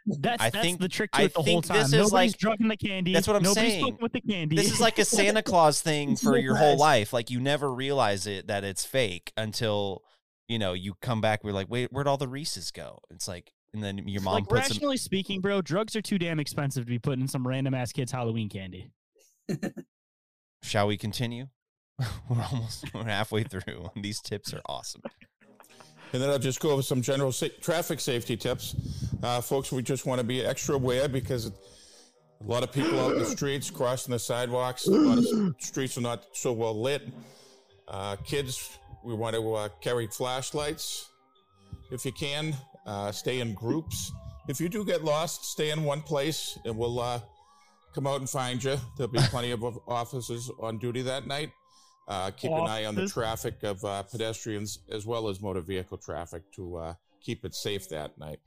That's, 0.07 0.43
I 0.43 0.51
that's 0.51 0.65
think 0.65 0.81
the 0.81 0.89
trick 0.89 1.11
to 1.13 1.19
I 1.19 1.23
it 1.25 1.35
the 1.35 1.39
whole 1.43 1.45
think 1.45 1.67
time. 1.67 1.77
this 1.79 1.87
is 1.89 1.93
Nobody's 1.93 2.13
like 2.13 2.39
drugging 2.39 2.69
the 2.69 2.77
candy. 2.77 3.13
That's 3.13 3.27
what 3.27 3.37
I'm 3.37 3.43
Nobody's 3.43 3.73
saying. 3.75 3.99
with 4.01 4.13
the 4.13 4.21
candy. 4.21 4.57
This 4.57 4.73
is 4.73 4.81
like 4.81 4.99
a 4.99 5.05
Santa 5.05 5.43
Claus 5.45 5.81
thing 5.81 6.17
for 6.17 6.37
your 6.37 6.57
whole 6.57 6.77
life. 6.79 7.13
Like 7.13 7.31
you 7.31 7.41
never 7.41 7.73
realize 7.73 8.27
it 8.27 8.47
that 8.49 8.65
it's 8.65 8.85
fake 8.85 9.33
until 9.37 10.03
you 10.49 10.59
know 10.59 10.73
you 10.73 10.95
come 11.01 11.21
back. 11.21 11.45
We're 11.45 11.53
like, 11.53 11.69
wait, 11.71 11.93
where'd 11.93 12.07
all 12.09 12.17
the 12.17 12.29
Reese's 12.29 12.71
go? 12.71 12.99
It's 13.11 13.29
like, 13.29 13.53
and 13.73 13.83
then 13.83 13.99
your 14.09 14.23
mom 14.23 14.35
like 14.35 14.49
puts 14.49 14.69
them. 14.69 14.75
rationally 14.75 14.97
speaking, 14.97 15.41
bro, 15.41 15.63
drugs 15.63 15.95
are 15.97 16.03
too 16.03 16.19
damn 16.19 16.41
expensive 16.41 16.85
to 16.85 16.91
be 16.91 16.99
putting 16.99 17.21
in 17.23 17.29
some 17.29 17.47
random 17.47 17.75
ass 17.75 17.93
kid's 17.93 18.13
Halloween 18.13 18.49
candy. 18.49 18.91
Shall 20.63 20.87
we 20.87 20.97
continue? 20.97 21.47
we're 22.29 22.43
almost 22.51 22.93
we're 22.95 23.05
halfway 23.05 23.43
through. 23.45 23.91
These 23.97 24.21
tips 24.21 24.55
are 24.55 24.61
awesome. 24.67 25.03
And 26.13 26.21
then 26.21 26.31
I'll 26.31 26.39
just 26.39 26.61
go 26.61 26.71
over 26.71 26.83
some 26.83 27.03
general 27.03 27.31
sa- 27.33 27.47
traffic 27.61 28.01
safety 28.01 28.37
tips. 28.37 28.75
Uh, 29.23 29.41
folks, 29.41 29.71
we 29.71 29.83
just 29.83 30.07
want 30.07 30.19
to 30.21 30.25
be 30.27 30.45
extra 30.45 30.75
aware 30.75 31.09
because 31.09 31.47
A 32.43 32.47
lot 32.47 32.63
of 32.63 32.73
people 32.73 32.99
out 32.99 33.13
in 33.13 33.19
the 33.19 33.27
streets 33.27 33.71
crossing 33.71 34.13
the 34.13 34.19
sidewalks. 34.19 34.87
A 34.87 34.91
lot 34.91 35.19
of 35.19 35.55
streets 35.59 35.99
are 35.99 36.01
not 36.01 36.25
so 36.33 36.53
well 36.53 36.81
lit. 36.81 37.03
Uh, 37.87 38.17
kids, 38.25 38.79
we 39.05 39.13
want 39.13 39.37
to 39.37 39.55
uh, 39.55 39.69
carry 39.83 40.07
flashlights 40.07 41.11
if 41.91 42.05
you 42.07 42.13
can. 42.13 42.57
Uh, 42.87 43.13
stay 43.13 43.41
in 43.41 43.53
groups. 43.53 44.11
If 44.49 44.59
you 44.59 44.71
do 44.71 44.85
get 44.87 45.05
lost, 45.05 45.45
stay 45.45 45.71
in 45.71 45.85
one 45.85 46.01
place, 46.01 46.59
and 46.65 46.77
we'll 46.77 46.99
uh, 46.99 47.21
come 47.95 48.07
out 48.07 48.21
and 48.21 48.29
find 48.29 48.63
you. 48.65 48.79
There'll 48.97 49.13
be 49.13 49.19
plenty 49.31 49.51
of 49.51 49.63
officers 49.87 50.51
on 50.61 50.79
duty 50.79 51.03
that 51.03 51.27
night. 51.27 51.51
Uh, 52.09 52.31
keep 52.33 52.51
an 52.51 52.67
eye 52.67 52.85
on 52.87 52.95
the 52.97 53.07
traffic 53.07 53.63
of 53.63 53.85
uh, 53.85 54.03
pedestrians 54.03 54.81
as 54.91 55.07
well 55.07 55.29
as 55.29 55.41
motor 55.41 55.61
vehicle 55.61 55.97
traffic 55.97 56.43
to 56.53 56.77
uh, 56.77 56.95
keep 57.21 57.45
it 57.45 57.55
safe 57.55 57.89
that 57.89 58.19
night. 58.19 58.41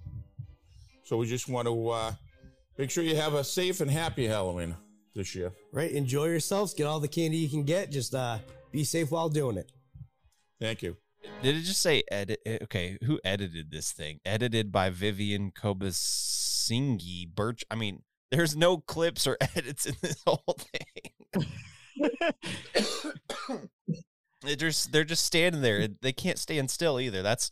So 1.06 1.18
we 1.18 1.28
just 1.28 1.48
want 1.48 1.68
to 1.68 1.90
uh, 1.90 2.14
make 2.78 2.90
sure 2.92 3.04
you 3.04 3.16
have 3.16 3.34
a 3.36 3.44
safe 3.44 3.80
and 3.82 3.90
happy 3.90 4.28
Halloween 4.28 4.76
this 5.16 5.34
year. 5.36 5.54
Right? 5.72 5.92
Enjoy 5.92 6.26
yourselves. 6.26 6.74
Get 6.74 6.88
all 6.88 7.00
the 7.00 7.08
candy 7.08 7.38
you 7.38 7.50
can 7.50 7.64
get. 7.64 7.90
Just 7.92 8.14
uh, 8.16 8.40
be 8.72 8.84
safe 8.84 9.12
while 9.12 9.30
doing 9.30 9.58
it. 9.58 9.72
Thank 10.60 10.82
you. 10.82 10.98
Did 11.42 11.56
it 11.56 11.62
just 11.62 11.82
say 11.82 12.04
edit? 12.12 12.40
eh, 12.46 12.58
Okay, 12.64 12.98
who 13.06 13.20
edited 13.24 13.72
this 13.72 13.94
thing? 13.94 14.20
Edited 14.26 14.72
by 14.74 14.90
Vivian 14.90 15.52
Kobasingi 15.52 17.34
Birch. 17.34 17.64
I 17.72 17.76
mean, 17.76 18.02
there's 18.32 18.58
no 18.58 18.78
clips 18.78 19.26
or 19.26 19.38
edits 19.56 19.86
in 19.86 19.96
this 20.02 20.22
whole 20.28 20.58
thing. 20.58 21.46
they're 24.44 24.56
just 24.56 24.92
they're 24.92 25.04
just 25.04 25.26
standing 25.26 25.62
there. 25.62 25.88
They 26.02 26.12
can't 26.14 26.38
stand 26.40 26.70
still 26.72 27.00
either. 27.00 27.22
That's 27.22 27.52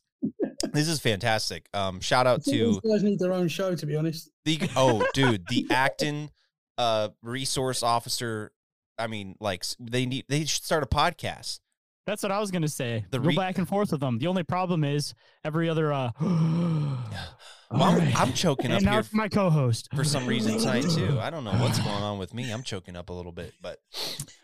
this 0.74 0.88
is 0.88 1.00
fantastic. 1.00 1.68
Um, 1.74 2.00
shout 2.00 2.28
out 2.28 2.44
to 2.46 2.52
these 2.52 2.80
guys 2.80 3.04
need 3.04 3.20
their 3.20 3.34
own 3.34 3.48
show, 3.48 3.76
to 3.76 3.86
be 3.86 3.96
honest. 3.96 4.30
the 4.46 4.60
oh 4.76 5.06
dude 5.14 5.46
the 5.50 5.66
acton 5.72 6.30
uh 6.78 7.10
resource 7.22 7.84
officer 7.84 8.52
i 8.98 9.06
mean 9.06 9.36
like 9.40 9.64
they 9.80 10.06
need 10.06 10.24
they 10.30 10.46
should 10.46 10.64
start 10.64 10.82
a 10.84 10.86
podcast 10.86 11.60
That's 12.08 12.24
what 12.24 12.32
I 12.32 12.40
was 12.40 12.50
gonna 12.50 12.68
say. 12.68 13.06
The 13.12 13.20
Go 13.20 13.36
back 13.36 13.58
and 13.58 13.68
forth 13.68 13.92
with 13.92 14.00
them. 14.02 14.18
The 14.20 14.28
only 14.28 14.44
problem 14.44 14.84
is 14.84 15.14
every 15.44 15.70
other. 15.70 15.92
uh 15.94 16.12
Well, 17.72 17.84
I'm, 17.84 18.12
I'm 18.18 18.34
choking 18.34 18.68
And 18.68 18.76
up 18.76 18.82
now 18.84 18.92
here 18.94 19.04
for 19.04 19.16
my 19.16 19.30
co-host. 19.30 19.90
for 19.96 20.04
some 20.04 20.28
reason 20.28 20.58
tonight 20.60 20.90
too. 20.90 21.20
I 21.20 21.30
don't 21.30 21.44
know 21.44 21.54
what's 21.54 21.80
going 21.80 22.04
on 22.04 22.18
with 22.20 22.34
me. 22.34 22.52
I'm 22.52 22.64
choking 22.64 22.96
up 22.96 23.10
a 23.10 23.14
little 23.14 23.32
bit 23.32 23.54
but 23.62 23.80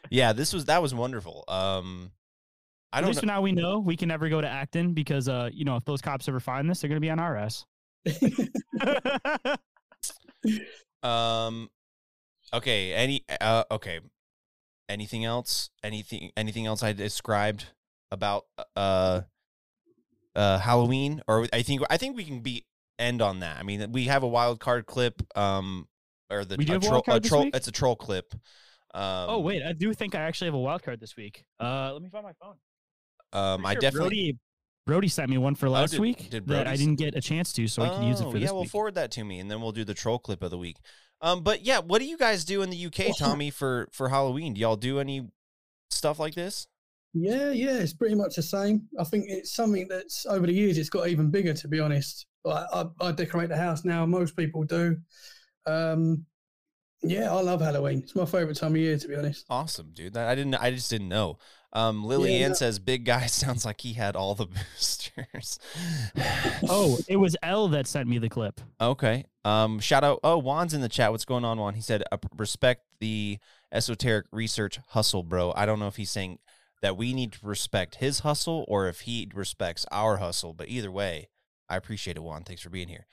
yeah 0.10 0.34
this 0.34 0.54
was 0.54 0.66
that 0.66 0.82
was 0.82 0.94
wonderful. 0.94 1.44
Um 1.48 2.12
i 2.94 3.00
At 3.00 3.02
don't 3.02 3.10
least 3.10 3.24
know 3.24 3.34
now 3.34 3.42
we 3.42 3.52
know 3.52 3.80
we 3.80 3.98
can 3.98 4.08
never 4.08 4.30
go 4.30 4.40
to 4.40 4.48
Acton 4.48 4.94
because 4.94 5.28
uh 5.28 5.50
you 5.52 5.66
know 5.66 5.76
if 5.76 5.84
those 5.86 6.02
cops 6.02 6.28
ever 6.30 6.40
find 6.40 6.70
this, 6.70 6.80
they're 6.82 6.88
gonna 6.90 7.02
be 7.02 7.10
on 7.10 7.20
our 7.20 7.36
ass. 7.36 7.66
um 11.04 11.70
okay 12.54 12.94
any 12.94 13.26
uh 13.42 13.64
okay. 13.72 14.00
Anything 14.90 15.26
else? 15.26 15.70
Anything 15.84 16.32
anything 16.38 16.66
else 16.66 16.82
i 16.82 16.94
described 16.94 17.66
about 18.10 18.46
uh 18.78 19.22
uh 20.34 20.60
halloween? 20.60 21.22
Or 21.28 21.46
i 21.52 21.62
think 21.62 21.82
i 21.90 21.98
think 21.98 22.16
we 22.16 22.24
can 22.24 22.40
be 22.40 22.66
end 23.00 23.22
on 23.22 23.40
that 23.42 23.58
i 23.58 23.64
mean 23.64 23.92
we 23.92 24.06
have 24.06 24.24
a 24.24 24.28
wild 24.28 24.60
card 24.60 24.86
clip 24.86 25.22
um 25.38 25.88
or 26.30 26.44
the 26.46 26.56
We 26.58 26.66
do 26.66 26.74
a 26.74 26.76
have 26.76 26.84
a 26.84 26.86
troll, 26.86 26.92
wild 26.94 27.06
card 27.06 27.18
a 27.18 27.20
this 27.22 27.30
troll 27.30 27.44
week? 27.44 27.56
it's 27.56 27.68
a 27.68 27.72
troll 27.72 27.96
clip 27.96 28.34
um 28.94 29.30
oh 29.30 29.40
wait, 29.40 29.62
I 29.64 29.74
do 29.74 29.94
think 29.94 30.16
I 30.16 30.22
actually 30.22 30.48
have 30.48 30.54
a 30.56 30.60
wild 30.60 30.82
card 30.82 31.00
this 31.00 31.16
week. 31.16 31.44
Uh, 31.60 31.92
let 31.94 32.02
me 32.02 32.10
find 32.10 32.24
my 32.26 32.34
phone. 32.42 32.56
um 33.34 33.66
i 33.66 33.74
Sure, 33.74 33.82
definitely 33.82 34.08
Brody, 34.10 34.38
Brody 34.86 35.08
sent 35.10 35.30
me 35.30 35.38
one 35.38 35.56
for 35.56 35.70
last 35.70 35.92
did- 35.92 36.00
week 36.00 36.30
did 36.30 36.48
that 36.48 36.68
I 36.68 36.76
didn't 36.78 36.96
get 36.96 37.14
a 37.16 37.22
chance 37.22 37.52
to, 37.54 37.68
so 37.68 37.84
I 37.84 37.90
can 37.90 38.04
use 38.04 38.20
it 38.22 38.26
Oh, 38.28 38.32
for 38.32 38.38
yeah 38.38 38.42
this 38.42 38.48
Yeah, 38.50 38.52
well 38.54 38.62
week. 38.64 38.72
forward 38.72 38.96
that 38.96 39.12
to 39.12 39.24
me 39.24 39.40
and 39.40 39.52
then 39.52 39.62
we'll 39.62 39.74
do 39.74 39.84
the 39.84 39.94
troll 39.94 40.18
clip 40.20 40.42
of 40.42 40.50
the 40.52 40.58
week 40.58 40.78
um 41.22 41.44
but 41.44 41.64
yeah 41.64 41.80
what 41.80 42.00
do 42.00 42.06
you 42.06 42.18
guys 42.18 42.46
do 42.46 42.62
in 42.62 42.70
the 42.70 42.86
uk 42.88 43.18
tommy 43.18 43.50
for 43.52 43.88
for 43.92 44.10
halloween 44.10 44.54
do 44.54 44.62
y'all 44.62 44.76
do 44.78 45.00
any 45.00 45.28
stuff 45.92 46.18
like 46.20 46.34
this 46.36 46.68
Yeah, 47.14 47.52
yeah, 47.52 47.78
it's 47.80 47.94
pretty 47.94 48.16
much 48.16 48.36
the 48.36 48.44
same. 48.44 48.88
I 49.00 49.04
think 49.04 49.26
it's 49.28 49.52
something 49.56 49.88
that's 49.88 50.26
over 50.26 50.46
the 50.46 50.54
years 50.54 50.78
it's 50.78 50.90
got 50.90 51.08
even 51.10 51.32
bigger. 51.32 51.54
To 51.54 51.68
be 51.68 51.80
honest, 51.80 52.26
like 52.48 52.66
I, 52.74 52.86
I 53.02 53.12
decorate 53.12 53.50
the 53.50 53.58
house 53.58 53.86
now. 53.86 54.06
Most 54.06 54.36
people 54.36 54.64
do. 54.64 54.98
Um, 55.66 56.26
yeah, 57.04 57.32
I 57.32 57.40
love 57.42 57.62
Halloween. 57.62 58.00
It's 58.00 58.16
my 58.16 58.26
favorite 58.26 58.58
time 58.58 58.72
of 58.72 58.78
year. 58.78 58.98
To 58.98 59.08
be 59.08 59.16
honest. 59.16 59.46
Awesome, 59.50 59.92
dude. 59.94 60.14
That 60.14 60.28
I 60.28 60.36
didn't. 60.36 60.56
I 60.56 60.72
just 60.72 60.90
didn't 60.90 61.10
know. 61.10 61.38
Um, 61.74 62.04
Lily 62.04 62.38
Yeah, 62.40 62.46
Ann 62.46 62.52
no- 62.52 62.56
says 62.56 62.80
big 62.80 63.06
guy 63.06 63.26
sounds 63.28 63.66
like 63.66 63.82
he 63.82 63.94
had 63.94 64.16
all 64.16 64.34
the 64.36 64.48
boosters. 64.48 65.60
oh, 66.70 66.98
it 67.08 67.18
was 67.18 67.36
L 67.44 67.68
that 67.70 67.88
sent 67.88 68.08
me 68.08 68.18
the 68.18 68.30
clip. 68.30 68.62
okay. 68.82 69.26
Um, 69.46 69.80
shout 69.80 70.04
out. 70.04 70.20
Oh, 70.24 70.40
Juan's 70.42 70.74
in 70.74 70.82
the 70.82 70.90
chat. 70.90 71.12
What's 71.12 71.26
going 71.26 71.46
on, 71.46 71.58
Juan? 71.60 71.76
He 71.76 71.82
said, 71.82 72.04
uh, 72.12 72.18
"Respect 72.36 72.84
the 73.00 73.38
esoteric 73.72 74.26
research 74.32 74.80
hustle, 74.90 75.24
bro." 75.24 75.54
I 75.56 75.66
don't 75.66 75.80
know 75.80 75.88
if 75.88 75.98
he's 75.98 76.12
saying 76.12 76.40
that 76.82 76.98
we 76.98 77.14
need 77.14 77.34
to 77.34 77.40
respect 77.46 77.96
his 77.96 78.20
hustle 78.20 78.66
or 78.68 78.88
if 78.88 79.02
he 79.02 79.30
respects 79.34 79.86
our 79.92 80.18
hustle. 80.18 80.54
But 80.54 80.68
either 80.70 80.92
way, 80.92 81.30
I 81.70 81.78
appreciate 81.78 82.18
it, 82.18 82.24
Juan. 82.24 82.44
Thanks 82.44 82.62
for 82.62 82.70
being 82.70 82.88
here. 82.88 83.06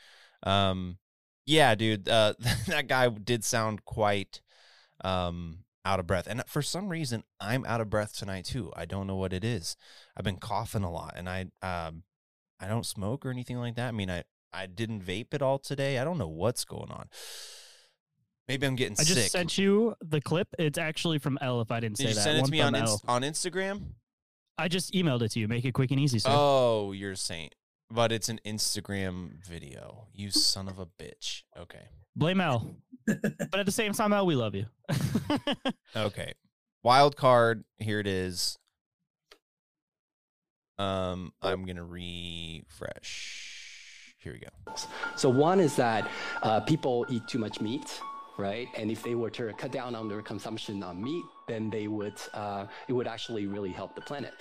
Um, 0.42 0.98
yeah, 1.46 1.74
dude. 1.74 2.08
Uh, 2.08 2.34
that 2.66 2.88
guy 2.88 3.08
did 3.08 3.44
sound 3.44 3.84
quite 3.84 4.40
um 5.02 5.58
out 5.84 6.00
of 6.00 6.06
breath 6.06 6.26
and 6.26 6.42
for 6.46 6.62
some 6.62 6.88
reason 6.88 7.22
i'm 7.40 7.64
out 7.66 7.80
of 7.80 7.90
breath 7.90 8.16
tonight 8.16 8.44
too 8.44 8.72
i 8.74 8.84
don't 8.86 9.06
know 9.06 9.16
what 9.16 9.32
it 9.32 9.44
is 9.44 9.76
i've 10.16 10.24
been 10.24 10.38
coughing 10.38 10.82
a 10.82 10.90
lot 10.90 11.12
and 11.14 11.28
i 11.28 11.40
um 11.62 12.02
i 12.58 12.66
don't 12.66 12.86
smoke 12.86 13.26
or 13.26 13.30
anything 13.30 13.58
like 13.58 13.74
that 13.74 13.88
i 13.88 13.92
mean 13.92 14.10
i 14.10 14.22
i 14.52 14.66
didn't 14.66 15.02
vape 15.04 15.34
at 15.34 15.42
all 15.42 15.58
today 15.58 15.98
i 15.98 16.04
don't 16.04 16.16
know 16.16 16.28
what's 16.28 16.64
going 16.64 16.90
on 16.90 17.06
maybe 18.48 18.66
i'm 18.66 18.76
getting 18.76 18.96
sick. 18.96 19.10
I 19.10 19.14
just 19.14 19.32
sent 19.32 19.58
you 19.58 19.94
the 20.00 20.22
clip. 20.22 20.48
It's 20.58 20.78
actually 20.78 21.18
from 21.18 21.38
L. 21.40 21.60
If 21.60 21.70
I 21.70 21.80
didn't 21.80 21.96
did 21.96 22.04
say 22.04 22.08
you 22.10 22.14
that, 22.14 22.20
send 22.22 22.38
it 22.38 22.40
One 22.40 22.46
to 22.46 22.52
me 22.52 22.58
from 22.60 22.66
on 22.68 22.74
L. 22.76 22.92
Inst- 22.92 23.04
on 23.08 23.22
instagram 23.22 23.82
I 24.56 24.68
just 24.68 24.94
emailed 24.94 25.22
it 25.22 25.32
to 25.32 25.40
you. 25.40 25.48
Make 25.48 25.64
it 25.64 25.72
quick 25.72 25.90
and 25.90 26.00
easy. 26.00 26.18
Sir. 26.20 26.30
oh 26.32 26.92
you're 26.92 27.16
saying 27.16 27.50
but 27.94 28.12
it's 28.12 28.28
an 28.28 28.40
instagram 28.44 29.44
video 29.46 30.08
you 30.12 30.30
son 30.30 30.68
of 30.68 30.78
a 30.78 30.86
bitch 30.86 31.42
okay 31.58 31.88
Blame 32.16 32.40
L. 32.40 32.76
but 33.06 33.54
at 33.58 33.66
the 33.66 33.72
same 33.72 33.92
time, 33.92 34.12
L, 34.12 34.26
we 34.26 34.34
love 34.34 34.54
you. 34.54 34.66
Okay. 35.96 36.34
Wild 36.82 37.16
card, 37.16 37.62
here 37.78 38.00
it 38.00 38.08
is. 38.08 38.58
Um, 40.76 41.32
I'm 41.40 41.64
gonna 41.64 41.84
refresh. 41.84 42.56
Here 44.18 44.32
we 44.32 44.40
go. 44.40 44.48
So 45.14 45.28
one 45.28 45.60
is 45.60 45.76
that 45.76 46.10
uh, 46.42 46.58
people 46.60 47.06
eat 47.08 47.28
too 47.28 47.38
much 47.38 47.60
meat, 47.60 48.00
right? 48.38 48.66
And 48.76 48.90
if 48.90 49.04
they 49.04 49.14
were 49.14 49.30
to 49.30 49.52
cut 49.52 49.70
down 49.70 49.94
on 49.94 50.08
their 50.08 50.20
consumption 50.20 50.82
on 50.82 51.00
meat, 51.00 51.24
then 51.46 51.70
they 51.70 51.86
would 51.86 52.20
uh, 52.34 52.66
it 52.88 52.92
would 52.92 53.06
actually 53.06 53.46
really 53.46 53.70
help 53.70 53.94
the 53.94 54.00
planet. 54.00 54.34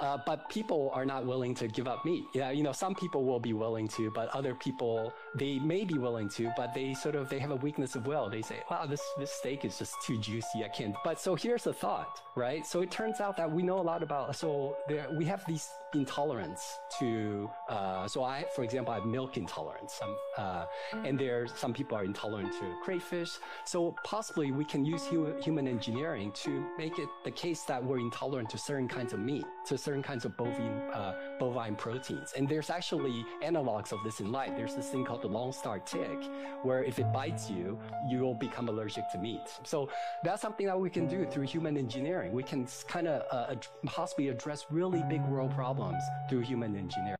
Uh, 0.00 0.18
but 0.26 0.48
people 0.48 0.90
are 0.94 1.06
not 1.06 1.24
willing 1.24 1.54
to 1.54 1.68
give 1.68 1.88
up 1.88 2.04
meat. 2.04 2.24
Yeah, 2.34 2.50
you 2.50 2.62
know, 2.62 2.72
some 2.72 2.94
people 2.94 3.24
will 3.24 3.40
be 3.40 3.52
willing 3.52 3.88
to, 3.88 4.10
but 4.14 4.28
other 4.34 4.54
people 4.54 5.12
they 5.34 5.58
may 5.58 5.84
be 5.84 5.98
willing 5.98 6.28
to, 6.30 6.52
but 6.56 6.74
they 6.74 6.94
sort 6.94 7.14
of 7.14 7.28
they 7.28 7.38
have 7.38 7.50
a 7.50 7.56
weakness 7.56 7.94
of 7.94 8.06
will. 8.06 8.28
They 8.28 8.42
say, 8.42 8.62
"Wow, 8.70 8.86
this 8.86 9.02
this 9.18 9.30
steak 9.30 9.64
is 9.64 9.78
just 9.78 9.94
too 10.06 10.18
juicy. 10.20 10.64
I 10.64 10.68
can't." 10.68 10.94
But 11.04 11.20
so 11.20 11.34
here's 11.34 11.64
the 11.64 11.72
thought, 11.72 12.20
right? 12.36 12.66
So 12.66 12.80
it 12.82 12.90
turns 12.90 13.20
out 13.20 13.36
that 13.36 13.50
we 13.50 13.62
know 13.62 13.78
a 13.78 13.86
lot 13.92 14.02
about. 14.02 14.36
So 14.36 14.76
there 14.88 15.06
we 15.16 15.24
have 15.26 15.44
these 15.46 15.68
intolerance 15.96 16.78
to. 16.98 17.50
Uh, 17.68 18.06
so 18.06 18.22
I, 18.22 18.44
for 18.54 18.62
example, 18.62 18.92
I 18.92 18.96
have 18.96 19.06
milk 19.06 19.36
intolerance, 19.36 20.00
uh, 20.36 20.66
and 21.04 21.18
there 21.18 21.46
some 21.46 21.72
people 21.72 21.96
are 21.98 22.04
intolerant 22.04 22.52
to 22.60 22.66
crayfish. 22.84 23.32
So 23.64 23.94
possibly 24.04 24.52
we 24.52 24.64
can 24.64 24.84
use 24.84 25.04
hu- 25.06 25.34
human 25.40 25.66
engineering 25.66 26.32
to 26.44 26.50
make 26.78 26.98
it 26.98 27.08
the 27.24 27.30
case 27.30 27.62
that 27.70 27.82
we're 27.82 27.98
intolerant 27.98 28.48
to 28.50 28.58
certain 28.58 28.88
kinds 28.88 29.12
of 29.12 29.20
meat, 29.20 29.46
to 29.66 29.78
certain 29.78 30.02
kinds 30.02 30.24
of 30.24 30.36
bovine 30.36 30.78
uh, 30.92 31.12
bovine 31.40 31.76
proteins. 31.76 32.32
And 32.36 32.48
there's 32.48 32.70
actually 32.70 33.24
analogs 33.42 33.92
of 33.92 34.00
this 34.04 34.20
in 34.20 34.30
life. 34.30 34.52
There's 34.56 34.74
this 34.74 34.88
thing 34.88 35.04
called 35.04 35.22
the 35.22 35.32
lone 35.38 35.52
star 35.52 35.78
tick, 35.78 36.20
where 36.62 36.82
if 36.84 36.98
it 36.98 37.08
bites 37.12 37.50
you, 37.50 37.78
you 38.10 38.18
will 38.20 38.34
become 38.34 38.68
allergic 38.68 39.04
to 39.12 39.18
meat. 39.18 39.46
So 39.64 39.88
that's 40.24 40.42
something 40.42 40.66
that 40.66 40.78
we 40.78 40.90
can 40.90 41.06
do 41.06 41.26
through 41.30 41.46
human 41.56 41.76
engineering. 41.76 42.32
We 42.32 42.42
can 42.42 42.66
kind 42.86 43.08
of 43.08 43.16
uh, 43.30 43.54
possibly 43.86 44.28
address 44.28 44.66
really 44.70 45.02
big 45.08 45.22
world 45.26 45.52
problems 45.52 45.85
through 46.28 46.40
human 46.40 46.76
engineering. 46.76 47.16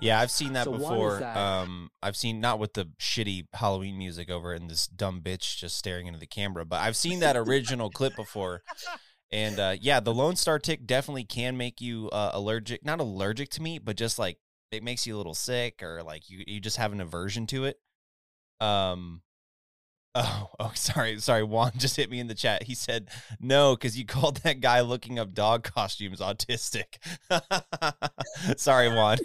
Yeah, 0.00 0.20
I've 0.20 0.30
seen 0.30 0.54
that 0.54 0.64
So 0.64 0.72
before. 0.72 1.18
that- 1.18 1.36
Um, 1.36 1.90
I've 2.02 2.16
seen 2.16 2.40
not 2.40 2.58
with 2.58 2.72
the 2.74 2.86
shitty 2.98 3.48
Halloween 3.52 3.98
music 3.98 4.30
over 4.30 4.52
and 4.54 4.70
this 4.70 4.86
dumb 4.86 5.20
bitch 5.20 5.58
just 5.58 5.76
staring 5.76 6.06
into 6.06 6.18
the 6.18 6.26
camera, 6.26 6.64
but 6.64 6.80
I've 6.80 6.96
seen 6.96 7.20
that 7.20 7.36
original 7.36 7.90
clip 7.94 8.16
before. 8.16 8.62
And 9.30 9.58
uh, 9.58 9.76
yeah, 9.80 10.00
the 10.00 10.14
Lone 10.14 10.36
Star 10.36 10.58
Tick 10.58 10.86
definitely 10.86 11.24
can 11.24 11.56
make 11.56 11.80
you 11.80 12.08
uh, 12.10 12.30
allergic. 12.32 12.84
Not 12.84 13.00
allergic 13.00 13.50
to 13.50 13.62
meat, 13.62 13.84
but 13.84 13.96
just 13.96 14.18
like 14.18 14.38
it 14.70 14.82
makes 14.82 15.06
you 15.06 15.14
a 15.14 15.18
little 15.18 15.34
sick, 15.34 15.82
or 15.82 16.02
like 16.02 16.30
you 16.30 16.42
you 16.46 16.60
just 16.60 16.76
have 16.78 16.92
an 16.92 17.00
aversion 17.00 17.46
to 17.48 17.64
it. 17.64 17.76
Um, 18.60 19.22
Oh, 20.14 20.50
oh, 20.60 20.72
sorry, 20.74 21.18
sorry. 21.20 21.42
Juan 21.42 21.72
just 21.76 21.96
hit 21.96 22.10
me 22.10 22.20
in 22.20 22.26
the 22.26 22.34
chat. 22.34 22.64
He 22.64 22.74
said 22.74 23.08
no 23.40 23.74
because 23.74 23.98
you 23.98 24.04
called 24.04 24.38
that 24.38 24.60
guy 24.60 24.80
looking 24.80 25.18
up 25.18 25.34
dog 25.34 25.62
costumes 25.74 26.20
autistic. 26.20 26.98
sorry, 28.56 28.88
Juan. 28.88 29.18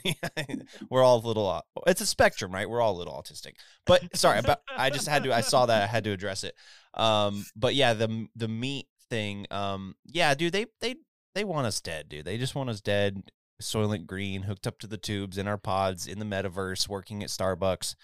We're 0.89 1.03
all 1.03 1.23
a 1.23 1.25
little. 1.27 1.61
It's 1.85 2.01
a 2.01 2.05
spectrum, 2.05 2.53
right? 2.53 2.69
We're 2.69 2.81
all 2.81 2.95
a 2.95 2.99
little 2.99 3.13
autistic. 3.13 3.53
But 3.85 4.15
sorry, 4.15 4.41
but 4.41 4.61
I 4.75 4.89
just 4.89 5.07
had 5.07 5.23
to. 5.23 5.33
I 5.33 5.41
saw 5.41 5.65
that. 5.65 5.83
I 5.83 5.87
had 5.87 6.03
to 6.05 6.11
address 6.11 6.43
it. 6.43 6.55
Um, 6.93 7.45
but 7.55 7.75
yeah, 7.75 7.93
the 7.93 8.27
the 8.35 8.47
meat 8.47 8.87
thing. 9.09 9.45
Um, 9.51 9.95
yeah, 10.05 10.33
dude, 10.35 10.53
they 10.53 10.67
they 10.79 10.95
they 11.35 11.43
want 11.43 11.67
us 11.67 11.81
dead, 11.81 12.09
dude. 12.09 12.25
They 12.25 12.37
just 12.37 12.55
want 12.55 12.69
us 12.69 12.81
dead. 12.81 13.23
Soylent 13.61 14.05
Green 14.05 14.43
hooked 14.43 14.67
up 14.67 14.77
to 14.79 14.87
the 14.87 14.97
tubes 14.97 15.37
in 15.37 15.47
our 15.47 15.57
pods 15.57 16.05
in 16.05 16.19
the 16.19 16.25
metaverse, 16.25 16.87
working 16.87 17.23
at 17.23 17.29
Starbucks, 17.29 17.95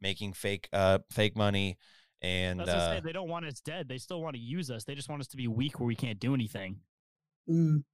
making 0.00 0.32
fake 0.32 0.68
uh 0.72 1.00
fake 1.10 1.36
money. 1.36 1.78
And 2.22 2.60
That's 2.60 2.68
what 2.68 2.76
I 2.76 2.80
uh, 2.80 2.94
say. 2.96 3.00
They 3.00 3.12
don't 3.12 3.28
want 3.28 3.46
us 3.46 3.60
dead. 3.60 3.88
They 3.88 3.98
still 3.98 4.20
want 4.20 4.36
to 4.36 4.40
use 4.40 4.70
us. 4.70 4.84
They 4.84 4.94
just 4.94 5.08
want 5.08 5.20
us 5.20 5.28
to 5.28 5.36
be 5.36 5.48
weak 5.48 5.80
where 5.80 5.86
we 5.86 5.94
can't 5.94 6.20
do 6.20 6.34
anything. 6.34 6.80
Mm. 7.48 7.84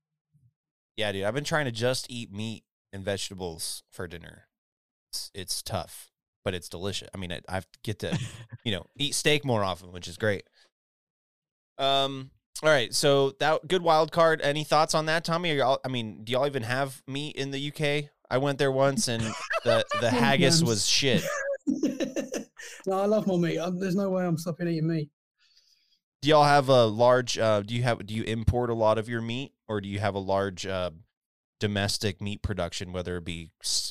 Yeah, 0.96 1.12
dude, 1.12 1.24
I've 1.24 1.34
been 1.34 1.44
trying 1.44 1.66
to 1.66 1.72
just 1.72 2.06
eat 2.10 2.32
meat 2.32 2.64
and 2.92 3.04
vegetables 3.04 3.82
for 3.92 4.08
dinner. 4.08 4.48
It's 5.10 5.30
it's 5.34 5.62
tough, 5.62 6.10
but 6.44 6.54
it's 6.54 6.68
delicious. 6.68 7.08
I 7.14 7.18
mean, 7.18 7.32
I, 7.32 7.40
I 7.48 7.62
get 7.84 8.00
to, 8.00 8.18
you 8.64 8.72
know, 8.72 8.86
eat 8.96 9.14
steak 9.14 9.44
more 9.44 9.62
often, 9.62 9.92
which 9.92 10.08
is 10.08 10.16
great. 10.16 10.44
Um. 11.78 12.30
All 12.62 12.70
right, 12.70 12.94
so 12.94 13.32
that 13.38 13.68
good 13.68 13.82
wild 13.82 14.12
card. 14.12 14.40
Any 14.40 14.64
thoughts 14.64 14.94
on 14.94 15.06
that, 15.06 15.24
Tommy? 15.24 15.52
Are 15.52 15.56
y'all, 15.56 15.80
I 15.84 15.88
mean, 15.88 16.24
do 16.24 16.32
y'all 16.32 16.46
even 16.46 16.62
have 16.62 17.02
meat 17.06 17.36
in 17.36 17.50
the 17.50 17.68
UK? 17.68 18.10
I 18.30 18.38
went 18.38 18.58
there 18.58 18.72
once, 18.72 19.08
and 19.08 19.22
the 19.62 19.84
the 20.00 20.10
haggis 20.10 20.64
was 20.64 20.86
shit. 20.86 21.22
no, 22.86 23.00
I 23.00 23.06
love 23.06 23.26
my 23.26 23.36
meat. 23.36 23.58
Um, 23.58 23.78
there's 23.78 23.96
no 23.96 24.10
way 24.10 24.24
I'm 24.24 24.38
stopping 24.38 24.68
eating 24.68 24.88
meat. 24.88 25.10
Do 26.22 26.30
y'all 26.30 26.44
have 26.44 26.68
a 26.68 26.86
large? 26.86 27.38
Uh, 27.38 27.62
do 27.62 27.74
you 27.74 27.82
have? 27.82 28.04
Do 28.06 28.14
you 28.14 28.22
import 28.24 28.70
a 28.70 28.74
lot 28.74 28.98
of 28.98 29.08
your 29.08 29.20
meat, 29.20 29.52
or 29.68 29.80
do 29.80 29.88
you 29.88 29.98
have 30.00 30.14
a 30.14 30.18
large 30.18 30.66
uh, 30.66 30.90
domestic 31.60 32.20
meat 32.20 32.42
production, 32.42 32.92
whether 32.92 33.16
it 33.18 33.24
be 33.24 33.50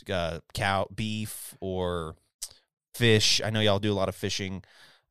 uh, 0.09 0.39
cow, 0.53 0.87
beef, 0.93 1.55
or 1.61 2.15
fish? 2.93 3.41
I 3.43 3.51
know 3.51 3.59
y'all 3.59 3.79
do 3.79 3.91
a 3.91 3.95
lot 3.95 4.09
of 4.09 4.15
fishing. 4.15 4.63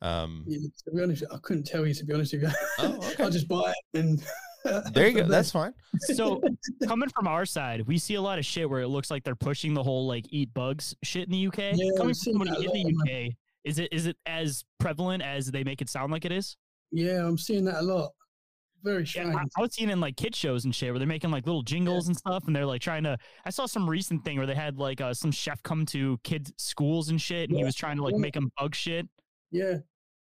Um, 0.02 0.44
Yeah, 0.46 0.58
to 0.58 0.90
be 0.94 1.02
honest, 1.02 1.24
I 1.32 1.38
couldn't 1.42 1.64
tell 1.64 1.86
you. 1.86 1.94
To 1.94 2.04
be 2.04 2.12
honest 2.12 2.34
with 2.34 2.42
you, 2.42 2.50
oh, 2.80 3.14
I 3.18 3.30
just 3.30 3.48
buy 3.48 3.72
it 3.72 3.98
and. 3.98 4.22
there 4.94 5.08
you 5.08 5.14
go. 5.14 5.24
That's 5.28 5.50
fine. 5.50 5.72
So 6.00 6.42
coming 6.86 7.08
from 7.10 7.26
our 7.26 7.46
side, 7.46 7.86
we 7.86 7.98
see 7.98 8.14
a 8.14 8.22
lot 8.22 8.38
of 8.38 8.46
shit 8.46 8.68
where 8.68 8.80
it 8.80 8.88
looks 8.88 9.10
like 9.10 9.22
they're 9.22 9.34
pushing 9.34 9.74
the 9.74 9.82
whole 9.82 10.06
like 10.06 10.26
eat 10.30 10.52
bugs 10.54 10.94
shit 11.02 11.26
in 11.26 11.32
the 11.32 11.46
UK. 11.46 11.58
Yeah, 11.58 11.90
coming 11.96 12.08
from 12.08 12.14
seen 12.14 12.34
someone 12.34 12.48
that 12.48 12.58
a 12.58 12.72
in 12.72 12.86
the 12.86 13.28
UK, 13.28 13.34
is 13.64 13.78
it 13.78 13.92
is 13.92 14.06
it 14.06 14.16
as 14.26 14.64
prevalent 14.78 15.22
as 15.22 15.50
they 15.50 15.64
make 15.64 15.80
it 15.82 15.88
sound 15.88 16.12
like 16.12 16.24
it 16.24 16.32
is? 16.32 16.56
Yeah, 16.92 17.26
I'm 17.26 17.38
seeing 17.38 17.64
that 17.64 17.80
a 17.80 17.82
lot. 17.82 18.12
Very 18.84 19.06
strange. 19.06 19.34
I, 19.34 19.40
I 19.40 19.60
was 19.62 19.74
seeing 19.74 19.88
it 19.88 19.94
in 19.94 20.00
like 20.00 20.16
kid 20.16 20.36
shows 20.36 20.66
and 20.66 20.74
shit 20.74 20.92
where 20.92 20.98
they're 20.98 21.08
making 21.08 21.30
like 21.30 21.46
little 21.46 21.62
jingles 21.62 22.06
and 22.06 22.16
stuff, 22.16 22.44
and 22.46 22.54
they're 22.54 22.66
like 22.66 22.82
trying 22.82 23.02
to. 23.04 23.16
I 23.46 23.50
saw 23.50 23.64
some 23.64 23.88
recent 23.88 24.24
thing 24.24 24.36
where 24.36 24.46
they 24.46 24.54
had 24.54 24.78
like 24.78 25.00
uh, 25.00 25.14
some 25.14 25.32
chef 25.32 25.62
come 25.62 25.86
to 25.86 26.18
kids' 26.22 26.52
schools 26.58 27.08
and 27.08 27.20
shit, 27.20 27.48
and 27.48 27.58
he 27.58 27.64
was 27.64 27.74
trying 27.74 27.96
to 27.96 28.02
like 28.02 28.12
yeah. 28.12 28.20
make 28.20 28.34
them 28.34 28.50
bug 28.58 28.74
shit. 28.74 29.08
Yeah, 29.50 29.78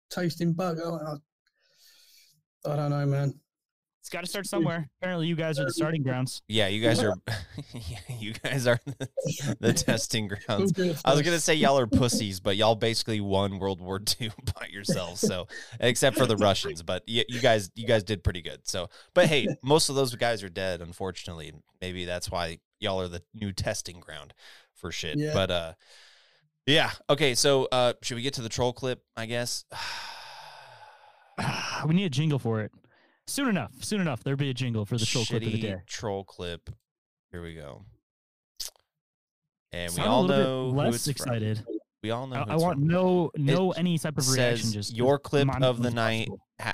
tasting 0.10 0.53
bug. 0.53 0.80
I, 0.86 0.90
I, 2.70 2.74
I 2.74 2.76
don't 2.76 2.90
know, 2.90 3.06
man. 3.06 3.40
It's 3.99 4.09
got 4.09 4.21
to 4.21 4.27
start 4.27 4.45
somewhere. 4.47 4.89
Apparently, 4.99 5.27
you 5.27 5.35
guys 5.35 5.59
are 5.59 5.65
the 5.65 5.73
starting 5.73 6.03
grounds. 6.03 6.41
Yeah, 6.47 6.67
you 6.67 6.81
guys 6.81 7.03
are. 7.03 7.13
you 8.19 8.34
guys 8.34 8.67
are 8.67 8.80
the, 8.85 9.09
the 9.59 9.73
testing 9.73 10.27
grounds. 10.27 10.73
I 11.05 11.13
was 11.13 11.21
gonna 11.21 11.39
say 11.39 11.55
y'all 11.55 11.77
are 11.77 11.88
pussies, 11.88 12.39
but 12.39 12.55
y'all 12.55 12.76
basically 12.76 13.21
won 13.21 13.59
World 13.59 13.81
War 13.81 14.01
II 14.19 14.31
by 14.59 14.67
yourselves. 14.71 15.21
So, 15.21 15.47
except 15.80 16.17
for 16.17 16.26
the 16.26 16.38
Russians, 16.38 16.81
but 16.84 17.03
y- 17.07 17.26
you 17.27 17.39
guys, 17.39 17.69
you 17.76 17.85
guys 17.88 18.03
did 18.03 18.23
pretty 18.23 18.41
good. 18.41 18.67
So, 18.67 18.89
but 19.13 19.27
hey, 19.27 19.47
most 19.61 19.89
of 19.89 19.95
those 19.95 20.15
guys 20.15 20.43
are 20.43 20.49
dead, 20.49 20.81
unfortunately. 20.81 21.53
Maybe 21.81 22.05
that's 22.05 22.31
why 22.31 22.59
y'all 22.80 23.01
are 23.01 23.07
the 23.07 23.21
new 23.34 23.51
testing 23.51 23.99
ground 23.99 24.34
for 24.73 24.91
shit. 24.91 25.17
Yeah. 25.17 25.34
But 25.34 25.51
uh, 25.51 25.73
yeah. 26.65 26.91
Okay, 27.09 27.35
so 27.35 27.67
uh, 27.71 27.93
should 28.01 28.15
we 28.15 28.21
get 28.21 28.35
to 28.35 28.41
the 28.41 28.49
troll 28.49 28.73
clip? 28.73 29.03
I 29.15 29.26
guess. 29.26 29.65
we 31.88 31.95
need 31.95 32.05
a 32.05 32.09
jingle 32.09 32.39
for 32.39 32.61
it. 32.61 32.71
Soon 33.30 33.47
enough. 33.49 33.72
Soon 33.81 34.01
enough. 34.01 34.23
There'll 34.23 34.38
be 34.38 34.49
a 34.49 34.53
jingle 34.53 34.85
for 34.85 34.97
the 34.97 35.06
troll 35.06 35.26
clip 35.26 35.43
of 35.43 35.51
the 35.51 35.57
Shitty 35.57 35.61
day. 35.61 35.76
Troll 35.88 36.23
clip. 36.23 36.69
Here 37.31 37.43
we 37.43 37.53
go. 37.53 37.84
And 39.72 39.91
we 39.91 39.97
Sound 39.97 40.10
all 40.10 40.23
little 40.23 40.43
bit 40.43 40.49
know 40.49 40.72
who 40.72 40.77
less 40.77 40.95
it's 40.95 41.03
from. 41.06 41.11
excited. 41.11 41.65
We 42.01 42.10
all 42.11 42.26
know. 42.27 42.43
I, 42.47 42.53
I 42.53 42.56
want 42.56 42.80
from. 42.80 42.88
no 42.88 43.30
no 43.38 43.72
It 43.72 43.80
any 43.80 43.99
type 43.99 44.18
of 44.18 44.27
reaction. 44.31 44.72
Just 44.72 44.95
your 44.95 45.19
clip 45.19 45.47
of 45.61 45.84
the 45.84 45.91
night 45.91 46.30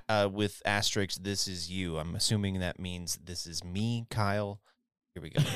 uh, 0.07 0.29
with 0.31 0.61
asterisk. 0.65 1.21
This 1.21 1.47
is 1.47 1.69
you. 1.69 1.97
I'm 1.97 2.15
assuming 2.15 2.59
that 2.59 2.79
means 2.79 3.19
this 3.23 3.45
is 3.45 3.63
me, 3.63 4.05
Kyle. 4.09 4.61
Here 5.13 5.23
we 5.23 5.31
go. 5.31 5.41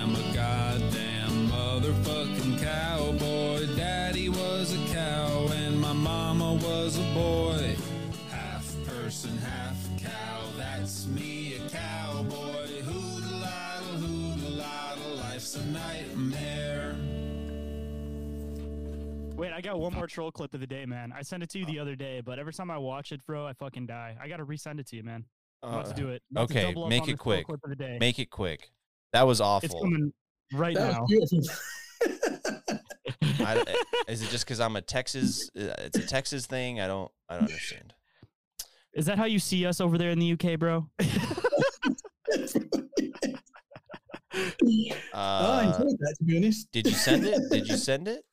I'm 0.00 0.14
a 0.14 0.34
goddamn 0.34 1.48
motherfucking 1.50 2.60
cowboy. 2.60 3.66
Daddy 3.76 4.28
was 4.28 4.74
a 4.74 4.92
cow 4.92 5.46
and 5.52 5.80
my 5.80 5.92
mama 5.92 6.54
was 6.54 6.98
a 6.98 7.14
boy. 7.14 7.53
Wait, 19.44 19.52
I 19.52 19.60
got 19.60 19.78
one 19.78 19.92
more 19.92 20.06
troll 20.06 20.32
clip 20.32 20.54
of 20.54 20.60
the 20.60 20.66
day, 20.66 20.86
man. 20.86 21.12
I 21.14 21.20
sent 21.20 21.42
it 21.42 21.50
to 21.50 21.58
you 21.58 21.66
the 21.66 21.78
other 21.78 21.94
day, 21.94 22.22
but 22.24 22.38
every 22.38 22.54
time 22.54 22.70
I 22.70 22.78
watch 22.78 23.12
it, 23.12 23.20
bro, 23.26 23.46
I 23.46 23.52
fucking 23.52 23.84
die. 23.84 24.16
I 24.18 24.26
gotta 24.26 24.46
resend 24.46 24.80
it 24.80 24.86
to 24.86 24.96
you, 24.96 25.02
man. 25.02 25.26
I'm 25.62 25.74
about 25.74 25.84
to 25.88 25.92
Uh, 25.92 25.96
do 25.96 26.08
it. 26.08 26.22
I'm 26.34 26.44
about 26.44 26.48
to 26.54 26.60
Okay, 26.70 26.88
make 26.88 27.08
it 27.08 27.18
quick. 27.18 27.44
clip 27.44 27.60
of 27.62 27.68
the 27.68 27.76
day. 27.76 27.98
Make 28.00 28.18
it 28.18 28.30
quick. 28.30 28.70
That 29.12 29.26
was 29.26 29.42
awful. 29.42 29.66
It's 29.66 29.74
coming 29.74 30.14
right 30.54 30.74
That 30.74 30.92
now. 30.92 31.06
I, 33.44 33.56
eh, 33.66 33.74
is 34.08 34.22
it 34.22 34.30
just 34.30 34.46
because 34.46 34.60
I'm 34.60 34.76
a 34.76 34.80
Texas? 34.80 35.50
uh, 35.54 35.74
It's 35.80 35.98
a 35.98 36.06
Texas 36.06 36.46
thing. 36.46 36.80
I 36.80 36.86
don't. 36.86 37.12
I 37.28 37.34
don't 37.34 37.44
understand. 37.44 37.92
Is 38.94 39.04
that 39.04 39.18
how 39.18 39.26
you 39.26 39.40
see 39.40 39.66
us 39.66 39.78
over 39.78 39.98
there 39.98 40.08
in 40.08 40.18
the 40.20 40.32
UK, 40.32 40.58
bro? 40.58 40.88
I 41.00 41.04
Uh, 45.12 45.60
enjoyed 45.66 45.98
that, 45.98 46.14
to 46.18 46.24
be 46.24 46.38
honest. 46.38 46.72
did 46.72 46.86
you 46.86 46.94
send 46.94 47.26
it? 47.26 47.38
Did 47.50 47.68
you 47.68 47.76
send 47.76 48.08
it? 48.08 48.24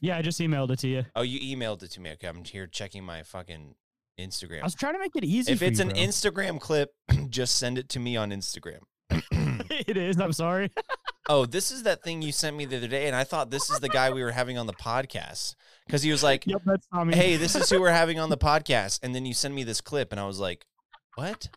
Yeah, 0.00 0.16
I 0.16 0.22
just 0.22 0.40
emailed 0.40 0.70
it 0.70 0.78
to 0.80 0.88
you. 0.88 1.04
Oh, 1.14 1.22
you 1.22 1.56
emailed 1.56 1.82
it 1.82 1.90
to 1.92 2.00
me. 2.00 2.10
Okay, 2.12 2.26
I'm 2.28 2.44
here 2.44 2.66
checking 2.66 3.04
my 3.04 3.22
fucking 3.22 3.74
Instagram. 4.20 4.60
I 4.60 4.64
was 4.64 4.74
trying 4.74 4.94
to 4.94 4.98
make 5.00 5.16
it 5.16 5.24
easy. 5.24 5.52
if 5.52 5.58
for 5.60 5.64
it's 5.64 5.78
you, 5.78 5.86
an 5.86 5.90
bro. 5.90 5.98
Instagram 5.98 6.60
clip, 6.60 6.90
just 7.28 7.56
send 7.56 7.78
it 7.78 7.88
to 7.90 7.98
me 8.00 8.16
on 8.16 8.30
Instagram. 8.30 8.80
it 9.10 9.96
is. 9.96 10.18
I'm 10.20 10.32
sorry. 10.32 10.70
Oh, 11.26 11.46
this 11.46 11.70
is 11.70 11.84
that 11.84 12.02
thing 12.02 12.20
you 12.20 12.32
sent 12.32 12.54
me 12.54 12.66
the 12.66 12.76
other 12.76 12.86
day, 12.86 13.06
and 13.06 13.16
I 13.16 13.24
thought 13.24 13.50
this 13.50 13.70
is 13.70 13.80
the 13.80 13.88
guy 13.88 14.10
we 14.10 14.22
were 14.22 14.30
having 14.32 14.58
on 14.58 14.66
the 14.66 14.74
podcast 14.74 15.54
because 15.86 16.02
he 16.02 16.10
was 16.10 16.22
like, 16.22 16.46
yep, 16.46 16.60
that's 16.66 16.86
Tommy. 16.88 17.16
"Hey, 17.16 17.36
this 17.36 17.56
is 17.56 17.70
who 17.70 17.80
we're 17.80 17.92
having 17.92 18.20
on 18.20 18.28
the 18.28 18.36
podcast," 18.36 19.00
and 19.02 19.14
then 19.14 19.24
you 19.24 19.32
send 19.32 19.54
me 19.54 19.64
this 19.64 19.80
clip, 19.80 20.12
and 20.12 20.20
I 20.20 20.26
was 20.26 20.38
like, 20.38 20.66
"What?" 21.14 21.48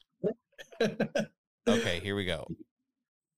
Okay, 1.67 1.99
here 1.99 2.15
we 2.15 2.23
go. 2.23 2.47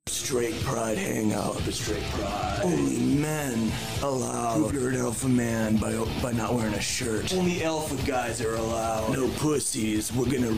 Straight 0.10 0.60
Pride 0.62 0.98
Hangout. 0.98 1.58
The 1.60 1.72
Straight 1.72 2.04
Pride. 2.12 2.62
Only 2.64 2.98
men 3.00 3.72
allowed. 4.02 4.58
Prove 4.58 4.74
you're 4.74 4.90
an 4.90 4.98
alpha 4.98 5.28
man 5.30 5.78
by 5.78 5.94
by 6.22 6.32
not 6.32 6.54
wearing 6.54 6.74
a 6.74 6.82
shirt. 6.82 7.34
Only 7.34 7.64
alpha 7.64 7.96
guys 8.08 8.42
are 8.42 8.56
allowed. 8.56 9.14
No 9.14 9.28
pussies. 9.38 10.12
We're 10.14 10.26
gonna 10.26 10.58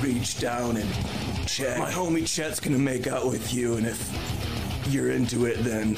reach 0.00 0.40
down 0.40 0.76
and 0.76 0.88
check. 1.46 1.78
My 1.78 1.90
homie 1.90 2.26
Chet's 2.26 2.60
gonna 2.60 2.78
make 2.78 3.06
out 3.06 3.26
with 3.26 3.54
you, 3.54 3.76
and 3.76 3.86
if 3.86 3.98
you're 4.88 5.10
into 5.10 5.46
it, 5.46 5.64
then 5.64 5.96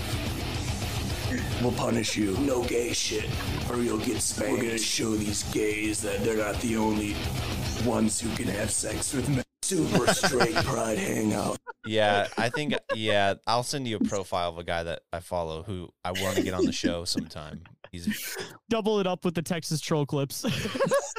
we'll 1.63 1.73
punish 1.73 2.17
you. 2.17 2.37
No 2.39 2.63
gay 2.65 2.93
shit, 2.93 3.31
or 3.71 3.79
you'll 3.79 3.99
get 3.99 4.21
spanked. 4.21 4.53
We're 4.59 4.69
gonna 4.69 4.79
show 4.79 5.15
these 5.17 5.43
gays 5.53 6.01
that 6.03 6.23
they're 6.23 6.37
not 6.37 6.61
the 6.61 6.77
only 6.77 7.17
ones 7.85 8.21
who 8.21 8.29
can 8.37 8.47
have 8.47 8.71
sex 8.71 9.15
with 9.15 9.29
men. 9.29 9.45
Super 9.71 10.13
straight 10.13 10.55
pride 10.57 10.99
hangout. 10.99 11.59
Yeah, 11.87 12.27
I 12.37 12.49
think 12.49 12.75
yeah, 12.95 13.35
I'll 13.47 13.63
send 13.63 13.87
you 13.87 13.97
a 13.97 14.01
profile 14.01 14.49
of 14.49 14.59
a 14.59 14.65
guy 14.65 14.83
that 14.83 15.03
I 15.13 15.21
follow 15.21 15.63
who 15.63 15.89
I 16.05 16.11
want 16.11 16.37
to 16.37 16.43
get 16.43 16.55
on 16.55 16.65
the 16.67 16.73
show 16.73 17.05
sometime. 17.05 17.63
He's 17.93 18.37
Double 18.69 18.99
it 18.99 19.07
up 19.07 19.25
with 19.25 19.35
the 19.35 19.43
Texas 19.43 19.81
troll 19.81 20.07
clips. 20.07 20.45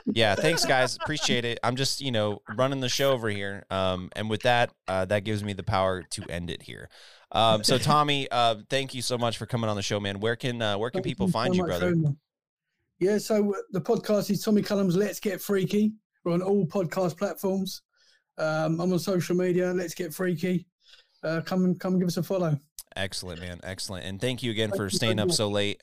yeah, 0.06 0.36
thanks 0.36 0.66
guys, 0.66 0.98
appreciate 1.02 1.46
it. 1.46 1.60
I'm 1.64 1.76
just 1.78 2.02
you 2.02 2.12
know 2.12 2.42
running 2.58 2.82
the 2.82 2.90
show 2.90 3.12
over 3.12 3.30
here, 3.30 3.66
um, 3.70 4.10
and 4.18 4.30
with 4.30 4.42
that, 4.42 4.74
uh, 4.88 5.06
that 5.06 5.24
gives 5.24 5.44
me 5.44 5.54
the 5.54 5.64
power 5.64 6.04
to 6.12 6.24
end 6.30 6.50
it 6.50 6.62
here. 6.62 6.90
Um, 7.32 7.64
so 7.64 7.78
Tommy, 7.78 8.30
uh, 8.32 8.56
thank 8.70 8.94
you 8.94 9.02
so 9.02 9.18
much 9.18 9.38
for 9.38 9.46
coming 9.46 9.70
on 9.70 9.78
the 9.78 9.82
show, 9.82 10.00
man. 10.02 10.20
Where 10.20 10.36
can 10.36 10.62
uh, 10.62 10.78
where 10.78 10.90
can 10.90 11.00
Thank 11.00 11.06
people 11.06 11.28
so 11.28 11.32
find 11.32 11.56
you, 11.56 11.64
brother? 11.64 11.96
Yeah, 13.00 13.18
so 13.18 13.54
uh, 13.54 13.58
the 13.72 13.82
podcast 13.82 14.30
is 14.30 14.44
Tommy 14.44 14.62
Cullum's 14.62 14.96
Let's 14.96 15.20
Get 15.20 15.42
Freaky. 15.42 15.94
We're 16.24 16.34
on 16.34 16.42
all 16.42 16.68
podcast 16.68 17.18
platforms. 17.18 17.82
Um, 18.42 18.80
I'm 18.82 18.92
on 18.92 19.00
social 19.00 19.36
media. 19.36 19.72
Let's 19.74 19.94
Get 19.94 20.14
Freaky. 20.14 20.66
Uh, 21.24 21.42
come 21.42 21.64
and 21.66 21.80
come 21.80 22.00
give 22.00 22.08
us 22.08 22.18
a 22.18 22.24
follow. 22.24 22.58
Excellent, 22.96 23.40
man. 23.40 23.60
Excellent. 23.64 24.06
And 24.06 24.20
thank 24.20 24.42
you 24.44 24.52
again 24.52 24.70
Thank 24.70 24.78
for 24.78 24.84
you 24.86 24.90
staying 24.90 25.18
very 25.18 25.24
up 25.24 25.28
much. 25.30 25.38
so 25.38 25.48
late. 25.50 25.82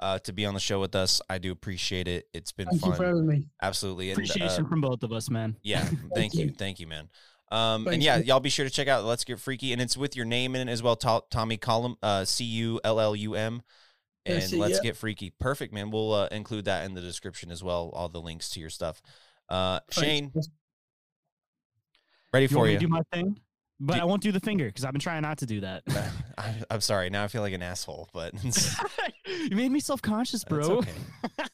uh, 0.00 0.18
to 0.20 0.32
be 0.32 0.46
on 0.46 0.54
the 0.54 0.60
show 0.60 0.80
with 0.80 0.94
us. 0.94 1.20
I 1.28 1.36
do 1.38 1.52
appreciate 1.52 2.08
it. 2.08 2.26
It's 2.32 2.52
been 2.52 2.66
Thank 2.68 2.80
fun. 2.80 2.90
you 2.90 2.96
for 2.96 3.04
having 3.06 3.26
me. 3.26 3.46
Absolutely. 3.62 4.08
And, 4.10 4.16
Appreciation 4.18 4.64
uh, 4.64 4.68
from 4.68 4.80
both 4.80 5.02
of 5.02 5.12
us, 5.12 5.28
man. 5.30 5.56
yeah, 5.62 5.84
thank 6.14 6.34
you, 6.34 6.46
you. 6.46 6.52
thank 6.52 6.80
you, 6.80 6.86
man. 6.86 7.08
Um, 7.52 7.86
and 7.86 8.02
yeah, 8.02 8.16
y'all 8.18 8.40
be 8.40 8.48
sure 8.48 8.64
to 8.64 8.70
check 8.70 8.88
out 8.88 9.04
Let's 9.04 9.24
Get 9.24 9.38
Freaky, 9.40 9.72
and 9.72 9.82
it's 9.82 9.96
with 9.96 10.16
your 10.16 10.24
name 10.24 10.54
in 10.56 10.68
it 10.68 10.72
as 10.72 10.82
well, 10.82 10.96
To- 10.96 11.24
Tommy 11.30 11.56
Cullum, 11.58 11.96
uh, 12.02 12.24
C 12.24 12.44
U 12.44 12.80
L 12.84 12.98
L 13.00 13.14
U 13.14 13.34
M, 13.34 13.62
and 14.24 14.36
That's 14.40 14.52
Let's 14.54 14.76
yeah. 14.76 14.82
Get 14.82 14.96
Freaky. 14.96 15.32
Perfect, 15.38 15.74
man. 15.74 15.90
We'll 15.90 16.12
uh, 16.14 16.28
include 16.30 16.64
that 16.66 16.84
in 16.86 16.94
the 16.94 17.00
description 17.02 17.50
as 17.50 17.62
well, 17.62 17.90
all 17.92 18.08
the 18.08 18.20
links 18.20 18.48
to 18.50 18.60
your 18.60 18.70
stuff. 18.70 19.02
Uh, 19.48 19.80
Thanks. 19.90 20.38
Shayn, 20.38 20.44
ready 22.32 22.44
You 22.44 22.48
for 22.48 22.66
you. 22.66 22.74
to 22.74 22.78
do 22.80 22.88
my 22.88 23.02
thing? 23.12 23.38
But 23.82 23.94
Do- 23.94 24.00
I 24.00 24.04
won't 24.04 24.22
do 24.22 24.30
the 24.32 24.40
finger 24.40 24.66
because 24.66 24.84
I've 24.84 24.92
been 24.92 25.00
trying 25.00 25.22
not 25.22 25.38
to 25.38 25.46
do 25.46 25.60
that. 25.60 25.82
I, 26.38 26.54
I'm 26.70 26.80
sorry. 26.82 27.08
Now 27.10 27.24
I 27.24 27.28
feel 27.28 27.40
like 27.42 27.54
an 27.54 27.62
asshole, 27.62 28.08
but 28.12 28.34
you 29.26 29.56
made 29.56 29.70
me 29.72 29.80
self 29.80 30.02
conscious, 30.02 30.44
bro. 30.44 30.58
it's 30.80 30.88
okay. 30.88 31.44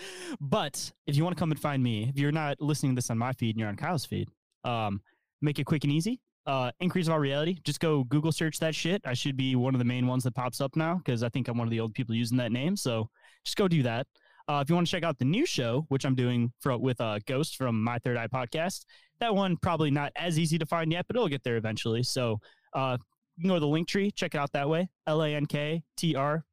but 0.40 0.90
if 1.06 1.16
you 1.16 1.24
want 1.24 1.36
to 1.36 1.40
come 1.40 1.50
and 1.50 1.60
find 1.60 1.82
me, 1.82 2.08
if 2.08 2.18
you're 2.18 2.32
not 2.32 2.60
listening 2.60 2.92
to 2.92 2.96
this 2.96 3.10
on 3.10 3.18
my 3.18 3.32
feed 3.32 3.50
and 3.50 3.60
you're 3.60 3.68
on 3.68 3.76
Kyle's 3.76 4.04
feed, 4.04 4.28
um, 4.64 5.00
make 5.40 5.58
it 5.58 5.64
quick 5.64 5.84
and 5.84 5.92
easy. 5.92 6.20
Uh, 6.46 6.70
increase 6.78 7.08
of 7.08 7.12
our 7.12 7.18
reality. 7.20 7.58
Just 7.64 7.80
go 7.80 8.04
Google 8.04 8.30
search 8.30 8.60
that 8.60 8.72
shit. 8.74 9.02
I 9.04 9.14
should 9.14 9.36
be 9.36 9.56
one 9.56 9.74
of 9.74 9.80
the 9.80 9.84
main 9.84 10.06
ones 10.06 10.22
that 10.24 10.34
pops 10.34 10.60
up 10.60 10.76
now 10.76 10.94
because 10.96 11.24
I 11.24 11.28
think 11.28 11.48
I'm 11.48 11.58
one 11.58 11.66
of 11.66 11.72
the 11.72 11.80
old 11.80 11.92
people 11.92 12.14
using 12.14 12.38
that 12.38 12.52
name. 12.52 12.76
So 12.76 13.08
just 13.44 13.56
go 13.56 13.66
do 13.66 13.82
that. 13.82 14.06
Uh, 14.48 14.60
if 14.62 14.68
you 14.68 14.74
want 14.74 14.86
to 14.86 14.90
check 14.90 15.02
out 15.02 15.18
the 15.18 15.24
new 15.24 15.44
show, 15.44 15.86
which 15.88 16.04
I'm 16.04 16.14
doing 16.14 16.52
for 16.60 16.76
with 16.78 17.00
uh, 17.00 17.18
Ghost 17.26 17.56
from 17.56 17.82
My 17.82 17.98
Third 17.98 18.16
Eye 18.16 18.28
podcast, 18.28 18.84
that 19.20 19.34
one 19.34 19.56
probably 19.56 19.90
not 19.90 20.12
as 20.16 20.38
easy 20.38 20.58
to 20.58 20.66
find 20.66 20.92
yet, 20.92 21.06
but 21.08 21.16
it'll 21.16 21.28
get 21.28 21.42
there 21.42 21.56
eventually. 21.56 22.02
So 22.02 22.40
uh, 22.72 22.96
you 23.36 23.42
can 23.42 23.48
go 23.48 23.54
to 23.54 23.60
the 23.60 23.66
link 23.66 23.88
tree, 23.88 24.10
check 24.10 24.34
it 24.34 24.38
out 24.38 24.52
that 24.52 24.68
way. 24.68 24.88
L 25.06 25.22
A 25.22 25.34
N 25.34 25.46
K 25.46 25.82
T 25.96 26.14
R 26.14 26.44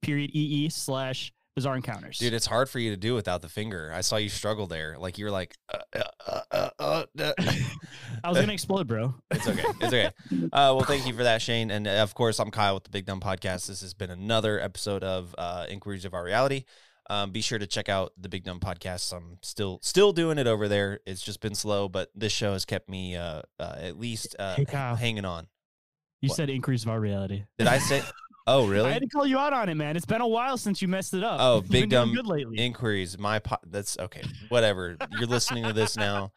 period 0.00 0.30
E 0.34 0.40
E 0.40 0.68
slash 0.68 1.32
bizarre 1.54 1.76
encounters. 1.76 2.18
Dude, 2.18 2.34
it's 2.34 2.46
hard 2.46 2.68
for 2.68 2.78
you 2.78 2.90
to 2.90 2.96
do 2.96 3.14
without 3.14 3.42
the 3.42 3.48
finger. 3.48 3.92
I 3.94 4.00
saw 4.00 4.16
you 4.16 4.28
struggle 4.28 4.66
there. 4.66 4.96
Like 4.98 5.18
you're 5.18 5.30
like, 5.30 5.54
uh, 5.72 5.78
uh, 6.26 6.40
uh, 6.50 6.70
uh, 6.78 7.04
uh. 7.18 7.32
I 8.24 8.28
was 8.28 8.38
gonna 8.38 8.52
explode, 8.52 8.86
bro. 8.86 9.14
It's 9.30 9.46
okay. 9.46 9.64
It's 9.80 9.84
okay. 9.84 10.10
Uh, 10.54 10.70
well, 10.76 10.84
thank 10.84 11.06
you 11.06 11.12
for 11.12 11.24
that, 11.24 11.40
Shayn. 11.40 11.70
And 11.70 11.86
uh, 11.88 12.02
of 12.02 12.14
course, 12.14 12.38
I'm 12.38 12.50
Kyle 12.50 12.74
with 12.74 12.84
the 12.84 12.90
Big 12.90 13.06
Dumb 13.06 13.20
Podcast. 13.20 13.66
This 13.66 13.80
has 13.80 13.92
been 13.92 14.10
another 14.10 14.60
episode 14.60 15.02
of 15.02 15.34
uh, 15.36 15.66
Inquiries 15.68 16.04
of 16.04 16.14
Our 16.14 16.22
Reality. 16.22 16.64
Um, 17.10 17.30
be 17.32 17.40
sure 17.42 17.58
to 17.58 17.66
check 17.66 17.88
out 17.88 18.12
the 18.18 18.28
Big 18.28 18.44
Dumb 18.44 18.60
Podcast. 18.60 19.12
I'm 19.14 19.38
still 19.42 19.78
still 19.82 20.12
doing 20.12 20.38
it 20.38 20.46
over 20.46 20.68
there. 20.68 21.00
It's 21.06 21.20
just 21.22 21.40
been 21.40 21.54
slow, 21.54 21.88
but 21.88 22.10
this 22.14 22.32
show 22.32 22.52
has 22.54 22.64
kept 22.64 22.88
me 22.88 23.14
uh, 23.16 23.42
uh, 23.58 23.74
at 23.78 23.98
least 23.98 24.34
uh, 24.38 24.54
Hey, 24.56 24.64
hanging 24.70 25.24
on. 25.24 25.46
You 26.22 26.30
What? 26.30 26.36
said 26.36 26.48
increase 26.48 26.82
of 26.84 26.88
our 26.88 27.00
reality. 27.00 27.44
Did 27.58 27.66
I 27.68 27.78
say? 27.78 28.02
Oh, 28.46 28.66
really? 28.68 28.90
I 28.90 28.92
had 28.92 29.00
to 29.00 29.08
call 29.08 29.26
you 29.26 29.38
out 29.38 29.54
on 29.54 29.70
it, 29.70 29.74
man. 29.74 29.96
It's 29.96 30.04
been 30.04 30.20
a 30.20 30.28
while 30.28 30.58
since 30.58 30.82
you 30.82 30.86
messed 30.86 31.14
it 31.14 31.24
up. 31.24 31.38
Oh, 31.40 31.56
You've 31.62 31.70
big 31.70 31.88
dumb 31.88 32.12
good 32.12 32.26
lately. 32.26 32.58
inquiries. 32.58 33.18
My 33.18 33.38
po- 33.38 33.56
that's 33.64 33.98
okay. 33.98 34.20
Whatever. 34.50 34.98
You're 35.12 35.26
listening 35.28 35.64
to 35.64 35.72
this 35.72 35.96
now. 35.96 36.30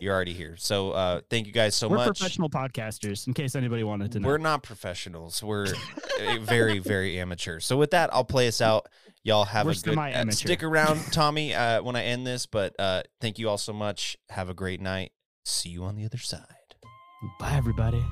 You're 0.00 0.12
already 0.12 0.32
here. 0.32 0.56
So 0.56 0.90
uh, 0.90 1.20
thank 1.30 1.46
you 1.46 1.52
guys 1.52 1.76
so 1.76 1.86
We're 1.86 1.98
much. 1.98 2.18
professional 2.18 2.50
podcasters, 2.50 3.28
in 3.28 3.34
case 3.34 3.54
anybody 3.54 3.84
wanted 3.84 4.10
to 4.10 4.18
know. 4.18 4.26
We're 4.26 4.38
not 4.38 4.64
professionals. 4.64 5.40
We're 5.40 5.66
uh, 5.68 6.38
very, 6.40 6.80
very 6.80 7.20
amateur. 7.20 7.60
So 7.60 7.76
with 7.76 7.92
that, 7.92 8.12
I'll 8.12 8.24
play 8.24 8.48
us 8.48 8.60
out. 8.60 8.88
Y'all 9.22 9.44
have 9.44 9.66
We're 9.66 9.72
a 9.72 9.74
good 9.74 9.98
uh, 9.98 10.30
stick 10.30 10.62
around, 10.62 11.00
Tommy, 11.12 11.54
uh, 11.54 11.82
when 11.82 11.94
I 11.94 12.04
end 12.04 12.26
this. 12.26 12.46
But 12.46 12.74
uh, 12.78 13.02
thank 13.20 13.38
you 13.38 13.48
all 13.48 13.58
so 13.58 13.72
much. 13.72 14.16
Have 14.30 14.48
a 14.48 14.54
great 14.54 14.80
night. 14.80 15.12
See 15.44 15.68
you 15.68 15.84
on 15.84 15.96
the 15.96 16.04
other 16.04 16.18
side. 16.18 16.44
Bye, 17.38 17.54
everybody. 17.54 18.02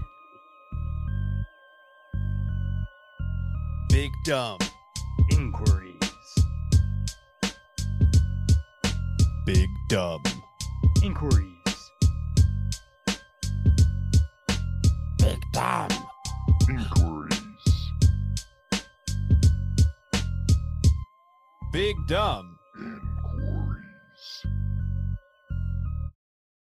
Big 3.89 4.11
dumb 4.27 4.59
inquiries. 5.31 5.95
Big 9.47 9.69
dumb 9.89 10.23
inquiries. 11.03 11.55
Big 15.19 15.39
dumb 15.55 15.89
Big 21.71 21.97
dumb 22.07 22.58